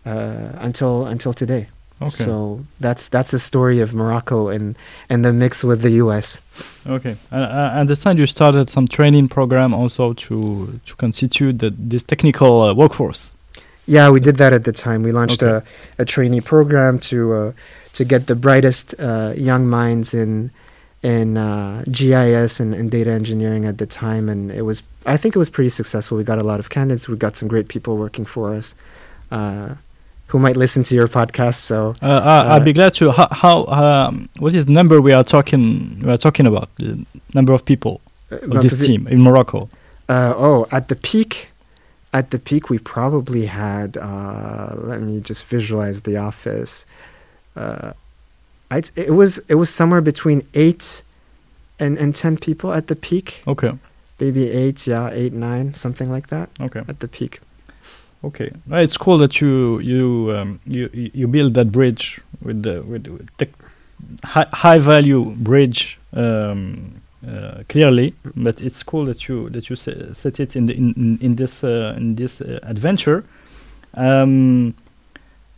uh, 0.06 0.52
until 0.58 1.06
until 1.06 1.32
today. 1.32 1.68
Okay. 2.02 2.24
So 2.24 2.64
that's 2.80 3.08
that's 3.08 3.30
the 3.30 3.38
story 3.38 3.80
of 3.80 3.92
Morocco 3.92 4.48
and 4.48 4.74
and 5.10 5.22
the 5.24 5.32
mix 5.32 5.62
with 5.62 5.82
the 5.82 5.90
U.S. 6.04 6.40
Okay, 6.86 7.16
I, 7.30 7.38
I 7.40 7.80
understand 7.80 8.18
you 8.18 8.26
started 8.26 8.70
some 8.70 8.88
training 8.88 9.28
program 9.28 9.74
also 9.74 10.14
to 10.14 10.80
to 10.86 10.94
constitute 10.96 11.58
the, 11.58 11.70
this 11.90 12.02
technical 12.02 12.62
uh, 12.62 12.72
workforce. 12.74 13.34
Yeah, 13.86 14.08
we 14.10 14.20
did 14.20 14.36
that 14.38 14.52
at 14.52 14.64
the 14.64 14.72
time. 14.72 15.02
We 15.02 15.12
launched 15.12 15.42
Okay. 15.42 15.66
a, 15.98 16.02
a 16.02 16.04
trainee 16.04 16.40
program 16.40 16.98
to 17.10 17.18
uh, 17.34 17.52
to 17.94 18.04
get 18.04 18.26
the 18.26 18.34
brightest 18.34 18.94
uh, 18.98 19.32
young 19.36 19.66
minds 19.68 20.14
in 20.14 20.50
in 21.02 21.36
uh, 21.36 21.82
GIS 21.90 22.60
and, 22.60 22.74
and 22.74 22.90
data 22.90 23.10
engineering 23.10 23.64
at 23.64 23.76
the 23.78 23.86
time, 23.86 24.28
and 24.28 24.50
it 24.50 24.62
was 24.62 24.82
I 25.04 25.16
think 25.18 25.34
it 25.36 25.38
was 25.38 25.50
pretty 25.50 25.70
successful. 25.70 26.16
We 26.18 26.24
got 26.24 26.38
a 26.38 26.42
lot 26.44 26.60
of 26.60 26.68
candidates. 26.70 27.08
We 27.08 27.16
got 27.16 27.36
some 27.36 27.48
great 27.48 27.68
people 27.68 27.96
working 27.96 28.24
for 28.26 28.54
us, 28.54 28.74
uh, 29.30 29.74
who 30.30 30.38
might 30.38 30.56
listen 30.56 30.82
to 30.84 30.94
your 30.94 31.08
podcast. 31.08 31.56
So 31.56 31.94
Uh, 32.00 32.06
I, 32.06 32.56
I'd 32.56 32.64
be 32.64 32.72
glad 32.72 32.94
to. 32.94 33.10
How, 33.10 33.28
how 33.30 33.66
um, 33.66 34.28
what 34.38 34.54
is 34.54 34.66
the 34.66 34.72
number 34.72 35.00
we 35.00 35.12
are 35.12 35.24
talking 35.24 36.00
we 36.04 36.10
are 36.12 36.18
talking 36.18 36.46
about? 36.46 36.68
The 36.76 37.04
number 37.34 37.52
of 37.52 37.64
people 37.64 38.00
uh, 38.30 38.36
of 38.36 38.62
this 38.62 38.78
team 38.86 39.06
in 39.08 39.20
Morocco. 39.20 39.68
Uh, 40.08 40.34
oh, 40.36 40.66
at 40.70 40.88
the 40.88 40.96
peak, 40.96 41.48
at 42.12 42.30
the 42.30 42.38
peak, 42.38 42.70
we 42.70 42.78
probably 42.78 43.46
had. 43.46 43.96
Uh, 43.96 44.72
let 44.76 45.00
me 45.00 45.20
just 45.20 45.44
visualize 45.44 46.02
the 46.02 46.16
office. 46.16 46.84
Uh, 47.56 47.92
I'd, 48.70 48.90
it 48.94 49.14
was 49.14 49.40
it 49.48 49.56
was 49.56 49.68
somewhere 49.68 50.00
between 50.00 50.46
eight 50.54 51.02
and 51.80 51.98
and 51.98 52.14
ten 52.14 52.36
people 52.36 52.72
at 52.72 52.86
the 52.86 52.94
peak. 52.94 53.42
Okay, 53.48 53.72
Maybe 54.20 54.48
eight, 54.50 54.86
yeah, 54.86 55.10
eight, 55.10 55.32
nine, 55.32 55.74
something 55.74 56.10
like 56.10 56.28
that 56.28 56.50
okay, 56.60 56.82
at 56.86 57.00
the 57.00 57.08
peak. 57.08 57.40
Okay. 58.24 58.50
It's 58.70 58.96
cool 58.96 59.18
that 59.18 59.40
you 59.40 59.78
you 59.80 60.34
um, 60.36 60.60
you 60.66 60.90
you 60.92 61.26
build 61.26 61.54
that 61.54 61.70
bridge 61.72 62.20
with 62.42 62.62
the 62.62 62.82
with, 62.82 63.28
tech, 63.38 63.50
high 64.24 64.46
high 64.52 64.78
value 64.78 65.34
bridge. 65.36 65.98
Um, 66.12 67.00
uh, 67.26 67.62
clearly, 67.68 68.14
but 68.34 68.60
it's 68.62 68.82
cool 68.82 69.04
that 69.04 69.28
you 69.28 69.50
that 69.50 69.68
you 69.68 69.76
se- 69.76 70.14
set 70.14 70.40
it 70.40 70.56
in 70.56 70.66
the, 70.66 70.74
in, 70.74 71.18
in 71.20 71.36
this 71.36 71.62
uh, 71.62 71.94
in 71.96 72.14
this 72.14 72.40
uh, 72.40 72.58
adventure. 72.62 73.24
Um, 73.94 74.74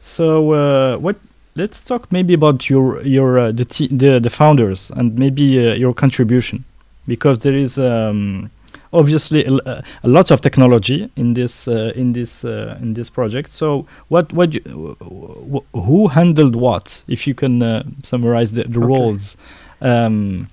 so 0.00 0.52
uh, 0.52 0.96
what? 0.96 1.16
Let's 1.54 1.84
talk 1.84 2.10
maybe 2.10 2.34
about 2.34 2.68
your 2.68 3.00
your 3.02 3.38
uh, 3.38 3.52
the, 3.52 3.64
the 3.90 4.18
the 4.18 4.30
founders 4.30 4.90
and 4.90 5.16
maybe 5.16 5.68
uh, 5.68 5.74
your 5.74 5.94
contribution, 5.94 6.64
because 7.06 7.38
there 7.40 7.54
is 7.54 7.78
um, 7.78 8.50
obviously 8.92 9.44
a 9.44 9.82
lot 10.08 10.30
of 10.30 10.40
technology 10.40 11.08
in 11.16 11.34
this 11.34 11.66
uh, 11.68 11.92
in 11.94 12.12
this 12.12 12.44
uh, 12.44 12.78
in 12.82 12.94
this 12.94 13.08
project. 13.10 13.50
So 13.52 13.86
what 14.08 14.32
what 14.32 14.52
you, 14.54 14.60
w- 14.60 14.96
w- 14.98 15.64
who 15.74 16.08
handled 16.08 16.54
what? 16.56 17.02
If 17.08 17.26
you 17.26 17.34
can 17.34 17.62
uh, 17.62 17.82
summarize 18.02 18.52
the, 18.52 18.64
the 18.64 18.78
Okay. 18.78 18.86
roles 18.86 19.36
um, 19.80 20.48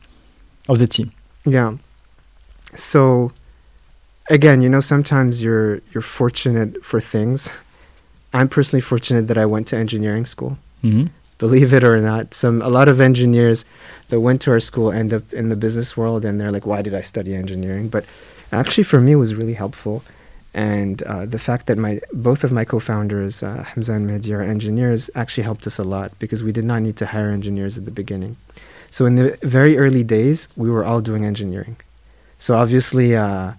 of 0.68 0.78
the 0.80 0.88
team. 0.88 1.12
Yeah. 1.46 1.74
So 2.76 3.32
again, 4.30 4.62
you 4.62 4.70
know, 4.70 4.82
sometimes 4.82 5.42
you're 5.42 5.82
you're 5.94 6.02
fortunate 6.04 6.84
for 6.84 7.02
things. 7.02 7.50
I'm 8.34 8.48
personally 8.48 8.82
fortunate 8.82 9.28
that 9.28 9.38
I 9.38 9.46
went 9.46 9.68
to 9.68 9.76
engineering 9.78 10.26
school. 10.26 10.58
hmm 10.82 11.08
Believe 11.40 11.74
it 11.74 11.84
or 11.86 12.02
not, 12.02 12.34
some 12.34 12.62
a 12.62 12.68
lot 12.68 12.90
of 12.90 13.00
engineers 13.00 13.64
that 14.10 14.20
went 14.20 14.42
to 14.42 14.52
our 14.52 14.60
school 14.60 14.92
end 14.92 15.14
up 15.14 15.32
in 15.32 15.48
the 15.48 15.56
business 15.56 15.96
world, 15.96 16.26
and 16.26 16.38
they're 16.38 16.52
like, 16.52 16.66
"Why 16.68 16.82
did 16.82 16.94
I 16.94 17.02
study 17.02 17.34
engineering?" 17.34 17.88
But 17.90 18.04
actually, 18.52 18.84
for 18.84 19.00
me, 19.00 19.16
was 19.16 19.36
really 19.36 19.54
helpful. 19.54 20.04
And 20.54 21.04
uh, 21.04 21.26
the 21.26 21.40
fact 21.40 21.68
that 21.68 21.78
my 21.78 22.02
both 22.12 22.44
of 22.44 22.52
my 22.52 22.66
co-founders, 22.66 23.44
uh, 23.44 23.64
Hamza 23.64 23.94
and 23.94 24.10
Mehdi, 24.10 24.36
are 24.36 24.42
engineers, 24.42 25.10
actually 25.14 25.44
helped 25.44 25.68
us 25.68 25.78
a 25.78 25.84
lot 25.84 26.18
because 26.18 26.42
we 26.42 26.52
did 26.52 26.66
not 26.66 26.82
need 26.82 26.98
to 26.98 27.06
hire 27.08 27.30
engineers 27.30 27.78
at 27.78 27.86
the 27.86 27.92
beginning. 27.92 28.36
So 28.92 29.06
in 29.06 29.16
the 29.16 29.38
very 29.44 29.78
early 29.78 30.04
days, 30.04 30.48
we 30.56 30.70
were 30.70 30.84
all 30.84 31.02
doing 31.02 31.24
engineering. 31.24 31.78
So 32.40 32.56
obviously, 32.56 33.16
uh, 33.16 33.54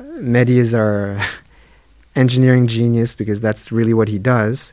Mehdi 0.00 0.56
is 0.56 0.72
our 0.72 1.22
engineering 2.16 2.66
genius 2.66 3.12
because 3.12 3.40
that's 3.40 3.70
really 3.70 3.92
what 3.92 4.08
he 4.08 4.18
does. 4.18 4.72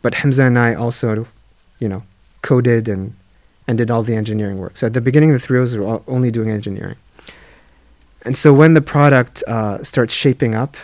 But 0.00 0.14
Hamza 0.14 0.44
and 0.44 0.58
I 0.58 0.74
also, 0.74 1.26
you 1.80 1.88
know, 1.88 2.04
coded 2.42 2.88
and 2.88 3.14
and 3.66 3.78
did 3.78 3.90
all 3.90 4.02
the 4.02 4.14
engineering 4.14 4.58
work. 4.58 4.76
So 4.76 4.86
at 4.88 4.92
the 4.92 5.00
beginning, 5.00 5.32
the 5.32 5.38
three 5.38 5.58
of 5.58 5.64
us 5.64 5.74
were 5.74 5.84
all 5.84 6.04
only 6.08 6.30
doing 6.30 6.50
engineering. 6.50 6.96
And 8.24 8.36
so 8.36 8.52
when 8.52 8.74
the 8.74 8.80
product 8.80 9.42
uh, 9.46 9.82
starts 9.82 10.14
shaping 10.14 10.54
up, 10.54 10.76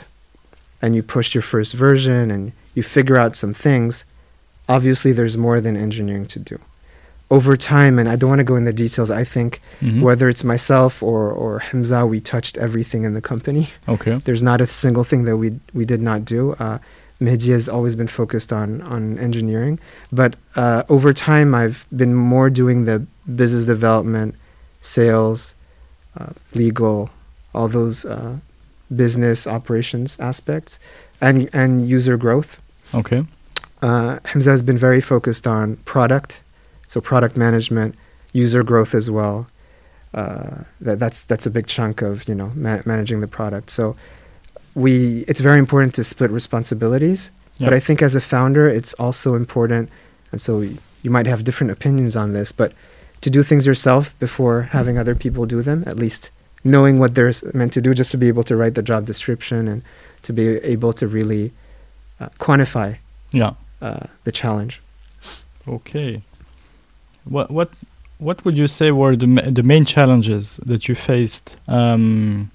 and 0.81 0.95
you 0.95 1.03
push 1.03 1.35
your 1.35 1.43
first 1.43 1.73
version 1.73 2.31
and 2.31 2.53
you 2.75 2.83
figure 2.85 3.19
out 3.19 3.35
some 3.35 3.53
things, 3.53 4.05
obviously 4.69 5.11
there's 5.13 5.37
more 5.37 5.61
than 5.61 5.77
engineering 5.77 6.27
to 6.27 6.39
do. 6.39 6.59
Over 7.31 7.57
time, 7.57 7.99
and 7.99 8.09
I 8.09 8.15
don't 8.17 8.31
want 8.31 8.39
to 8.39 8.45
go 8.45 8.57
into 8.57 8.73
details, 8.73 9.11
I 9.11 9.25
think 9.25 9.61
Mhm. 9.83 10.01
whether 10.03 10.29
it's 10.29 10.45
myself 10.45 11.03
or, 11.03 11.31
or 11.31 11.59
Hamza, 11.59 12.07
we 12.07 12.21
touched 12.21 12.57
everything 12.59 13.03
in 13.05 13.15
the 13.15 13.21
company. 13.21 13.71
Okay. 13.89 14.21
There's 14.25 14.43
not 14.43 14.61
a 14.61 14.67
single 14.67 15.05
thing 15.05 15.25
that 15.25 15.37
we 15.37 15.59
we 15.75 15.85
did 15.85 16.01
not 16.01 16.25
do. 16.25 16.55
Uh, 16.61 16.79
Mehdi 17.21 17.51
has 17.53 17.69
always 17.69 17.97
been 17.97 18.07
focused 18.07 18.53
on 18.53 18.81
on 18.83 19.19
engineering, 19.19 19.79
but 20.13 20.37
uh, 20.57 20.85
over 20.89 21.13
time 21.13 21.55
I've 21.55 21.85
been 21.95 22.15
more 22.15 22.49
doing 22.51 22.85
the 22.85 23.03
business 23.27 23.65
development, 23.67 24.37
sales, 24.81 25.55
uh, 26.19 26.31
legal, 26.55 27.11
all 27.59 27.69
those 27.69 28.05
uh, 28.05 28.37
business 29.03 29.47
operations 29.47 30.17
aspects, 30.31 30.79
and 31.21 31.37
and 31.53 31.71
user 31.97 32.17
growth. 32.25 32.51
Okay. 32.95 33.21
Uh, 33.83 34.19
Hamza 34.31 34.51
has 34.51 34.63
been 34.63 34.79
very 34.89 35.01
focused 35.01 35.47
on 35.47 35.77
product, 35.95 36.43
so 36.93 37.01
product 37.01 37.37
management, 37.37 37.95
user 38.33 38.63
growth 38.71 38.95
as 38.95 39.07
well. 39.11 39.47
Uh, 40.15 40.63
that, 40.81 40.99
that's 40.99 41.19
that's 41.31 41.47
a 41.47 41.51
big 41.51 41.67
chunk 41.67 42.03
of 42.03 42.13
you 42.29 42.35
know 42.41 42.51
ma- 42.55 42.83
managing 42.93 43.21
the 43.21 43.29
product. 43.39 43.71
So 43.71 43.85
we 44.75 45.25
it's 45.31 45.41
very 45.41 45.59
important 45.59 45.95
to 45.97 46.03
split 46.05 46.31
responsibilities. 46.31 47.31
But 47.61 47.75
I 47.75 47.81
think 47.87 48.03
as 48.03 48.15
a 48.15 48.21
founder, 48.21 48.69
it's 48.79 48.95
also 49.05 49.35
important, 49.35 49.89
and 50.33 50.41
so 50.41 50.61
y- 50.61 50.77
you 51.03 51.11
might 51.11 51.27
have 51.27 51.43
different 51.43 51.73
opinions 51.73 52.15
on 52.17 52.33
this, 52.33 52.53
but 52.53 52.71
to 53.21 53.31
do 53.31 53.43
things 53.43 53.67
yourself 53.67 54.15
before 54.21 54.63
having 54.79 54.97
other 54.97 55.15
people 55.17 55.45
do 55.45 55.61
them, 55.63 55.83
at 55.87 55.97
least 55.97 56.31
knowing 56.65 56.99
what 56.99 57.15
they're 57.15 57.33
meant 57.55 57.73
to 57.75 57.81
do, 57.81 57.95
just 57.95 58.11
to 58.11 58.17
be 58.17 58.29
able 58.29 58.45
to 58.45 58.57
write 58.57 58.75
the 58.75 58.83
job 58.83 59.07
description 59.07 59.69
and 59.69 59.83
to 60.23 60.33
be 60.33 60.57
able 60.65 60.93
to 60.95 61.07
really 61.07 61.53
uh, 62.21 62.29
quantify 62.39 62.97
Yeah. 63.33 63.53
uh, 63.81 64.07
the 64.25 64.33
challenge. 64.33 64.81
Okay. 65.67 66.23
What 67.25 67.51
what 67.51 67.71
what 68.19 68.45
would 68.45 68.57
you 68.59 68.67
say 68.67 68.91
were 68.91 69.15
the 69.17 69.27
ma- 69.27 69.51
the 69.51 69.63
main 69.63 69.85
challenges 69.85 70.59
that 70.67 70.89
you 70.89 70.95
faced? 70.95 71.57
Um, 71.69 72.51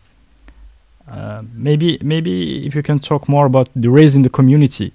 uh, 1.10 1.44
maybe 1.54 1.98
maybe 2.02 2.66
if 2.66 2.74
you 2.76 2.82
can 2.84 3.00
talk 3.00 3.30
more 3.30 3.46
about 3.46 3.70
the 3.76 3.90
raise 3.90 4.16
in 4.16 4.24
the 4.24 4.30
community. 4.30 4.92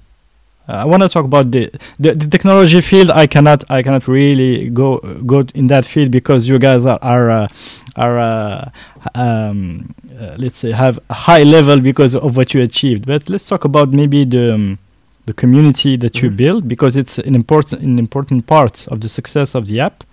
Uh, 0.68 0.72
I 0.72 0.84
want 0.84 1.02
to 1.02 1.08
talk 1.08 1.24
about 1.24 1.50
the, 1.50 1.70
the 1.98 2.14
the 2.14 2.28
technology 2.28 2.80
field. 2.80 3.10
I 3.10 3.26
cannot 3.26 3.64
I 3.70 3.82
cannot 3.82 4.06
really 4.06 4.68
go 4.68 4.98
go 5.26 5.44
in 5.54 5.66
that 5.68 5.84
field 5.86 6.10
because 6.10 6.46
you 6.48 6.58
guys 6.58 6.84
are 6.84 6.98
are 7.02 7.30
uh, 7.30 7.48
are 7.96 8.18
uh, 8.18 8.70
um, 9.14 9.94
uh, 10.20 10.34
let's 10.38 10.56
say 10.56 10.72
have 10.72 10.98
a 11.08 11.14
high 11.14 11.42
level 11.42 11.80
because 11.80 12.14
of 12.14 12.36
what 12.36 12.52
you 12.54 12.60
achieved. 12.62 13.06
But 13.06 13.28
let's 13.28 13.46
talk 13.46 13.64
about 13.64 13.92
maybe 13.92 14.24
the 14.24 14.54
um, 14.54 14.78
the 15.26 15.32
community 15.32 15.96
that 15.96 16.22
you 16.22 16.30
Mhm. 16.30 16.36
build 16.36 16.68
because 16.68 16.96
it's 16.96 17.18
an 17.18 17.34
important 17.34 17.82
an 17.82 17.98
important 17.98 18.46
part 18.46 18.86
of 18.88 19.00
the 19.00 19.08
success 19.08 19.54
of 19.54 19.66
the 19.66 19.80
app. 19.80 20.04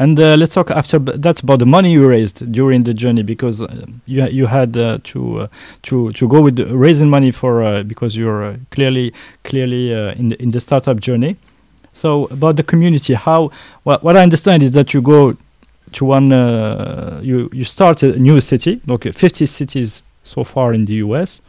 And 0.00 0.18
uh, 0.20 0.36
let's 0.36 0.54
talk 0.54 0.70
after 0.70 1.00
that's 1.00 1.40
about 1.40 1.58
the 1.58 1.66
money 1.66 1.90
you 1.90 2.08
raised 2.08 2.52
during 2.52 2.84
the 2.84 2.94
journey 2.94 3.24
because 3.24 3.60
uh, 3.60 3.84
you 4.06 4.24
you 4.28 4.46
had 4.46 4.76
uh, 4.76 4.98
to 5.02 5.40
uh, 5.40 5.48
to 5.82 6.12
to 6.12 6.28
go 6.28 6.40
with 6.40 6.60
raising 6.60 7.10
money 7.10 7.32
for 7.32 7.64
uh, 7.64 7.82
because 7.82 8.16
you're 8.16 8.44
uh, 8.44 8.56
clearly 8.70 9.12
clearly 9.42 9.90
in 9.90 10.28
the 10.28 10.40
in 10.40 10.52
the 10.52 10.60
startup 10.60 11.00
journey. 11.00 11.36
So 11.92 12.26
about 12.26 12.54
the 12.54 12.62
community, 12.62 13.14
how 13.14 13.50
what 13.82 14.16
I 14.16 14.22
understand 14.22 14.62
is 14.62 14.70
that 14.72 14.94
you 14.94 15.02
go 15.02 15.36
to 15.94 16.04
one 16.04 16.30
you 17.24 17.50
you 17.52 17.64
start 17.64 18.04
a 18.04 18.16
new 18.20 18.40
city, 18.40 18.80
okay, 18.88 19.10
50 19.10 19.46
cities 19.46 20.02
so 20.22 20.44
far 20.44 20.72
in 20.74 20.84
the 20.84 20.94
US. 21.06 21.40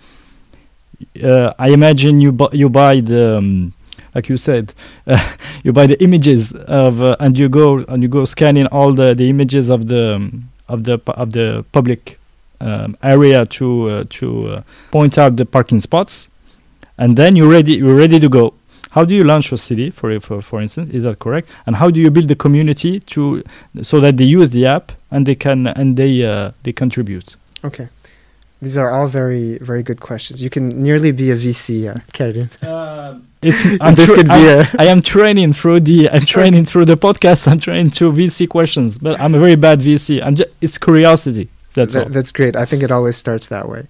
I 1.59 1.69
imagine 1.69 2.19
you 2.19 2.31
bu- 2.31 2.49
you 2.53 2.67
buy 2.67 2.99
the 3.01 3.37
um, 3.37 3.73
like 4.15 4.29
you 4.29 4.37
said 4.37 4.73
you 5.63 5.71
buy 5.71 5.87
the 5.87 6.01
images 6.03 6.53
of 6.53 7.01
uh, 7.01 7.15
and 7.19 7.37
you 7.37 7.49
go 7.49 7.79
and 7.87 8.03
you 8.03 8.09
go 8.09 8.25
scanning 8.25 8.67
all 8.67 8.93
the, 8.93 9.13
the 9.13 9.29
images 9.29 9.69
of 9.69 9.87
the 9.87 10.15
um, 10.15 10.49
of 10.67 10.83
the 10.83 10.99
of 11.07 11.31
the 11.33 11.65
public 11.71 12.19
um, 12.61 12.97
area 13.03 13.45
to 13.45 13.89
uh, 13.89 14.03
to 14.09 14.47
uh, 14.47 14.63
point 14.91 15.17
out 15.17 15.35
the 15.35 15.45
parking 15.45 15.79
spots. 15.79 16.29
And 16.97 17.15
then 17.15 17.35
you're 17.35 17.49
ready 17.49 17.75
you're 17.75 17.95
ready 17.95 18.19
to 18.19 18.29
go. 18.29 18.53
How 18.91 19.05
do 19.05 19.13
you 19.15 19.23
launch 19.23 19.51
a 19.51 19.57
city 19.57 19.89
for 19.89 20.19
for 20.19 20.41
for 20.41 20.61
instance? 20.61 20.89
Is 20.89 21.03
that 21.03 21.19
correct? 21.19 21.49
And 21.65 21.75
how 21.77 21.89
do 21.89 22.01
you 22.01 22.11
build 22.11 22.27
the 22.27 22.35
community 22.35 22.99
to 23.01 23.43
so 23.81 23.99
that 23.99 24.17
they 24.17 24.25
use 24.25 24.49
the 24.51 24.65
app 24.65 24.91
and 25.11 25.25
they 25.25 25.35
can 25.35 25.67
and 25.67 25.95
they 25.97 26.23
uh, 26.23 26.51
they 26.63 26.73
contribute? 26.73 27.35
Okay. 27.63 27.89
These 28.61 28.77
are 28.77 28.89
all 28.91 29.07
very, 29.07 29.57
very 29.59 29.83
good 29.83 30.01
questions. 30.01 30.43
You 30.43 30.49
can 30.49 30.67
nearly 30.69 31.11
be 31.13 31.31
a 31.31 31.35
VC, 31.35 31.87
uh, 31.87 31.99
Karim. 32.11 32.49
it's 33.41 33.61
I'm 33.79 33.95
this 33.95 34.05
tr- 34.07 34.15
could 34.15 34.25
be 34.27 34.31
I'm- 34.33 34.67
a. 34.75 34.75
I 34.83 34.85
am 34.87 35.01
training 35.01 35.53
through 35.53 35.79
the 35.81 36.09
I'm 36.09 36.25
training 36.25 36.65
through 36.65 36.85
the 36.85 36.97
podcast. 36.97 37.47
I'm 37.47 37.59
training 37.59 37.91
through 37.91 38.11
VC 38.13 38.47
questions, 38.49 38.97
but 38.97 39.17
I'm 39.19 39.33
a 39.33 39.39
very 39.39 39.55
bad 39.55 39.79
VC. 39.79 40.21
I'm 40.21 40.35
just 40.35 40.49
it's 40.59 40.77
curiosity. 40.77 41.47
That's 41.73 41.93
That- 41.93 42.03
all. 42.05 42.09
That's 42.09 42.31
great. 42.33 42.55
I 42.57 42.65
think 42.65 42.83
it 42.83 42.91
always 42.91 43.15
starts 43.15 43.47
that 43.47 43.69
way. 43.69 43.87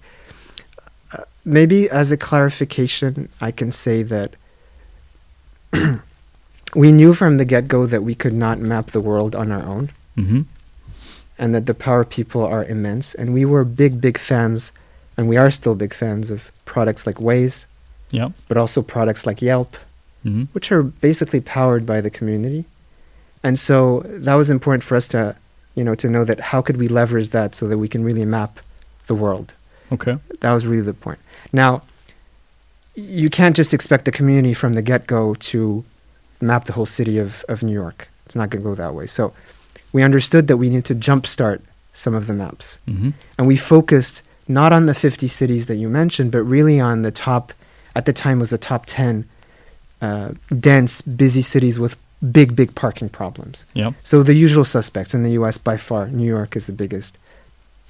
Uh, 1.12 1.24
maybe 1.44 1.90
as 1.90 2.12
a 2.12 2.16
clarification, 2.16 3.28
I 3.40 3.50
can 3.50 3.72
say 3.72 4.04
that 4.04 4.36
we 6.74 6.92
knew 6.92 7.12
from 7.14 7.36
the 7.38 7.44
get 7.44 7.66
go 7.66 7.86
that 7.86 8.02
we 8.04 8.14
could 8.14 8.34
not 8.34 8.58
map 8.60 8.92
the 8.92 9.00
world 9.00 9.34
on 9.34 9.50
our 9.50 9.62
own 9.64 9.90
hmm 10.14 10.42
and 11.40 11.54
that 11.54 11.66
the 11.66 11.74
power 11.74 12.04
people 12.04 12.42
are 12.44 12.64
immense. 12.64 13.14
And 13.14 13.32
we 13.34 13.44
were 13.44 13.64
big, 13.64 14.00
big 14.00 14.18
fans, 14.18 14.70
and 15.16 15.28
we 15.28 15.36
are 15.38 15.50
still 15.50 15.74
big 15.74 15.94
fans 15.94 16.30
of 16.30 16.52
products 16.66 17.06
like 17.06 17.16
Waze, 17.16 17.64
Yeah. 18.12 18.28
but 18.46 18.56
also 18.56 18.82
products 18.82 19.26
like 19.26 19.40
Yelp, 19.42 19.76
hmm 20.22 20.44
which 20.54 20.70
are 20.70 20.82
basically 20.82 21.40
powered 21.40 21.84
by 21.86 22.00
the 22.02 22.10
community. 22.10 22.64
And 23.42 23.58
so 23.58 24.02
that 24.06 24.34
was 24.34 24.50
important 24.50 24.84
for 24.84 24.94
us 24.96 25.08
to, 25.08 25.34
you 25.74 25.82
know, 25.82 25.94
to 25.94 26.08
know 26.14 26.24
that 26.26 26.40
how 26.52 26.60
could 26.60 26.76
we 26.76 26.88
leverage 26.88 27.30
that 27.30 27.54
so 27.54 27.66
that 27.68 27.78
we 27.78 27.88
can 27.88 28.04
really 28.04 28.26
map 28.26 28.60
the 29.06 29.14
world. 29.14 29.54
Okay. 29.90 30.18
That 30.40 30.52
was 30.52 30.66
really 30.66 30.82
the 30.82 30.92
point. 31.06 31.18
Now, 31.52 31.82
you 32.94 33.30
can't 33.30 33.56
just 33.56 33.72
expect 33.72 34.04
the 34.04 34.12
community 34.12 34.52
from 34.52 34.74
the 34.74 34.82
get 34.82 35.06
go 35.06 35.34
to 35.50 35.84
map 36.40 36.66
the 36.66 36.74
whole 36.74 36.86
city 36.86 37.16
of, 37.18 37.44
of 37.48 37.62
New 37.62 37.72
York. 37.72 38.08
It's 38.26 38.36
not 38.36 38.50
going 38.50 38.62
to 38.62 38.68
go 38.70 38.74
that 38.74 38.94
way. 38.94 39.06
So 39.06 39.32
we 39.92 40.02
understood 40.02 40.46
that 40.48 40.56
we 40.56 40.68
need 40.68 40.84
to 40.86 40.94
jumpstart 40.94 41.60
some 41.92 42.14
of 42.14 42.26
the 42.26 42.32
maps. 42.32 42.78
hmm 42.86 43.10
And 43.36 43.46
we 43.46 43.56
focused 43.56 44.22
not 44.48 44.72
on 44.72 44.86
the 44.86 44.94
50 44.94 45.28
cities 45.28 45.66
that 45.66 45.76
you 45.76 45.88
mentioned, 45.88 46.32
but 46.32 46.42
really 46.42 46.80
on 46.80 47.02
the 47.02 47.10
top, 47.10 47.52
at 47.94 48.04
the 48.04 48.12
time 48.12 48.38
was 48.40 48.50
the 48.50 48.58
top 48.58 48.84
10 48.86 49.24
uh, 50.02 50.30
dense, 50.58 51.02
busy 51.02 51.42
cities 51.42 51.78
with 51.78 51.96
big, 52.32 52.56
big 52.56 52.74
parking 52.74 53.08
problems. 53.08 53.64
Yeah. 53.74 53.92
So 54.02 54.22
the 54.22 54.34
usual 54.34 54.64
suspects 54.64 55.14
in 55.14 55.22
the 55.22 55.32
U.S. 55.32 55.58
by 55.58 55.76
far, 55.76 56.08
New 56.08 56.26
York 56.26 56.56
is 56.56 56.66
the 56.66 56.72
biggest. 56.72 57.18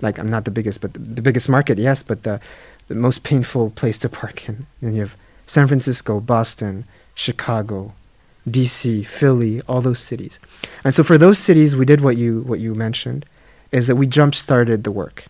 Like 0.02 0.18
I'm 0.18 0.28
not 0.28 0.44
the 0.44 0.50
biggest, 0.50 0.80
but 0.80 0.92
the, 0.92 0.98
the 0.98 1.22
biggest 1.22 1.48
market, 1.48 1.78
yes, 1.78 2.02
but 2.02 2.22
the, 2.22 2.40
the 2.88 2.94
most 2.94 3.22
painful 3.22 3.70
place 3.70 3.98
to 3.98 4.08
park 4.08 4.48
in. 4.48 4.66
And 4.80 4.94
you 4.94 5.00
have 5.00 5.16
San 5.46 5.66
Francisco, 5.66 6.20
Boston, 6.20 6.84
Chicago, 7.14 7.92
D.C., 8.48 9.02
Philly, 9.04 9.60
all 9.68 9.80
those 9.80 9.98
cities. 9.98 10.38
And 10.84 10.94
so 10.94 11.02
for 11.02 11.18
those 11.18 11.38
cities, 11.38 11.76
we 11.76 11.84
did 11.84 12.00
what 12.00 12.16
you 12.16 12.40
what 12.42 12.60
you 12.60 12.74
mentioned, 12.74 13.26
is 13.72 13.86
that 13.86 13.96
we 13.96 14.06
jump 14.06 14.34
started 14.34 14.84
the 14.84 14.90
work. 14.90 15.24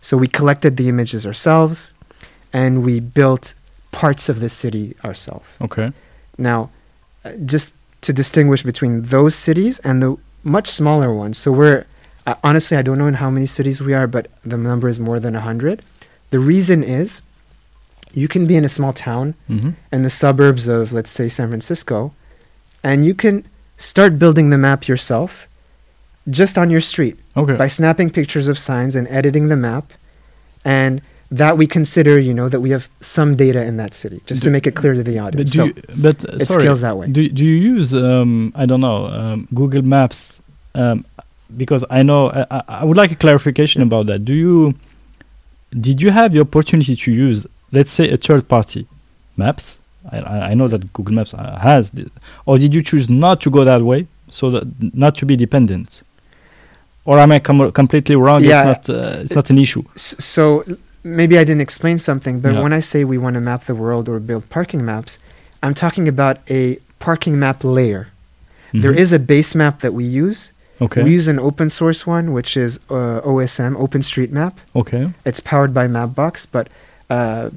So 0.00 0.16
we 0.16 0.28
collected 0.28 0.76
the 0.76 0.88
images 0.88 1.26
ourselves 1.26 1.90
and 2.52 2.82
we 2.82 3.00
built 3.00 3.54
parts 3.92 4.28
of 4.28 4.40
the 4.40 4.48
city 4.48 4.96
ourselves. 5.04 5.46
Okay. 5.60 5.92
Now, 6.38 6.70
uh, 7.24 7.32
just 7.44 7.70
to 8.02 8.12
distinguish 8.12 8.62
between 8.62 9.02
those 9.02 9.34
cities 9.34 9.78
and 9.80 10.02
the 10.02 10.16
much 10.42 10.68
smaller 10.70 11.12
ones. 11.12 11.36
So 11.38 11.52
we're 11.52 11.84
uh, 12.26 12.34
honestly, 12.42 12.76
I 12.76 12.82
don't 12.82 12.98
know 12.98 13.06
in 13.06 13.14
how 13.14 13.30
many 13.30 13.46
cities 13.46 13.80
we 13.80 13.94
are, 13.94 14.06
but 14.06 14.28
the 14.44 14.56
number 14.56 14.88
is 14.88 14.98
more 14.98 15.20
than 15.20 15.34
100. 15.34 15.82
The 16.30 16.38
reason 16.38 16.82
is 16.82 17.20
you 18.12 18.28
can 18.28 18.46
be 18.46 18.56
in 18.56 18.64
a 18.64 18.68
small 18.68 18.92
town 18.92 19.34
Mm-hmm. 19.48 19.70
in 19.92 20.02
the 20.02 20.10
suburbs 20.10 20.66
of, 20.68 20.92
let's 20.92 21.10
say, 21.10 21.28
San 21.28 21.48
Francisco, 21.48 22.12
and 22.82 23.04
you 23.04 23.14
can 23.14 23.44
start 23.78 24.18
building 24.18 24.50
the 24.50 24.58
map 24.58 24.86
yourself 24.88 25.46
just 26.28 26.56
on 26.58 26.70
your 26.70 26.80
street 26.80 27.16
Okay. 27.36 27.56
by 27.56 27.66
snapping 27.68 28.10
pictures 28.10 28.46
of 28.48 28.58
signs 28.58 28.94
and 28.94 29.08
editing 29.08 29.48
the 29.48 29.56
map. 29.56 29.92
And 30.64 31.00
that 31.30 31.56
we 31.56 31.66
consider, 31.66 32.18
you 32.18 32.34
know, 32.34 32.48
that 32.48 32.60
we 32.60 32.70
have 32.70 32.88
some 33.00 33.36
data 33.36 33.62
in 33.62 33.76
that 33.76 33.94
city, 33.94 34.20
just 34.26 34.42
to 34.42 34.50
make 34.50 34.66
it 34.66 34.74
clear 34.74 34.94
to 34.94 35.02
the 35.02 35.14
But 35.16 35.24
audience. 35.24 35.50
do 35.52 35.56
So 35.58 35.64
you, 35.66 35.74
but 35.96 36.24
uh, 36.28 36.36
it 36.36 36.46
sorry, 36.46 36.62
scales 36.62 36.80
that 36.80 36.96
way. 36.98 37.06
Do 37.06 37.28
do 37.28 37.44
you 37.44 37.54
use 37.76 37.94
um, 37.94 38.52
I 38.56 38.66
don't 38.66 38.80
know 38.80 39.06
um, 39.06 39.48
Google 39.54 39.82
Maps 39.82 40.40
um, 40.74 41.04
because 41.56 41.84
I 41.88 42.02
know 42.02 42.30
I, 42.30 42.46
I- 42.50 42.64
I 42.80 42.84
would 42.84 42.96
like 42.96 43.12
a 43.12 43.16
clarification 43.24 43.80
about 43.80 44.06
that. 44.06 44.24
Do 44.24 44.34
you 44.34 44.74
did 45.86 46.02
you 46.02 46.10
have 46.10 46.32
the 46.32 46.40
opportunity 46.40 46.96
to 46.96 47.12
use 47.12 47.46
let's 47.72 47.92
say 47.92 48.10
a 48.10 48.16
third 48.16 48.48
party 48.48 48.86
maps? 49.36 49.78
I, 50.12 50.50
I 50.50 50.54
know 50.54 50.68
that 50.68 50.92
Google 50.92 51.14
Maps 51.14 51.32
uh, 51.34 51.58
has, 51.60 51.90
the, 51.90 52.10
or 52.46 52.58
did 52.58 52.74
you 52.74 52.82
choose 52.82 53.08
not 53.08 53.40
to 53.42 53.50
go 53.50 53.64
that 53.64 53.82
way 53.82 54.06
so 54.28 54.50
that 54.50 54.64
not 54.94 55.14
to 55.16 55.26
be 55.26 55.36
dependent? 55.36 56.02
Or 57.04 57.18
am 57.18 57.32
I 57.32 57.38
com- 57.38 57.72
completely 57.72 58.16
wrong? 58.16 58.44
Yeah, 58.44 58.70
it's 58.72 58.88
not. 58.88 58.96
Uh, 58.96 59.18
it's 59.22 59.34
not 59.34 59.50
an 59.50 59.58
issue. 59.58 59.82
So 59.96 60.64
maybe 61.02 61.38
I 61.38 61.44
didn't 61.44 61.62
explain 61.62 61.98
something, 61.98 62.40
but 62.40 62.56
when 62.62 62.72
I 62.72 62.80
say 62.80 63.04
we 63.04 63.18
want 63.18 63.34
to 63.34 63.40
map 63.40 63.64
the 63.64 63.74
world 63.74 64.08
or 64.08 64.20
build 64.20 64.48
parking 64.50 64.84
maps, 64.84 65.18
I'm 65.62 65.74
talking 65.74 66.06
about 66.08 66.38
a 66.50 66.78
parking 66.98 67.38
map 67.38 67.64
layer. 67.64 68.08
There 68.72 68.92
Mhm. 68.92 68.98
is 68.98 69.12
a 69.12 69.18
base 69.18 69.54
map 69.54 69.80
that 69.80 69.92
we 69.94 70.04
use. 70.04 70.52
okay. 70.80 71.02
We 71.02 71.10
use 71.12 71.26
an 71.28 71.38
open 71.38 71.68
source 71.70 72.06
one, 72.06 72.32
which 72.32 72.56
is 72.56 72.78
uh, 72.90 73.20
OSM, 73.24 73.74
OpenStreetMap. 73.76 74.52
okay. 74.76 75.10
It's 75.24 75.40
powered 75.40 75.72
by 75.74 75.86
Mapbox, 75.88 76.46
but 76.50 76.68
uh, 77.10 77.50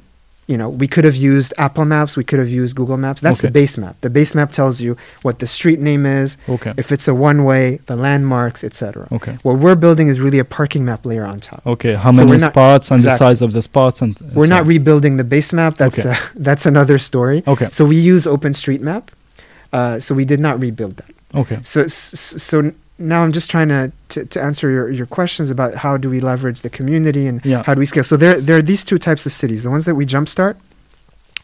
you 0.46 0.56
know 0.58 0.68
we 0.68 0.86
could 0.86 1.04
have 1.04 1.16
used 1.16 1.52
Apple 1.58 1.84
Maps, 1.84 2.16
we 2.16 2.24
could 2.24 2.38
have 2.38 2.48
used 2.50 2.76
Google 2.76 2.96
Maps. 2.96 3.20
That's 3.22 3.40
the 3.40 3.50
base 3.50 3.76
map. 3.78 3.96
The 4.02 4.10
base 4.10 4.34
map 4.34 4.50
tells 4.52 4.80
you 4.80 4.96
what 5.22 5.38
the 5.38 5.46
street 5.46 5.80
name 5.80 6.04
is, 6.06 6.36
Okay. 6.48 6.72
if 6.76 6.92
it's 6.92 7.08
a 7.08 7.14
one-way, 7.14 7.80
the 7.86 7.96
landmarks, 7.96 8.62
etc. 8.64 9.08
Okay. 9.12 9.38
What 9.42 9.58
we're 9.58 9.74
building 9.74 10.08
is 10.08 10.20
really 10.20 10.38
a 10.38 10.44
parking 10.44 10.84
map 10.84 11.04
layer 11.06 11.24
on 11.24 11.40
top. 11.40 11.62
Okay. 11.66 11.94
How 11.94 12.12
So 12.12 12.24
many 12.24 12.38
not- 12.38 12.52
spots 12.52 12.90
and 12.90 13.02
the 13.02 13.16
size 13.16 13.40
of 13.42 13.52
the 13.52 13.62
spots 13.62 14.02
and. 14.02 14.18
We're 14.34 14.44
so 14.46 14.50
not 14.50 14.66
rebuilding 14.66 15.16
the 15.16 15.24
base 15.24 15.52
map. 15.52 15.76
That's 15.76 15.98
Okay. 15.98 16.10
uh, 16.10 16.16
that's 16.34 16.66
another 16.66 16.98
story. 16.98 17.42
Okay. 17.46 17.68
So 17.72 17.84
we 17.84 17.96
use 17.96 18.24
OpenStreetMap. 18.26 19.04
Uh, 19.72 19.98
so 19.98 20.14
we 20.14 20.24
did 20.24 20.40
not 20.40 20.60
rebuild 20.60 20.96
that. 20.98 21.10
Okay. 21.34 21.58
So 21.64 21.86
so 21.88 22.72
now 22.98 23.22
I'm 23.22 23.32
just 23.32 23.50
trying 23.50 23.68
to, 23.68 23.92
to 24.10 24.24
to 24.26 24.42
answer 24.42 24.70
your, 24.70 24.90
your 24.90 25.06
questions 25.06 25.50
about 25.50 25.74
how 25.74 25.96
do 25.96 26.08
we 26.10 26.20
leverage 26.20 26.60
the 26.62 26.70
community 26.70 27.26
and 27.26 27.44
Yeah. 27.44 27.62
how 27.64 27.74
do 27.74 27.80
we 27.80 27.86
scale. 27.86 28.04
So 28.04 28.16
there 28.16 28.40
there 28.40 28.56
are 28.56 28.62
these 28.62 28.84
two 28.84 28.98
types 28.98 29.26
of 29.26 29.32
cities: 29.32 29.62
the 29.64 29.70
ones 29.70 29.84
that 29.86 29.94
we 29.96 30.06
jumpstart, 30.06 30.56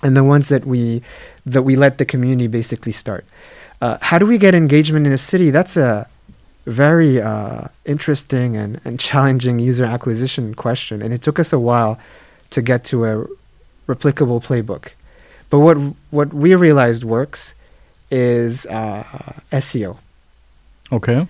and 0.03 0.16
the 0.16 0.24
ones 0.24 0.48
that 0.48 0.64
we 0.64 1.03
that 1.46 1.62
we 1.62 1.74
let 1.76 1.98
the 1.98 2.05
community 2.05 2.46
basically 2.46 2.92
start. 2.92 3.24
Uh, 3.80 3.96
how 4.03 4.18
do 4.18 4.26
we 4.26 4.38
get 4.38 4.55
engagement 4.55 5.07
in 5.07 5.12
a 5.12 5.18
city? 5.18 5.51
That's 5.51 5.76
a 5.76 6.07
very 6.66 7.20
uh, 7.20 7.68
interesting 7.86 8.55
and, 8.57 8.78
and 8.84 9.01
challenging 9.01 9.59
user 9.59 9.84
acquisition 9.86 10.55
question, 10.55 11.03
and 11.03 11.12
it 11.14 11.22
took 11.22 11.38
us 11.38 11.53
a 11.53 11.59
while 11.59 11.98
to 12.51 12.61
get 12.62 12.84
to 12.84 13.05
a 13.07 13.26
replicable 13.88 14.40
playbook. 14.44 14.90
But 15.48 15.61
what 15.61 15.76
what 16.11 16.32
we 16.32 16.55
realized 16.55 17.03
works 17.03 17.55
is 18.11 18.66
uh, 18.66 19.03
SEO. 19.51 19.96
Okay. 20.92 21.26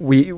We 0.00 0.32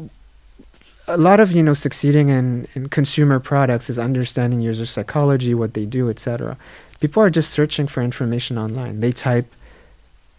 a 1.08 1.16
lot 1.16 1.40
of 1.40 1.52
you 1.52 1.62
know 1.62 1.74
succeeding 1.74 2.28
in, 2.28 2.66
in 2.74 2.88
consumer 2.88 3.38
products 3.40 3.88
is 3.88 3.98
understanding 3.98 4.60
user 4.60 4.86
psychology, 4.86 5.54
what 5.54 5.72
they 5.74 5.86
do, 5.86 6.10
etc. 6.10 6.56
People 7.00 7.22
are 7.22 7.30
just 7.30 7.50
searching 7.52 7.86
for 7.88 8.02
information 8.02 8.58
online. 8.58 9.00
They 9.00 9.12
type 9.12 9.46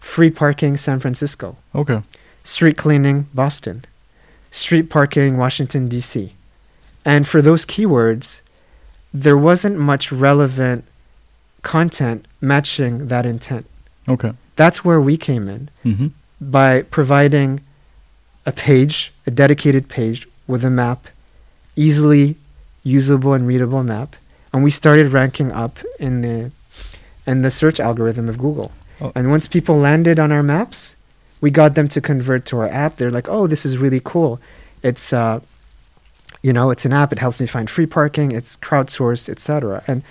free 0.00 0.30
parking 0.30 0.76
San 0.76 1.00
Francisco, 1.00 1.56
Okay. 1.74 2.00
street 2.44 2.76
cleaning 2.76 3.26
Boston, 3.34 3.84
street 4.50 4.88
parking 4.90 5.36
Washington 5.36 5.88
D.C. 5.88 6.34
And 7.04 7.26
for 7.28 7.40
those 7.42 7.64
keywords, 7.66 8.40
there 9.12 9.36
wasn't 9.36 9.76
much 9.78 10.10
relevant 10.12 10.84
content 11.62 12.26
matching 12.40 13.08
that 13.08 13.24
intent. 13.26 13.66
Okay. 14.08 14.32
That's 14.56 14.84
where 14.84 15.00
we 15.00 15.16
came 15.16 15.48
in 15.48 15.68
Mm-hmm. 15.84 16.08
by 16.40 16.82
providing 16.82 17.60
a 18.46 18.52
page, 18.52 19.12
a 19.26 19.30
dedicated 19.30 19.88
page 19.88 20.28
with 20.46 20.64
a 20.64 20.70
map, 20.70 21.08
easily 21.76 22.36
usable 22.82 23.32
and 23.32 23.46
readable 23.46 23.82
map, 23.82 24.16
and 24.52 24.62
we 24.62 24.70
started 24.70 25.12
ranking 25.12 25.50
up 25.50 25.78
in 25.98 26.20
the 26.20 26.50
in 27.26 27.42
the 27.42 27.50
search 27.50 27.80
algorithm 27.80 28.28
of 28.28 28.38
Google. 28.38 28.70
Oh. 29.00 29.10
And 29.14 29.30
once 29.30 29.46
people 29.46 29.78
landed 29.78 30.18
on 30.18 30.30
our 30.30 30.42
maps, 30.42 30.94
we 31.40 31.50
got 31.50 31.74
them 31.74 31.88
to 31.88 32.00
convert 32.00 32.44
to 32.46 32.58
our 32.58 32.68
app. 32.68 32.96
They're 32.96 33.10
like, 33.10 33.28
"Oh, 33.28 33.46
this 33.46 33.64
is 33.64 33.78
really 33.78 34.00
cool. 34.04 34.40
It's 34.82 35.12
uh, 35.12 35.40
you 36.42 36.52
know, 36.52 36.70
it's 36.70 36.84
an 36.84 36.92
app. 36.92 37.12
It 37.12 37.18
helps 37.18 37.40
me 37.40 37.46
find 37.46 37.68
free 37.68 37.86
parking. 37.86 38.32
It's 38.32 38.56
crowdsourced, 38.58 39.28
etc." 39.28 39.82
And 39.86 40.02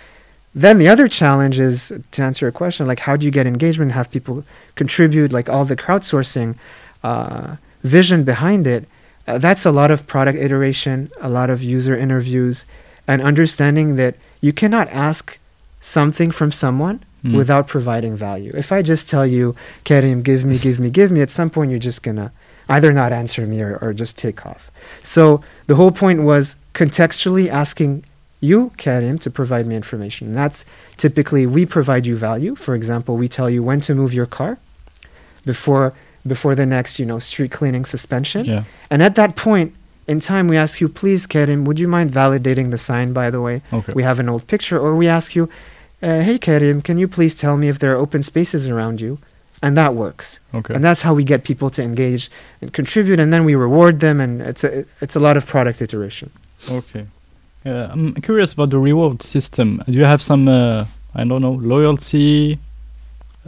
then 0.55 0.77
the 0.77 0.87
other 0.87 1.07
challenge 1.07 1.59
is 1.59 1.91
to 2.11 2.21
answer 2.21 2.47
a 2.47 2.51
question, 2.51 2.85
like 2.85 2.99
how 2.99 3.15
do 3.15 3.25
you 3.25 3.31
get 3.31 3.47
engagement, 3.47 3.91
have 3.91 4.11
people 4.11 4.43
contribute, 4.75 5.31
like 5.31 5.49
all 5.49 5.65
the 5.65 5.75
crowdsourcing 5.75 6.55
uh, 7.03 7.55
vision 7.83 8.23
behind 8.23 8.65
it. 8.67 8.87
Uh, 9.27 9.37
that's 9.37 9.65
a 9.65 9.71
lot 9.71 9.91
of 9.91 10.05
product 10.07 10.37
iteration, 10.39 11.09
a 11.21 11.29
lot 11.29 11.49
of 11.49 11.61
user 11.63 11.95
interviews, 11.95 12.65
and 13.07 13.21
understanding 13.21 13.95
that 13.95 14.15
you 14.41 14.51
cannot 14.53 14.89
ask 14.89 15.37
something 15.81 16.31
from 16.31 16.51
someone 16.51 16.99
Mm. 17.23 17.37
without 17.37 17.69
providing 17.69 18.17
value. 18.17 18.51
If 18.53 18.73
I 18.73 18.81
just 18.81 19.09
tell 19.09 19.25
you, 19.25 19.55
Karim, 19.85 20.21
give 20.23 20.43
me, 20.43 20.57
give 20.57 20.77
me, 20.77 20.89
give 20.89 21.09
me, 21.09 21.21
at 21.21 21.31
some 21.31 21.49
point 21.49 21.71
you're 21.71 21.79
just 21.79 22.03
gonna 22.03 22.33
either 22.67 22.91
not 22.91 23.13
answer 23.13 23.47
me 23.47 23.61
or, 23.61 23.77
or 23.81 23.93
just 23.93 24.17
take 24.17 24.45
off. 24.45 24.69
So 25.03 25.41
the 25.67 25.75
whole 25.75 25.91
point 25.91 26.23
was 26.23 26.57
contextually 26.73 27.47
asking 27.47 28.03
you, 28.41 28.73
Karim, 28.75 29.17
to 29.19 29.29
provide 29.31 29.65
me 29.65 29.73
information. 29.77 30.27
And 30.27 30.35
that's 30.37 30.65
typically 30.97 31.45
we 31.45 31.65
provide 31.65 32.05
you 32.05 32.17
value. 32.17 32.55
For 32.55 32.75
example, 32.75 33.15
we 33.15 33.29
tell 33.29 33.49
you 33.49 33.63
when 33.63 33.79
to 33.81 33.95
move 33.95 34.13
your 34.13 34.25
car 34.25 34.57
before 35.45 35.93
before 36.25 36.55
the 36.55 36.65
next, 36.65 36.99
you 36.99 37.05
know, 37.05 37.19
street 37.19 37.51
cleaning 37.51 37.85
suspension. 37.85 38.45
Yeah. 38.45 38.63
And 38.89 39.03
at 39.03 39.15
that 39.15 39.35
point 39.35 39.73
in 40.07 40.19
time, 40.19 40.47
we 40.47 40.57
ask 40.57 40.79
you, 40.81 40.89
please, 40.89 41.25
Karim, 41.25 41.65
would 41.65 41.79
you 41.79 41.87
mind 41.87 42.11
validating 42.11 42.71
the 42.71 42.77
sign, 42.77 43.13
by 43.13 43.29
the 43.29 43.41
way? 43.41 43.61
Okay. 43.71 43.93
We 43.93 44.03
have 44.03 44.19
an 44.19 44.29
old 44.29 44.47
picture. 44.47 44.79
Or 44.79 44.95
we 44.95 45.07
ask 45.07 45.35
you, 45.35 45.49
uh, 46.01 46.21
hey, 46.21 46.37
Karim, 46.37 46.81
can 46.81 46.97
you 46.97 47.07
please 47.07 47.35
tell 47.35 47.57
me 47.57 47.67
if 47.69 47.79
there 47.79 47.93
are 47.93 47.97
open 47.97 48.23
spaces 48.23 48.67
around 48.67 49.01
you? 49.01 49.19
And 49.61 49.77
that 49.77 49.95
works. 49.95 50.39
Okay. 50.53 50.73
And 50.73 50.83
that's 50.83 51.01
how 51.03 51.13
we 51.13 51.23
get 51.23 51.43
people 51.43 51.69
to 51.69 51.81
engage 51.81 52.29
and 52.61 52.73
contribute. 52.73 53.19
And 53.19 53.31
then 53.31 53.45
we 53.45 53.55
reward 53.55 54.01
them. 54.01 54.19
And 54.19 54.41
it's 54.41 54.63
a, 54.63 54.85
it's 54.99 55.15
a 55.15 55.19
lot 55.19 55.37
of 55.37 55.45
product 55.45 55.81
iteration. 55.81 56.31
Okay. 56.69 57.05
Uh, 57.65 57.87
I'm 57.91 58.13
curious 58.15 58.51
about 58.51 58.71
the 58.71 58.79
reward 58.79 59.23
system. 59.23 59.81
Do 59.87 59.93
you 59.93 60.03
have 60.03 60.21
some, 60.21 60.49
uh, 60.49 60.85
I 61.15 61.23
don't 61.23 61.41
know, 61.41 61.53
loyalty? 61.53 62.59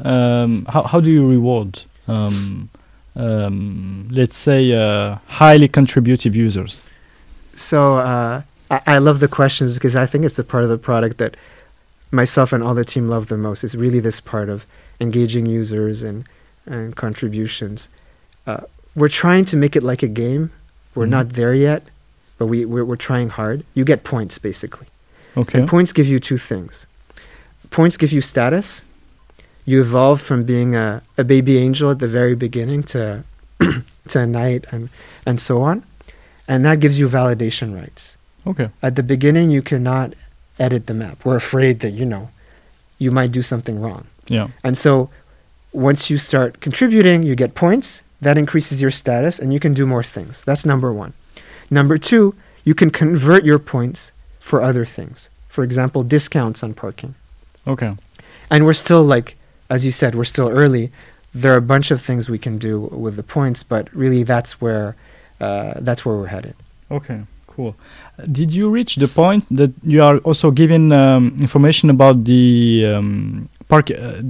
Um, 0.03 0.65
how 0.65 0.83
how 0.83 0.99
do 0.99 1.09
you 1.09 1.25
reward, 1.25 1.83
um, 2.07 2.69
um, 3.15 4.07
let's 4.11 4.35
say, 4.35 4.71
uh, 4.73 5.17
highly 5.27 5.67
contributive 5.67 6.35
users? 6.35 6.83
So 7.55 7.97
uh, 7.97 8.41
I, 8.69 8.81
I 8.87 8.97
love 8.97 9.19
the 9.19 9.27
questions 9.27 9.73
because 9.75 9.95
I 9.95 10.05
think 10.05 10.25
it's 10.25 10.35
the 10.35 10.43
part 10.43 10.63
of 10.63 10.69
the 10.69 10.77
product 10.77 11.17
that 11.17 11.35
myself 12.11 12.51
and 12.53 12.63
all 12.63 12.73
the 12.73 12.85
team 12.85 13.07
love 13.09 13.27
the 13.27 13.37
most. 13.37 13.63
Is 13.63 13.75
really 13.75 13.99
this 13.99 14.19
part 14.19 14.49
of 14.49 14.65
engaging 14.99 15.45
users 15.45 16.01
and 16.03 16.25
and 16.65 16.95
contributions. 16.95 17.87
Uh, 18.47 18.61
we're 18.95 19.09
trying 19.09 19.45
to 19.45 19.55
make 19.57 19.75
it 19.75 19.83
like 19.83 20.03
a 20.03 20.07
game. 20.07 20.51
We're 20.95 21.05
Mhm. 21.05 21.09
not 21.17 21.29
there 21.33 21.53
yet, 21.53 21.83
but 22.37 22.47
we 22.47 22.65
we're, 22.65 22.85
we're 22.85 22.95
trying 22.95 23.29
hard. 23.29 23.63
You 23.73 23.85
get 23.85 24.03
points 24.03 24.37
basically. 24.39 24.87
Okay. 25.37 25.59
And 25.59 25.67
points 25.69 25.91
give 25.93 26.07
you 26.07 26.19
two 26.19 26.37
things. 26.37 26.85
Points 27.71 27.97
give 27.97 28.11
you 28.11 28.21
status. 28.21 28.81
You 29.65 29.81
evolve 29.81 30.21
from 30.21 30.43
being 30.43 30.75
a, 30.75 31.01
a 31.17 31.23
baby 31.23 31.57
angel 31.57 31.91
at 31.91 31.99
the 31.99 32.07
very 32.07 32.35
beginning 32.35 32.83
to 32.83 33.23
to 34.09 34.19
a 34.19 34.27
knight 34.27 34.65
and 34.71 34.89
and 35.25 35.41
so 35.41 35.61
on. 35.61 35.83
And 36.47 36.65
that 36.65 36.79
gives 36.79 36.99
you 36.99 37.09
validation 37.09 37.75
rights. 37.75 38.17
Okay. 38.45 38.69
At 38.81 38.95
the 38.95 39.03
beginning 39.03 39.49
you 39.49 39.61
cannot 39.61 40.13
edit 40.59 40.87
the 40.87 40.93
map. 40.93 41.25
We're 41.25 41.35
afraid 41.35 41.79
that, 41.79 41.91
you 41.91 42.05
know, 42.05 42.29
you 42.97 43.11
might 43.11 43.31
do 43.31 43.41
something 43.41 43.81
wrong. 43.81 44.05
Yeah. 44.27 44.49
And 44.63 44.77
so 44.77 45.09
once 45.73 46.09
you 46.09 46.17
start 46.17 46.61
contributing, 46.61 47.23
you 47.23 47.35
get 47.35 47.55
points. 47.55 48.01
That 48.21 48.37
increases 48.37 48.81
your 48.81 48.91
status 48.91 49.39
and 49.39 49.51
you 49.53 49.59
can 49.59 49.73
do 49.73 49.85
more 49.85 50.03
things. 50.03 50.43
That's 50.45 50.65
number 50.65 50.93
one. 50.93 51.13
Number 51.69 51.97
two, 51.97 52.35
you 52.63 52.73
can 52.73 52.89
convert 52.89 53.43
your 53.43 53.59
points 53.59 54.11
for 54.39 54.61
other 54.61 54.85
things. 54.85 55.29
For 55.49 55.63
example, 55.63 56.03
discounts 56.03 56.63
on 56.63 56.73
parking. 56.73 57.15
Okay. 57.67 57.95
And 58.49 58.65
we're 58.65 58.73
still 58.73 59.03
like, 59.03 59.35
as 59.69 59.85
you 59.85 59.91
said, 59.91 60.15
we're 60.15 60.25
still 60.25 60.49
early. 60.49 60.91
There 61.33 61.53
are 61.53 61.57
a 61.57 61.61
bunch 61.61 61.91
of 61.91 62.01
things 62.01 62.29
we 62.29 62.39
can 62.39 62.57
do 62.57 62.79
with 62.79 63.15
the 63.15 63.23
points, 63.23 63.63
but 63.63 63.93
really 63.93 64.23
that's 64.23 64.61
where 64.61 64.95
uh, 65.41 65.73
that's 65.77 66.05
where 66.05 66.15
we're 66.15 66.27
headed. 66.27 66.55
Okay. 66.89 67.21
Cool. 67.47 67.75
Did 68.31 68.51
you 68.53 68.69
reach 68.69 68.97
the 68.97 69.07
point 69.07 69.45
that 69.49 69.71
you 69.83 70.03
are 70.03 70.17
also 70.19 70.51
giving 70.51 70.91
um, 70.91 71.37
information 71.39 71.89
about 71.89 72.25
the 72.25 72.85
um, 72.85 73.49
park? 73.69 73.91
Uh, 73.91 74.21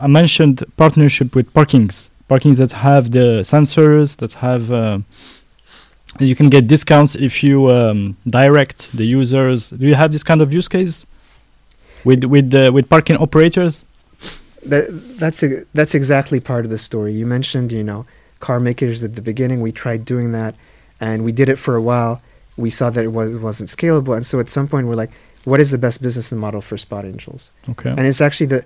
I 0.00 0.06
mentioned 0.06 0.64
partnership 0.78 1.34
with 1.34 1.52
parkings, 1.52 2.08
parkings 2.30 2.56
that 2.56 2.72
have 2.72 3.10
the 3.10 3.42
sensors 3.42 4.16
that 4.16 4.32
have. 4.34 4.72
Uh, 4.72 5.00
you 6.20 6.34
can 6.34 6.48
get 6.48 6.66
discounts 6.66 7.14
if 7.16 7.44
you 7.44 7.70
um, 7.70 8.16
direct 8.26 8.96
the 8.96 9.04
users. 9.04 9.70
Do 9.70 9.86
you 9.86 9.94
have 9.94 10.10
this 10.12 10.22
kind 10.22 10.40
of 10.40 10.52
use 10.52 10.68
case 10.68 11.04
with 12.04 12.24
with 12.24 12.54
uh, 12.54 12.70
with 12.72 12.88
parking 12.88 13.18
operators? 13.18 13.84
That 14.64 15.18
that's 15.18 15.42
a, 15.42 15.64
that's 15.74 15.94
exactly 15.94 16.40
part 16.40 16.64
of 16.64 16.70
the 16.70 16.78
story. 16.78 17.12
You 17.12 17.26
mentioned, 17.26 17.72
you 17.72 17.84
know, 17.84 18.06
car 18.40 18.60
makers 18.60 19.02
at 19.02 19.14
the 19.14 19.22
beginning. 19.22 19.60
We 19.60 19.72
tried 19.72 20.04
doing 20.04 20.32
that, 20.32 20.54
and 21.00 21.24
we 21.24 21.32
did 21.32 21.48
it 21.48 21.56
for 21.56 21.76
a 21.76 21.82
while. 21.82 22.20
We 22.56 22.70
saw 22.70 22.90
that 22.90 23.04
it 23.04 23.12
was 23.12 23.36
wasn't 23.36 23.70
scalable, 23.70 24.16
and 24.16 24.26
so 24.26 24.40
at 24.40 24.50
some 24.50 24.68
point 24.68 24.86
we're 24.86 24.96
like, 24.96 25.10
what 25.44 25.60
is 25.60 25.70
the 25.70 25.78
best 25.78 26.02
business 26.02 26.32
model 26.32 26.60
for 26.60 26.76
Spot 26.76 27.04
Angels? 27.04 27.50
Okay. 27.68 27.90
And 27.90 28.00
it's 28.00 28.20
actually 28.20 28.46
the 28.46 28.64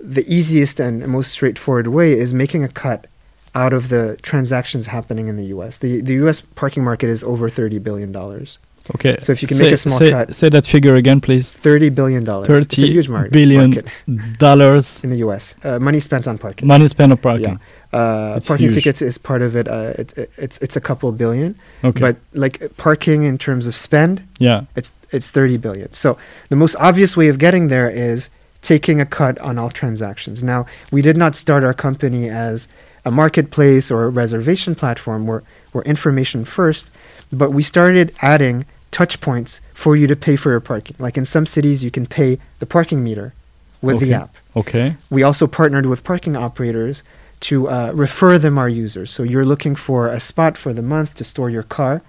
the 0.00 0.24
easiest 0.32 0.80
and 0.80 1.06
most 1.08 1.30
straightforward 1.30 1.88
way 1.88 2.12
is 2.12 2.34
making 2.34 2.62
a 2.62 2.68
cut 2.68 3.06
out 3.54 3.72
of 3.72 3.88
the 3.88 4.18
transactions 4.22 4.88
happening 4.88 5.28
in 5.28 5.36
the 5.36 5.46
U.S. 5.46 5.78
The 5.78 6.00
the 6.00 6.14
U.S. 6.14 6.40
parking 6.40 6.84
market 6.84 7.08
is 7.08 7.24
over 7.24 7.48
thirty 7.48 7.78
billion 7.78 8.12
dollars. 8.12 8.58
Okay. 8.96 9.16
So 9.20 9.32
if 9.32 9.40
you 9.40 9.48
can 9.48 9.56
say, 9.56 9.64
make 9.64 9.72
a 9.72 9.76
small 9.78 9.98
say, 9.98 10.10
cut- 10.10 10.34
say 10.34 10.48
that 10.50 10.66
figure 10.66 10.94
again, 10.94 11.20
please. 11.20 11.52
Thirty 11.54 11.88
billion 11.88 12.24
dollars. 12.24 12.48
It's 12.48 12.76
a 12.78 12.86
huge 12.86 13.08
market. 13.08 13.32
billion 13.32 13.70
market 13.70 14.38
dollars 14.38 15.02
in 15.02 15.10
the 15.10 15.18
U.S. 15.18 15.54
Uh, 15.64 15.78
money 15.78 16.00
spent 16.00 16.26
on 16.28 16.36
parking. 16.36 16.68
money 16.68 16.86
spent 16.88 17.10
on 17.12 17.18
parking. 17.18 17.58
Uh, 17.92 18.40
parking 18.40 18.66
huge. 18.66 18.74
tickets 18.74 19.00
is 19.00 19.16
part 19.16 19.40
of 19.40 19.56
it. 19.56 19.68
Uh, 19.68 19.94
it, 19.98 20.18
it. 20.18 20.30
It's 20.36 20.58
it's 20.58 20.76
a 20.76 20.80
couple 20.80 21.10
billion, 21.12 21.54
Okay. 21.82 22.00
but 22.00 22.16
like 22.34 22.76
parking 22.76 23.22
in 23.22 23.38
terms 23.38 23.66
of 23.66 23.74
spend, 23.74 24.26
yeah. 24.38 24.64
it's 24.76 24.92
it's 25.12 25.30
30 25.30 25.56
billion. 25.58 25.94
So 25.94 26.18
the 26.48 26.56
most 26.56 26.76
obvious 26.78 27.16
way 27.16 27.28
of 27.28 27.38
getting 27.38 27.68
there 27.68 27.88
is 27.88 28.28
taking 28.60 29.00
a 29.00 29.06
cut 29.06 29.38
on 29.38 29.58
all 29.58 29.70
transactions. 29.70 30.42
Now, 30.42 30.66
we 30.90 31.02
did 31.02 31.16
not 31.16 31.36
start 31.36 31.62
our 31.64 31.74
company 31.74 32.28
as 32.28 32.66
a 33.04 33.10
marketplace 33.10 33.90
or 33.90 34.04
a 34.04 34.08
reservation 34.08 34.74
platform. 34.74 35.26
We're, 35.26 35.42
we're 35.72 35.82
information 35.82 36.44
first, 36.44 36.90
but 37.30 37.50
we 37.52 37.62
started 37.62 38.12
adding 38.22 38.64
touch 38.94 39.20
points 39.20 39.60
for 39.74 39.96
you 39.96 40.06
to 40.06 40.14
pay 40.14 40.36
for 40.36 40.50
your 40.50 40.60
parking. 40.60 40.94
Like 41.00 41.18
in 41.18 41.26
some 41.26 41.46
cities, 41.46 41.82
you 41.82 41.90
can 41.90 42.06
pay 42.06 42.38
the 42.60 42.66
parking 42.66 43.02
meter 43.02 43.34
with 43.82 43.98
the 43.98 44.14
app. 44.14 44.32
Okay. 44.54 44.96
We 45.10 45.24
also 45.24 45.48
partnered 45.48 45.86
with 45.86 46.04
parking 46.04 46.36
operators 46.36 47.02
to 47.40 47.68
uh, 47.68 47.90
refer 47.92 48.38
them 48.38 48.56
our 48.56 48.68
users. 48.68 49.10
So 49.10 49.24
you're 49.24 49.44
looking 49.44 49.74
for 49.74 50.06
a 50.06 50.20
spot 50.20 50.56
for 50.56 50.72
the 50.72 50.80
month 50.80 51.16
to 51.16 51.24
store 51.24 51.50
your 51.50 51.64
car. 51.64 52.02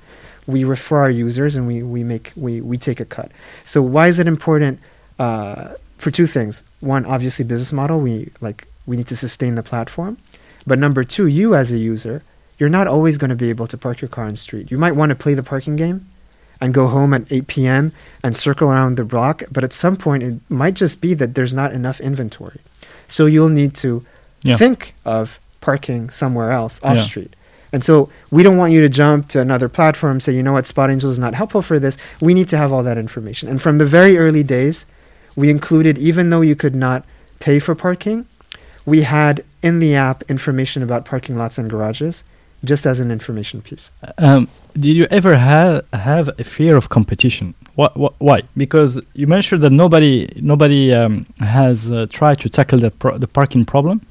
We 0.46 0.64
refer 0.64 1.00
our 1.00 1.10
users 1.10 1.56
and 1.56 1.66
we, 1.66 1.82
we 1.82 2.04
make 2.04 2.32
we, 2.36 2.62
we 2.62 2.78
take 2.78 3.00
a 3.00 3.06
cut. 3.06 3.32
So 3.66 3.82
why 3.82 4.08
is 4.08 4.20
it 4.20 4.28
important? 4.28 4.80
Uh, 5.18 5.74
for 5.98 6.12
two 6.12 6.28
things. 6.28 6.64
One, 6.82 7.04
obviously 7.06 7.46
business 7.46 7.74
model. 7.74 8.00
We 8.00 8.30
like 8.42 8.68
we 8.86 8.96
need 8.96 9.08
to 9.08 9.18
sustain 9.18 9.56
the 9.56 9.64
platform. 9.64 10.18
But 10.68 10.78
number 10.78 11.04
two, 11.04 11.26
you 11.26 11.56
as 11.56 11.72
a 11.72 11.78
user, 11.78 12.22
you're 12.60 12.70
not 12.70 12.86
always 12.88 13.18
going 13.18 13.30
to 13.32 13.36
be 13.36 13.50
able 13.50 13.66
to 13.68 13.78
park 13.78 14.02
your 14.02 14.10
car 14.10 14.26
on 14.26 14.32
the 14.32 14.38
street. 14.38 14.70
You 14.70 14.78
might 14.78 14.92
want 14.92 15.10
to 15.10 15.16
play 15.16 15.34
the 15.34 15.42
parking 15.42 15.78
game 15.78 16.06
and 16.62 16.74
go 16.74 16.88
home 16.88 17.14
at 17.14 17.32
8 17.32 17.48
p.m. 17.48 17.92
and 18.24 18.36
circle 18.36 18.70
around 18.72 18.98
the 18.98 19.04
block, 19.04 19.44
but 19.52 19.64
at 19.64 19.74
some 19.74 19.96
point 19.98 20.24
it 20.24 20.40
might 20.50 20.74
just 20.74 21.02
be 21.02 21.14
that 21.14 21.36
there's 21.36 21.54
not 21.54 21.74
enough 21.74 22.00
inventory. 22.00 22.60
So 23.08 23.26
you'll 23.26 23.50
need 23.50 23.74
to 23.76 24.04
Yeah. 24.44 24.58
think 24.58 24.94
of 25.06 25.40
parking 25.62 26.10
somewhere 26.12 26.52
else 26.52 26.80
off 26.84 26.96
Yeah. 26.96 27.04
street. 27.04 27.36
And 27.74 27.84
so 27.84 28.10
we 28.32 28.42
don't 28.44 28.56
want 28.58 28.72
you 28.72 28.80
to 28.82 28.90
jump 28.90 29.28
to 29.30 29.42
another 29.42 29.68
platform, 29.68 30.20
say, 30.20 30.34
you 30.34 30.42
know 30.44 30.54
what, 30.54 30.66
Spot 30.68 30.90
Angel 30.90 31.10
is 31.10 31.20
not 31.20 31.34
helpful 31.34 31.62
for 31.62 31.78
this. 31.80 31.98
We 32.22 32.34
need 32.34 32.48
to 32.50 32.58
have 32.58 32.72
all 32.72 32.84
that 32.84 32.98
information. 32.98 33.50
And 33.50 33.62
from 33.62 33.78
the 33.78 33.86
very 33.86 34.18
early 34.18 34.44
days, 34.44 34.86
we 35.36 35.50
included, 35.50 35.98
even 35.98 36.30
though 36.30 36.42
you 36.42 36.56
could 36.56 36.76
not 36.76 37.04
pay 37.40 37.60
for 37.60 37.76
parking, 37.76 38.26
we 38.86 39.02
had 39.02 39.44
in 39.62 39.80
the 39.80 39.94
app 39.96 40.24
information 40.30 40.84
about 40.84 41.04
parking 41.04 41.38
lots 41.38 41.58
and 41.58 41.70
garages 41.70 42.24
just 42.66 42.86
as 42.86 43.00
an 43.00 43.12
information 43.12 43.62
piece. 43.62 43.92
Um, 44.18 44.48
did 44.74 44.96
you 44.98 45.08
ever 45.12 45.38
ha- 45.38 45.82
have 45.94 46.30
a 46.40 46.44
fear 46.44 46.76
of 46.78 46.90
competition? 46.90 47.54
Why? 47.76 48.42
Because 48.58 49.02
you 49.14 49.28
mentioned 49.28 49.62
that 49.64 49.72
nobody 49.72 50.30
nobody 50.42 50.94
um, 50.94 51.26
has 51.40 51.90
uh, 51.92 52.06
tried 52.10 52.40
to 52.40 52.50
tackle 52.50 52.80
the 52.80 52.92
pro- 52.92 53.18
the 53.18 53.28
parking 53.28 53.66
problem, 53.66 54.02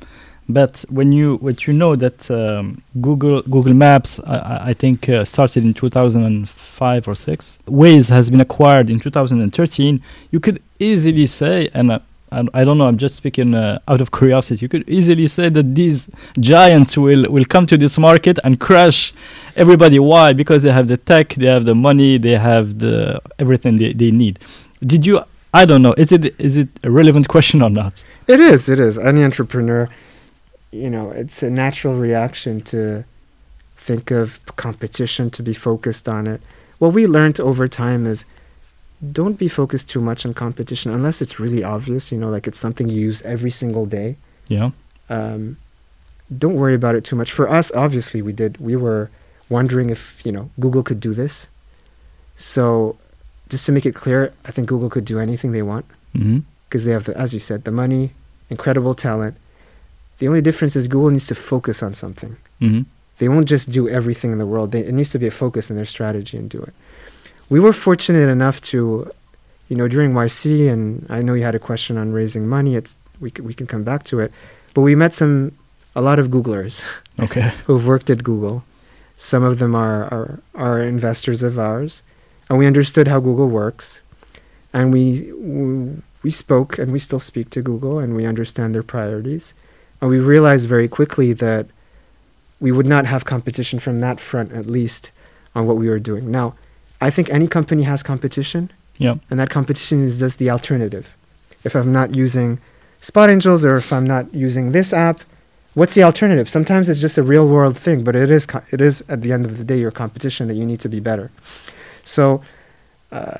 but 0.48 0.84
when 0.90 1.12
you 1.12 1.36
what 1.36 1.66
you 1.66 1.72
know 1.72 1.96
that 1.96 2.30
um, 2.30 2.82
Google 3.00 3.40
Google 3.42 3.74
Maps 3.74 4.20
I- 4.20 4.36
I, 4.52 4.56
I 4.70 4.74
think 4.74 5.08
uh, 5.08 5.24
started 5.24 5.64
in 5.64 5.72
2005 5.74 7.08
or 7.08 7.14
six, 7.14 7.58
Waze 7.66 8.08
has 8.10 8.30
been 8.30 8.40
acquired 8.40 8.90
in 8.90 8.98
2013. 9.00 10.02
You 10.30 10.40
could 10.40 10.62
easily 10.78 11.26
say, 11.26 11.68
and 11.72 11.90
uh, 11.90 11.98
I, 12.52 12.64
don't 12.64 12.78
know, 12.78 12.86
I'm 12.86 12.98
just 12.98 13.14
speaking 13.16 13.54
uh, 13.54 13.78
out 13.86 14.00
of 14.00 14.10
curiosity. 14.10 14.60
You 14.64 14.68
could 14.68 14.88
easily 14.88 15.26
say 15.28 15.48
that 15.50 15.74
these 15.74 16.08
giants 16.38 16.96
will 16.96 17.30
will 17.30 17.44
come 17.54 17.66
to 17.66 17.76
this 17.76 17.98
market 17.98 18.38
and 18.44 18.58
crush 18.58 19.12
everybody 19.56 19.98
why 19.98 20.32
because 20.32 20.62
they 20.62 20.72
have 20.72 20.88
the 20.88 20.96
tech 20.96 21.34
they 21.34 21.46
have 21.46 21.64
the 21.64 21.74
money 21.74 22.18
they 22.18 22.36
have 22.50 22.66
the 22.78 23.20
everything 23.38 23.76
they, 23.78 23.92
they 23.92 24.10
need 24.10 24.38
did 24.84 25.06
you 25.06 25.22
i 25.52 25.64
don't 25.64 25.82
know 25.82 25.94
is 25.96 26.10
it 26.12 26.22
is 26.40 26.56
it 26.56 26.68
a 26.82 26.90
relevant 26.90 27.26
question 27.28 27.62
or 27.62 27.70
not 27.70 27.94
It 28.26 28.40
is, 28.40 28.68
it 28.68 28.80
is. 28.80 28.96
Any 28.98 29.22
entrepreneur, 29.22 29.88
you 30.72 30.90
know, 30.94 31.10
it's 31.10 31.42
a 31.42 31.50
natural 31.50 31.94
reaction 31.94 32.62
to 32.72 33.04
think 33.76 34.10
of 34.10 34.40
competition, 34.56 35.30
to 35.30 35.42
be 35.42 35.52
focused 35.52 36.08
on 36.08 36.26
it. 36.26 36.40
What 36.78 36.92
we 36.94 37.06
learned 37.06 37.38
over 37.38 37.68
time 37.68 38.06
is 38.06 38.24
don't 39.12 39.38
be 39.38 39.48
focused 39.48 39.88
too 39.88 40.00
much 40.00 40.24
on 40.24 40.34
competition 40.34 40.92
unless 40.92 41.20
it's 41.20 41.38
really 41.38 41.62
obvious, 41.62 42.12
you 42.12 42.18
know, 42.18 42.30
like 42.30 42.46
it's 42.46 42.58
something 42.58 42.88
you 42.88 43.00
use 43.00 43.22
every 43.22 43.50
single 43.50 43.86
day. 43.86 44.16
yeah 44.48 44.70
Um, 45.10 45.56
don't 46.38 46.54
worry 46.54 46.74
about 46.74 46.94
it 46.94 47.04
too 47.04 47.16
much. 47.16 47.32
For 47.32 47.48
us, 47.48 47.70
obviously, 47.74 48.22
we 48.22 48.32
did. 48.32 48.58
We 48.58 48.76
were 48.76 49.10
wondering 49.48 49.90
if, 49.90 50.24
you 50.24 50.32
know, 50.32 50.50
Google 50.58 50.82
could 50.82 51.00
do 51.00 51.12
this. 51.12 51.46
So, 52.36 52.96
just 53.48 53.66
to 53.66 53.72
make 53.72 53.86
it 53.86 53.94
clear, 53.94 54.32
I 54.44 54.50
think 54.50 54.68
Google 54.68 54.90
could 54.90 55.04
do 55.04 55.18
anything 55.18 55.52
they 55.52 55.62
want 55.62 55.84
mm-hmm. 56.16 56.40
because 56.68 56.84
they 56.84 56.92
have, 56.92 57.04
the, 57.04 57.16
as 57.16 57.34
you 57.34 57.40
said, 57.40 57.64
the 57.64 57.70
money, 57.70 58.12
incredible 58.50 58.94
talent. 58.94 59.36
The 60.18 60.28
only 60.28 60.40
difference 60.40 60.74
is 60.76 60.88
Google 60.88 61.10
needs 61.10 61.26
to 61.26 61.34
focus 61.34 61.82
on 61.82 61.94
something. 61.94 62.36
Mm-hmm. 62.60 62.82
They 63.18 63.28
won't 63.28 63.46
just 63.46 63.70
do 63.70 63.88
everything 63.88 64.32
in 64.32 64.38
the 64.38 64.46
world. 64.46 64.72
They, 64.72 64.80
it 64.80 64.92
needs 64.92 65.10
to 65.10 65.18
be 65.18 65.26
a 65.26 65.30
focus 65.30 65.70
in 65.70 65.76
their 65.76 65.84
strategy 65.84 66.36
and 66.36 66.48
do 66.48 66.62
it. 66.62 66.74
We 67.48 67.60
were 67.60 67.72
fortunate 67.72 68.28
enough 68.28 68.60
to, 68.72 69.10
you 69.68 69.76
know, 69.76 69.88
during 69.88 70.12
YC, 70.12 70.68
and 70.72 71.06
I 71.08 71.22
know 71.22 71.34
you 71.34 71.42
had 71.42 71.54
a 71.54 71.58
question 71.58 71.96
on 71.96 72.12
raising 72.12 72.46
money. 72.48 72.74
It's 72.74 72.96
we 73.20 73.30
c- 73.30 73.42
we 73.42 73.54
can 73.54 73.66
come 73.66 73.84
back 73.84 74.04
to 74.04 74.20
it, 74.20 74.32
but 74.72 74.80
we 74.82 74.94
met 74.94 75.14
some 75.14 75.52
a 75.94 76.00
lot 76.00 76.18
of 76.18 76.28
Googlers 76.28 76.82
okay 77.20 77.52
who've 77.66 77.86
worked 77.86 78.10
at 78.10 78.24
Google. 78.24 78.64
Some 79.16 79.44
of 79.44 79.58
them 79.60 79.74
are, 79.76 80.04
are, 80.12 80.40
are 80.54 80.80
investors 80.82 81.42
of 81.42 81.58
ours, 81.58 82.02
and 82.48 82.58
we 82.58 82.66
understood 82.66 83.06
how 83.08 83.20
Google 83.20 83.48
works, 83.48 84.00
and 84.72 84.92
we, 84.92 85.32
we 85.34 86.02
we 86.24 86.30
spoke 86.30 86.78
and 86.78 86.90
we 86.92 86.98
still 86.98 87.20
speak 87.20 87.50
to 87.50 87.62
Google, 87.62 87.98
and 87.98 88.16
we 88.16 88.26
understand 88.26 88.74
their 88.74 88.82
priorities, 88.82 89.54
and 90.00 90.10
we 90.10 90.18
realized 90.18 90.66
very 90.66 90.88
quickly 90.88 91.32
that 91.34 91.66
we 92.58 92.72
would 92.72 92.86
not 92.86 93.06
have 93.06 93.24
competition 93.24 93.78
from 93.78 94.00
that 94.00 94.18
front, 94.18 94.52
at 94.52 94.66
least, 94.66 95.10
on 95.54 95.66
what 95.66 95.76
we 95.76 95.88
were 95.88 95.98
doing. 95.98 96.30
Now, 96.30 96.54
I 97.06 97.10
think 97.14 97.26
any 97.38 97.48
company 97.56 97.84
has 97.92 98.02
competition, 98.02 98.62
yeah 99.04 99.14
and 99.28 99.36
that 99.40 99.50
competition 99.58 99.96
is 100.08 100.14
just 100.24 100.36
the 100.42 100.50
alternative. 100.56 101.06
If 101.68 101.72
I'm 101.78 101.92
not 102.00 102.08
using 102.24 102.58
Spot 103.10 103.28
Angels 103.34 103.64
or 103.68 103.74
if 103.76 103.92
I'm 103.96 104.08
not 104.14 104.24
using 104.46 104.72
this 104.72 104.92
app, 104.92 105.18
what's 105.78 105.94
the 105.94 106.04
alternative? 106.10 106.48
Sometimes 106.48 106.88
it's 106.88 107.00
just 107.06 107.18
a 107.18 107.22
real 107.22 107.46
world 107.54 107.76
thing, 107.86 107.98
but 108.06 108.14
it 108.16 108.30
is 108.30 108.46
co- 108.46 108.66
it 108.70 108.80
is 108.80 108.94
at 109.08 109.20
the 109.24 109.30
end 109.36 109.44
of 109.44 109.52
the 109.58 109.64
day 109.70 109.78
your 109.78 109.90
competition 110.02 110.48
that 110.48 110.54
you 110.60 110.66
need 110.70 110.80
to 110.80 110.88
be 110.88 111.00
better. 111.10 111.30
So, 112.04 112.42
uh, 113.12 113.38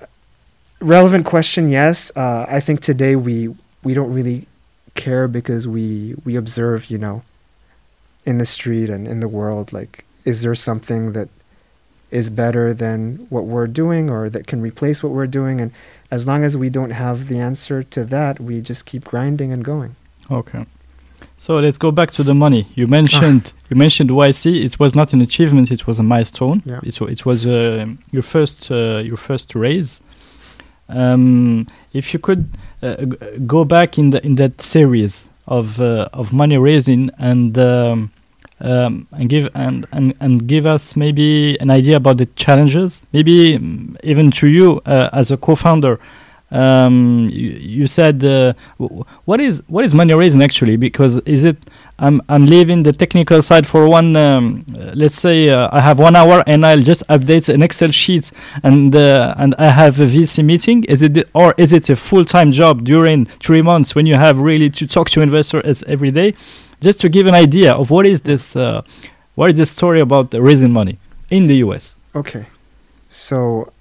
relevant 0.81 1.25
question, 1.35 1.69
yes. 1.81 2.11
Uh, 2.23 2.45
I 2.49 2.61
think 2.61 2.81
today 2.81 3.15
we 3.17 3.37
we 3.87 3.95
don't 3.95 4.12
really 4.12 4.47
care 4.95 5.27
because 5.29 5.67
we 5.67 6.15
we 6.25 6.37
observe, 6.37 6.81
you 6.93 6.99
know, 6.99 7.23
in 8.25 8.39
the 8.39 8.47
street 8.47 8.89
and 8.91 9.07
in 9.12 9.21
the 9.21 9.29
world, 9.29 9.73
like, 9.73 10.05
is 10.25 10.43
there 10.43 10.55
something 10.55 11.12
that 11.12 11.29
is 12.21 12.27
better 12.31 12.67
than 12.85 13.27
what 13.35 13.45
we're 13.53 13.67
doing 13.83 14.05
or 14.15 14.31
that 14.35 14.45
can 14.51 14.61
replace 14.71 15.03
what 15.03 15.12
we're 15.17 15.33
doing? 15.41 15.61
And 15.62 15.71
as 16.17 16.23
long 16.29 16.41
as 16.49 16.53
we 16.62 16.69
don't 16.79 16.95
have 17.05 17.19
the 17.31 17.39
answer 17.51 17.83
to 17.95 18.01
that, 18.17 18.35
we 18.49 18.55
just 18.71 18.83
keep 18.91 19.05
grinding 19.12 19.51
and 19.55 19.62
going. 19.73 19.93
okay 20.41 20.65
so 21.37 21.51
let's 21.67 21.79
go 21.87 21.91
back 21.91 22.11
to 22.19 22.23
the 22.31 22.35
money 22.47 22.62
you 22.81 22.87
mentioned 22.99 23.45
you 23.71 23.77
mentioned 23.85 24.09
YC 24.11 24.45
it 24.69 24.75
was 24.83 24.93
not 25.01 25.09
an 25.15 25.21
achievement 25.29 25.67
it 25.77 25.83
was 25.89 25.97
a 25.99 26.03
milestone 26.15 26.59
Yeah. 26.73 26.81
it, 26.89 26.95
it 27.15 27.23
was 27.29 27.39
uh, 27.45 27.85
your 28.17 28.23
first 28.35 28.59
uh, 28.71 28.99
your 29.11 29.19
first 29.29 29.49
raise 29.65 29.91
Um, 30.89 31.67
if 31.93 32.12
you 32.12 32.21
could 32.27 32.43
uh, 32.83 32.97
g- 33.11 33.17
go 33.47 33.65
back 33.65 33.99
in 33.99 34.11
the 34.11 34.21
in 34.29 34.35
that 34.37 34.61
series 34.61 35.29
of 35.47 35.67
uh, 35.81 36.09
of 36.21 36.33
money 36.33 36.59
raising 36.59 37.11
and 37.31 37.57
um, 37.59 38.11
um, 38.61 39.07
and 39.13 39.29
give 39.29 39.49
and, 39.55 39.87
and 39.93 40.15
and 40.21 40.47
give 40.47 40.67
us 40.67 40.97
maybe 40.97 41.59
an 41.61 41.71
idea 41.71 41.97
about 41.97 42.19
the 42.19 42.27
challenges, 42.37 43.05
maybe 43.13 43.59
mm, 43.59 43.97
even 44.03 44.31
to 44.33 44.47
you 44.47 44.81
uh, 44.87 45.11
as 45.13 45.31
a 45.31 45.37
co-founder. 45.37 45.99
Um, 46.51 47.31
you, 47.33 47.51
you 47.51 47.87
said 47.87 48.25
uh, 48.25 48.53
what 49.25 49.41
is 49.41 49.63
what 49.67 49.85
is 49.85 49.95
money 49.95 50.15
raising 50.15 50.43
actually? 50.43 50.77
Because 50.77 51.17
is 51.23 51.43
it 51.43 51.57
I'm 51.99 52.21
I'm 52.29 52.47
leaving 52.47 52.83
the 52.83 52.93
technical 52.93 53.41
side 53.41 53.67
for 53.67 53.89
one. 53.89 54.17
Um, 54.17 54.65
uh, 54.77 54.93
let's 54.95 55.15
say 55.15 55.51
uh, 55.51 55.69
I 55.73 55.81
have 55.81 55.99
one 55.99 56.17
hour 56.17 56.43
and 56.47 56.67
I'll 56.67 56.83
just 56.83 57.07
update 57.09 57.53
an 57.53 57.63
Excel 57.63 57.91
sheet 57.91 58.33
and 58.63 58.95
uh, 58.95 59.35
and 59.37 59.55
I 59.59 59.69
have 59.69 60.01
a 60.01 60.07
VC 60.07 60.45
meeting. 60.45 60.85
Is 60.85 61.03
it 61.03 61.29
or 61.35 61.55
is 61.57 61.73
it 61.73 61.89
a 61.91 61.97
full 61.97 62.25
time 62.25 62.51
job 62.51 62.85
during 62.85 63.27
three 63.41 63.63
months 63.63 63.95
when 63.95 64.07
you 64.07 64.17
have 64.17 64.41
really 64.41 64.71
to 64.71 64.87
talk 64.87 65.11
to 65.11 65.23
investors 65.23 65.65
as 65.65 65.83
every 65.85 66.11
day? 66.11 66.35
Just 66.85 67.01
to 67.01 67.09
give 67.09 67.26
an 67.26 67.35
idea 67.35 67.72
of 67.72 67.91
what 67.91 68.05
is 68.05 68.20
this, 68.30 68.55
uh, 68.55 68.82
what 69.37 69.51
is 69.51 69.57
this 69.57 69.70
story 69.70 70.01
about 70.01 70.35
raising 70.35 70.70
money 70.70 70.99
in 71.30 71.47
the 71.47 71.57
US? 71.66 71.97
Okay, 72.14 72.45
so 73.09 73.72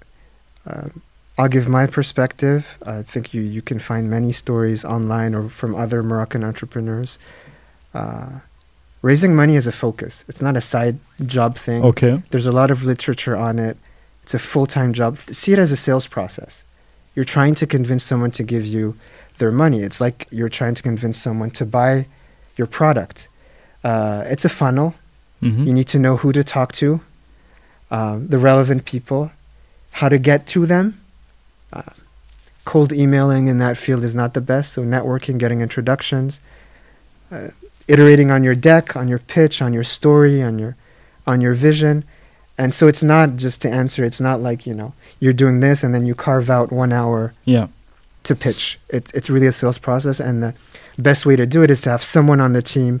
um, 0.66 1.02
I'll 1.36 1.52
give 1.56 1.68
my 1.68 1.86
perspective. 1.86 2.78
I 2.86 3.02
think 3.02 3.34
you 3.34 3.42
you 3.42 3.60
can 3.60 3.78
find 3.78 4.08
many 4.08 4.32
stories 4.32 4.86
online 4.86 5.34
or 5.34 5.50
from 5.50 5.74
other 5.74 6.02
Moroccan 6.02 6.42
entrepreneurs. 6.42 7.18
Uh, 7.92 8.40
raising 9.02 9.36
money 9.36 9.56
is 9.56 9.66
a 9.66 9.72
focus. 9.84 10.24
It's 10.26 10.40
not 10.40 10.56
a 10.56 10.62
side 10.62 10.96
job 11.36 11.58
thing. 11.58 11.84
Okay. 11.84 12.22
There's 12.30 12.46
a 12.46 12.56
lot 12.60 12.70
of 12.70 12.84
literature 12.84 13.36
on 13.36 13.58
it. 13.58 13.76
It's 14.22 14.32
a 14.32 14.38
full 14.38 14.66
time 14.66 14.94
job. 14.94 15.18
See 15.18 15.52
it 15.52 15.58
as 15.58 15.72
a 15.72 15.76
sales 15.76 16.06
process. 16.06 16.64
You're 17.14 17.30
trying 17.36 17.54
to 17.56 17.66
convince 17.66 18.02
someone 18.02 18.30
to 18.30 18.42
give 18.42 18.64
you 18.64 18.96
their 19.36 19.52
money. 19.52 19.80
It's 19.82 20.00
like 20.00 20.26
you're 20.30 20.54
trying 20.60 20.74
to 20.74 20.82
convince 20.82 21.18
someone 21.18 21.50
to 21.60 21.66
buy 21.66 22.06
your 22.56 22.66
product. 22.66 23.28
Uh, 23.82 24.22
it's 24.26 24.44
a 24.44 24.48
funnel. 24.48 24.94
Mhm. 25.42 25.66
You 25.66 25.72
need 25.72 25.88
to 25.88 25.98
know 25.98 26.16
who 26.18 26.32
to 26.32 26.42
talk 26.44 26.72
to, 26.74 27.00
um, 27.90 28.28
the 28.28 28.38
relevant 28.38 28.84
people, 28.84 29.30
how 29.92 30.08
to 30.08 30.18
get 30.18 30.46
to 30.48 30.66
them. 30.66 30.98
Uh, 31.72 31.82
cold 32.64 32.92
emailing 32.92 33.46
in 33.48 33.58
that 33.58 33.76
field 33.76 34.04
is 34.04 34.14
not 34.14 34.32
the 34.34 34.40
best, 34.40 34.72
so 34.72 34.82
networking, 34.82 35.36
getting 35.38 35.60
introductions, 35.60 36.40
uh, 37.30 37.48
iterating 37.88 38.30
on 38.30 38.42
your 38.42 38.54
deck, 38.54 38.96
on 38.96 39.06
your 39.08 39.18
pitch, 39.18 39.60
on 39.60 39.72
your 39.74 39.84
story, 39.84 40.42
on 40.42 40.58
your 40.58 40.76
on 41.26 41.40
your 41.40 41.54
vision. 41.54 42.04
And 42.56 42.74
so 42.74 42.86
it's 42.86 43.02
not 43.02 43.36
just 43.36 43.60
to 43.62 43.70
answer, 43.70 44.04
it's 44.04 44.20
not 44.20 44.40
like, 44.40 44.66
you 44.66 44.74
know, 44.74 44.92
you're 45.20 45.32
doing 45.32 45.60
this 45.60 45.82
and 45.82 45.94
then 45.94 46.06
you 46.06 46.14
carve 46.14 46.48
out 46.50 46.70
one 46.70 46.92
hour 46.92 47.32
Yeah. 47.44 47.66
to 48.24 48.34
pitch. 48.36 48.78
It's 48.88 49.10
it's 49.12 49.28
really 49.28 49.46
a 49.48 49.52
sales 49.52 49.78
process, 49.78 50.20
and 50.20 50.42
the 50.42 50.54
best 50.98 51.26
way 51.26 51.36
to 51.36 51.46
do 51.46 51.62
it 51.62 51.70
is 51.70 51.80
to 51.82 51.90
have 51.90 52.02
someone 52.02 52.40
on 52.40 52.52
the 52.52 52.62
team 52.62 53.00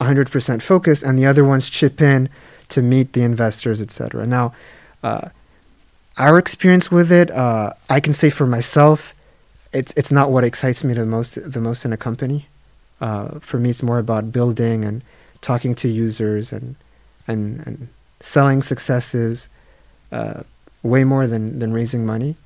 100% 0.00 0.62
focused, 0.62 1.02
and 1.02 1.18
the 1.18 1.26
other 1.26 1.44
ones 1.44 1.68
chip 1.68 2.00
in 2.00 2.28
to 2.68 2.82
meet 2.82 3.12
the 3.12 3.22
investors, 3.22 3.80
etc. 3.80 4.26
Now, 4.26 4.54
uh, 5.02 5.30
our 6.16 6.38
experience 6.38 6.90
with 6.90 7.10
it, 7.10 7.30
uh, 7.30 7.72
I 7.88 8.00
can 8.00 8.14
say 8.14 8.30
for 8.30 8.46
myself, 8.46 9.14
it's 9.72 9.92
it's 9.96 10.10
not 10.10 10.30
what 10.30 10.44
excites 10.44 10.82
me 10.82 10.94
the 10.94 11.04
most 11.04 11.38
the 11.40 11.60
most 11.60 11.84
in 11.84 11.92
a 11.92 11.96
company. 11.96 12.46
Uh, 13.00 13.38
for 13.40 13.58
me, 13.58 13.70
it's 13.70 13.82
more 13.82 13.98
about 13.98 14.32
building 14.32 14.84
and 14.84 15.02
talking 15.40 15.74
to 15.76 15.88
users 15.88 16.52
and 16.52 16.74
and, 17.26 17.62
and 17.66 17.88
selling 18.20 18.62
successes, 18.62 19.48
uh, 20.10 20.42
way 20.82 21.04
more 21.04 21.26
than 21.26 21.58
than 21.58 21.72
raising 21.72 22.04
money. 22.06 22.36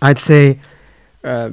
I'd 0.00 0.18
say 0.18 0.60
uh, 1.24 1.50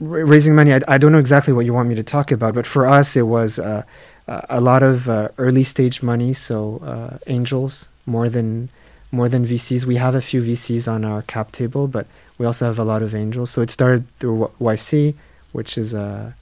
raising 0.00 0.54
money. 0.54 0.72
I, 0.72 0.80
I 0.88 0.98
don't 0.98 1.12
know 1.12 1.18
exactly 1.18 1.52
what 1.52 1.64
you 1.66 1.74
want 1.74 1.88
me 1.88 1.94
to 1.94 2.02
talk 2.02 2.30
about, 2.30 2.54
but 2.54 2.66
for 2.66 2.86
us, 2.86 3.16
it 3.16 3.22
was 3.26 3.58
uh, 3.58 3.82
a 4.26 4.60
lot 4.60 4.82
of 4.82 5.08
uh, 5.08 5.28
early 5.38 5.64
stage 5.64 6.02
money, 6.02 6.32
so 6.32 6.80
uh, 6.84 7.18
angels 7.26 7.86
more 8.06 8.28
than 8.28 8.68
more 9.10 9.28
than 9.28 9.46
VCs. 9.46 9.84
We 9.86 9.96
have 9.96 10.14
a 10.14 10.20
few 10.20 10.42
VCs 10.42 10.86
on 10.86 11.04
our 11.04 11.22
cap 11.22 11.50
table, 11.52 11.88
but 11.88 12.06
we 12.36 12.44
also 12.46 12.66
have 12.66 12.78
a 12.78 12.84
lot 12.84 13.02
of 13.02 13.14
angels. 13.14 13.50
So 13.50 13.62
it 13.62 13.70
started 13.70 14.04
through 14.18 14.50
YC, 14.60 15.14
which 15.52 15.78
is 15.78 15.94
a, 15.94 16.34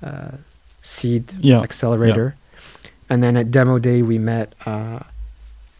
a 0.00 0.34
seed 0.82 1.32
Yeah. 1.40 1.60
accelerator, 1.60 2.36
and 3.10 3.22
then 3.22 3.36
at 3.36 3.50
demo 3.50 3.78
day 3.78 4.02
we 4.02 4.18
met. 4.18 4.54
Uh, 4.66 5.00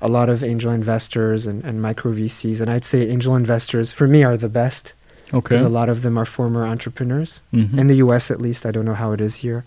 a 0.00 0.08
lot 0.08 0.28
of 0.28 0.44
angel 0.44 0.70
investors 0.70 1.46
and, 1.46 1.64
and 1.64 1.80
micro 1.80 2.12
VCs, 2.12 2.60
and 2.60 2.68
I'd 2.70 2.84
say 2.84 3.08
angel 3.08 3.34
investors 3.36 3.90
for 3.90 4.06
me 4.06 4.22
are 4.22 4.36
the 4.36 4.50
best 4.50 4.92
Okay. 5.32 5.40
because 5.56 5.62
a 5.62 5.68
lot 5.68 5.88
of 5.88 6.02
them 6.02 6.18
are 6.18 6.26
former 6.26 6.66
entrepreneurs 6.66 7.40
Mhm. 7.52 7.78
in 7.78 7.86
the 7.86 7.96
U.S. 7.96 8.30
at 8.30 8.40
least. 8.40 8.66
I 8.66 8.70
don't 8.70 8.84
know 8.84 8.94
how 8.94 9.12
it 9.12 9.20
is 9.20 9.36
here, 9.36 9.64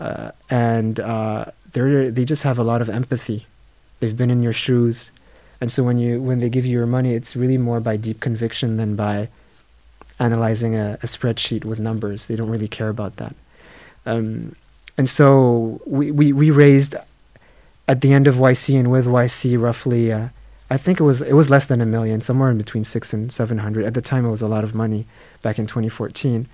uh, 0.00 0.30
and 0.50 1.00
uh, 1.00 1.46
they 1.72 2.10
they 2.10 2.24
just 2.24 2.42
have 2.44 2.58
a 2.58 2.64
lot 2.64 2.80
of 2.80 2.88
empathy. 2.88 3.46
They've 4.00 4.16
been 4.16 4.30
in 4.30 4.42
your 4.42 4.52
shoes, 4.52 5.10
and 5.60 5.70
so 5.72 5.82
when 5.82 5.98
you 5.98 6.20
when 6.22 6.38
they 6.40 6.48
give 6.48 6.64
you 6.64 6.72
your 6.72 6.86
money, 6.86 7.14
it's 7.14 7.34
really 7.34 7.58
more 7.58 7.80
by 7.80 7.96
deep 7.96 8.20
conviction 8.20 8.76
than 8.76 8.94
by 8.96 9.28
analyzing 10.20 10.74
a, 10.76 10.98
a 11.02 11.06
spreadsheet 11.06 11.64
with 11.64 11.78
numbers. 11.80 12.26
They 12.26 12.36
don't 12.36 12.50
really 12.50 12.68
care 12.68 12.88
about 12.88 13.16
that. 13.16 13.34
Um, 14.06 14.54
and 14.96 15.10
so 15.10 15.80
we, 15.86 16.10
we, 16.12 16.32
we 16.32 16.50
raised 16.52 16.94
at 17.88 18.00
the 18.00 18.12
end 18.12 18.28
of 18.28 18.36
YC 18.36 18.78
and 18.78 18.90
with 18.92 19.06
YC 19.06 19.60
roughly, 19.60 20.12
uh, 20.12 20.28
I 20.70 20.76
think 20.76 20.98
it 20.98 21.04
was 21.04 21.22
it 21.22 21.34
was 21.34 21.50
less 21.50 21.66
than 21.66 21.80
a 21.80 21.86
million, 21.86 22.20
somewhere 22.20 22.50
in 22.50 22.58
between 22.58 22.84
six 22.84 23.12
and 23.12 23.32
seven 23.32 23.58
hundred. 23.58 23.84
At 23.84 23.94
the 23.94 24.02
time, 24.02 24.24
it 24.24 24.30
was 24.30 24.42
a 24.42 24.48
lot 24.48 24.64
of 24.64 24.74
money 24.74 25.06
back 25.42 25.58
in 25.58 25.66
2014. 25.66 26.48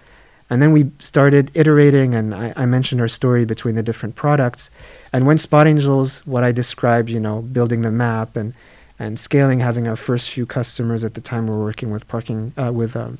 And 0.52 0.60
then 0.60 0.72
we 0.72 0.90
started 0.98 1.52
iterating, 1.54 2.12
and 2.12 2.34
I, 2.34 2.52
I 2.56 2.66
mentioned 2.66 3.00
our 3.00 3.06
story 3.06 3.44
between 3.44 3.76
the 3.76 3.84
different 3.84 4.16
products. 4.16 4.68
And 5.12 5.24
when 5.24 5.38
Spot 5.38 5.64
Angels, 5.64 6.26
what 6.26 6.42
I 6.42 6.50
described, 6.50 7.08
you 7.08 7.20
know, 7.20 7.40
building 7.40 7.82
the 7.82 7.90
map 7.90 8.36
and 8.36 8.52
and 8.98 9.18
scaling, 9.18 9.60
having 9.60 9.88
our 9.88 9.96
first 9.96 10.28
few 10.28 10.44
customers 10.44 11.04
at 11.04 11.14
the 11.14 11.20
time, 11.20 11.46
we 11.46 11.54
were 11.54 11.64
working 11.64 11.90
with 11.90 12.06
parking 12.08 12.52
uh, 12.58 12.72
with 12.72 12.96
um, 12.96 13.18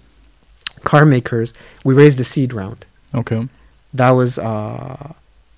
car 0.82 1.07
makers. 1.07 1.55
We 1.84 1.95
raised 1.95 2.18
a 2.20 2.24
seed 2.24 2.53
round. 2.53 2.84
Okay. 3.14 3.49
That 3.95 4.11
was 4.11 4.38
uh, 4.38 5.12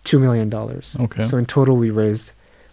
two 0.04 0.18
million 0.18 0.50
dollars. 0.50 0.94
Okay. 1.00 1.26
So 1.26 1.38
in 1.38 1.46
total, 1.46 1.76
we 1.76 1.90
raised 1.90 2.32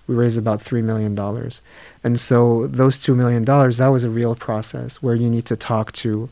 we 0.09 0.15
raised 0.15 0.37
about 0.37 0.61
three 0.61 0.81
million 0.81 1.13
dollars, 1.15 1.61
and 2.03 2.19
so 2.19 2.67
those 2.67 2.97
two 2.97 3.15
million 3.15 3.43
dollars 3.45 3.77
that 3.77 3.87
was 3.87 4.03
a 4.03 4.09
real 4.09 4.35
process 4.35 5.01
where 5.03 5.15
you 5.15 5.29
need 5.29 5.45
to 5.45 5.55
talk 5.55 5.91
to 5.93 6.29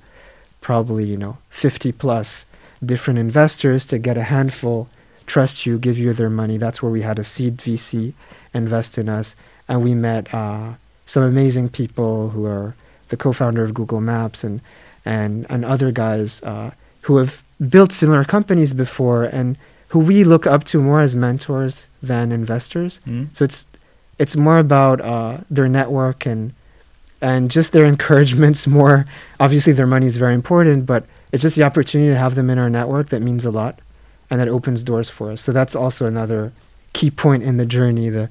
probably 0.59 1.05
you 1.05 1.17
know 1.17 1.37
fifty 1.49 1.91
plus 1.91 2.43
different 2.83 3.19
investors 3.19 3.85
to 3.85 3.97
get 3.97 4.17
a 4.17 4.23
handful 4.23 4.89
trust 5.27 5.65
you, 5.65 5.77
give 5.77 5.97
you 5.97 6.13
their 6.13 6.29
money. 6.29 6.57
That's 6.57 6.81
where 6.81 6.91
we 6.91 7.01
had 7.01 7.19
a 7.19 7.23
seed 7.23 7.57
VC 7.57 8.13
invest 8.53 8.97
in 8.97 9.09
us, 9.09 9.35
and 9.67 9.83
we 9.83 9.93
met 9.93 10.33
uh, 10.33 10.73
some 11.05 11.23
amazing 11.23 11.69
people 11.69 12.29
who 12.29 12.45
are 12.45 12.75
the 13.09 13.17
co-founder 13.17 13.63
of 13.63 13.73
Google 13.73 14.01
Maps 14.01 14.43
and 14.43 14.61
and 15.05 15.45
and 15.49 15.63
other 15.63 15.91
guys 15.91 16.41
uh, 16.43 16.71
who 17.01 17.17
have 17.17 17.43
built 17.69 17.91
similar 17.91 18.23
companies 18.23 18.73
before 18.73 19.23
and 19.23 19.57
who 19.89 19.99
we 19.99 20.23
look 20.23 20.45
up 20.45 20.63
to 20.65 20.81
more 20.81 21.01
as 21.01 21.15
mentors 21.15 21.85
than 22.07 22.31
investors. 22.31 22.99
Mm. 23.05 23.35
So 23.35 23.45
it's 23.45 23.65
it's 24.19 24.35
more 24.35 24.57
about 24.57 25.01
uh, 25.01 25.39
their 25.49 25.67
network 25.67 26.25
and 26.25 26.53
and 27.21 27.51
just 27.51 27.71
their 27.71 27.85
encouragements. 27.93 28.67
More 28.67 29.05
obviously, 29.39 29.73
their 29.73 29.87
money 29.87 30.07
is 30.07 30.17
very 30.17 30.33
important, 30.33 30.85
but 30.85 31.05
it's 31.31 31.43
just 31.43 31.55
the 31.55 31.63
opportunity 31.63 32.11
to 32.11 32.17
have 32.17 32.35
them 32.35 32.49
in 32.49 32.57
our 32.57 32.69
network 32.69 33.09
that 33.09 33.21
means 33.21 33.45
a 33.45 33.51
lot, 33.51 33.79
and 34.29 34.39
that 34.39 34.47
opens 34.47 34.83
doors 34.83 35.09
for 35.09 35.31
us. 35.31 35.41
So 35.41 35.51
that's 35.51 35.75
also 35.75 36.05
another 36.05 36.51
key 36.93 37.11
point 37.11 37.43
in 37.43 37.57
the 37.57 37.65
journey. 37.65 38.09
The 38.09 38.29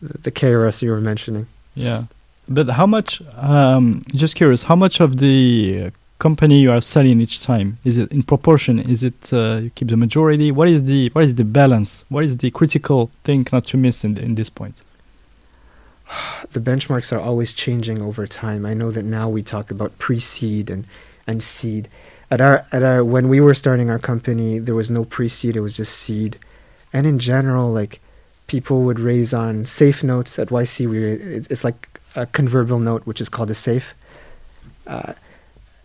the 0.00 0.30
KRS 0.30 0.82
you 0.82 0.90
were 0.90 1.00
mentioning. 1.00 1.46
Yeah, 1.74 2.04
but 2.48 2.70
how 2.70 2.86
much? 2.86 3.22
Um, 3.36 4.02
just 4.14 4.34
curious, 4.36 4.62
how 4.64 4.76
much 4.76 5.00
of 5.00 5.18
the 5.18 5.90
company 6.18 6.60
you 6.60 6.70
are 6.70 6.80
selling 6.80 7.20
each 7.20 7.40
time 7.40 7.78
is 7.84 7.96
it 7.98 8.10
in 8.10 8.22
proportion? 8.22 8.78
Is 8.78 9.02
it 9.02 9.32
uh, 9.32 9.60
you 9.62 9.70
keep 9.70 9.88
the 9.88 9.96
majority? 9.96 10.50
What 10.50 10.68
is 10.68 10.84
the 10.84 11.08
what 11.10 11.24
is 11.24 11.34
the 11.34 11.44
balance? 11.44 12.04
What 12.08 12.24
is 12.24 12.36
the 12.36 12.50
critical 12.50 13.10
thing 13.24 13.46
not 13.52 13.66
to 13.66 13.76
miss 13.76 14.04
in 14.04 14.18
in 14.18 14.34
this 14.34 14.50
point? 14.50 14.76
the 16.52 16.60
benchmarks 16.60 17.12
are 17.12 17.20
always 17.20 17.52
changing 17.52 18.02
over 18.02 18.26
time. 18.26 18.64
I 18.66 18.74
know 18.74 18.90
that 18.90 19.04
now 19.04 19.28
we 19.28 19.42
talk 19.42 19.70
about 19.70 19.98
pre-seed 19.98 20.70
and 20.70 20.84
and 21.26 21.42
seed. 21.42 21.88
At 22.30 22.40
our 22.40 22.64
at 22.72 22.82
our 22.82 23.04
when 23.04 23.28
we 23.28 23.40
were 23.40 23.54
starting 23.54 23.90
our 23.90 23.98
company, 23.98 24.58
there 24.58 24.74
was 24.74 24.90
no 24.90 25.04
pre-seed; 25.04 25.56
it 25.56 25.60
was 25.60 25.76
just 25.76 25.96
seed. 25.96 26.38
And 26.92 27.06
in 27.06 27.18
general, 27.18 27.70
like 27.70 28.00
people 28.46 28.82
would 28.82 28.98
raise 28.98 29.32
on 29.34 29.66
safe 29.66 30.02
notes 30.02 30.38
at 30.38 30.48
YC. 30.48 30.88
We 30.88 30.98
it's 31.50 31.64
like 31.64 32.00
a 32.14 32.26
convertible 32.26 32.78
note, 32.78 33.06
which 33.06 33.20
is 33.20 33.28
called 33.28 33.50
a 33.50 33.54
safe. 33.54 33.94
Uh, 34.86 35.12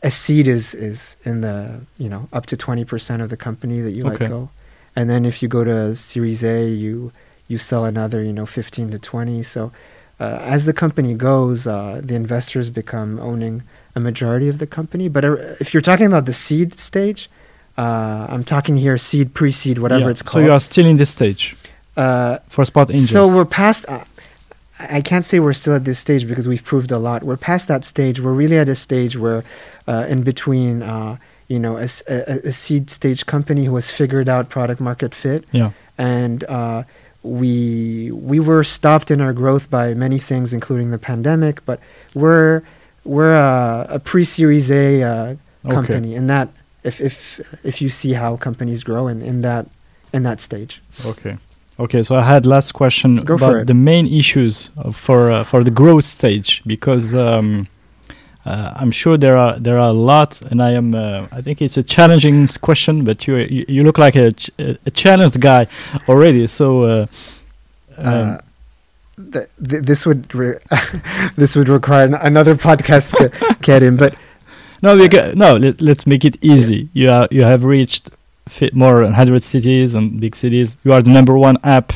a 0.03 0.11
seed 0.11 0.47
is 0.47 0.73
is 0.75 1.15
in 1.23 1.41
the 1.41 1.81
you 1.97 2.09
know 2.09 2.27
up 2.33 2.45
to 2.47 2.55
twenty 2.57 2.85
percent 2.85 3.21
of 3.21 3.29
the 3.29 3.37
company 3.37 3.81
that 3.81 3.91
you 3.91 4.05
Okay. 4.07 4.25
let 4.25 4.29
go, 4.29 4.49
and 4.95 5.09
then 5.09 5.25
if 5.25 5.41
you 5.41 5.47
go 5.47 5.63
to 5.63 5.95
Series 5.95 6.43
A, 6.43 6.67
you 6.67 7.11
you 7.47 7.57
sell 7.57 7.85
another 7.85 8.21
you 8.23 8.33
know 8.33 8.45
fifteen 8.45 8.91
to 8.91 8.99
twenty. 8.99 9.43
So 9.43 9.71
uh, 10.19 10.39
as 10.55 10.65
the 10.65 10.73
company 10.73 11.13
goes, 11.13 11.65
uh, 11.67 12.01
the 12.03 12.15
investors 12.15 12.69
become 12.69 13.19
owning 13.19 13.63
a 13.95 13.99
majority 13.99 14.47
of 14.49 14.57
the 14.59 14.67
company. 14.67 15.07
But 15.09 15.23
uh, 15.25 15.35
if 15.59 15.73
you're 15.73 15.81
talking 15.81 16.05
about 16.05 16.25
the 16.25 16.33
seed 16.33 16.79
stage, 16.79 17.29
uh, 17.77 18.27
I'm 18.29 18.43
talking 18.43 18.77
here 18.77 18.97
seed, 18.97 19.33
pre-seed, 19.33 19.77
whatever 19.79 20.05
Yeah. 20.05 20.09
it's 20.11 20.21
called. 20.21 20.41
So 20.43 20.45
you 20.47 20.51
are 20.51 20.59
still 20.59 20.85
in 20.85 20.97
this 20.97 21.09
stage 21.11 21.55
uh, 21.97 22.37
for 22.47 22.65
Spot 22.65 22.89
Angels. 22.89 23.09
so 23.09 23.35
we're 23.35 23.45
past. 23.45 23.85
Uh, 23.87 24.03
I 24.89 25.01
can't 25.01 25.25
say 25.25 25.39
we're 25.39 25.53
still 25.53 25.75
at 25.75 25.85
this 25.85 25.99
stage 25.99 26.27
because 26.27 26.47
we've 26.47 26.63
proved 26.63 26.91
a 26.91 26.97
lot. 26.99 27.23
We're 27.23 27.37
past 27.37 27.67
that 27.67 27.85
stage. 27.85 28.19
We're 28.19 28.33
really 28.33 28.57
at 28.57 28.69
a 28.69 28.75
stage 28.75 29.17
where, 29.17 29.43
uh, 29.87 30.05
in 30.09 30.23
between, 30.23 30.81
uh, 30.83 31.17
you 31.47 31.59
know, 31.59 31.77
a, 31.77 31.87
a- 32.07 32.47
a 32.47 32.51
seed 32.53 32.89
stage 32.89 33.25
company 33.25 33.65
who 33.65 33.75
has 33.75 33.91
figured 33.91 34.27
out 34.29 34.49
product 34.49 34.79
market 34.81 35.13
fit, 35.13 35.45
yeah. 35.51 35.71
and 35.97 36.43
uh, 36.45 36.83
we 37.21 38.11
we 38.11 38.39
were 38.39 38.63
stopped 38.63 39.09
in 39.11 39.21
our 39.21 39.33
growth 39.33 39.69
by 39.69 39.93
many 39.93 40.19
things, 40.19 40.53
including 40.53 40.91
the 40.91 40.97
pandemic. 40.97 41.65
But 41.65 41.79
we're 42.13 42.61
we're 43.03 43.33
a, 43.33 43.85
a 43.89 43.99
pre-Series 43.99 44.71
A 44.71 45.01
uh, 45.03 45.35
Okay. 45.65 45.73
company, 45.75 46.13
and 46.15 46.29
that 46.29 46.49
if 46.83 46.99
if 46.99 47.39
if 47.63 47.81
you 47.81 47.89
see 47.89 48.13
how 48.13 48.35
companies 48.35 48.83
grow 48.83 49.07
in, 49.07 49.21
in 49.21 49.41
that 49.41 49.67
in 50.11 50.23
that 50.23 50.41
stage. 50.41 50.81
Okay. 51.05 51.37
Okay, 51.79 52.03
so 52.03 52.15
I 52.15 52.21
had 52.21 52.45
last 52.45 52.71
question 52.73 53.17
Go 53.17 53.33
about 53.35 53.65
the 53.67 53.73
main 53.73 54.05
issues 54.07 54.69
for 54.91 55.31
uh, 55.31 55.43
for 55.43 55.63
the 55.63 55.71
growth 55.71 56.05
stage 56.05 56.61
because 56.67 57.13
um, 57.15 57.67
uh, 58.45 58.73
I'm 58.75 58.91
sure 58.91 59.17
there 59.17 59.35
are 59.37 59.57
there 59.59 59.79
are 59.79 59.89
a 59.89 59.93
lot, 59.93 60.41
and 60.51 60.61
I 60.61 60.71
am 60.71 60.93
uh, 60.93 61.25
I 61.31 61.41
think 61.41 61.61
it's 61.61 61.77
a 61.77 61.83
challenging 61.83 62.47
question, 62.61 63.03
but 63.03 63.25
you 63.27 63.37
you, 63.37 63.65
you 63.67 63.83
look 63.83 63.97
like 63.97 64.15
a, 64.15 64.31
ch- 64.31 64.51
a 64.59 64.91
challenged 64.91 65.39
guy 65.41 65.65
already. 66.07 66.45
So 66.47 66.83
uh, 66.83 67.05
um, 67.97 68.05
Uh, 68.05 68.37
th- 69.31 69.47
th- 69.69 69.83
this 69.83 70.05
would 70.05 70.33
re- 70.35 70.59
this 71.37 71.55
would 71.55 71.69
require 71.69 72.05
an- 72.05 72.21
another 72.21 72.55
podcast, 72.55 73.13
Ke- 73.17 73.31
Karim. 73.61 73.97
But 74.03 74.13
no, 74.83 74.95
we 74.95 75.09
ca- 75.09 75.33
no. 75.35 75.57
Let, 75.57 75.81
let's 75.81 76.05
make 76.05 76.23
it 76.23 76.37
easy. 76.41 76.89
You 76.93 77.09
are 77.09 77.27
you 77.31 77.43
have 77.45 77.63
reached 77.65 78.09
more 78.73 78.95
than 78.95 79.11
100 79.11 79.41
cities 79.43 79.95
and 79.95 80.19
big 80.19 80.35
cities. 80.35 80.75
You 80.83 80.93
are 80.93 81.01
the 81.01 81.09
number 81.09 81.37
one 81.37 81.57
app. 81.63 81.93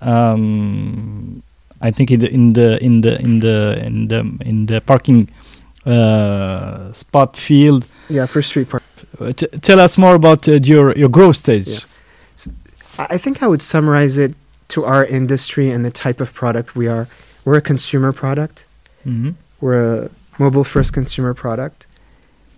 Um, 0.00 1.42
I 1.80 1.90
think 1.90 2.10
in 2.10 2.20
the 2.20 2.28
in 2.30 2.52
the 2.52 2.82
in 2.82 3.00
the 3.00 3.18
in 3.20 3.40
the 3.40 3.56
in 3.86 4.08
the 4.08 4.20
in 4.44 4.66
the 4.66 4.80
parking 4.80 5.28
uh, 5.86 6.92
spot 6.92 7.36
field. 7.36 7.86
yeah, 8.08 8.26
for 8.26 8.42
street 8.42 8.68
park, 8.68 8.82
Uh, 9.20 9.32
t- 9.32 9.48
tell 9.60 9.80
us 9.80 9.96
more 9.98 10.14
about 10.14 10.46
uh, 10.48 10.52
your 10.72 10.86
your 10.96 11.08
growth 11.10 11.36
stage. 11.36 11.68
Yeah. 11.68 12.52
I 12.98 13.14
I 13.14 13.18
think 13.18 13.42
I 13.42 13.46
would 13.46 13.62
summarize 13.62 14.18
it 14.24 14.32
to 14.74 14.84
our 14.84 15.04
industry 15.04 15.66
and 15.74 15.84
the 15.84 15.90
type 16.04 16.20
of 16.24 16.28
product 16.32 16.74
we 16.76 16.86
are. 16.88 17.06
We're 17.44 17.58
a 17.58 17.66
consumer 17.72 18.12
product. 18.12 18.64
hmm 19.04 19.30
We're 19.60 19.84
a 19.96 20.08
mobile 20.38 20.64
first 20.64 20.92
consumer 20.92 21.34
product. 21.34 21.86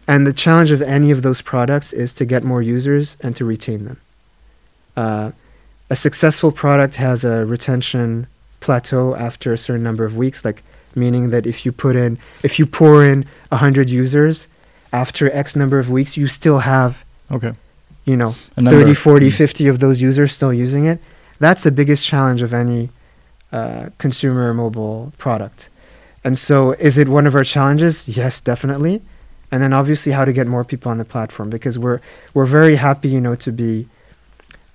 And 0.09 0.27
the 0.27 0.33
challenge 0.33 0.71
of 0.71 0.83
any 0.83 1.11
of 1.11 1.23
those 1.23 1.41
products 1.41 1.93
is 1.93 2.13
to 2.15 2.25
get 2.25 2.43
more 2.43 2.61
users 2.63 3.17
and 3.21 3.35
to 3.37 3.45
retain 3.45 3.85
them. 3.85 4.01
Uh, 4.97 5.31
a 5.89 5.97
successful 5.97 6.53
product 6.53 6.97
has 6.97 7.25
a 7.25 7.45
retention 7.47 8.27
plateau 8.61 9.15
after 9.15 9.53
a 9.53 9.59
certain 9.59 9.83
number 9.83 10.05
of 10.05 10.17
weeks, 10.17 10.45
like 10.45 10.63
meaning 10.95 11.31
that 11.31 11.47
if 11.47 11.65
you 11.65 11.73
put 11.73 11.97
in, 11.97 12.19
if 12.43 12.59
you 12.59 12.67
pour 12.67 13.05
in 13.05 13.25
100 13.51 13.91
users, 13.91 14.49
after 14.93 15.31
X 15.33 15.57
number 15.57 15.79
of 15.79 15.89
weeks, 15.91 16.17
you 16.17 16.27
still 16.27 16.61
have, 16.61 17.05
Okay. 17.31 17.53
you 18.05 18.17
know, 18.17 18.35
A 18.57 18.63
30, 18.63 18.95
40, 18.95 19.29
Mm. 19.31 19.33
50 19.33 19.69
of 19.69 19.79
those 19.79 20.03
users 20.03 20.33
still 20.33 20.53
using 20.53 20.85
it. 20.85 20.99
That's 21.39 21.63
the 21.63 21.71
biggest 21.71 22.07
challenge 22.07 22.43
of 22.43 22.53
any 22.53 22.91
uh, 23.53 23.87
consumer 23.99 24.53
mobile 24.55 25.13
product. 25.19 25.69
And 26.25 26.39
so, 26.39 26.73
is 26.73 26.99
it 26.99 27.09
one 27.09 27.27
of 27.27 27.35
our 27.35 27.45
challenges? 27.45 28.09
Yes, 28.09 28.41
definitely. 28.41 29.03
And 29.53 29.63
then 29.63 29.73
obviously, 29.73 30.13
how 30.13 30.25
to 30.25 30.33
get 30.33 30.47
more 30.47 30.65
people 30.65 30.91
on 30.91 30.99
the 30.99 31.05
platform 31.05 31.51
because 31.51 31.79
we're 31.79 32.01
we're 32.35 32.47
very 32.47 32.77
happy, 32.77 33.09
you 33.11 33.21
know, 33.21 33.35
to 33.37 33.53
be, 33.53 33.87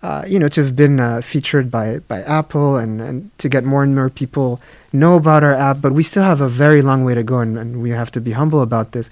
uh, 0.04 0.24
you 0.28 0.38
know, 0.40 0.48
to 0.50 0.64
have 0.64 0.76
been 0.76 1.00
uh, 1.00 1.22
featured 1.22 1.70
by 1.72 2.00
by 2.08 2.22
Apple 2.22 2.78
and 2.78 3.02
and 3.02 3.32
to 3.40 3.50
get 3.50 3.64
more 3.66 3.82
and 3.84 3.96
more 3.96 4.10
people 4.10 4.62
know 4.94 5.16
about 5.16 5.44
our 5.44 5.54
app. 5.56 5.82
But 5.82 5.94
we 5.94 6.04
still 6.04 6.24
have 6.24 6.42
a 6.42 6.48
very 6.50 6.82
long 6.84 7.04
way 7.04 7.16
to 7.16 7.24
go, 7.24 7.40
and, 7.40 7.58
and 7.58 7.82
we 7.82 7.90
have 7.90 8.12
to 8.12 8.22
be 8.22 8.32
humble 8.34 8.62
about 8.62 8.92
this. 8.92 9.10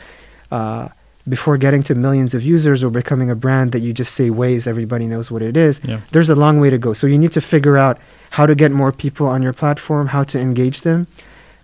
Uh, 0.52 0.90
before 1.28 1.58
getting 1.58 1.82
to 1.82 1.96
millions 1.96 2.36
of 2.36 2.44
users 2.44 2.84
or 2.84 2.92
becoming 2.92 3.32
a 3.32 3.36
brand 3.36 3.72
that 3.72 3.80
you 3.80 3.92
just 3.92 4.14
say 4.14 4.30
Waze, 4.30 4.68
everybody 4.68 5.08
knows 5.08 5.32
what 5.32 5.42
it 5.42 5.58
is 5.58 5.80
Yeah. 5.84 6.02
there's 6.12 6.30
a 6.30 6.36
long 6.36 6.60
way 6.60 6.70
to 6.70 6.78
go. 6.78 6.94
So 6.94 7.08
you 7.08 7.18
need 7.18 7.32
to 7.34 7.42
figure 7.42 7.78
out 7.80 7.98
how 8.38 8.46
to 8.46 8.54
get 8.54 8.72
more 8.72 8.92
people 8.92 9.26
on 9.26 9.42
your 9.42 9.52
platform, 9.52 10.10
how 10.10 10.24
to 10.26 10.38
engage 10.40 10.82
them, 10.82 11.08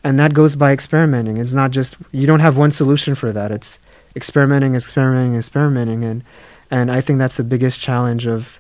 and 0.04 0.18
that 0.20 0.34
goes 0.34 0.56
by 0.56 0.72
experimenting. 0.74 1.38
It's 1.38 1.54
not 1.54 1.70
just 1.70 1.94
you 2.12 2.26
don't 2.26 2.40
have 2.40 2.58
one 2.58 2.72
solution 2.72 3.14
for 3.14 3.32
that. 3.34 3.52
It's 3.52 3.78
experimenting, 4.16 4.76
experimenting, 4.76 5.36
experimenting, 5.36 6.04
and 6.04 6.24
and 6.70 6.92
I 6.92 7.02
think 7.02 7.20
that's 7.20 7.38
the 7.38 7.44
biggest 7.44 7.82
challenge 7.82 8.28
of 8.28 8.60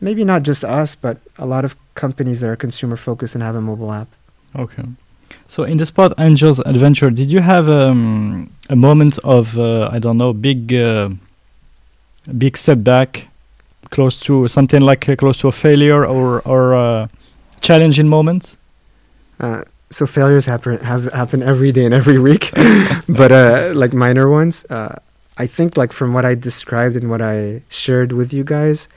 maybe 0.00 0.24
not 0.24 0.42
just 0.42 0.64
us, 0.64 0.94
but 0.94 1.18
a 1.38 1.46
lot 1.46 1.64
of 1.64 1.74
companies 1.94 2.40
that 2.40 2.48
are 2.48 2.56
consumer 2.56 2.96
focused 2.96 3.34
and 3.34 3.42
have 3.42 3.54
a 3.54 3.60
mobile 3.60 3.92
app. 3.92 4.08
Okay. 4.56 4.84
So 5.48 5.64
in 5.64 5.76
the 5.76 5.86
Spot 5.86 6.12
Angels 6.18 6.60
adventure, 6.60 7.10
did 7.10 7.30
you 7.30 7.40
have 7.40 7.68
um, 7.68 8.50
a 8.68 8.76
moment 8.76 9.18
of 9.24 9.58
uh, 9.58 9.88
I 9.92 9.98
don't 9.98 10.18
know 10.18 10.32
big 10.32 10.72
uh, 10.74 11.10
big 12.36 12.56
setback, 12.56 13.28
close 13.90 14.18
to 14.18 14.48
something 14.48 14.80
like 14.80 15.08
uh, 15.08 15.16
close 15.16 15.38
to 15.38 15.48
a 15.48 15.52
failure 15.52 16.04
or 16.04 16.40
or 16.42 16.74
uh, 16.74 17.08
challenging 17.60 18.08
moments? 18.08 18.56
So 19.92 20.06
failures 20.06 20.44
happen 20.44 20.78
have 20.78 21.12
happen 21.12 21.42
every 21.42 21.72
day 21.72 21.84
and 21.84 21.92
every 21.92 22.18
week, 22.18 22.52
but 23.08 23.32
uh, 23.32 23.72
like 23.74 23.92
minor 23.92 24.30
ones. 24.30 24.64
Uh, 24.70 24.94
I 25.36 25.46
think 25.46 25.76
like 25.76 25.92
from 25.92 26.14
what 26.14 26.24
I 26.24 26.36
described 26.36 26.96
and 26.96 27.10
what 27.10 27.20
I 27.20 27.62
shared 27.68 28.12
with 28.12 28.32
you 28.32 28.44
guys, 28.44 28.88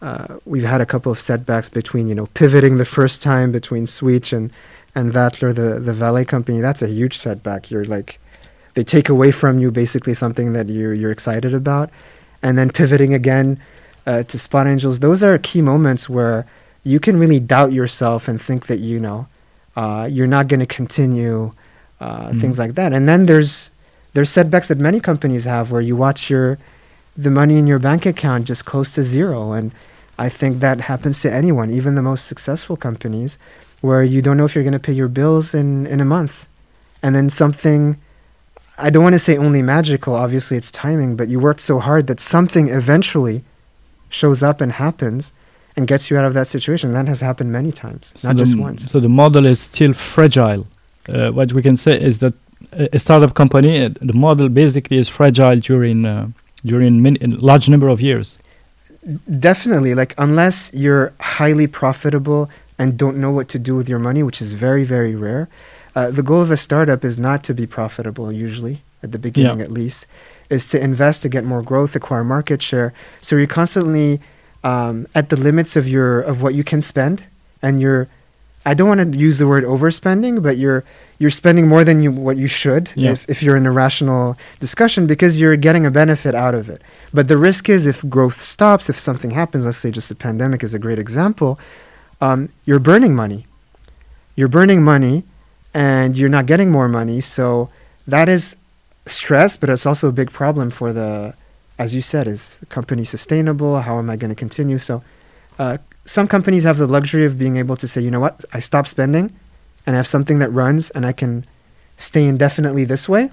uh, 0.00 0.38
we've 0.44 0.64
had 0.64 0.80
a 0.80 0.86
couple 0.86 1.10
of 1.10 1.18
setbacks 1.18 1.68
between 1.68 2.08
you 2.08 2.14
know 2.14 2.26
pivoting 2.34 2.78
the 2.78 2.84
first 2.84 3.20
time 3.20 3.50
between 3.50 3.88
Switch 3.88 4.32
and 4.32 4.52
and 4.94 5.12
Vatler, 5.12 5.52
the 5.52 5.80
the 5.80 5.92
valet 5.92 6.24
company. 6.24 6.60
That's 6.60 6.82
a 6.82 6.88
huge 6.88 7.18
setback. 7.18 7.70
You're 7.70 7.84
like 7.84 8.20
they 8.74 8.84
take 8.84 9.08
away 9.08 9.32
from 9.32 9.58
you 9.58 9.72
basically 9.72 10.14
something 10.14 10.52
that 10.52 10.68
you 10.68 10.90
you're 10.90 11.10
excited 11.10 11.52
about, 11.52 11.90
and 12.42 12.56
then 12.56 12.70
pivoting 12.70 13.12
again 13.12 13.60
uh, 14.06 14.22
to 14.22 14.38
Spot 14.38 14.68
Angels. 14.68 15.00
Those 15.00 15.24
are 15.24 15.36
key 15.38 15.62
moments 15.62 16.08
where 16.08 16.46
you 16.84 17.00
can 17.00 17.18
really 17.18 17.40
doubt 17.40 17.72
yourself 17.72 18.28
and 18.28 18.40
think 18.40 18.66
that 18.66 18.78
you 18.78 19.00
know 19.00 19.26
uh, 19.76 20.08
you're 20.10 20.26
not 20.26 20.48
going 20.48 20.60
to 20.60 20.66
continue 20.66 21.52
uh, 22.00 22.30
Mhm. 22.30 22.40
things 22.40 22.58
like 22.58 22.74
that. 22.74 22.92
And 22.92 23.08
then 23.08 23.26
there's 23.26 23.70
there's 24.14 24.28
setbacks 24.30 24.66
that 24.68 24.78
many 24.78 25.00
companies 25.00 25.44
have 25.44 25.70
where 25.70 25.80
you 25.80 25.96
watch 25.96 26.28
your 26.28 26.58
the 27.16 27.30
money 27.30 27.56
in 27.58 27.66
your 27.66 27.78
bank 27.78 28.04
account 28.06 28.44
just 28.46 28.64
close 28.64 28.90
to 28.92 29.02
zero, 29.04 29.52
and 29.52 29.70
I 30.18 30.28
think 30.28 30.60
that 30.60 30.80
happens 30.82 31.20
to 31.22 31.32
anyone, 31.32 31.70
even 31.70 31.94
the 31.94 32.02
most 32.02 32.26
successful 32.26 32.76
companies, 32.76 33.38
where 33.80 34.02
you 34.02 34.20
don't 34.22 34.36
know 34.36 34.44
if 34.44 34.54
you're 34.54 34.64
going 34.64 34.72
to 34.80 34.86
pay 34.88 34.92
your 34.92 35.08
bills 35.08 35.54
in 35.54 35.86
in 35.86 36.00
a 36.00 36.04
month, 36.04 36.46
and 37.02 37.14
then 37.14 37.30
something. 37.30 37.96
I 38.78 38.90
don't 38.90 39.02
want 39.04 39.12
to 39.14 39.18
say 39.28 39.36
only 39.36 39.62
magical. 39.62 40.14
Obviously, 40.14 40.56
it's 40.56 40.70
timing, 40.70 41.14
but 41.14 41.28
you 41.28 41.38
worked 41.38 41.60
so 41.60 41.78
hard 41.78 42.06
that 42.08 42.20
something 42.20 42.68
eventually 42.68 43.44
shows 44.08 44.42
up 44.42 44.60
and 44.60 44.72
happens 44.72 45.32
and 45.76 45.86
gets 45.86 46.10
you 46.10 46.16
out 46.18 46.24
of 46.24 46.34
that 46.34 46.48
situation. 46.48 46.92
That 46.92 47.08
has 47.08 47.20
happened 47.20 47.52
many 47.52 47.72
times, 47.72 48.12
So 48.16 48.28
not 48.28 48.36
just 48.36 48.56
once. 48.56 48.90
So 48.90 49.00
the 49.00 49.08
model 49.08 49.46
is 49.46 49.60
still 49.60 49.92
fragile. 49.92 50.66
Uh, 51.08 51.30
what 51.30 51.52
we 51.52 51.62
can 51.62 51.76
say 51.76 52.00
is 52.00 52.18
that 52.18 52.34
a 52.72 52.98
startup 52.98 53.34
company, 53.34 53.84
uh, 53.84 53.90
the 54.00 54.12
model 54.12 54.48
basically 54.48 54.98
is 54.98 55.08
fragile 55.08 55.56
during 55.56 56.04
uh, 56.04 56.28
during 56.64 57.02
many, 57.02 57.18
large 57.26 57.68
number 57.68 57.88
of 57.88 58.00
years. 58.00 58.38
Definitely, 59.38 59.94
like 59.94 60.14
unless 60.16 60.70
you're 60.72 61.12
highly 61.20 61.66
profitable 61.66 62.48
and 62.78 62.96
don't 62.96 63.16
know 63.16 63.30
what 63.30 63.48
to 63.48 63.58
do 63.58 63.74
with 63.74 63.88
your 63.88 63.98
money, 63.98 64.22
which 64.22 64.40
is 64.40 64.52
very, 64.52 64.84
very 64.84 65.14
rare. 65.14 65.48
Uh, 65.94 66.10
the 66.10 66.22
goal 66.22 66.40
of 66.40 66.50
a 66.50 66.56
startup 66.56 67.04
is 67.04 67.18
not 67.18 67.44
to 67.44 67.52
be 67.52 67.66
profitable, 67.66 68.32
usually 68.32 68.82
at 69.02 69.12
the 69.12 69.18
beginning 69.18 69.60
at 69.60 69.70
least, 69.70 70.06
is 70.48 70.68
to 70.68 70.80
invest 70.80 71.22
to 71.22 71.28
get 71.28 71.44
more 71.44 71.62
growth, 71.62 71.96
acquire 71.96 72.24
market 72.24 72.62
share. 72.62 72.92
So 73.20 73.36
you're 73.36 73.46
constantly 73.46 74.20
um, 74.64 75.06
at 75.14 75.28
the 75.28 75.36
limits 75.36 75.76
of 75.76 75.88
your 75.88 76.20
of 76.20 76.42
what 76.42 76.54
you 76.54 76.64
can 76.64 76.82
spend, 76.82 77.24
and 77.62 77.80
you're. 77.80 78.08
I 78.64 78.74
don't 78.74 78.86
want 78.86 79.12
to 79.12 79.18
use 79.18 79.38
the 79.38 79.48
word 79.48 79.64
overspending, 79.64 80.40
but 80.40 80.56
you're 80.56 80.84
you're 81.18 81.30
spending 81.30 81.66
more 81.68 81.82
than 81.84 82.00
you 82.00 82.12
what 82.12 82.36
you 82.36 82.46
should 82.48 82.90
Yeah. 82.94 83.10
if, 83.12 83.28
if 83.28 83.42
you're 83.42 83.56
in 83.56 83.66
a 83.66 83.72
rational 83.72 84.36
discussion 84.60 85.06
because 85.06 85.38
you're 85.40 85.56
getting 85.56 85.84
a 85.86 85.90
benefit 85.90 86.34
out 86.34 86.54
of 86.54 86.68
it. 86.68 86.80
But 87.12 87.26
the 87.28 87.38
risk 87.38 87.68
is 87.68 87.86
if 87.86 88.08
growth 88.08 88.40
stops, 88.40 88.88
if 88.88 88.96
something 88.96 89.30
happens, 89.32 89.64
let's 89.64 89.78
say 89.78 89.90
just 89.90 90.10
a 90.10 90.14
pandemic 90.16 90.62
is 90.64 90.74
a 90.74 90.78
great 90.80 90.98
example, 90.98 91.58
um, 92.20 92.48
you're 92.64 92.80
burning 92.80 93.14
money. 93.14 93.46
You're 94.36 94.48
burning 94.48 94.82
money 94.82 95.24
and 95.74 96.16
you're 96.16 96.28
not 96.28 96.46
getting 96.46 96.70
more 96.70 96.88
money. 96.88 97.20
So 97.20 97.68
that 98.06 98.28
is 98.28 98.56
stress, 99.06 99.56
but 99.56 99.70
it's 99.70 99.86
also 99.86 100.08
a 100.08 100.12
big 100.12 100.30
problem 100.32 100.70
for 100.70 100.92
the, 100.92 101.34
as 101.82 101.94
you 101.96 102.02
said, 102.02 102.24
is 102.28 102.42
the 102.62 102.66
company 102.66 103.04
sustainable? 103.04 103.72
How 103.88 103.98
am 103.98 104.08
I 104.10 104.16
going 104.16 104.34
to 104.36 104.40
continue? 104.46 104.78
So 104.78 104.94
uh, 105.58 105.78
some 106.16 106.26
companies 106.28 106.64
have 106.64 106.78
the 106.78 106.86
luxury 106.86 107.24
of 107.24 107.32
being 107.38 107.56
able 107.62 107.76
to 107.76 107.86
say, 107.92 108.00
you 108.00 108.10
know 108.14 108.20
what, 108.26 108.36
I 108.56 108.60
stop 108.60 108.86
spending 108.86 109.26
and 109.86 109.90
I 109.94 109.98
have 110.02 110.06
something 110.16 110.38
that 110.42 110.50
runs 110.50 110.90
and 110.94 111.04
I 111.04 111.12
can 111.12 111.44
stay 111.96 112.24
indefinitely 112.24 112.84
this 112.84 113.08
way. 113.08 113.30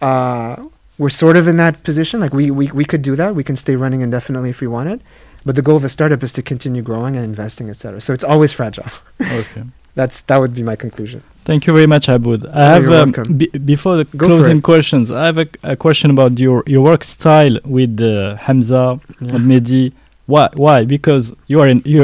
uh, 0.00 0.56
we're 0.98 1.10
sort 1.10 1.36
of 1.36 1.46
in 1.46 1.56
that 1.58 1.82
position. 1.82 2.20
Like 2.20 2.32
we, 2.32 2.50
we 2.50 2.66
we 2.72 2.84
could 2.84 3.02
do 3.02 3.16
that. 3.16 3.34
We 3.34 3.44
can 3.44 3.56
stay 3.56 3.76
running 3.76 4.00
indefinitely 4.00 4.50
if 4.50 4.60
we 4.60 4.66
wanted. 4.66 5.02
But 5.44 5.54
the 5.54 5.62
goal 5.62 5.76
of 5.76 5.84
a 5.84 5.88
startup 5.88 6.22
is 6.22 6.32
to 6.32 6.42
continue 6.42 6.82
growing 6.82 7.16
and 7.16 7.24
investing, 7.24 7.68
etc. 7.70 8.00
So 8.00 8.12
it's 8.14 8.24
always 8.24 8.52
fragile. 8.52 8.90
Okay. 9.20 9.64
That's 9.96 10.16
that 10.28 10.36
would 10.40 10.54
be 10.54 10.62
my 10.62 10.76
conclusion. 10.76 11.20
Thank 11.48 11.66
you 11.66 11.72
very 11.78 11.86
much, 11.94 12.08
Aboud. 12.08 12.40
I 12.46 12.50
Oh, 12.50 12.70
have 12.74 12.88
um, 13.00 13.10
b- 13.40 13.52
before 13.72 13.94
the 14.00 14.04
Go 14.16 14.26
closing 14.28 14.60
questions. 14.70 15.10
I 15.10 15.24
have 15.30 15.38
a, 15.38 15.46
a 15.62 15.76
question 15.84 16.08
about 16.16 16.32
your 16.44 16.62
your 16.72 16.82
work 16.90 17.02
style 17.16 17.56
with 17.76 17.94
uh, 18.00 18.36
Hamza 18.46 18.84
Yeah. 19.20 19.34
and 19.36 19.42
Mehdi. 19.50 19.84
Why? 20.32 20.46
Why? 20.64 20.78
Because 20.84 21.24
you 21.50 21.56
are 21.62 21.68
in 21.74 21.78
you 21.94 22.00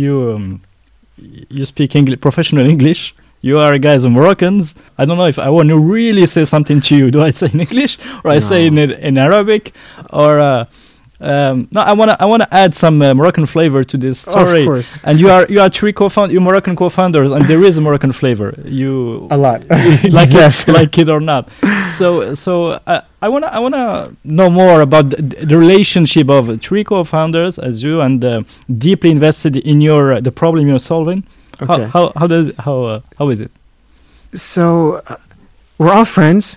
you 0.00 0.12
um, 0.34 0.46
you 1.56 1.64
speak 1.72 1.90
English, 2.00 2.20
professional 2.20 2.66
English. 2.76 3.14
You 3.48 3.58
are 3.58 3.76
guys 3.78 4.04
of 4.06 4.12
Moroccans. 4.12 4.66
I 4.98 5.04
don't 5.06 5.18
know 5.18 5.26
if 5.34 5.38
I 5.38 5.48
want 5.56 5.68
to 5.74 5.78
really 5.96 6.26
say 6.26 6.44
something 6.54 6.80
to 6.82 6.92
you. 6.96 7.10
Do 7.10 7.20
I 7.28 7.30
say 7.30 7.48
in 7.52 7.60
English 7.66 7.98
or 8.24 8.30
I 8.30 8.38
say 8.38 8.66
in 8.68 8.74
No. 8.76 8.82
in 9.08 9.18
Arabic 9.18 9.64
or? 10.22 10.38
Uh, 10.38 10.64
um, 11.22 11.68
no, 11.70 11.80
I 11.80 11.92
wanna 11.92 12.16
I 12.18 12.26
wanna 12.26 12.48
add 12.50 12.74
some 12.74 13.00
uh, 13.00 13.14
Moroccan 13.14 13.46
flavor 13.46 13.84
to 13.84 13.96
this 13.96 14.18
story. 14.20 14.62
Of 14.62 14.66
course, 14.66 14.98
And 15.04 15.20
you 15.20 15.30
are 15.30 15.46
you 15.48 15.60
are 15.60 15.70
three 15.70 15.92
co-found 15.92 16.32
you 16.32 16.40
Moroccan 16.40 16.74
co-founders, 16.74 17.30
and 17.30 17.46
there 17.46 17.62
is 17.62 17.78
a 17.78 17.80
Moroccan 17.80 18.10
flavor. 18.10 18.54
You 18.64 19.28
a 19.30 19.36
lot. 19.36 19.62
like 19.70 20.30
it, 20.32 20.68
like 20.68 20.98
it 20.98 21.08
or 21.08 21.20
not. 21.20 21.48
So 21.96 22.34
so 22.34 22.72
uh, 22.88 23.02
I 23.20 23.28
wanna 23.28 23.46
I 23.46 23.60
wanna 23.60 24.16
know 24.24 24.50
more 24.50 24.80
about 24.80 25.10
the, 25.10 25.22
the 25.22 25.56
relationship 25.56 26.28
of 26.28 26.60
three 26.60 26.82
co-founders 26.82 27.56
as 27.56 27.84
you 27.84 28.00
and 28.00 28.24
uh, 28.24 28.42
deeply 28.76 29.10
invested 29.10 29.56
in 29.56 29.80
your 29.80 30.14
uh, 30.14 30.20
the 30.20 30.32
problem 30.32 30.66
you're 30.66 30.80
solving. 30.80 31.22
Okay. 31.60 31.84
How 31.84 31.86
how 31.86 32.12
how 32.16 32.26
does 32.26 32.50
how 32.58 32.82
uh, 32.84 33.00
how 33.18 33.28
is 33.28 33.40
it? 33.40 33.52
So 34.34 35.02
uh, 35.06 35.16
we're 35.78 35.92
all 35.92 36.04
friends. 36.04 36.56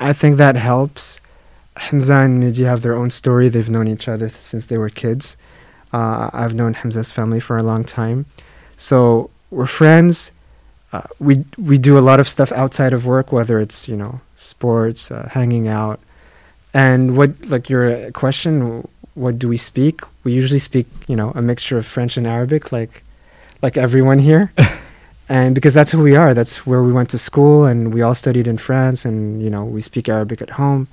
I 0.00 0.12
think 0.12 0.38
that 0.38 0.56
helps. 0.56 1.20
Hamza 1.76 2.14
and 2.14 2.42
Mehdi 2.42 2.64
have 2.64 2.82
their 2.82 2.94
own 2.94 3.10
story. 3.10 3.48
They've 3.48 3.68
known 3.68 3.88
each 3.88 4.08
other 4.08 4.28
since 4.28 4.66
they 4.66 4.78
were 4.78 4.90
kids. 4.90 5.36
Uh, 5.92 6.30
I've 6.32 6.54
known 6.54 6.74
Hamza's 6.74 7.12
family 7.12 7.40
for 7.40 7.56
a 7.56 7.62
long 7.62 7.84
time. 7.84 8.26
So 8.76 9.30
we're 9.50 9.66
friends. 9.66 10.30
Uh, 10.92 11.02
we 11.18 11.44
we 11.56 11.78
do 11.78 11.98
a 11.98 12.00
lot 12.00 12.20
of 12.20 12.28
stuff 12.28 12.52
outside 12.52 12.92
of 12.92 13.06
work, 13.06 13.32
whether 13.32 13.58
it's 13.58 13.88
you 13.88 13.96
know 13.96 14.20
sports, 14.36 15.10
uh, 15.10 15.28
hanging 15.32 15.66
out, 15.66 16.00
and 16.74 17.16
what 17.16 17.46
like 17.46 17.70
your 17.70 18.10
question, 18.12 18.86
what 19.14 19.38
do 19.38 19.48
we 19.48 19.56
speak? 19.56 20.02
We 20.24 20.32
usually 20.32 20.58
speak 20.58 20.86
you 21.06 21.16
know 21.16 21.32
a 21.34 21.40
mixture 21.40 21.78
of 21.78 21.86
French 21.86 22.18
and 22.18 22.26
Arabic, 22.26 22.72
like 22.72 23.02
like 23.62 23.76
everyone 23.76 24.18
here 24.18 24.52
and 25.28 25.54
because 25.54 25.72
that's 25.72 25.92
who 25.92 26.02
we 26.02 26.16
are 26.16 26.34
that's 26.34 26.66
where 26.66 26.82
we 26.82 26.92
went 26.92 27.08
to 27.08 27.18
school 27.18 27.64
and 27.64 27.94
we 27.94 28.02
all 28.02 28.14
studied 28.14 28.46
in 28.46 28.58
france 28.58 29.04
and 29.04 29.40
you 29.40 29.48
know 29.48 29.64
we 29.64 29.80
speak 29.80 30.08
arabic 30.08 30.42
at 30.42 30.50
home 30.50 30.88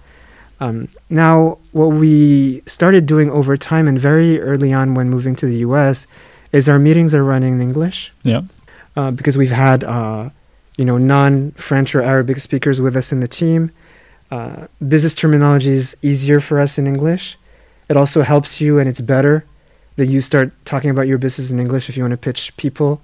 um, 0.59 0.89
now 1.09 1.57
what 1.71 1.87
we 1.87 2.61
started 2.65 3.05
doing 3.05 3.29
over 3.29 3.55
time 3.57 3.87
and 3.87 3.97
very 3.97 4.41
early 4.41 4.73
on 4.73 4.93
when 4.93 5.09
moving 5.09 5.35
to 5.35 5.45
the 5.45 5.57
us 5.59 6.05
is 6.51 6.67
our 6.67 6.79
meetings 6.79 7.13
are 7.13 7.23
running 7.23 7.53
in 7.53 7.61
english. 7.61 8.11
Yeah. 8.23 8.41
uh, 8.95 9.11
because 9.11 9.37
we've 9.37 9.51
had 9.51 9.83
uh, 9.83 10.29
you 10.77 10.85
know 10.85 10.97
non-french 10.97 11.95
or 11.95 12.01
arabic 12.01 12.39
speakers 12.39 12.81
with 12.81 12.95
us 12.95 13.11
in 13.11 13.19
the 13.19 13.27
team. 13.27 13.71
Uh, 14.31 14.67
business 14.87 15.15
terminology 15.15 15.71
is 15.71 15.95
easier 16.01 16.39
for 16.39 16.59
us 16.59 16.77
in 16.77 16.87
english. 16.87 17.37
It 17.89 17.97
also 17.97 18.21
helps 18.21 18.61
you 18.61 18.77
and 18.79 18.87
it's 18.87 19.01
better 19.01 19.45
that 19.95 20.05
you 20.05 20.21
start 20.21 20.53
talking 20.65 20.89
about 20.89 21.07
your 21.07 21.17
business 21.17 21.49
in 21.51 21.59
english 21.59 21.89
if 21.89 21.97
you 21.97 22.03
want 22.03 22.11
to 22.11 22.17
pitch 22.17 22.55
people 22.57 23.01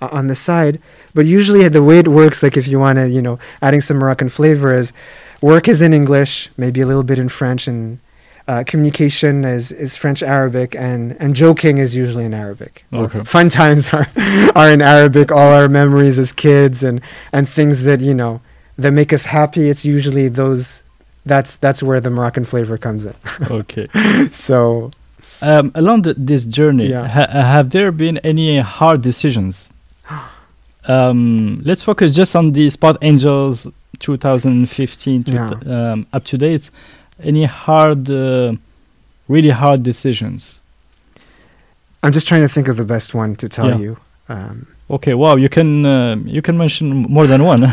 uh, 0.00 0.08
on 0.12 0.26
the 0.26 0.34
side 0.34 0.80
but 1.14 1.26
usually 1.26 1.66
the 1.68 1.82
way 1.82 1.98
it 1.98 2.08
works 2.08 2.42
like 2.42 2.56
if 2.56 2.66
you 2.68 2.78
want 2.78 2.96
to 2.96 3.08
you 3.08 3.22
know 3.22 3.38
adding 3.62 3.80
some 3.80 3.98
moroccan 3.98 4.28
flavor 4.28 4.74
is 4.74 4.92
work 5.40 5.68
is 5.68 5.80
in 5.82 5.92
english 5.92 6.50
maybe 6.56 6.80
a 6.80 6.86
little 6.86 7.02
bit 7.02 7.18
in 7.18 7.28
french 7.28 7.66
and 7.68 7.98
uh, 8.48 8.64
communication 8.66 9.44
is, 9.44 9.70
is 9.70 9.94
French 9.96 10.24
Arabic 10.24 10.74
and, 10.74 11.16
and 11.20 11.36
joking 11.36 11.78
is 11.78 11.94
usually 11.94 12.24
in 12.24 12.34
Arabic. 12.34 12.84
Okay. 12.92 13.22
Fun 13.22 13.48
times 13.48 13.90
are 13.90 14.08
are 14.56 14.68
in 14.70 14.82
Arabic. 14.82 15.30
All 15.30 15.52
our 15.52 15.68
memories 15.68 16.18
as 16.18 16.32
kids 16.32 16.82
and, 16.82 17.00
and 17.32 17.48
things 17.48 17.84
that 17.84 18.00
you 18.00 18.12
know 18.12 18.40
that 18.76 18.90
make 18.90 19.12
us 19.12 19.26
happy. 19.26 19.68
It's 19.70 19.84
usually 19.84 20.26
those. 20.26 20.82
That's 21.24 21.54
that's 21.56 21.80
where 21.80 22.00
the 22.00 22.10
Moroccan 22.10 22.44
flavor 22.44 22.76
comes 22.76 23.04
in. 23.04 23.14
Okay. 23.60 23.86
So 24.32 24.90
Um, 25.42 25.70
along 25.76 26.02
the, 26.02 26.14
this 26.14 26.44
journey, 26.44 26.88
Yeah. 26.88 27.06
ha- 27.06 27.30
have 27.54 27.70
there 27.70 27.92
been 27.92 28.18
any 28.32 28.58
hard 28.58 29.00
decisions? 29.02 29.70
Um, 30.86 31.60
let's 31.64 31.82
focus 31.82 32.14
just 32.14 32.34
on 32.34 32.52
the 32.52 32.70
Spot 32.70 32.96
Angels 33.02 33.66
2015 33.98 35.24
to 35.24 35.30
Yeah. 35.30 35.48
t- 35.48 35.70
um, 35.70 36.06
up 36.12 36.24
to 36.24 36.38
date. 36.38 36.70
Any 37.22 37.44
hard, 37.44 38.10
uh, 38.10 38.54
really 39.28 39.50
hard 39.50 39.82
decisions? 39.82 40.60
I'm 42.02 42.12
just 42.12 42.26
trying 42.26 42.40
to 42.42 42.48
think 42.48 42.68
of 42.68 42.76
the 42.76 42.84
best 42.84 43.14
one 43.14 43.36
to 43.36 43.48
tell 43.48 43.68
Yeah. 43.68 43.78
you. 43.78 43.96
Um, 44.28 44.66
Okay, 44.92 45.14
wow, 45.14 45.36
you 45.36 45.48
can 45.48 45.86
uh, 45.86 46.16
you 46.26 46.42
can 46.42 46.56
mention 46.58 46.90
more 46.90 47.24
than 47.28 47.44
one. 47.44 47.72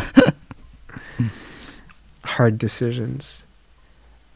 hard 2.24 2.58
decisions. 2.58 3.42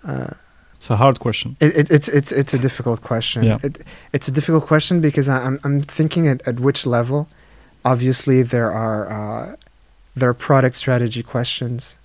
Uh, 0.04 0.30
it's 0.74 0.90
a 0.90 0.96
hard 0.96 1.20
question. 1.20 1.56
It, 1.60 1.76
it, 1.76 1.90
it's 1.90 2.08
it's 2.08 2.32
it's 2.32 2.54
a 2.54 2.58
difficult 2.58 3.02
question. 3.02 3.44
Yeah. 3.44 3.58
It, 3.62 3.78
it's 4.12 4.26
a 4.28 4.32
difficult 4.32 4.66
question 4.66 5.00
because 5.00 5.28
I, 5.28 5.36
I'm 5.46 5.60
I'm 5.62 5.82
thinking 5.82 6.26
at, 6.26 6.42
at 6.46 6.58
which 6.58 6.84
level. 6.86 7.28
Obviously, 7.84 8.42
there 8.42 8.70
are 8.70 9.10
uh, 9.10 9.56
there 10.14 10.28
are 10.28 10.34
product 10.34 10.76
strategy 10.76 11.22
questions. 11.22 11.96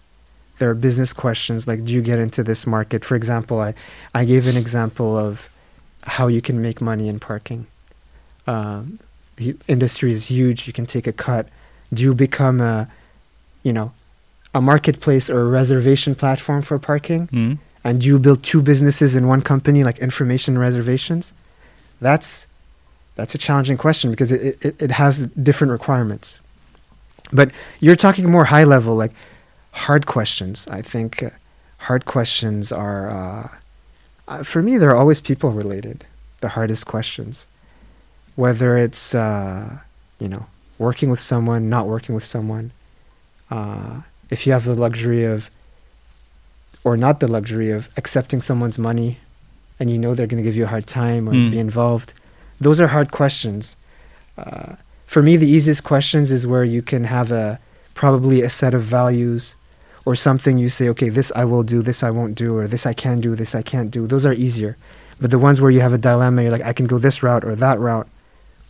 There 0.60 0.70
are 0.70 0.74
business 0.76 1.14
questions 1.14 1.68
like, 1.68 1.86
do 1.86 1.94
you 1.94 2.02
get 2.02 2.18
into 2.18 2.44
this 2.44 2.66
market? 2.66 3.06
For 3.06 3.16
example, 3.16 3.60
I 3.62 3.74
I 4.14 4.26
gave 4.26 4.48
an 4.48 4.58
example 4.58 5.16
of 5.18 5.50
how 6.04 6.28
you 6.28 6.42
can 6.42 6.62
make 6.62 6.82
money 6.82 7.08
in 7.10 7.20
parking. 7.20 7.68
Um, 8.48 9.00
the 9.36 9.56
industry 9.68 10.12
is 10.12 10.28
huge. 10.28 10.66
You 10.68 10.74
can 10.74 10.86
take 10.86 11.06
a 11.06 11.12
cut. 11.14 11.48
Do 11.94 12.02
you 12.02 12.14
become 12.14 12.60
a, 12.60 12.88
you 13.62 13.72
know, 13.72 13.92
a 14.56 14.62
marketplace 14.62 15.30
or 15.30 15.42
a 15.42 15.46
reservation 15.46 16.16
platform 16.16 16.62
for 16.64 16.80
parking? 16.80 17.28
Mm. 17.28 17.58
and 17.84 18.04
you 18.04 18.20
build 18.20 18.44
two 18.44 18.62
businesses 18.62 19.16
in 19.16 19.28
one 19.28 19.42
company 19.42 19.84
like 19.84 19.98
information 20.00 20.58
reservations 20.58 21.32
that's 22.02 22.46
that's 23.18 23.36
a 23.36 23.38
challenging 23.38 23.78
question 23.78 24.12
because 24.12 24.32
it, 24.32 24.58
it, 24.68 24.76
it 24.82 24.92
has 24.92 25.26
different 25.50 25.72
requirements. 25.72 26.40
But 27.34 27.52
you're 27.82 27.96
talking 27.98 28.30
more 28.30 28.46
high 28.46 28.64
level 28.64 28.96
like 28.96 29.12
hard 29.86 30.06
questions 30.06 30.66
i 30.80 30.82
think. 30.82 31.22
Uh, 31.24 31.30
hard 31.88 32.06
questions 32.06 32.72
are 32.72 33.04
uh, 33.20 33.48
uh, 34.32 34.44
for 34.44 34.62
me 34.68 34.78
they're 34.80 34.96
always 34.96 35.20
people 35.22 35.52
related 35.52 36.06
the 36.42 36.50
hardest 36.50 36.86
questions. 36.86 37.46
Whether 38.36 38.78
it's 38.86 39.14
uh, 39.14 39.78
you 40.20 40.30
know 40.34 40.46
working 40.80 41.10
with 41.14 41.20
someone 41.20 41.62
not 41.70 41.86
working 41.88 42.14
with 42.16 42.24
someone 42.36 42.72
uh, 43.52 44.02
if 44.30 44.46
you 44.46 44.54
have 44.54 44.64
the 44.66 44.76
luxury 44.76 45.24
of 45.24 45.50
or 46.84 46.96
not 46.98 47.20
the 47.20 47.28
luxury 47.28 47.72
of 47.72 47.90
accepting 47.98 48.42
someone's 48.42 48.78
money 48.78 49.18
and 49.80 49.90
you 49.92 49.98
know 49.98 50.14
they're 50.16 50.28
going 50.34 50.44
to 50.44 50.48
give 50.50 50.56
you 50.56 50.66
a 50.66 50.74
hard 50.76 50.88
time 50.88 51.28
or 51.30 51.34
Mm. 51.34 51.52
be 51.52 51.60
involved 51.60 52.14
those 52.60 52.80
are 52.80 52.88
hard 52.88 53.12
questions. 53.12 53.76
Uh, 54.38 54.76
for 55.06 55.22
me 55.24 55.38
the 55.38 55.48
easiest 55.50 55.84
questions 55.84 56.32
is 56.32 56.46
where 56.46 56.64
you 56.64 56.82
can 56.82 57.06
have 57.06 57.32
a 57.32 57.60
probably 57.94 58.42
a 58.42 58.50
set 58.50 58.74
of 58.74 58.84
values 58.84 59.56
or 60.06 60.16
something 60.16 60.58
you 60.58 60.70
say 60.70 60.88
okay 60.90 61.10
this 61.10 61.32
i 61.36 61.44
will 61.44 61.64
do 61.64 61.82
this 61.82 62.04
i 62.04 62.10
won't 62.10 62.36
do 62.36 62.56
or 62.56 62.68
this 62.68 62.86
i 62.86 62.94
can 62.94 63.20
do 63.20 63.36
this 63.36 63.56
i 63.56 63.62
can't 63.62 63.90
do. 63.90 64.06
Those 64.08 64.26
are 64.26 64.34
easier. 64.34 64.78
But 65.20 65.32
the 65.32 65.40
ones 65.40 65.60
where 65.60 65.72
you 65.72 65.82
have 65.82 65.94
a 65.94 65.98
dilemma 65.98 66.42
you're 66.44 66.52
like 66.52 66.62
i 66.64 66.74
can 66.74 66.86
go 66.88 66.98
this 67.00 67.24
route 67.24 67.44
or 67.46 67.56
that 67.56 67.80
route. 67.80 68.08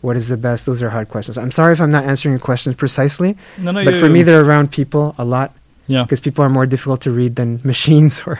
What 0.00 0.16
is 0.16 0.28
the 0.28 0.36
best? 0.36 0.64
Those 0.64 0.80
are 0.80 0.90
hard 0.90 1.08
questions. 1.08 1.36
I'm 1.36 1.50
sorry 1.50 1.72
if 1.74 1.80
i'm 1.80 1.90
not 1.90 2.04
answering 2.04 2.32
your 2.32 2.40
questions 2.40 2.76
precisely 2.76 3.36
No, 3.58 3.72
no, 3.72 3.84
but 3.84 3.94
you- 3.94 4.00
for 4.00 4.08
me 4.08 4.22
they're 4.22 4.44
around 4.44 4.70
people 4.70 5.14
a 5.18 5.24
lot 5.24 5.52
yeah. 5.88 6.02
because 6.04 6.20
people 6.20 6.44
are 6.44 6.48
more 6.50 6.66
difficult 6.66 7.00
to 7.02 7.10
read 7.10 7.34
than 7.36 7.60
machines 7.72 8.22
or 8.26 8.36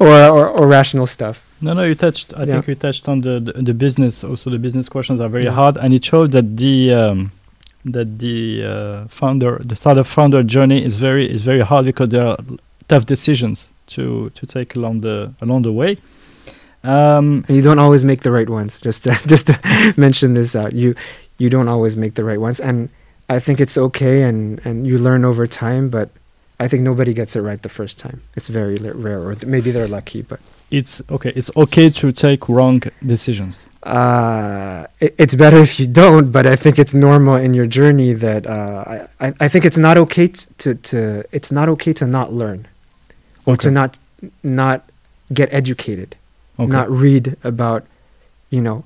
or, 0.00 0.08
or, 0.36 0.46
or 0.48 0.66
rational 0.68 1.06
stuff. 1.06 1.36
No, 1.60 1.72
no, 1.74 1.82
you 1.84 1.94
touched. 1.94 2.34
I 2.34 2.40
Yeah. 2.40 2.46
think 2.52 2.66
you 2.68 2.74
touched 2.74 3.08
on 3.08 3.20
the, 3.22 3.40
the 3.40 3.52
the 3.68 3.74
business. 3.74 4.24
Also, 4.24 4.50
the 4.50 4.58
business 4.58 4.88
questions 4.88 5.20
are 5.20 5.30
very 5.30 5.44
Yeah. 5.44 5.54
hard, 5.60 5.76
and 5.76 5.94
it 5.94 6.04
showed 6.04 6.30
that 6.32 6.46
the 6.56 6.92
um, 7.02 7.30
that 7.94 8.18
the 8.18 8.38
uh, 8.72 9.08
founder, 9.08 9.60
the 9.64 9.76
startup 9.76 10.06
founder 10.06 10.42
journey 10.54 10.84
is 10.84 10.96
very 10.96 11.24
is 11.36 11.42
very 11.42 11.60
hard 11.70 11.84
because 11.84 12.08
there 12.10 12.26
are 12.26 12.38
tough 12.88 13.04
decisions 13.06 13.70
to 13.94 14.30
to 14.38 14.46
take 14.46 14.76
along 14.78 15.00
the 15.02 15.16
along 15.40 15.62
the 15.62 15.72
way. 15.72 15.96
Um, 16.84 17.44
And 17.46 17.56
you 17.56 17.62
don't 17.62 17.78
always 17.78 18.04
make 18.04 18.22
the 18.22 18.30
right 18.32 18.48
ones. 18.48 18.80
Just 18.80 19.04
to, 19.04 19.10
just 19.32 19.46
to 19.46 19.54
mention 19.96 20.34
this 20.34 20.54
out, 20.56 20.72
you 20.72 20.94
you 21.38 21.48
don't 21.48 21.68
always 21.68 21.96
make 21.96 22.12
the 22.14 22.24
right 22.24 22.40
ones, 22.40 22.60
and 22.60 22.88
I 23.28 23.38
think 23.40 23.60
it's 23.60 23.76
okay, 23.78 24.22
and 24.28 24.60
and 24.64 24.86
you 24.86 24.98
learn 24.98 25.24
over 25.24 25.46
time. 25.46 25.88
But 25.90 26.08
I 26.64 26.68
think 26.68 26.82
nobody 26.90 27.12
gets 27.20 27.32
it 27.36 27.42
right 27.48 27.60
the 27.68 27.74
first 27.80 27.94
time. 28.04 28.18
It's 28.36 28.48
very 28.60 28.76
li- 28.84 28.96
rare, 29.06 29.20
or 29.26 29.34
th- 29.34 29.46
maybe 29.54 29.68
they're 29.74 29.92
lucky, 29.98 30.20
but. 30.30 30.40
it's 30.80 30.94
okay. 31.16 31.32
It's 31.40 31.50
okay 31.64 31.86
to 32.00 32.06
take 32.26 32.42
wrong 32.56 32.78
decisions. 33.14 33.54
uh, 33.96 34.80
it, 35.04 35.10
it's 35.22 35.34
better 35.44 35.58
if 35.68 35.72
you 35.80 35.86
don't, 36.04 36.26
but 36.36 36.44
I 36.54 36.56
think 36.62 36.74
it's 36.82 36.94
normal 37.08 37.36
in 37.46 37.52
your 37.58 37.68
journey 37.78 38.10
that 38.26 38.42
uh, 38.46 38.80
I, 38.94 39.26
I, 39.26 39.28
I 39.44 39.48
think 39.52 39.62
it's 39.68 39.80
not 39.88 39.96
okay 40.04 40.26
t- 40.28 40.46
to, 40.62 40.70
to 40.90 40.98
it's 41.36 41.50
not 41.58 41.66
okay 41.74 41.92
to 42.00 42.06
not 42.18 42.26
learn 42.42 42.60
or 43.46 43.54
Okay. 43.54 43.64
to 43.64 43.70
not 43.80 43.90
not 44.62 44.78
get 45.40 45.48
educated, 45.60 46.10
Okay. 46.62 46.72
not 46.78 46.86
read 47.04 47.24
about, 47.52 47.82
you 48.56 48.62
know, 48.66 48.78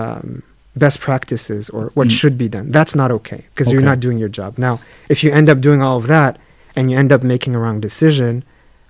um, 0.00 0.42
best 0.84 0.96
practices 1.08 1.62
or 1.74 1.82
what 1.96 2.06
Mm. 2.08 2.16
should 2.18 2.36
be 2.44 2.48
done. 2.56 2.66
That's 2.78 2.94
not 3.00 3.10
okay 3.18 3.40
because 3.50 3.66
you're 3.72 3.88
not 3.92 4.00
doing 4.06 4.18
your 4.24 4.32
job. 4.40 4.50
Now, 4.66 4.74
if 5.08 5.18
you 5.22 5.30
end 5.38 5.48
up 5.52 5.58
doing 5.68 5.80
all 5.86 5.96
of 6.02 6.06
that 6.16 6.32
and 6.76 6.90
you 6.90 6.98
end 6.98 7.12
up 7.12 7.22
making 7.22 7.54
a 7.54 7.58
wrong 7.58 7.80
decision, 7.80 8.44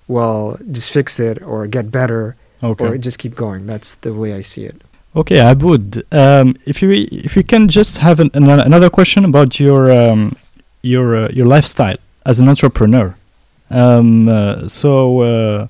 well, 0.09 0.59
just 0.70 0.90
fix 0.90 1.19
it 1.20 1.43
or 1.43 1.66
get 1.66 1.90
better 1.90 2.36
okay. 2.62 2.85
or 2.85 2.98
just 2.98 3.19
keep 3.19 3.35
going. 3.35 3.66
That's 3.66 3.94
the 3.97 4.12
way 4.12 4.35
I 4.35 4.43
see 4.43 4.65
it. 4.65 4.82
Okay, 5.16 5.39
Aboud, 5.39 6.02
um, 6.12 6.56
if 6.66 6.82
you 6.82 6.90
if 7.12 7.36
you 7.36 7.44
can 7.44 7.69
just 7.69 7.98
have 7.98 8.19
an, 8.19 8.31
an, 8.35 8.48
another 8.48 8.90
question 8.90 9.24
about 9.24 9.61
your 9.61 9.93
um, 9.93 10.36
your 10.82 11.16
uh, 11.16 11.28
your 11.28 11.47
lifestyle 11.47 11.97
as 12.27 12.40
an 12.40 12.48
entrepreneur. 12.48 13.15
Um, 13.70 14.28
uh, 14.28 14.66
so 14.66 15.20
uh, 15.20 15.69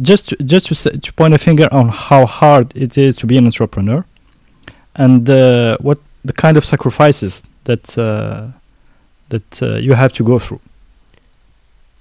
just 0.00 0.28
to, 0.28 0.36
just 0.36 0.66
to, 0.68 0.98
to 0.98 1.12
point 1.14 1.34
a 1.34 1.38
finger 1.38 1.68
on 1.72 1.88
how 1.88 2.24
hard 2.24 2.74
it 2.76 2.96
is 2.96 3.16
to 3.16 3.26
be 3.26 3.36
an 3.36 3.46
entrepreneur, 3.46 4.04
and 4.94 5.28
uh, 5.28 5.76
what 5.80 5.98
the 6.24 6.32
kind 6.32 6.56
of 6.56 6.64
sacrifices 6.64 7.42
that 7.64 7.98
uh, 7.98 8.46
that 9.30 9.62
uh, 9.62 9.74
you 9.76 9.94
have 9.94 10.12
to 10.12 10.24
go 10.24 10.38
through. 10.38 10.60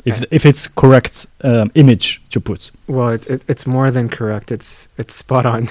If 0.05 0.23
if 0.29 0.45
it's 0.45 0.67
correct 0.67 1.25
um, 1.41 1.71
image 1.73 2.21
to 2.29 2.39
put. 2.39 2.71
Well, 2.87 3.09
it, 3.09 3.25
it, 3.25 3.41
it's 3.47 3.65
more 3.65 3.89
than 3.89 4.07
correct. 4.09 4.51
It's 4.51 4.87
it's 4.97 5.15
spot 5.15 5.45
on. 5.45 5.69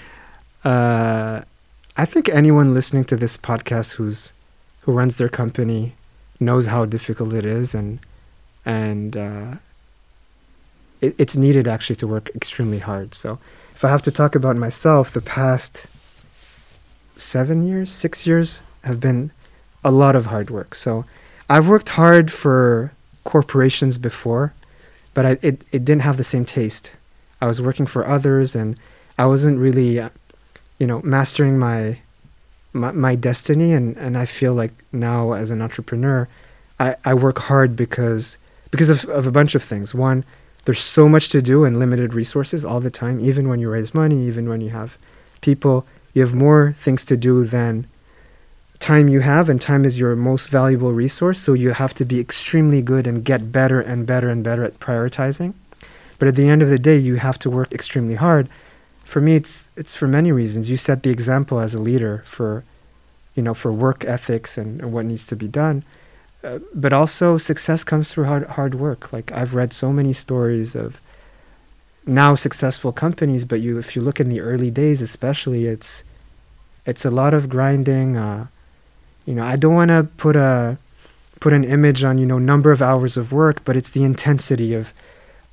uh, 0.64 1.42
I 1.96 2.04
think 2.04 2.28
anyone 2.30 2.72
listening 2.72 3.04
to 3.04 3.16
this 3.16 3.36
podcast 3.36 3.92
who's 3.92 4.32
who 4.80 4.92
runs 4.92 5.16
their 5.16 5.28
company 5.28 5.94
knows 6.40 6.66
how 6.66 6.86
difficult 6.86 7.34
it 7.34 7.44
is, 7.44 7.74
and 7.74 7.98
and 8.64 9.16
uh, 9.16 9.54
it, 11.02 11.14
it's 11.18 11.36
needed 11.36 11.68
actually 11.68 11.96
to 11.96 12.06
work 12.06 12.30
extremely 12.34 12.78
hard. 12.78 13.14
So, 13.14 13.38
if 13.74 13.84
I 13.84 13.90
have 13.90 14.02
to 14.02 14.10
talk 14.10 14.34
about 14.34 14.56
myself, 14.56 15.12
the 15.12 15.20
past 15.20 15.86
seven 17.16 17.62
years, 17.62 17.90
six 17.90 18.26
years 18.26 18.60
have 18.84 19.00
been 19.00 19.32
a 19.84 19.90
lot 19.90 20.16
of 20.16 20.26
hard 20.26 20.48
work. 20.48 20.74
So, 20.74 21.04
I've 21.48 21.68
worked 21.68 21.90
hard 21.90 22.32
for 22.32 22.92
corporations 23.32 23.98
before 23.98 24.54
but 25.16 25.24
I, 25.24 25.38
it, 25.40 25.62
it 25.72 25.82
didn't 25.82 26.02
have 26.02 26.18
the 26.18 26.24
same 26.24 26.44
taste. 26.44 26.92
I 27.40 27.46
was 27.46 27.58
working 27.58 27.86
for 27.86 28.06
others, 28.06 28.54
and 28.54 28.78
I 29.16 29.24
wasn't 29.24 29.58
really, 29.58 29.98
uh, 29.98 30.10
you 30.78 30.86
know, 30.86 31.00
mastering 31.02 31.58
my, 31.58 32.00
my 32.74 32.92
my 32.92 33.14
destiny. 33.14 33.72
And, 33.72 33.96
and 33.96 34.18
I 34.18 34.26
feel 34.26 34.52
like 34.52 34.72
now 34.92 35.32
as 35.32 35.50
an 35.50 35.62
entrepreneur, 35.62 36.28
I, 36.78 36.96
I 37.02 37.14
work 37.14 37.38
hard 37.38 37.76
because 37.76 38.36
because 38.70 38.90
of, 38.90 39.06
of 39.06 39.26
a 39.26 39.30
bunch 39.30 39.54
of 39.54 39.62
things. 39.62 39.94
One, 39.94 40.22
there's 40.66 40.80
so 40.80 41.08
much 41.08 41.30
to 41.30 41.40
do 41.40 41.64
and 41.64 41.78
limited 41.78 42.12
resources 42.12 42.62
all 42.62 42.80
the 42.80 42.90
time. 42.90 43.18
Even 43.18 43.48
when 43.48 43.58
you 43.58 43.70
raise 43.70 43.94
money, 43.94 44.26
even 44.26 44.50
when 44.50 44.60
you 44.60 44.68
have 44.68 44.98
people, 45.40 45.86
you 46.12 46.20
have 46.20 46.34
more 46.34 46.74
things 46.78 47.06
to 47.06 47.16
do 47.16 47.42
than 47.42 47.86
time 48.78 49.08
you 49.08 49.20
have 49.20 49.48
and 49.48 49.60
time 49.60 49.84
is 49.84 49.98
your 49.98 50.14
most 50.16 50.48
valuable 50.48 50.92
resource 50.92 51.40
so 51.40 51.52
you 51.52 51.72
have 51.72 51.94
to 51.94 52.04
be 52.04 52.20
extremely 52.20 52.82
good 52.82 53.06
and 53.06 53.24
get 53.24 53.52
better 53.52 53.80
and 53.80 54.06
better 54.06 54.28
and 54.28 54.42
better 54.42 54.64
at 54.64 54.80
prioritizing. 54.80 55.54
But 56.18 56.28
at 56.28 56.34
the 56.34 56.48
end 56.48 56.62
of 56.62 56.68
the 56.68 56.78
day 56.78 56.96
you 56.96 57.16
have 57.16 57.38
to 57.40 57.50
work 57.50 57.72
extremely 57.72 58.14
hard. 58.14 58.48
For 59.04 59.20
me 59.20 59.36
it's 59.36 59.70
it's 59.76 59.94
for 59.94 60.08
many 60.08 60.32
reasons. 60.32 60.70
You 60.70 60.76
set 60.76 61.02
the 61.02 61.10
example 61.10 61.60
as 61.60 61.74
a 61.74 61.80
leader 61.80 62.22
for 62.26 62.64
you 63.34 63.42
know 63.42 63.54
for 63.54 63.72
work 63.72 64.04
ethics 64.04 64.58
and, 64.58 64.80
and 64.80 64.92
what 64.92 65.04
needs 65.04 65.26
to 65.28 65.36
be 65.36 65.48
done. 65.48 65.84
Uh, 66.42 66.58
but 66.74 66.92
also 66.92 67.38
success 67.38 67.84
comes 67.84 68.12
through 68.12 68.24
hard 68.24 68.46
hard 68.50 68.74
work. 68.74 69.12
Like 69.12 69.30
i've 69.32 69.54
read 69.54 69.72
so 69.72 69.92
many 69.92 70.12
stories 70.12 70.74
of 70.74 71.00
now 72.06 72.36
successful 72.36 72.92
companies 72.92 73.44
but 73.44 73.60
you 73.60 73.78
if 73.78 73.96
you 73.96 74.02
look 74.02 74.20
in 74.20 74.28
the 74.28 74.40
early 74.40 74.70
days 74.70 75.02
especially 75.02 75.66
it's 75.66 76.04
it's 76.86 77.04
a 77.04 77.10
lot 77.10 77.34
of 77.34 77.48
grinding 77.48 78.16
uh, 78.16 78.46
you 79.26 79.34
know 79.34 79.44
i 79.44 79.56
don't 79.56 79.74
want 79.74 79.90
to 79.90 80.08
put 80.16 80.36
a 80.36 80.78
put 81.40 81.52
an 81.52 81.64
image 81.64 82.02
on 82.02 82.16
you 82.16 82.24
know 82.24 82.38
number 82.38 82.72
of 82.72 82.80
hours 82.80 83.16
of 83.16 83.32
work 83.32 83.62
but 83.64 83.76
it's 83.76 83.90
the 83.90 84.04
intensity 84.04 84.72
of 84.72 84.92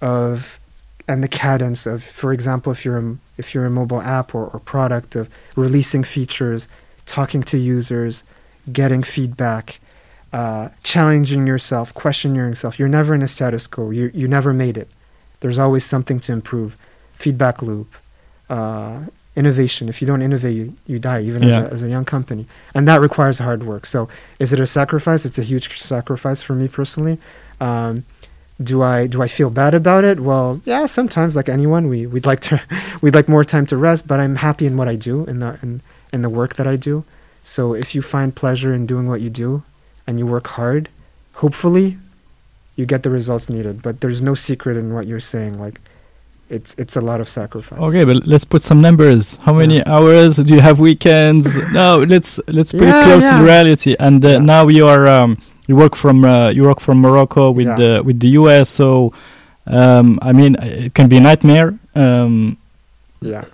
of 0.01 0.59
and 1.07 1.21
the 1.21 1.27
cadence 1.27 1.85
of 1.85 2.03
for 2.03 2.31
example 2.31 2.71
if 2.71 2.85
you're 2.85 2.97
a, 2.97 3.17
if 3.37 3.53
you're 3.53 3.65
a 3.65 3.69
mobile 3.69 4.01
app 4.01 4.33
or, 4.33 4.47
or 4.47 4.59
product 4.59 5.15
of 5.15 5.29
releasing 5.55 6.03
features 6.03 6.67
talking 7.05 7.43
to 7.43 7.57
users 7.57 8.23
getting 8.71 9.03
feedback 9.03 9.79
uh, 10.33 10.69
challenging 10.81 11.45
yourself 11.45 11.93
questioning 11.93 12.35
yourself. 12.35 12.79
You're 12.79 12.87
never 12.89 13.13
in 13.13 13.21
a 13.21 13.27
status 13.27 13.67
quo. 13.67 13.91
You 13.91 14.09
you 14.15 14.27
never 14.27 14.51
made 14.51 14.77
it. 14.77 14.89
There's 15.41 15.59
always 15.59 15.85
something 15.85 16.19
to 16.21 16.31
improve. 16.31 16.75
Feedback 17.15 17.61
loop 17.61 17.93
uh, 18.49 19.03
innovation 19.35 19.89
if 19.89 20.01
you 20.01 20.05
don't 20.07 20.21
innovate 20.21 20.55
you, 20.55 20.75
you 20.85 20.99
die 20.99 21.21
even 21.21 21.41
Yeah. 21.43 21.61
as, 21.61 21.69
a, 21.69 21.73
as 21.73 21.83
a 21.83 21.89
young 21.89 22.05
company 22.05 22.45
and 22.75 22.87
that 22.87 23.01
requires 23.01 23.39
hard 23.39 23.63
work 23.63 23.85
so 23.85 24.07
is 24.39 24.53
it 24.53 24.59
a 24.59 24.67
sacrifice 24.67 25.25
it's 25.25 25.39
a 25.39 25.43
huge 25.43 25.79
sacrifice 25.79 26.41
for 26.43 26.53
me 26.53 26.67
personally 26.67 27.17
um, 27.59 28.03
do 28.61 28.83
I 28.83 29.07
do 29.07 29.21
I 29.23 29.27
feel 29.27 29.49
bad 29.49 29.73
about 29.73 30.03
it? 30.03 30.19
Well, 30.19 30.61
yeah, 30.63 30.85
sometimes 30.85 31.35
like 31.35 31.49
anyone, 31.49 31.87
we 31.87 32.05
we'd 32.05 32.25
like 32.27 32.39
to 32.41 32.61
we'd 33.01 33.15
like 33.15 33.27
more 33.27 33.43
time 33.43 33.65
to 33.67 33.75
rest, 33.77 34.07
but 34.07 34.19
I'm 34.19 34.35
happy 34.35 34.65
in 34.67 34.77
what 34.77 34.87
I 34.87 34.95
do 34.95 35.25
in 35.25 35.39
the 35.39 35.57
in, 35.63 35.81
in 36.13 36.21
the 36.21 36.29
work 36.29 36.55
that 36.55 36.67
I 36.67 36.75
do. 36.75 37.03
So 37.43 37.73
if 37.73 37.95
you 37.95 38.01
find 38.03 38.35
pleasure 38.35 38.71
in 38.73 38.85
doing 38.85 39.07
what 39.09 39.21
you 39.21 39.29
do 39.31 39.63
and 40.05 40.19
you 40.19 40.27
work 40.27 40.47
hard, 40.49 40.89
hopefully 41.35 41.97
you 42.75 42.85
get 42.85 43.01
the 43.03 43.09
results 43.09 43.49
needed. 43.49 43.81
But 43.81 44.01
there's 44.01 44.21
no 44.21 44.35
secret 44.35 44.77
in 44.77 44.93
what 44.93 45.07
you're 45.07 45.19
saying. 45.19 45.59
Like 45.59 45.81
it's 46.57 46.71
it's 46.77 46.95
a 46.95 47.01
lot 47.09 47.19
of 47.23 47.27
sacrifice. 47.39 47.79
Okay, 47.87 48.03
but 48.09 48.17
let's 48.33 48.45
put 48.53 48.61
some 48.61 48.79
numbers. 48.87 49.23
How 49.45 49.53
many 49.61 49.77
Yeah. 49.77 49.93
hours 49.95 50.31
do 50.47 50.51
you 50.57 50.61
have 50.61 50.77
weekends? 50.89 51.45
no, 51.79 51.87
let's 52.13 52.39
let's 52.57 52.71
put 52.71 52.87
Yeah, 52.87 52.99
it 53.01 53.03
close 53.07 53.23
to 53.23 53.31
yeah. 53.31 53.39
the 53.39 53.45
reality. 53.51 53.95
And 53.99 54.19
uh, 54.25 54.39
now 54.53 54.67
you 54.77 54.85
are 54.93 55.05
um, 55.17 55.37
you 55.67 55.75
work 55.75 55.95
from 55.95 56.17
uh, 56.25 56.49
you 56.55 56.63
work 56.69 56.79
from 56.79 56.97
Morocco 57.05 57.43
with 57.51 57.71
the 57.81 58.01
with 58.07 58.17
the 58.19 58.29
US. 58.41 58.69
So 58.69 59.13
um, 59.67 60.19
I 60.21 60.31
mean, 60.39 60.55
it 60.61 60.93
can 60.93 61.07
be 61.09 61.17
a 61.17 61.21
nightmare. 61.29 61.69
Um, 61.95 62.57
Yeah. 63.21 63.45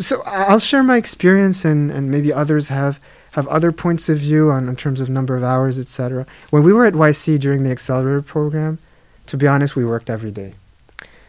So 0.00 0.22
I'll 0.26 0.58
share 0.70 0.82
my 0.82 0.96
experience, 0.96 1.64
and, 1.70 1.90
and 1.90 2.10
maybe 2.10 2.32
others 2.32 2.68
have 2.68 2.98
have 3.32 3.46
other 3.48 3.72
points 3.72 4.08
of 4.08 4.18
view 4.18 4.50
on 4.50 4.68
in 4.68 4.76
terms 4.76 5.00
of 5.00 5.08
number 5.08 5.36
of 5.36 5.42
hours, 5.44 5.78
etc. 5.78 6.26
When 6.50 6.62
we 6.62 6.72
were 6.72 6.86
at 6.86 6.94
YC 6.94 7.38
during 7.40 7.62
the 7.64 7.70
accelerator 7.70 8.22
program, 8.22 8.78
to 9.26 9.36
be 9.36 9.46
honest, 9.46 9.76
we 9.76 9.84
worked 9.84 10.10
every 10.10 10.30
day, 10.30 10.54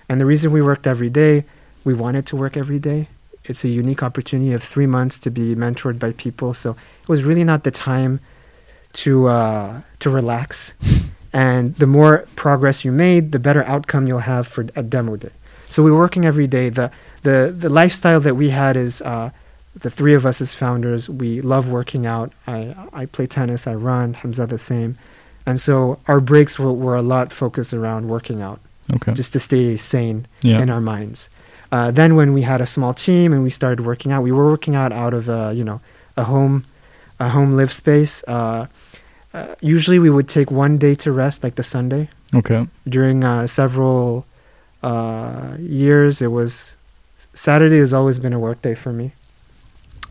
and 0.09 0.19
the 0.19 0.25
reason 0.25 0.51
we 0.51 0.61
worked 0.61 0.88
every 0.88 1.09
day, 1.09 1.45
we 1.84 1.93
wanted 1.93 2.25
to 2.27 2.35
work 2.35 2.55
every 2.57 2.80
day. 2.80 3.07
It's 3.45 3.63
a 3.63 3.69
unique 3.69 4.01
opportunity 4.01 4.53
of 4.53 4.63
three 4.63 4.88
months 4.88 5.19
to 5.19 5.30
be 5.30 5.55
mentored 5.55 5.99
by 5.99 6.13
people, 6.13 6.53
so 6.53 6.71
it 7.01 7.09
was 7.09 7.23
really 7.23 7.43
not 7.43 7.63
the 7.63 7.71
time 7.71 8.19
to 8.93 9.27
uh, 9.27 9.81
to 9.99 10.09
relax. 10.09 10.73
And 11.35 11.75
the 11.77 11.88
more 11.88 12.27
progress 12.35 12.85
you 12.85 12.91
made, 12.91 13.31
the 13.31 13.39
better 13.39 13.63
outcome 13.63 14.07
you'll 14.07 14.19
have 14.19 14.47
for 14.47 14.67
a 14.75 14.84
demo 14.84 15.15
day. 15.15 15.31
So 15.67 15.81
we 15.81 15.89
were 15.89 15.97
working 15.97 16.25
every 16.25 16.45
day. 16.45 16.69
The 16.69 16.91
the 17.23 17.53
the 17.57 17.69
lifestyle 17.69 18.19
that 18.19 18.35
we 18.35 18.51
had 18.51 18.77
is 18.77 19.01
uh, 19.01 19.31
the 19.75 19.89
three 19.89 20.13
of 20.13 20.27
us 20.27 20.39
as 20.41 20.53
founders. 20.53 21.09
We 21.09 21.41
love 21.41 21.67
working 21.67 22.05
out. 22.05 22.31
I 22.45 22.75
I 22.93 23.07
play 23.07 23.25
tennis. 23.25 23.65
I 23.65 23.73
run. 23.73 24.13
Hamza 24.13 24.45
the 24.45 24.59
same, 24.59 24.99
and 25.47 25.59
so 25.59 25.99
our 26.07 26.21
breaks 26.21 26.59
were, 26.59 26.71
were 26.71 26.95
a 26.95 27.01
lot 27.01 27.34
focused 27.34 27.73
around 27.73 28.07
working 28.07 28.39
out, 28.39 28.59
okay. 28.95 29.14
just 29.14 29.34
to 29.34 29.39
stay 29.39 29.77
sane 29.77 30.26
Yeah. 30.41 30.61
in 30.61 30.69
our 30.69 30.81
minds. 30.81 31.30
Uh, 31.72 31.89
then 31.91 32.15
when 32.15 32.34
we 32.34 32.41
had 32.43 32.61
a 32.61 32.65
small 32.65 32.93
team 32.93 33.34
and 33.34 33.41
we 33.43 33.49
started 33.49 33.85
working 33.85 34.11
out, 34.11 34.22
we 34.23 34.31
were 34.31 34.49
working 34.49 34.76
out 34.76 34.91
out 34.91 35.14
of 35.14 35.27
a 35.30 35.53
you 35.55 35.64
know 35.64 35.80
a 36.18 36.23
home 36.26 36.65
a 37.19 37.30
home 37.30 37.55
live 37.57 37.72
space. 37.72 38.23
Uh, 38.27 38.68
uh, 39.34 39.55
usually 39.61 39.97
we 39.99 40.10
would 40.10 40.27
take 40.30 40.51
one 40.51 40.77
day 40.77 40.93
to 40.95 41.11
rest, 41.11 41.43
like 41.43 41.55
the 41.55 41.64
Sunday 41.64 42.10
Okay. 42.35 42.68
during 42.88 43.23
uh, 43.23 43.47
several 43.47 44.26
uh, 44.84 45.55
years 45.60 46.22
it 46.22 46.27
was 46.31 46.73
saturday 47.34 47.80
has 47.80 47.93
always 47.93 48.19
been 48.19 48.34
a 48.34 48.39
work 48.39 48.61
day 48.61 48.76
for 48.76 48.91
me 48.91 49.14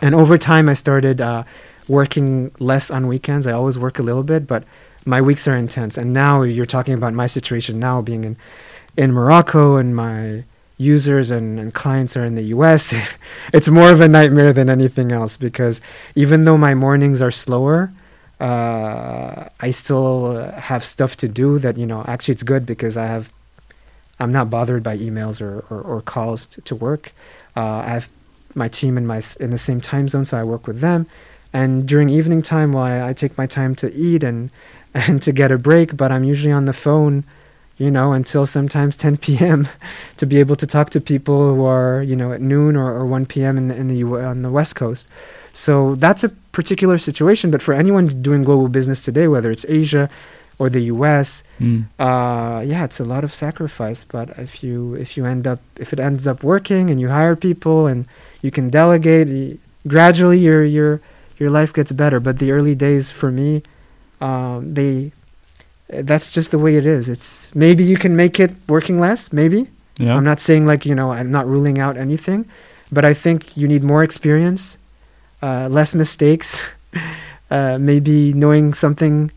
and 0.00 0.14
over 0.14 0.36
time 0.38 0.66
i 0.68 0.74
started 0.74 1.20
uh, 1.20 1.44
working 1.88 2.50
less 2.58 2.90
on 2.90 3.06
weekends 3.06 3.46
i 3.46 3.52
always 3.52 3.78
work 3.78 3.98
a 3.98 4.02
little 4.02 4.22
bit 4.22 4.46
but 4.46 4.64
my 5.04 5.20
weeks 5.20 5.46
are 5.48 5.56
intense 5.56 5.98
and 5.98 6.12
now 6.12 6.42
you're 6.42 6.66
talking 6.66 6.94
about 6.94 7.12
my 7.12 7.26
situation 7.26 7.78
now 7.78 8.00
being 8.00 8.24
in 8.24 8.36
in 8.96 9.12
morocco 9.12 9.76
and 9.76 9.96
my 9.96 10.44
users 10.78 11.30
and, 11.30 11.60
and 11.60 11.74
clients 11.74 12.16
are 12.16 12.24
in 12.24 12.34
the 12.34 12.42
us 12.42 12.92
it's 13.52 13.68
more 13.68 13.90
of 13.90 14.00
a 14.00 14.08
nightmare 14.08 14.52
than 14.52 14.68
anything 14.68 15.12
else 15.12 15.36
because 15.36 15.80
even 16.14 16.44
though 16.44 16.58
my 16.58 16.74
mornings 16.74 17.22
are 17.22 17.30
slower 17.30 17.92
uh, 18.40 19.48
I 19.60 19.70
still 19.70 20.34
have 20.50 20.84
stuff 20.84 21.16
to 21.18 21.28
do 21.28 21.60
that 21.60 21.76
you 21.76 21.86
know 21.86 22.04
actually 22.08 22.32
it's 22.32 22.42
good 22.42 22.66
because 22.66 22.96
I 22.96 23.06
have 23.06 23.32
I'm 24.22 24.32
not 24.32 24.50
bothered 24.50 24.82
by 24.82 24.96
emails 24.96 25.40
or, 25.40 25.64
or, 25.68 25.80
or 25.80 26.00
calls 26.00 26.46
to, 26.46 26.60
to 26.62 26.74
work. 26.74 27.12
Uh, 27.56 27.82
I 27.84 27.88
have 27.88 28.08
my 28.54 28.68
team 28.68 28.96
in 28.96 29.06
my 29.06 29.22
in 29.40 29.50
the 29.50 29.58
same 29.58 29.80
time 29.80 30.08
zone, 30.08 30.24
so 30.24 30.38
I 30.38 30.44
work 30.44 30.66
with 30.66 30.80
them. 30.80 31.06
And 31.52 31.86
during 31.86 32.08
evening 32.08 32.40
time, 32.40 32.72
while 32.72 32.84
I, 32.84 33.10
I 33.10 33.12
take 33.12 33.36
my 33.36 33.46
time 33.46 33.74
to 33.76 33.92
eat 33.92 34.22
and 34.22 34.50
and 34.94 35.22
to 35.22 35.32
get 35.32 35.50
a 35.50 35.58
break, 35.58 35.96
but 35.96 36.12
I'm 36.12 36.24
usually 36.24 36.52
on 36.52 36.64
the 36.66 36.72
phone, 36.72 37.24
you 37.78 37.90
know, 37.90 38.12
until 38.12 38.46
sometimes 38.46 38.96
10 38.96 39.16
p.m. 39.24 39.68
to 40.18 40.26
be 40.26 40.38
able 40.38 40.56
to 40.56 40.66
talk 40.66 40.90
to 40.90 41.00
people 41.00 41.54
who 41.54 41.64
are, 41.64 42.02
you 42.02 42.16
know, 42.16 42.32
at 42.32 42.40
noon 42.40 42.76
or, 42.76 42.92
or 42.94 43.06
1 43.06 43.26
p.m. 43.26 43.56
in 43.56 43.68
the, 43.68 43.74
in 43.76 43.88
the 43.88 43.96
U- 43.96 44.18
on 44.20 44.42
the 44.42 44.50
West 44.50 44.74
Coast. 44.76 45.08
So 45.52 45.94
that's 45.96 46.24
a 46.24 46.28
particular 46.28 46.98
situation. 46.98 47.50
But 47.50 47.62
for 47.62 47.74
anyone 47.74 48.08
doing 48.22 48.42
global 48.44 48.68
business 48.68 49.04
today, 49.04 49.28
whether 49.28 49.50
it's 49.50 49.66
Asia 49.68 50.08
or 50.58 50.68
the 50.70 50.80
U.S., 50.94 51.42
Mm. 51.60 51.84
uh, 52.00 52.60
yeah, 52.66 52.82
it's 52.84 52.98
a 52.98 53.04
lot 53.04 53.22
of 53.22 53.32
sacrifice. 53.32 54.02
But 54.02 54.30
if 54.36 54.64
you 54.64 54.94
if 54.96 55.16
you 55.16 55.24
end 55.26 55.46
up 55.46 55.60
if 55.78 55.92
it 55.92 56.00
ends 56.00 56.26
up 56.26 56.42
working 56.42 56.90
and 56.90 57.00
you 57.00 57.08
hire 57.08 57.36
people 57.36 57.86
and 57.86 58.04
you 58.42 58.50
can 58.50 58.68
delegate, 58.68 59.60
gradually 59.86 60.38
your 60.38 60.64
your 60.64 61.00
your 61.38 61.50
life 61.50 61.72
gets 61.72 61.92
better. 61.92 62.18
But 62.18 62.38
the 62.40 62.50
early 62.50 62.74
days 62.74 63.10
for 63.10 63.30
me, 63.30 63.62
um, 64.22 64.74
they 64.74 65.12
that's 65.88 66.32
just 66.32 66.52
the 66.52 66.58
way 66.58 66.76
it 66.76 66.86
is. 66.86 67.08
It's 67.08 67.54
maybe 67.54 67.84
you 67.84 67.98
can 67.98 68.16
make 68.16 68.40
it 68.40 68.52
working 68.68 68.98
less, 68.98 69.32
maybe. 69.32 69.68
Yeah. 69.98 70.14
I'm 70.16 70.24
not 70.24 70.40
saying 70.40 70.64
like 70.64 70.86
you 70.86 70.94
know 70.94 71.10
I'm 71.10 71.30
not 71.30 71.46
ruling 71.46 71.78
out 71.78 71.96
anything, 71.96 72.48
but 72.90 73.04
I 73.04 73.12
think 73.12 73.56
you 73.56 73.68
need 73.68 73.82
more 73.82 74.02
experience, 74.02 74.78
uh, 75.42 75.68
less 75.68 75.92
mistakes, 75.94 76.60
uh, 77.50 77.78
maybe 77.78 78.32
knowing 78.32 78.72
something 78.72 79.32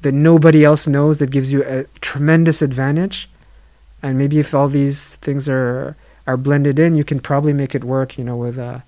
that 0.00 0.12
nobody 0.12 0.64
else 0.64 0.88
knows 0.88 1.18
that 1.18 1.30
gives 1.30 1.52
you 1.52 1.62
a 1.64 1.84
tremendous 2.00 2.62
advantage, 2.62 3.28
and 4.02 4.18
maybe 4.18 4.40
if 4.40 4.54
all 4.54 4.68
these 4.68 5.16
things 5.16 5.48
are 5.48 5.94
are 6.26 6.36
blended 6.36 6.78
in, 6.78 6.96
you 6.96 7.04
can 7.04 7.20
probably 7.20 7.52
make 7.52 7.74
it 7.74 7.84
work. 7.84 8.16
You 8.16 8.24
know, 8.24 8.36
with 8.36 8.58
a 8.58 8.82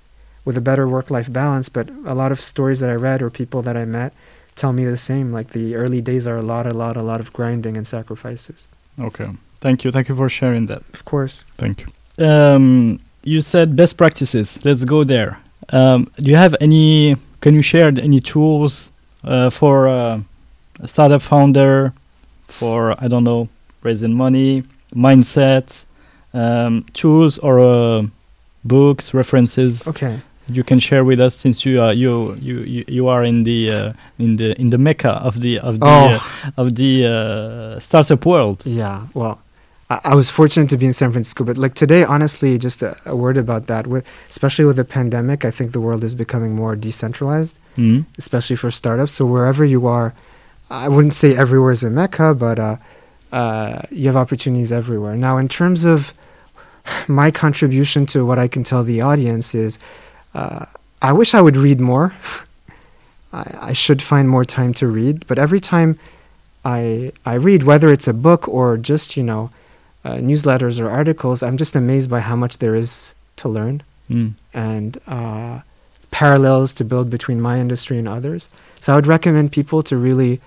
with 0.44 0.56
a 0.56 0.60
better 0.62 0.88
work-life 0.88 1.30
balance. 1.32 1.68
But 1.68 1.90
a 2.04 2.14
lot 2.14 2.32
of 2.32 2.40
stories 2.40 2.80
that 2.80 2.90
I 2.90 2.94
read 2.94 3.22
or 3.22 3.30
people 3.30 3.62
that 3.62 3.76
I 3.76 3.84
met 3.84 4.12
tell 4.56 4.72
me 4.72 4.84
the 4.84 4.96
same. 4.96 5.32
Like 5.32 5.50
the 5.50 5.74
early 5.74 6.00
days 6.00 6.26
are 6.26 6.36
a 6.36 6.42
lot, 6.42 6.66
a 6.66 6.74
lot, 6.74 6.96
a 6.96 7.02
lot 7.02 7.20
of 7.20 7.32
grinding 7.32 7.76
and 7.76 7.86
sacrifices. 7.86 8.68
Okay. 8.98 9.28
Thank 9.60 9.84
you. 9.84 9.90
Thank 9.90 10.08
you 10.08 10.16
for 10.16 10.28
sharing 10.28 10.66
that. 10.66 10.82
Of 10.92 11.04
course. 11.04 11.44
Thank 11.56 11.86
you. 11.86 12.26
Um, 12.26 13.00
you 13.22 13.40
said 13.40 13.76
best 13.76 13.96
practices. 13.96 14.62
Let's 14.64 14.84
go 14.84 15.04
there. 15.04 15.38
Um, 15.70 16.10
do 16.16 16.30
you 16.30 16.36
have 16.36 16.54
any? 16.60 17.16
Can 17.40 17.54
you 17.54 17.62
share 17.62 17.88
any 17.88 18.20
tools 18.20 18.90
uh, 19.24 19.50
for 19.50 19.88
uh, 19.88 20.20
a 20.80 20.88
startup 20.88 21.22
founder? 21.22 21.92
For 22.48 22.94
I 23.02 23.08
don't 23.08 23.24
know, 23.24 23.48
raising 23.82 24.14
money, 24.14 24.62
mindset, 24.94 25.84
um, 26.34 26.84
tools 26.92 27.38
or 27.38 27.58
uh, 27.60 28.06
books, 28.64 29.14
references 29.14 29.88
Okay. 29.88 30.20
You 30.48 30.62
can 30.62 30.78
share 30.78 31.04
with 31.04 31.20
us 31.20 31.34
since 31.34 31.64
you 31.64 31.80
are 31.80 31.92
you 31.92 32.34
you 32.40 32.84
you, 32.88 33.08
are 33.08 33.24
in 33.24 33.44
the 33.44 33.70
uh, 33.70 33.92
in 34.18 34.36
the 34.36 34.58
in 34.60 34.68
the 34.70 34.78
mecca 34.78 35.12
of 35.28 35.40
the 35.40 35.58
of 35.58 35.80
the 35.80 35.86
Oh. 35.86 36.08
uh, 36.14 36.50
of 36.62 36.74
the 36.74 37.06
uh, 37.06 37.80
startup 37.80 38.24
world. 38.26 38.62
Yeah, 38.66 39.06
well, 39.14 39.40
I, 39.88 40.00
I 40.04 40.14
was 40.14 40.28
fortunate 40.30 40.68
to 40.70 40.76
be 40.76 40.84
in 40.86 40.92
San 40.92 41.12
Francisco, 41.12 41.44
but 41.44 41.56
like 41.56 41.74
today, 41.74 42.04
honestly, 42.04 42.58
just 42.58 42.82
a, 42.82 42.96
a 43.06 43.16
word 43.16 43.36
about 43.36 43.66
that. 43.68 43.86
With 43.86 44.04
especially 44.30 44.64
with 44.66 44.76
the 44.76 44.84
pandemic, 44.84 45.44
I 45.44 45.50
think 45.50 45.72
the 45.72 45.80
world 45.80 46.04
is 46.04 46.14
becoming 46.14 46.54
more 46.54 46.76
decentralized, 46.76 47.56
Mhm. 47.78 48.04
especially 48.18 48.56
for 48.56 48.70
startups. 48.70 49.12
So 49.12 49.24
wherever 49.26 49.64
you 49.64 49.86
are, 49.86 50.12
I 50.70 50.88
wouldn't 50.88 51.14
say 51.14 51.34
everywhere 51.36 51.72
is 51.72 51.82
a 51.84 51.90
mecca, 51.90 52.34
but 52.34 52.58
uh, 52.58 52.76
uh, 53.32 53.82
you 53.90 54.06
have 54.08 54.16
opportunities 54.16 54.72
everywhere. 54.72 55.16
Now, 55.16 55.38
in 55.38 55.48
terms 55.48 55.84
of 55.84 56.12
my 57.08 57.30
contribution 57.30 58.04
to 58.06 58.26
what 58.26 58.38
I 58.38 58.46
can 58.48 58.62
tell 58.62 58.82
the 58.84 59.00
audience 59.00 59.54
is, 59.54 59.78
uh, 60.34 60.66
I 61.02 61.12
wish 61.12 61.34
I 61.34 61.40
would 61.40 61.56
read 61.56 61.80
more. 61.80 62.14
I, 63.32 63.68
I 63.70 63.72
should 63.72 64.02
find 64.02 64.28
more 64.28 64.44
time 64.44 64.72
to 64.74 64.86
read, 64.86 65.26
but 65.26 65.38
every 65.38 65.60
time 65.60 65.98
I 66.64 67.12
I 67.26 67.34
read, 67.34 67.62
whether 67.64 67.88
it's 67.92 68.08
a 68.08 68.12
book 68.12 68.46
or 68.48 68.76
just 68.76 69.16
you 69.16 69.22
know 69.22 69.50
uh, 70.04 70.14
newsletters 70.14 70.78
or 70.80 70.88
articles, 70.90 71.42
I'm 71.42 71.56
just 71.56 71.74
amazed 71.76 72.08
by 72.10 72.20
how 72.20 72.36
much 72.36 72.58
there 72.58 72.74
is 72.74 73.14
to 73.36 73.48
learn 73.48 73.82
Mm. 74.10 74.34
and 74.52 75.00
uh, 75.06 75.60
parallels 76.10 76.74
to 76.74 76.84
build 76.84 77.08
between 77.08 77.40
my 77.40 77.58
industry 77.58 77.98
and 77.98 78.06
others. 78.06 78.48
So 78.80 78.92
I 78.92 78.96
would 78.96 79.06
recommend 79.06 79.50
people 79.50 79.82
to 79.84 79.96
really 79.96 80.42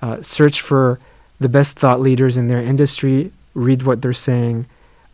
uh, 0.00 0.22
search 0.22 0.62
for 0.62 0.98
the 1.38 1.48
best 1.50 1.78
thought 1.78 2.00
leaders 2.00 2.38
in 2.38 2.48
their 2.48 2.62
industry, 2.62 3.30
read 3.52 3.82
what 3.82 4.00
they're 4.00 4.14
saying, 4.14 4.64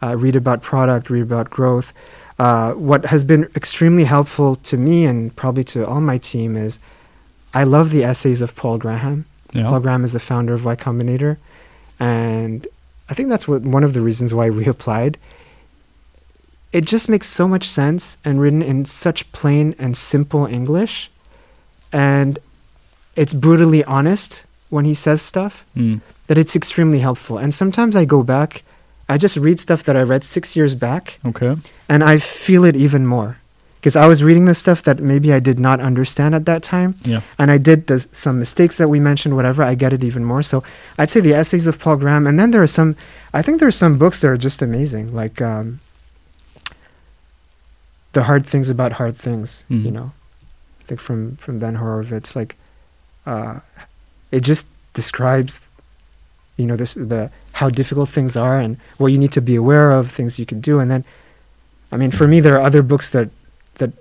uh, 0.01 0.17
read 0.17 0.37
about 0.37 0.63
product, 0.63 1.11
read 1.11 1.23
about 1.23 1.51
growth. 1.51 1.93
Uh, 2.39 2.73
what 2.75 3.07
has 3.07 3.25
been 3.25 3.45
extremely 3.57 4.05
helpful 4.05 4.55
to 4.57 4.77
me 4.77 5.05
and 5.05 5.35
probably 5.35 5.65
to 5.65 5.85
all 5.87 6.01
my 6.01 6.19
team 6.19 6.57
is 6.57 6.79
I 7.53 7.65
love 7.65 7.91
the 7.91 8.05
essays 8.05 8.41
of 8.41 8.55
Paul 8.55 8.79
Graham. 8.79 9.25
Yeah. 9.53 9.65
Paul 9.65 9.81
Graham 9.81 10.05
is 10.05 10.13
the 10.13 10.21
founder 10.21 10.55
of 10.55 10.65
Y 10.65 10.77
Combinator, 10.77 11.39
and 11.99 12.67
I 13.09 13.15
think 13.15 13.29
that's 13.31 13.49
what 13.49 13.63
one 13.63 13.83
of 13.83 13.93
the 13.95 14.01
reasons 14.03 14.33
why 14.35 14.51
we 14.51 14.67
applied. 14.67 15.19
It 16.71 16.85
just 16.85 17.09
makes 17.09 17.27
so 17.29 17.49
much 17.49 17.67
sense 17.67 18.19
and 18.25 18.41
written 18.41 18.61
in 18.63 18.85
such 18.85 19.31
plain 19.33 19.75
and 19.79 19.97
simple 19.97 20.45
English, 20.47 21.11
and 21.93 22.39
it's 23.17 23.33
brutally 23.33 23.83
honest 23.85 24.43
when 24.69 24.85
he 24.85 24.95
says 24.95 25.23
stuff 25.23 25.65
Mm. 25.75 26.03
that 26.27 26.37
it's 26.39 26.55
extremely 26.55 26.99
helpful. 27.01 27.39
And 27.39 27.55
sometimes 27.55 27.97
I 27.97 28.05
go 28.05 28.23
back, 28.23 28.63
I 29.09 29.17
just 29.19 29.37
read 29.37 29.59
stuff 29.59 29.83
that 29.85 29.97
I 29.97 30.03
read 30.03 30.23
six 30.25 30.55
years 30.57 30.75
back, 30.75 31.19
Okay. 31.25 31.57
and 31.89 32.05
I 32.05 32.19
feel 32.19 32.65
it 32.65 32.77
even 32.77 33.07
more 33.07 33.37
because 33.81 33.97
I 33.97 34.07
was 34.09 34.23
reading 34.23 34.45
this 34.47 34.59
stuff 34.59 34.83
that 34.83 34.99
maybe 35.01 35.33
I 35.33 35.39
did 35.41 35.59
not 35.59 35.81
understand 35.81 36.35
at 36.35 36.45
that 36.47 36.63
time 36.63 36.95
Yeah. 37.05 37.21
and 37.39 37.51
I 37.51 37.59
did 37.59 37.87
the, 37.87 38.05
some 38.13 38.39
mistakes 38.39 38.77
that 38.77 38.89
we 38.89 38.99
mentioned, 39.01 39.35
whatever, 39.37 39.63
I 39.63 39.75
get 39.77 39.93
it 39.93 40.03
even 40.05 40.25
more. 40.25 40.43
So 40.43 40.63
I'd 40.99 41.11
say 41.11 41.21
the 41.21 41.33
essays 41.33 41.67
of 41.69 41.79
Paul 41.79 41.97
Graham, 41.97 42.27
and 42.27 42.39
then 42.39 42.51
there 42.51 42.61
are 42.63 42.67
some, 42.67 42.97
I 43.33 43.41
think 43.41 43.61
there 43.61 43.69
are 43.69 43.81
some 43.85 43.97
books 43.97 44.21
that 44.21 44.29
are 44.29 44.37
just 44.37 44.61
amazing, 44.63 45.15
like 45.15 45.41
um, 45.41 45.79
the 48.13 48.25
hard 48.25 48.47
things 48.47 48.69
about 48.69 48.93
hard 48.93 49.17
things. 49.17 49.65
You 49.69 49.79
Mhm. 49.91 49.93
know, 49.93 50.13
I 50.81 50.85
think 50.85 51.01
from 51.01 51.37
from 51.37 51.59
Ben 51.59 51.77
Horowitz, 51.77 52.35
like 52.37 52.57
uh, 53.27 53.61
it 54.33 54.41
just 54.41 54.67
describes, 54.95 55.61
you 56.59 56.67
know, 56.67 56.77
this 56.77 56.93
the 56.93 57.31
how 57.53 57.71
difficult 57.71 58.11
things 58.11 58.37
are 58.37 58.59
and 58.59 58.77
what 58.99 59.09
you 59.09 59.19
need 59.19 59.33
to 59.33 59.41
be 59.41 59.57
aware 59.57 59.93
of, 59.93 60.11
things 60.11 60.39
you 60.39 60.45
can 60.45 60.61
do, 60.61 60.79
and 60.81 60.91
then, 60.91 61.05
I 61.91 61.97
mean, 61.97 62.11
for 62.11 62.29
me, 62.29 62.41
there 62.41 62.57
are 62.59 62.67
other 62.67 62.83
books 62.83 63.09
that 63.11 63.31
that 63.77 63.93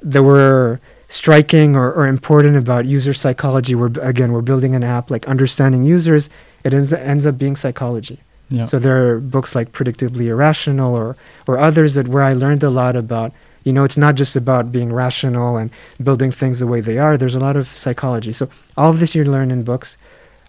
that 0.00 0.22
were 0.22 0.78
striking 1.08 1.74
or, 1.76 1.92
or 1.92 2.06
important 2.06 2.56
about 2.56 2.84
user 2.84 3.14
psychology. 3.14 3.74
We're 3.74 3.92
again 4.00 4.32
we're 4.32 4.42
building 4.42 4.74
an 4.74 4.84
app 4.84 5.10
like 5.10 5.26
understanding 5.26 5.84
users. 5.84 6.28
It 6.62 6.74
ends, 6.74 6.92
ends 6.92 7.26
up 7.26 7.38
being 7.38 7.56
psychology. 7.56 8.20
Yeah. 8.50 8.66
So 8.66 8.78
there 8.78 9.08
are 9.08 9.20
books 9.20 9.54
like 9.54 9.72
Predictably 9.72 10.26
Irrational 10.26 10.94
or 10.94 11.16
or 11.46 11.58
others 11.58 11.94
that 11.94 12.08
where 12.08 12.22
I 12.22 12.34
learned 12.34 12.62
a 12.62 12.70
lot 12.70 12.94
about 12.94 13.32
you 13.64 13.72
know 13.72 13.84
it's 13.84 13.96
not 13.96 14.16
just 14.16 14.36
about 14.36 14.70
being 14.70 14.92
rational 14.92 15.56
and 15.56 15.70
building 16.02 16.30
things 16.30 16.58
the 16.58 16.66
way 16.66 16.80
they 16.80 16.98
are. 16.98 17.16
There's 17.16 17.34
a 17.34 17.40
lot 17.40 17.56
of 17.56 17.68
psychology. 17.68 18.32
So 18.32 18.48
all 18.76 18.90
of 18.90 19.00
this 19.00 19.14
you 19.14 19.24
learn 19.24 19.50
in 19.50 19.62
books 19.62 19.96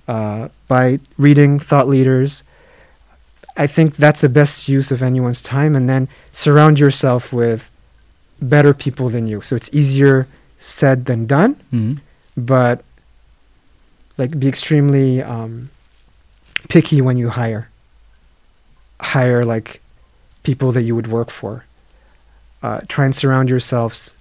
uh, 0.07 0.49
by 0.67 0.99
reading 1.17 1.59
thought 1.59 1.87
leaders. 1.87 2.43
I 3.57 3.67
think 3.67 3.95
that's 3.95 4.21
the 4.21 4.29
best 4.29 4.67
use 4.67 4.91
of 4.91 5.01
anyone's 5.01 5.41
time, 5.41 5.75
and 5.75 5.87
then 5.89 6.07
surround 6.33 6.77
yourself 6.79 7.31
with 7.31 7.69
better 8.41 8.73
people 8.73 9.09
than 9.09 9.27
you. 9.27 9.41
So 9.41 9.55
it's 9.55 9.69
easier 9.71 10.27
said 10.59 11.05
than 11.05 11.25
done, 11.25 11.55
Mhm. 11.71 11.99
but 12.35 12.83
like 14.17 14.39
be 14.39 14.47
extremely 14.47 15.21
um, 15.21 15.69
picky 16.69 17.01
when 17.01 17.17
you 17.17 17.29
hire. 17.29 17.69
Hire 18.99 19.43
like 19.45 19.81
people 20.43 20.71
that 20.73 20.83
you 20.83 20.95
would 20.95 21.07
work 21.07 21.29
for. 21.29 21.63
Uh, 22.63 22.81
try 22.87 23.05
and 23.05 23.15
surround 23.15 23.49
yourselves 23.49 24.15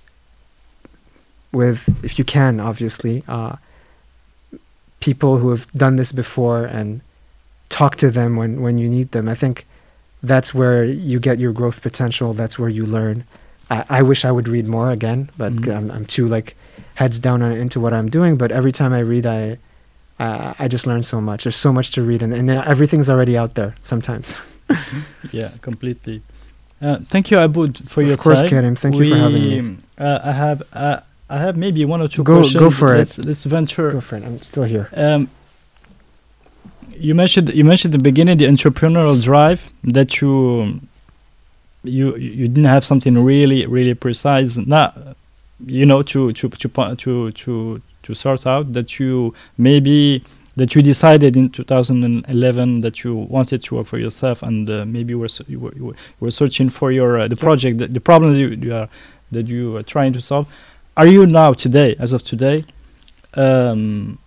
with, 1.53 1.89
if 2.05 2.19
you 2.19 2.25
can, 2.25 2.61
obviously, 2.61 3.23
uh, 3.29 3.57
people 5.05 5.33
who 5.41 5.49
have 5.55 5.65
done 5.85 5.97
this 5.97 6.13
before 6.13 6.65
and 6.79 7.01
talk 7.69 7.97
to 7.97 8.11
them 8.11 8.31
when, 8.41 8.53
when 8.65 8.79
you 8.79 8.89
need 8.89 9.09
them. 9.13 9.29
I 9.29 9.35
think 9.43 9.67
that's 10.23 10.51
where 10.55 10.85
you 10.85 11.19
get 11.29 11.39
your 11.39 11.53
growth 11.53 11.79
potential. 11.89 12.33
That's 12.41 12.57
where 12.59 12.71
you 12.79 12.85
learn. 12.87 13.25
I, 13.71 13.85
I 13.99 14.03
wish 14.03 14.25
I 14.25 14.33
would 14.37 14.49
read 14.49 14.67
more 14.67 14.91
again, 14.91 15.21
but 15.37 15.53
Mhm. 15.53 15.77
I'm, 15.77 15.91
I'm 15.91 16.07
too 16.07 16.27
like 16.37 16.49
heads 16.95 17.19
down 17.19 17.43
on, 17.43 17.53
into 17.53 17.79
what 17.81 17.93
I'm 17.93 18.09
doing. 18.19 18.37
But 18.37 18.51
every 18.51 18.73
time 18.73 18.93
I 19.01 19.01
read, 19.15 19.27
I 19.27 19.59
uh, 20.25 20.55
I 20.65 20.69
just 20.69 20.87
learn 20.87 21.03
so 21.03 21.21
much. 21.21 21.43
There's 21.45 21.57
so 21.69 21.73
much 21.73 21.89
to 21.95 22.01
read, 22.03 22.23
and, 22.23 22.33
and 22.33 22.49
everything's 22.51 23.11
already 23.11 23.37
out 23.37 23.55
there. 23.55 23.75
Sometimes. 23.83 24.27
Yeah. 25.33 25.51
Completely. 25.61 26.23
Uh, 26.81 26.99
thank 27.13 27.31
you, 27.31 27.39
Aboud, 27.39 27.73
for 27.91 28.01
your 28.03 28.11
time. 28.11 28.19
of 28.19 28.21
course. 28.21 28.43
Karim. 28.51 28.77
Thank 28.77 28.95
you 28.97 29.09
for 29.11 29.17
having 29.17 29.43
me. 29.43 29.77
Uh, 29.99 30.21
I 30.31 30.33
have 30.33 30.63
uh, 30.73 31.01
I 31.29 31.39
have 31.39 31.57
maybe 31.57 31.85
one 31.85 32.01
or 32.01 32.09
two 32.09 32.23
Go- 32.23 32.37
questions. 32.39 32.61
go 32.61 32.71
for 32.71 32.95
it. 32.95 32.99
let's, 32.99 33.19
Let's 33.19 33.45
venture. 33.45 33.91
Go 33.93 34.01
for 34.01 34.17
it. 34.17 34.25
I'm 34.25 34.41
still 34.43 34.65
here. 34.65 34.89
Um, 34.95 35.31
you 36.97 37.15
mentioned 37.15 37.53
you 37.55 37.65
mentioned 37.65 37.93
at 37.95 37.99
the 37.99 38.03
beginning 38.03 38.39
the 38.39 38.45
entrepreneurial 38.47 39.21
drive 39.23 39.71
that 39.83 40.21
you 40.21 40.81
you 41.83 42.17
you 42.17 42.47
didn't 42.49 42.67
have 42.67 42.85
something 42.85 43.23
really 43.25 43.67
really 43.67 43.95
precise 43.95 44.57
not 44.57 45.17
you 45.67 45.85
know 45.85 46.03
to 46.03 46.33
to 46.35 46.49
to 46.49 46.69
to 46.97 47.31
to 47.33 47.83
to 48.05 48.15
sort 48.15 48.47
out 48.47 48.73
that 48.75 49.01
you 49.01 49.35
maybe 49.59 50.23
that 50.57 50.75
you 50.77 50.83
decided 50.83 51.37
in 51.37 51.51
2011 51.51 52.81
that 52.83 53.03
you 53.03 53.15
wanted 53.17 53.61
to 53.65 53.75
work 53.75 53.89
for 53.89 53.99
yourself 53.99 54.41
and 54.43 54.71
uh, 54.71 54.85
maybe 54.85 55.11
you 55.11 55.19
were, 55.19 55.29
you 55.49 55.59
were 55.59 55.75
you 55.75 55.85
were, 55.87 55.93
you 55.95 56.21
were 56.21 56.31
searching 56.31 56.69
for 56.69 56.93
your 56.93 57.19
uh, 57.19 57.27
the 57.29 57.37
project 57.37 57.79
the, 57.79 57.89
the 57.89 58.01
problem 58.01 58.33
that 58.35 58.39
you, 58.39 58.49
you 58.51 58.73
are 58.75 58.89
that 59.33 59.49
you 59.49 59.77
are 59.77 59.83
trying 59.83 60.13
to 60.13 60.21
solve 60.21 60.47
are 60.97 61.07
you 61.07 61.27
now 61.27 61.53
today 61.53 61.97
as 61.99 62.13
of 62.13 62.23
today 62.23 62.65
um, 63.35 64.19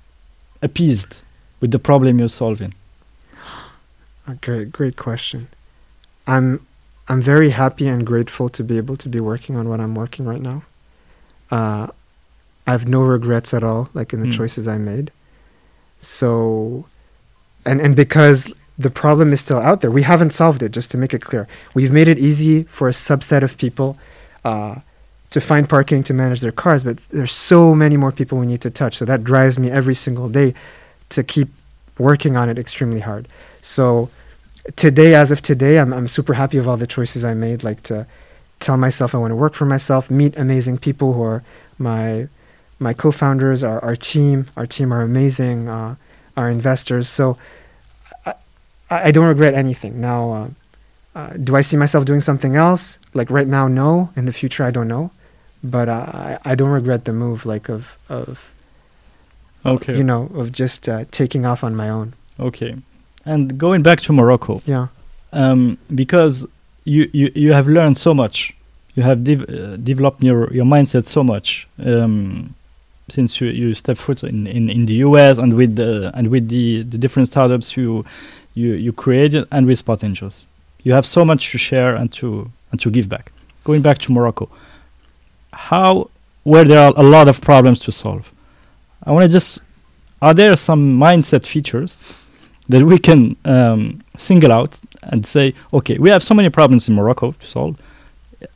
appeased 0.61 1.17
with 1.61 1.71
the 1.71 1.79
problem 1.79 2.19
you're 2.19 2.29
solving 2.29 2.73
great, 4.41 4.71
great 4.71 4.97
question. 4.97 5.47
I'm, 6.25 6.65
I'm 7.07 7.21
very 7.21 7.51
happy 7.51 7.87
and 7.87 8.05
grateful 8.05 8.49
to 8.49 8.63
be 8.63 8.77
able 8.77 8.97
to 8.97 9.09
be 9.09 9.19
working 9.19 9.55
on 9.55 9.69
what 9.69 9.79
I'm 9.79 9.95
working 9.95 10.25
right 10.25 10.41
now. 10.41 10.63
Uh, 11.49 11.87
I 12.65 12.71
have 12.71 12.87
no 12.87 13.01
regrets 13.01 13.53
at 13.53 13.63
all, 13.63 13.89
like 13.93 14.11
in 14.13 14.19
the 14.19 14.27
Mm. 14.27 14.33
choices 14.33 14.67
I 14.67 14.77
made. 14.77 15.11
So, 15.99 16.85
and 17.65 17.79
and 17.79 17.95
because 17.95 18.53
the 18.77 18.89
problem 18.89 19.31
is 19.31 19.39
still 19.39 19.59
out 19.59 19.79
there, 19.81 19.89
we 19.89 20.03
haven't 20.03 20.31
solved 20.33 20.61
it. 20.61 20.71
Just 20.73 20.91
to 20.91 20.97
make 20.97 21.13
it 21.13 21.21
clear, 21.21 21.47
we've 21.73 21.91
made 21.91 22.07
it 22.09 22.19
easy 22.19 22.63
for 22.63 22.87
a 22.89 22.91
subset 22.91 23.41
of 23.41 23.57
people 23.57 23.97
uh, 24.43 24.75
to 25.31 25.41
find 25.41 25.67
parking 25.67 26.03
to 26.03 26.13
manage 26.13 26.41
their 26.41 26.51
cars, 26.51 26.83
but 26.83 26.97
there's 27.09 27.33
so 27.33 27.75
many 27.75 27.97
more 27.97 28.11
people 28.11 28.37
we 28.37 28.45
need 28.45 28.61
to 28.61 28.69
touch. 28.69 28.97
So 28.97 29.05
that 29.05 29.23
drives 29.23 29.59
me 29.59 29.69
every 29.69 29.95
single 29.95 30.29
day 30.29 30.53
to 31.09 31.23
keep 31.23 31.49
working 31.97 32.37
on 32.37 32.49
it 32.49 32.57
extremely 32.57 33.01
hard. 33.01 33.27
So 33.61 34.09
today, 34.75 35.15
as 35.15 35.31
of 35.31 35.41
today, 35.41 35.79
I'm 35.79 35.93
I'm 35.93 36.07
super 36.07 36.33
happy 36.33 36.57
of 36.57 36.67
all 36.67 36.77
the 36.77 36.87
choices 36.87 37.25
I 37.25 37.33
made. 37.33 37.63
Like 37.63 37.83
to 37.83 38.05
tell 38.59 38.77
myself 38.77 39.13
I 39.13 39.17
want 39.17 39.31
to 39.31 39.35
work 39.35 39.53
for 39.53 39.65
myself, 39.65 40.09
meet 40.09 40.35
amazing 40.37 40.77
people 40.77 41.13
who 41.13 41.23
are 41.23 41.43
my 41.77 42.27
my 42.79 42.93
co-founders, 42.93 43.63
our 43.63 43.83
our 43.83 43.95
team. 43.95 44.47
Our 44.55 44.65
team 44.65 44.93
are 44.93 45.01
amazing. 45.01 45.67
Uh, 45.67 45.95
our 46.37 46.49
investors. 46.49 47.09
So 47.09 47.37
I, 48.25 48.33
I 48.89 49.11
don't 49.11 49.25
regret 49.25 49.55
anything. 49.55 49.99
Now, 49.99 50.31
uh, 50.31 50.49
uh, 51.19 51.33
do 51.33 51.55
I 51.55 51.61
see 51.61 51.75
myself 51.75 52.05
doing 52.05 52.21
something 52.21 52.55
else? 52.55 52.99
Like 53.13 53.29
right 53.31 53.47
now, 53.47 53.67
no. 53.67 54.11
In 54.15 54.25
the 54.25 54.31
future, 54.31 54.63
I 54.63 54.71
don't 54.71 54.87
know. 54.87 55.11
But 55.63 55.89
I 55.89 56.39
I 56.45 56.55
don't 56.55 56.69
regret 56.69 57.05
the 57.05 57.13
move. 57.13 57.45
Like 57.45 57.69
of 57.69 57.97
of 58.09 58.39
okay 59.65 59.97
you 59.97 60.03
know 60.03 60.29
of 60.35 60.51
just 60.51 60.87
uh, 60.87 61.05
taking 61.11 61.45
off 61.45 61.63
on 61.63 61.75
my 61.75 61.89
own. 61.89 62.13
okay 62.39 62.75
and 63.25 63.57
going 63.57 63.81
back 63.83 63.99
to 63.99 64.13
morocco 64.13 64.61
Yeah. 64.65 64.87
um, 65.33 65.77
because 65.93 66.45
you, 66.85 67.09
you, 67.11 67.31
you 67.35 67.51
have 67.51 67.67
learned 67.67 67.97
so 67.97 68.13
much. 68.13 68.53
You 68.95 69.03
have 69.03 69.25
dev- 69.25 69.49
uh, 69.49 69.75
developed 69.75 70.23
your, 70.23 70.53
your 70.53 70.63
mindset 70.63 71.05
so 71.05 71.21
much 71.23 71.67
um, 71.85 72.55
since 73.09 73.41
you, 73.41 73.49
you 73.49 73.73
stepped 73.73 73.99
foot 73.99 74.23
in, 74.23 74.47
in, 74.47 74.69
in 74.69 74.85
the 74.85 74.93
US 75.07 75.37
and 75.37 75.53
with 75.57 75.75
the 75.75 76.11
and 76.17 76.27
with 76.29 76.47
the, 76.47 76.83
the 76.83 76.97
different 76.97 77.27
startups 77.27 77.75
you 77.75 78.05
you, 78.53 78.73
you 78.73 78.93
created 78.93 79.45
and 79.51 79.65
with 79.67 79.79
Spot 79.79 80.01
Angels. 80.03 80.45
You 80.83 80.93
have 80.93 81.05
so 81.05 81.25
much 81.25 81.51
to 81.51 81.57
share 81.57 81.93
and 81.95 82.09
to 82.13 82.49
and 82.71 82.79
to 82.79 82.89
give 82.89 83.09
back. 83.09 83.31
Going 83.65 83.81
back 83.81 83.97
to 83.99 84.11
Morocco, 84.13 84.47
how 85.57 86.09
where 86.43 86.63
there 86.63 86.79
are 86.79 86.93
a 86.95 87.03
lot 87.03 87.27
of 87.27 87.41
problems 87.41 87.79
to 87.81 87.91
solve. 87.91 88.31
I 89.03 89.11
want 89.11 89.23
to 89.27 89.31
just 89.31 89.59
are 90.21 90.33
there 90.33 90.55
some 90.57 90.97
mindset 90.99 91.45
features 91.45 91.99
that 92.69 92.83
we 92.83 92.97
can 92.97 93.35
um, 93.45 94.01
single 94.17 94.51
out 94.51 94.79
and 95.03 95.25
say, 95.25 95.53
okay, 95.73 95.97
we 95.97 96.09
have 96.09 96.21
so 96.23 96.33
many 96.33 96.49
problems 96.49 96.87
in 96.89 96.95
Morocco 96.95 97.31
to 97.31 97.45
solve. 97.45 97.79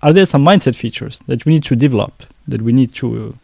Are 0.01 0.11
there 0.13 0.25
some 0.25 0.43
mindset 0.43 0.75
features 0.75 1.19
that 1.27 1.45
we 1.45 1.53
need 1.53 1.63
to 1.65 1.75
develop, 1.75 2.13
that 2.47 2.61
we 2.61 2.71
need 2.73 2.93
to, 2.95 3.37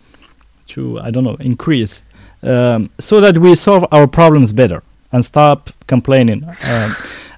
to 0.67 0.99
I 0.99 1.09
don't 1.11 1.23
know, 1.23 1.37
increase, 1.39 2.01
um, 2.43 2.89
so 2.99 3.21
that 3.21 3.37
we 3.37 3.55
solve 3.55 3.85
our 3.91 4.07
problems 4.07 4.51
better 4.53 4.81
and 5.11 5.23
stop 5.23 5.69
complaining, 5.87 6.43
um, 6.63 6.95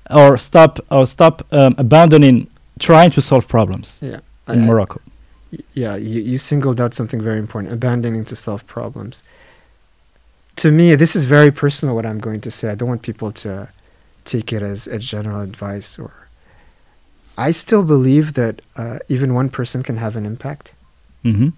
or 0.09 0.37
stop 0.37 0.79
or 0.89 1.05
stop 1.05 1.45
um, 1.53 1.75
abandoning 1.77 2.47
trying 2.79 3.11
to 3.11 3.21
solve 3.21 3.47
problems 3.47 3.99
Yeah. 4.01 4.19
in 4.47 4.65
Morocco. 4.65 4.99
Yeah, 5.73 5.95
you, 5.95 6.21
you 6.21 6.37
singled 6.37 6.79
out 6.79 6.93
something 6.93 7.21
very 7.21 7.39
important 7.39 7.73
abandoning 7.73 8.25
to 8.25 8.35
solve 8.35 8.65
problems. 8.67 9.23
To 10.57 10.71
me, 10.71 10.93
this 10.95 11.15
is 11.15 11.25
very 11.25 11.51
personal 11.51 11.95
what 11.95 12.05
I'm 12.05 12.19
going 12.19 12.41
to 12.41 12.51
say. 12.51 12.69
I 12.69 12.75
don't 12.75 12.89
want 12.89 13.01
people 13.01 13.31
to 13.31 13.69
take 14.25 14.53
it 14.53 14.61
as, 14.61 14.85
a 14.87 14.99
general 14.99 15.41
advice 15.41 15.97
or. 15.97 16.11
I 17.37 17.51
still 17.53 17.83
believe 17.83 18.33
that 18.33 18.61
uh, 18.75 18.99
even 19.07 19.33
one 19.33 19.49
person 19.49 19.81
can 19.81 19.97
have 19.97 20.15
an 20.15 20.25
impact. 20.25 20.73
hmm 21.23 21.49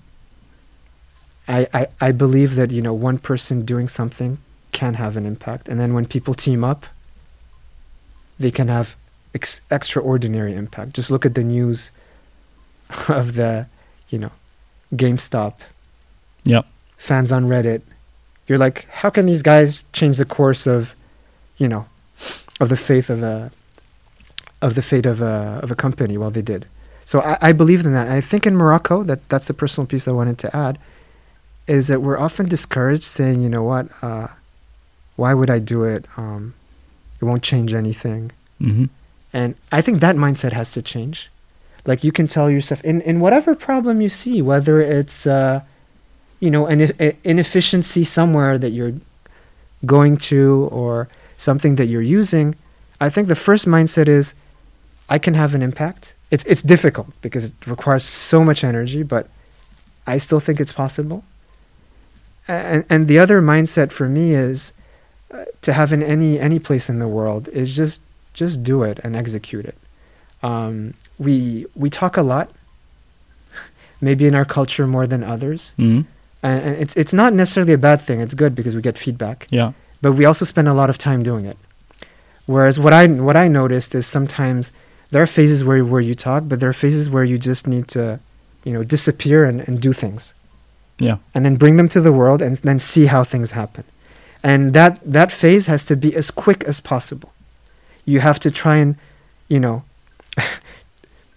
I, 1.47 1.67
I, 1.73 1.87
I 1.99 2.11
believe 2.11 2.55
that 2.55 2.69
you 2.71 2.81
know 2.81 2.93
one 2.93 3.17
person 3.17 3.65
doing 3.65 3.87
something 3.87 4.37
can 4.71 4.93
have 4.93 5.17
an 5.17 5.25
impact, 5.25 5.67
and 5.67 5.79
then 5.79 5.93
when 5.93 6.05
people 6.05 6.33
team 6.33 6.63
up, 6.63 6.85
they 8.39 8.51
can 8.51 8.67
have 8.67 8.95
ex- 9.33 9.59
extraordinary 9.69 10.53
impact. 10.55 10.93
Just 10.93 11.09
look 11.11 11.25
at 11.25 11.35
the 11.35 11.43
news 11.43 11.91
of 13.07 13.33
the, 13.33 13.65
you 14.11 14.19
know, 14.19 14.31
GameStop. 14.93 15.55
Yeah. 16.43 16.61
Fans 16.97 17.31
on 17.31 17.45
Reddit. 17.47 17.81
You're 18.47 18.59
like, 18.59 18.85
how 18.89 19.09
can 19.09 19.25
these 19.25 19.41
guys 19.41 19.83
change 19.93 20.17
the 20.17 20.25
course 20.25 20.67
of, 20.67 20.93
you 21.57 21.67
know, 21.67 21.87
of 22.59 22.69
the 22.69 22.77
faith 22.77 23.09
of 23.09 23.23
a, 23.23 23.51
of 24.61 24.75
the 24.75 24.83
fate 24.83 25.07
of 25.07 25.21
a 25.21 25.59
of 25.63 25.71
a 25.71 25.75
company? 25.75 26.17
Well, 26.17 26.29
they 26.29 26.43
did. 26.43 26.67
So 27.05 27.21
I, 27.21 27.37
I 27.41 27.51
believe 27.53 27.83
in 27.85 27.93
that. 27.93 28.07
I 28.07 28.21
think 28.21 28.45
in 28.45 28.55
Morocco, 28.55 29.01
that 29.03 29.27
that's 29.29 29.47
the 29.47 29.53
personal 29.53 29.87
piece 29.87 30.07
I 30.07 30.11
wanted 30.11 30.37
to 30.39 30.55
add, 30.55 30.77
is 31.65 31.87
that 31.87 32.01
we're 32.01 32.19
often 32.19 32.47
discouraged, 32.49 33.03
saying, 33.03 33.41
you 33.41 33.49
know 33.49 33.63
what, 33.63 33.87
uh, 34.03 34.27
why 35.15 35.33
would 35.33 35.49
I 35.49 35.59
do 35.59 35.83
it? 35.83 36.05
Um, 36.17 36.53
it 37.19 37.25
won't 37.25 37.43
change 37.43 37.73
anything. 37.73 38.31
hmm 38.59 38.85
And 39.31 39.55
I 39.71 39.81
think 39.81 40.01
that 40.01 40.15
mindset 40.15 40.51
has 40.51 40.71
to 40.73 40.81
change. 40.81 41.30
Like 41.85 42.03
you 42.03 42.11
can 42.11 42.27
tell 42.27 42.49
yourself 42.49 42.83
in, 42.83 43.01
in 43.01 43.19
whatever 43.19 43.55
problem 43.55 44.01
you 44.01 44.09
see, 44.09 44.41
whether 44.41 44.81
it's 44.81 45.25
uh, 45.25 45.61
you 46.39 46.51
know 46.51 46.67
an 46.67 46.93
inefficiency 47.23 48.03
somewhere 48.03 48.57
that 48.57 48.69
you're 48.69 48.93
going 49.85 50.17
to 50.17 50.69
or 50.71 51.07
something 51.37 51.75
that 51.75 51.87
you're 51.87 52.01
using, 52.01 52.55
I 52.99 53.09
think 53.09 53.27
the 53.27 53.35
first 53.35 53.65
mindset 53.65 54.07
is 54.07 54.35
I 55.09 55.17
can 55.17 55.33
have 55.33 55.55
an 55.55 55.61
impact. 55.61 56.13
It's 56.29 56.43
it's 56.45 56.61
difficult 56.61 57.09
because 57.21 57.45
it 57.45 57.53
requires 57.65 58.03
so 58.03 58.43
much 58.43 58.63
energy, 58.63 59.03
but 59.03 59.27
I 60.05 60.19
still 60.19 60.39
think 60.39 60.59
it's 60.59 60.71
possible. 60.71 61.23
And 62.47 62.85
and 62.89 63.07
the 63.07 63.17
other 63.17 63.41
mindset 63.41 63.91
for 63.91 64.07
me 64.07 64.33
is 64.33 64.71
uh, 65.33 65.45
to 65.61 65.73
have 65.73 65.91
in 65.91 66.03
any 66.03 66.39
any 66.39 66.59
place 66.59 66.89
in 66.89 66.99
the 66.99 67.07
world 67.07 67.47
is 67.49 67.75
just 67.75 68.01
just 68.33 68.63
do 68.63 68.83
it 68.83 68.99
and 69.03 69.15
execute 69.15 69.65
it. 69.65 69.77
Um, 70.43 70.93
we 71.25 71.65
we 71.81 71.89
talk 71.89 72.17
a 72.17 72.21
lot, 72.33 72.47
maybe 74.01 74.25
in 74.25 74.35
our 74.35 74.45
culture 74.45 74.87
more 74.87 75.07
than 75.07 75.23
others, 75.23 75.73
hmm 75.77 76.01
and, 76.43 76.59
and 76.67 76.75
it's 76.83 76.95
it's 77.01 77.13
not 77.13 77.33
necessarily 77.33 77.73
a 77.73 77.77
bad 77.89 77.99
thing. 78.01 78.19
It's 78.19 78.33
good 78.33 78.53
because 78.55 78.75
we 78.75 78.81
get 78.81 78.97
feedback, 78.97 79.37
Yeah. 79.51 79.71
but 80.01 80.13
we 80.13 80.25
also 80.25 80.43
spend 80.45 80.67
a 80.67 80.73
lot 80.73 80.89
of 80.89 80.97
time 80.97 81.21
doing 81.23 81.45
it. 81.45 81.57
Whereas 82.47 82.79
what 82.79 82.93
I 82.93 83.07
what 83.07 83.37
I 83.37 83.47
noticed 83.47 83.93
is 83.93 84.05
sometimes 84.07 84.71
there 85.11 85.21
are 85.21 85.27
phases 85.27 85.63
where 85.63 85.85
where 85.85 86.01
you 86.09 86.15
talk, 86.15 86.43
but 86.49 86.59
there 86.59 86.69
are 86.69 86.79
phases 86.85 87.09
where 87.13 87.23
you 87.31 87.37
just 87.37 87.67
need 87.67 87.87
to, 87.89 88.19
you 88.63 88.73
know, 88.73 88.83
disappear 88.83 89.45
and, 89.49 89.61
and 89.67 89.79
do 89.79 89.93
things 89.93 90.33
Yeah. 90.97 91.17
and 91.35 91.45
then 91.45 91.55
bring 91.57 91.77
them 91.77 91.89
to 91.89 92.01
the 92.01 92.11
world 92.11 92.41
and 92.41 92.55
then 92.57 92.79
see 92.79 93.05
how 93.05 93.23
things 93.23 93.51
happen. 93.51 93.83
And 94.43 94.73
that 94.73 94.99
that 95.13 95.31
phase 95.31 95.67
has 95.67 95.83
to 95.85 95.95
be 95.95 96.09
as 96.17 96.31
quick 96.31 96.63
as 96.67 96.79
possible. 96.81 97.29
You 98.05 98.19
have 98.21 98.39
to 98.39 98.49
try 98.49 98.77
and, 98.83 98.95
you 99.47 99.59
know, 99.59 99.83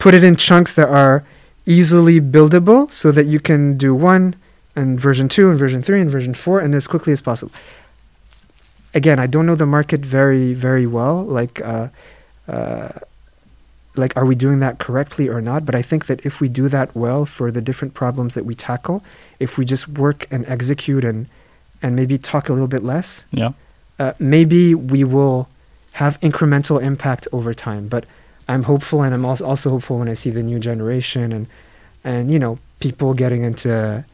put 0.04 0.12
it 0.12 0.22
in 0.22 0.36
chunks 0.36 0.74
that 0.74 0.86
are 0.86 1.24
easily 1.64 2.20
buildable 2.20 2.92
so 2.92 3.10
that 3.10 3.24
you 3.24 3.40
can 3.40 3.62
do 3.78 3.94
one 3.94 4.34
and 4.76 5.00
version 5.00 5.30
2 5.30 5.48
and 5.50 5.58
version 5.58 5.80
3 5.82 6.02
and 6.02 6.10
version 6.10 6.34
4 6.34 6.60
and 6.60 6.74
as 6.74 6.86
quickly 6.86 7.10
as 7.14 7.22
possible. 7.22 7.52
Again, 8.92 9.18
I 9.18 9.26
don't 9.26 9.46
know 9.46 9.54
the 9.54 9.64
market 9.78 10.00
very 10.04 10.52
very 10.52 10.86
well 10.86 11.24
like 11.38 11.54
uh, 11.62 11.88
uh, 12.46 12.90
like 13.96 14.14
are 14.18 14.26
we 14.26 14.34
doing 14.34 14.58
that 14.60 14.78
correctly 14.78 15.26
or 15.34 15.40
not 15.40 15.64
but 15.64 15.74
i 15.80 15.82
think 15.90 16.06
that 16.08 16.18
if 16.26 16.34
we 16.42 16.48
do 16.60 16.68
that 16.76 16.88
well 17.04 17.24
for 17.36 17.46
the 17.56 17.62
different 17.68 17.92
problems 17.94 18.34
that 18.34 18.44
we 18.44 18.54
tackle 18.70 18.98
if 19.38 19.56
we 19.58 19.64
just 19.64 19.84
work 20.04 20.26
and 20.32 20.42
execute 20.56 21.04
and 21.10 21.18
and 21.82 21.94
maybe 22.00 22.18
talk 22.18 22.48
a 22.48 22.52
little 22.56 22.72
bit 22.76 22.82
less 22.92 23.08
Yeah. 23.40 23.52
uh, 24.02 24.12
maybe 24.18 24.74
we 24.74 25.04
will 25.16 25.38
have 26.02 26.18
incremental 26.28 26.82
impact 26.90 27.22
over 27.32 27.54
time 27.54 27.86
but 27.94 28.04
i'm 28.48 28.64
hopeful 28.64 29.02
and 29.02 29.14
i'm 29.14 29.24
also, 29.24 29.70
hopeful 29.70 29.98
when 29.98 30.08
i 30.08 30.14
see 30.14 30.30
the 30.30 30.42
new 30.42 30.58
generation 30.58 31.32
and 31.32 31.46
and 32.02 32.30
you 32.30 32.38
know 32.38 32.58
people 32.80 33.14
getting 33.14 33.42
into 33.42 34.04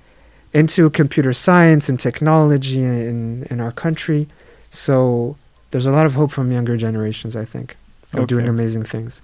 into 0.52 0.90
computer 0.90 1.32
science 1.32 1.88
and 1.88 1.98
technology 2.00 2.82
in 2.82 3.46
in 3.50 3.60
our 3.60 3.72
country 3.72 4.28
so 4.70 5.36
there's 5.70 5.86
a 5.86 5.90
lot 5.90 6.06
of 6.06 6.14
hope 6.14 6.30
from 6.32 6.50
younger 6.52 6.76
generations 6.76 7.34
i 7.36 7.44
think 7.44 7.76
of 8.12 8.26
doing 8.26 8.48
amazing 8.48 8.84
things 8.84 9.20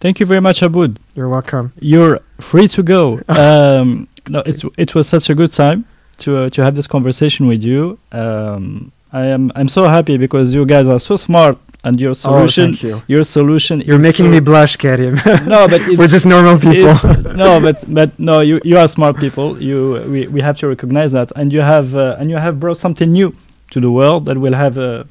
Thank 0.00 0.20
you 0.20 0.26
very 0.26 0.40
much, 0.40 0.62
Aboud. 0.62 1.00
you're 1.16 1.28
welcome 1.28 1.72
You're 1.80 2.20
free 2.40 2.68
to 2.68 2.82
go. 2.84 3.20
um, 3.28 4.06
no, 4.28 4.42
it's, 4.46 4.64
it 4.76 4.94
was 4.94 5.08
such 5.08 5.28
a 5.28 5.34
good 5.34 5.50
time 5.52 5.86
to 6.18 6.36
uh, 6.36 6.48
to 6.50 6.62
have 6.62 6.74
this 6.76 6.86
conversation 6.86 7.46
with 7.48 7.64
you. 7.64 7.98
Um, 8.12 8.92
I 9.12 9.24
am 9.26 9.50
I'm 9.56 9.68
so 9.68 9.84
happy 9.86 10.16
because 10.16 10.54
you 10.54 10.64
guys 10.66 10.86
are 10.88 11.00
so 11.00 11.16
smart 11.16 11.58
and 11.84 12.00
your 12.00 12.14
solution 12.14 12.74
oh, 12.82 12.86
you. 12.86 13.02
your 13.06 13.24
solution 13.24 13.80
You're 13.80 13.98
making 13.98 14.26
so- 14.26 14.30
me 14.30 14.40
blush, 14.40 14.76
Karim. 14.76 15.14
no 15.46 15.68
but 15.68 15.80
We're 15.98 16.08
just 16.08 16.26
normal 16.26 16.58
people. 16.58 16.94
no 17.44 17.60
but 17.60 17.84
but 17.92 18.18
no 18.18 18.40
you 18.40 18.60
you 18.64 18.76
are 18.76 18.88
smart 18.88 19.16
people 19.18 19.60
you 19.62 20.04
we, 20.08 20.26
we 20.26 20.40
have 20.40 20.58
to 20.58 20.68
recognize 20.68 21.12
that 21.12 21.30
and 21.36 21.52
you 21.52 21.60
have 21.60 21.94
uh, 21.94 22.16
and 22.18 22.30
you 22.30 22.36
have 22.36 22.58
brought 22.58 22.78
something 22.78 23.10
new 23.12 23.32
to 23.70 23.80
the 23.80 23.90
world 23.90 24.24
that 24.26 24.38
will 24.38 24.54
have 24.54 24.76
a 24.76 25.00
uh, 25.00 25.04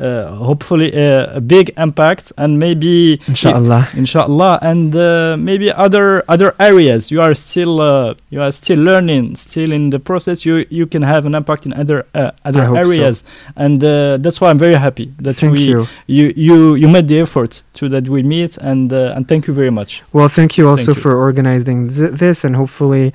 hopefully 0.00 0.92
a, 0.92 1.36
a 1.36 1.40
big 1.40 1.66
impact 1.76 2.32
and 2.38 2.58
maybe 2.58 3.20
Inshallah. 3.28 3.88
inshallah 3.94 4.58
and 4.62 4.94
uh, 4.96 5.36
maybe 5.38 5.70
other 5.72 6.22
other 6.28 6.54
areas 6.58 7.10
you 7.10 7.20
are 7.20 7.34
still 7.34 7.80
uh, 7.80 8.14
you 8.30 8.40
are 8.40 8.52
still 8.52 8.78
learning 8.78 9.36
still 9.36 9.72
in 9.72 9.90
the 9.90 9.98
process 9.98 10.44
you 10.46 10.64
you 10.70 10.86
can 10.86 11.02
have 11.02 11.26
an 11.26 11.34
impact 11.34 11.66
in 11.66 11.72
other 11.82 11.98
uh, 12.14 12.30
other 12.44 12.64
hope 12.64 12.76
so. 12.76 12.90
areas 12.90 13.16
and 13.56 13.82
uh, 13.84 14.16
that's 14.22 14.40
why 14.40 14.48
i'm 14.50 14.58
very 14.58 14.74
happy 14.86 15.06
that 15.24 15.34
Thank 15.36 15.52
we 15.54 15.62
you. 15.72 15.86
you 16.06 16.24
you 16.36 16.74
you 16.82 16.88
made 16.88 17.06
the 17.08 17.18
effort 17.20 17.62
to 17.74 17.88
that 17.88 18.08
we 18.08 18.22
meet 18.22 18.56
and 18.58 18.92
uh, 18.92 19.14
and 19.16 19.28
thank 19.28 19.46
you 19.48 19.54
very 19.54 19.70
much 19.80 20.02
Well, 20.12 20.28
thank 20.28 20.50
you 20.58 20.64
also 20.68 20.92
Thank 20.92 20.96
you. 20.96 21.02
for 21.02 21.12
organizing 21.28 21.88
th- 21.90 22.12
this, 22.22 22.44
and 22.44 22.54
hopefully, 22.56 23.06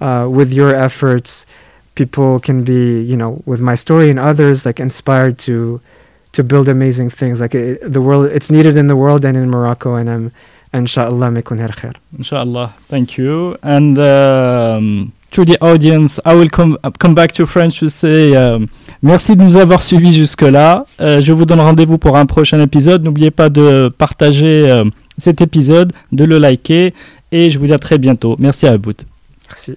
uh, 0.00 0.26
with 0.38 0.50
your 0.52 0.72
efforts, 0.74 1.30
people 1.94 2.38
can 2.40 2.58
be, 2.64 2.82
you 3.10 3.16
know, 3.16 3.32
with 3.50 3.60
my 3.60 3.74
story 3.84 4.08
and 4.10 4.18
others, 4.18 4.64
like 4.66 4.78
inspired 4.80 5.36
to 5.46 5.80
to 6.32 6.44
build 6.44 6.68
amazing 6.68 7.10
things. 7.10 7.40
Like 7.40 7.54
it, 7.54 7.92
the 7.92 8.00
world, 8.00 8.26
it's 8.26 8.50
needed 8.50 8.76
in 8.76 8.86
the 8.86 8.96
world 8.96 9.24
and 9.24 9.36
in 9.36 9.50
Morocco, 9.50 9.94
and 9.94 10.08
I'm, 10.08 10.32
inshallah, 10.72 11.30
make 11.30 11.46
khair. 11.46 11.94
Inshallah, 12.16 12.74
thank 12.88 13.18
you. 13.18 13.56
And 13.62 13.98
um, 13.98 15.12
to 15.32 15.44
the 15.44 15.58
audience, 15.60 16.20
I 16.24 16.34
will 16.34 16.48
come, 16.48 16.78
uh, 16.84 16.90
come 16.90 17.14
back 17.14 17.32
to 17.32 17.46
French 17.46 17.80
to 17.80 17.88
say 17.88 18.34
um, 18.34 18.68
merci 19.02 19.36
de 19.36 19.42
nous 19.42 19.56
avoir 19.56 19.82
suivis 19.82 20.12
jusque-là. 20.14 20.84
Euh, 21.00 21.20
je 21.20 21.32
vous 21.32 21.44
donne 21.44 21.60
rendez-vous 21.60 21.98
pour 21.98 22.16
un 22.16 22.26
prochain 22.26 22.60
épisode. 22.60 23.04
N'oubliez 23.04 23.30
pas 23.30 23.48
de 23.48 23.92
partager 23.96 24.70
euh, 24.70 24.84
cet 25.18 25.40
épisode, 25.40 25.92
de 26.12 26.24
le 26.24 26.38
liker, 26.38 26.94
et 27.32 27.50
je 27.50 27.58
vous 27.58 27.66
dis 27.66 27.72
à 27.72 27.78
très 27.78 27.98
bientôt. 27.98 28.36
Merci 28.38 28.66
à 28.66 28.72
Aboud. 28.72 29.02
Merci. 29.48 29.76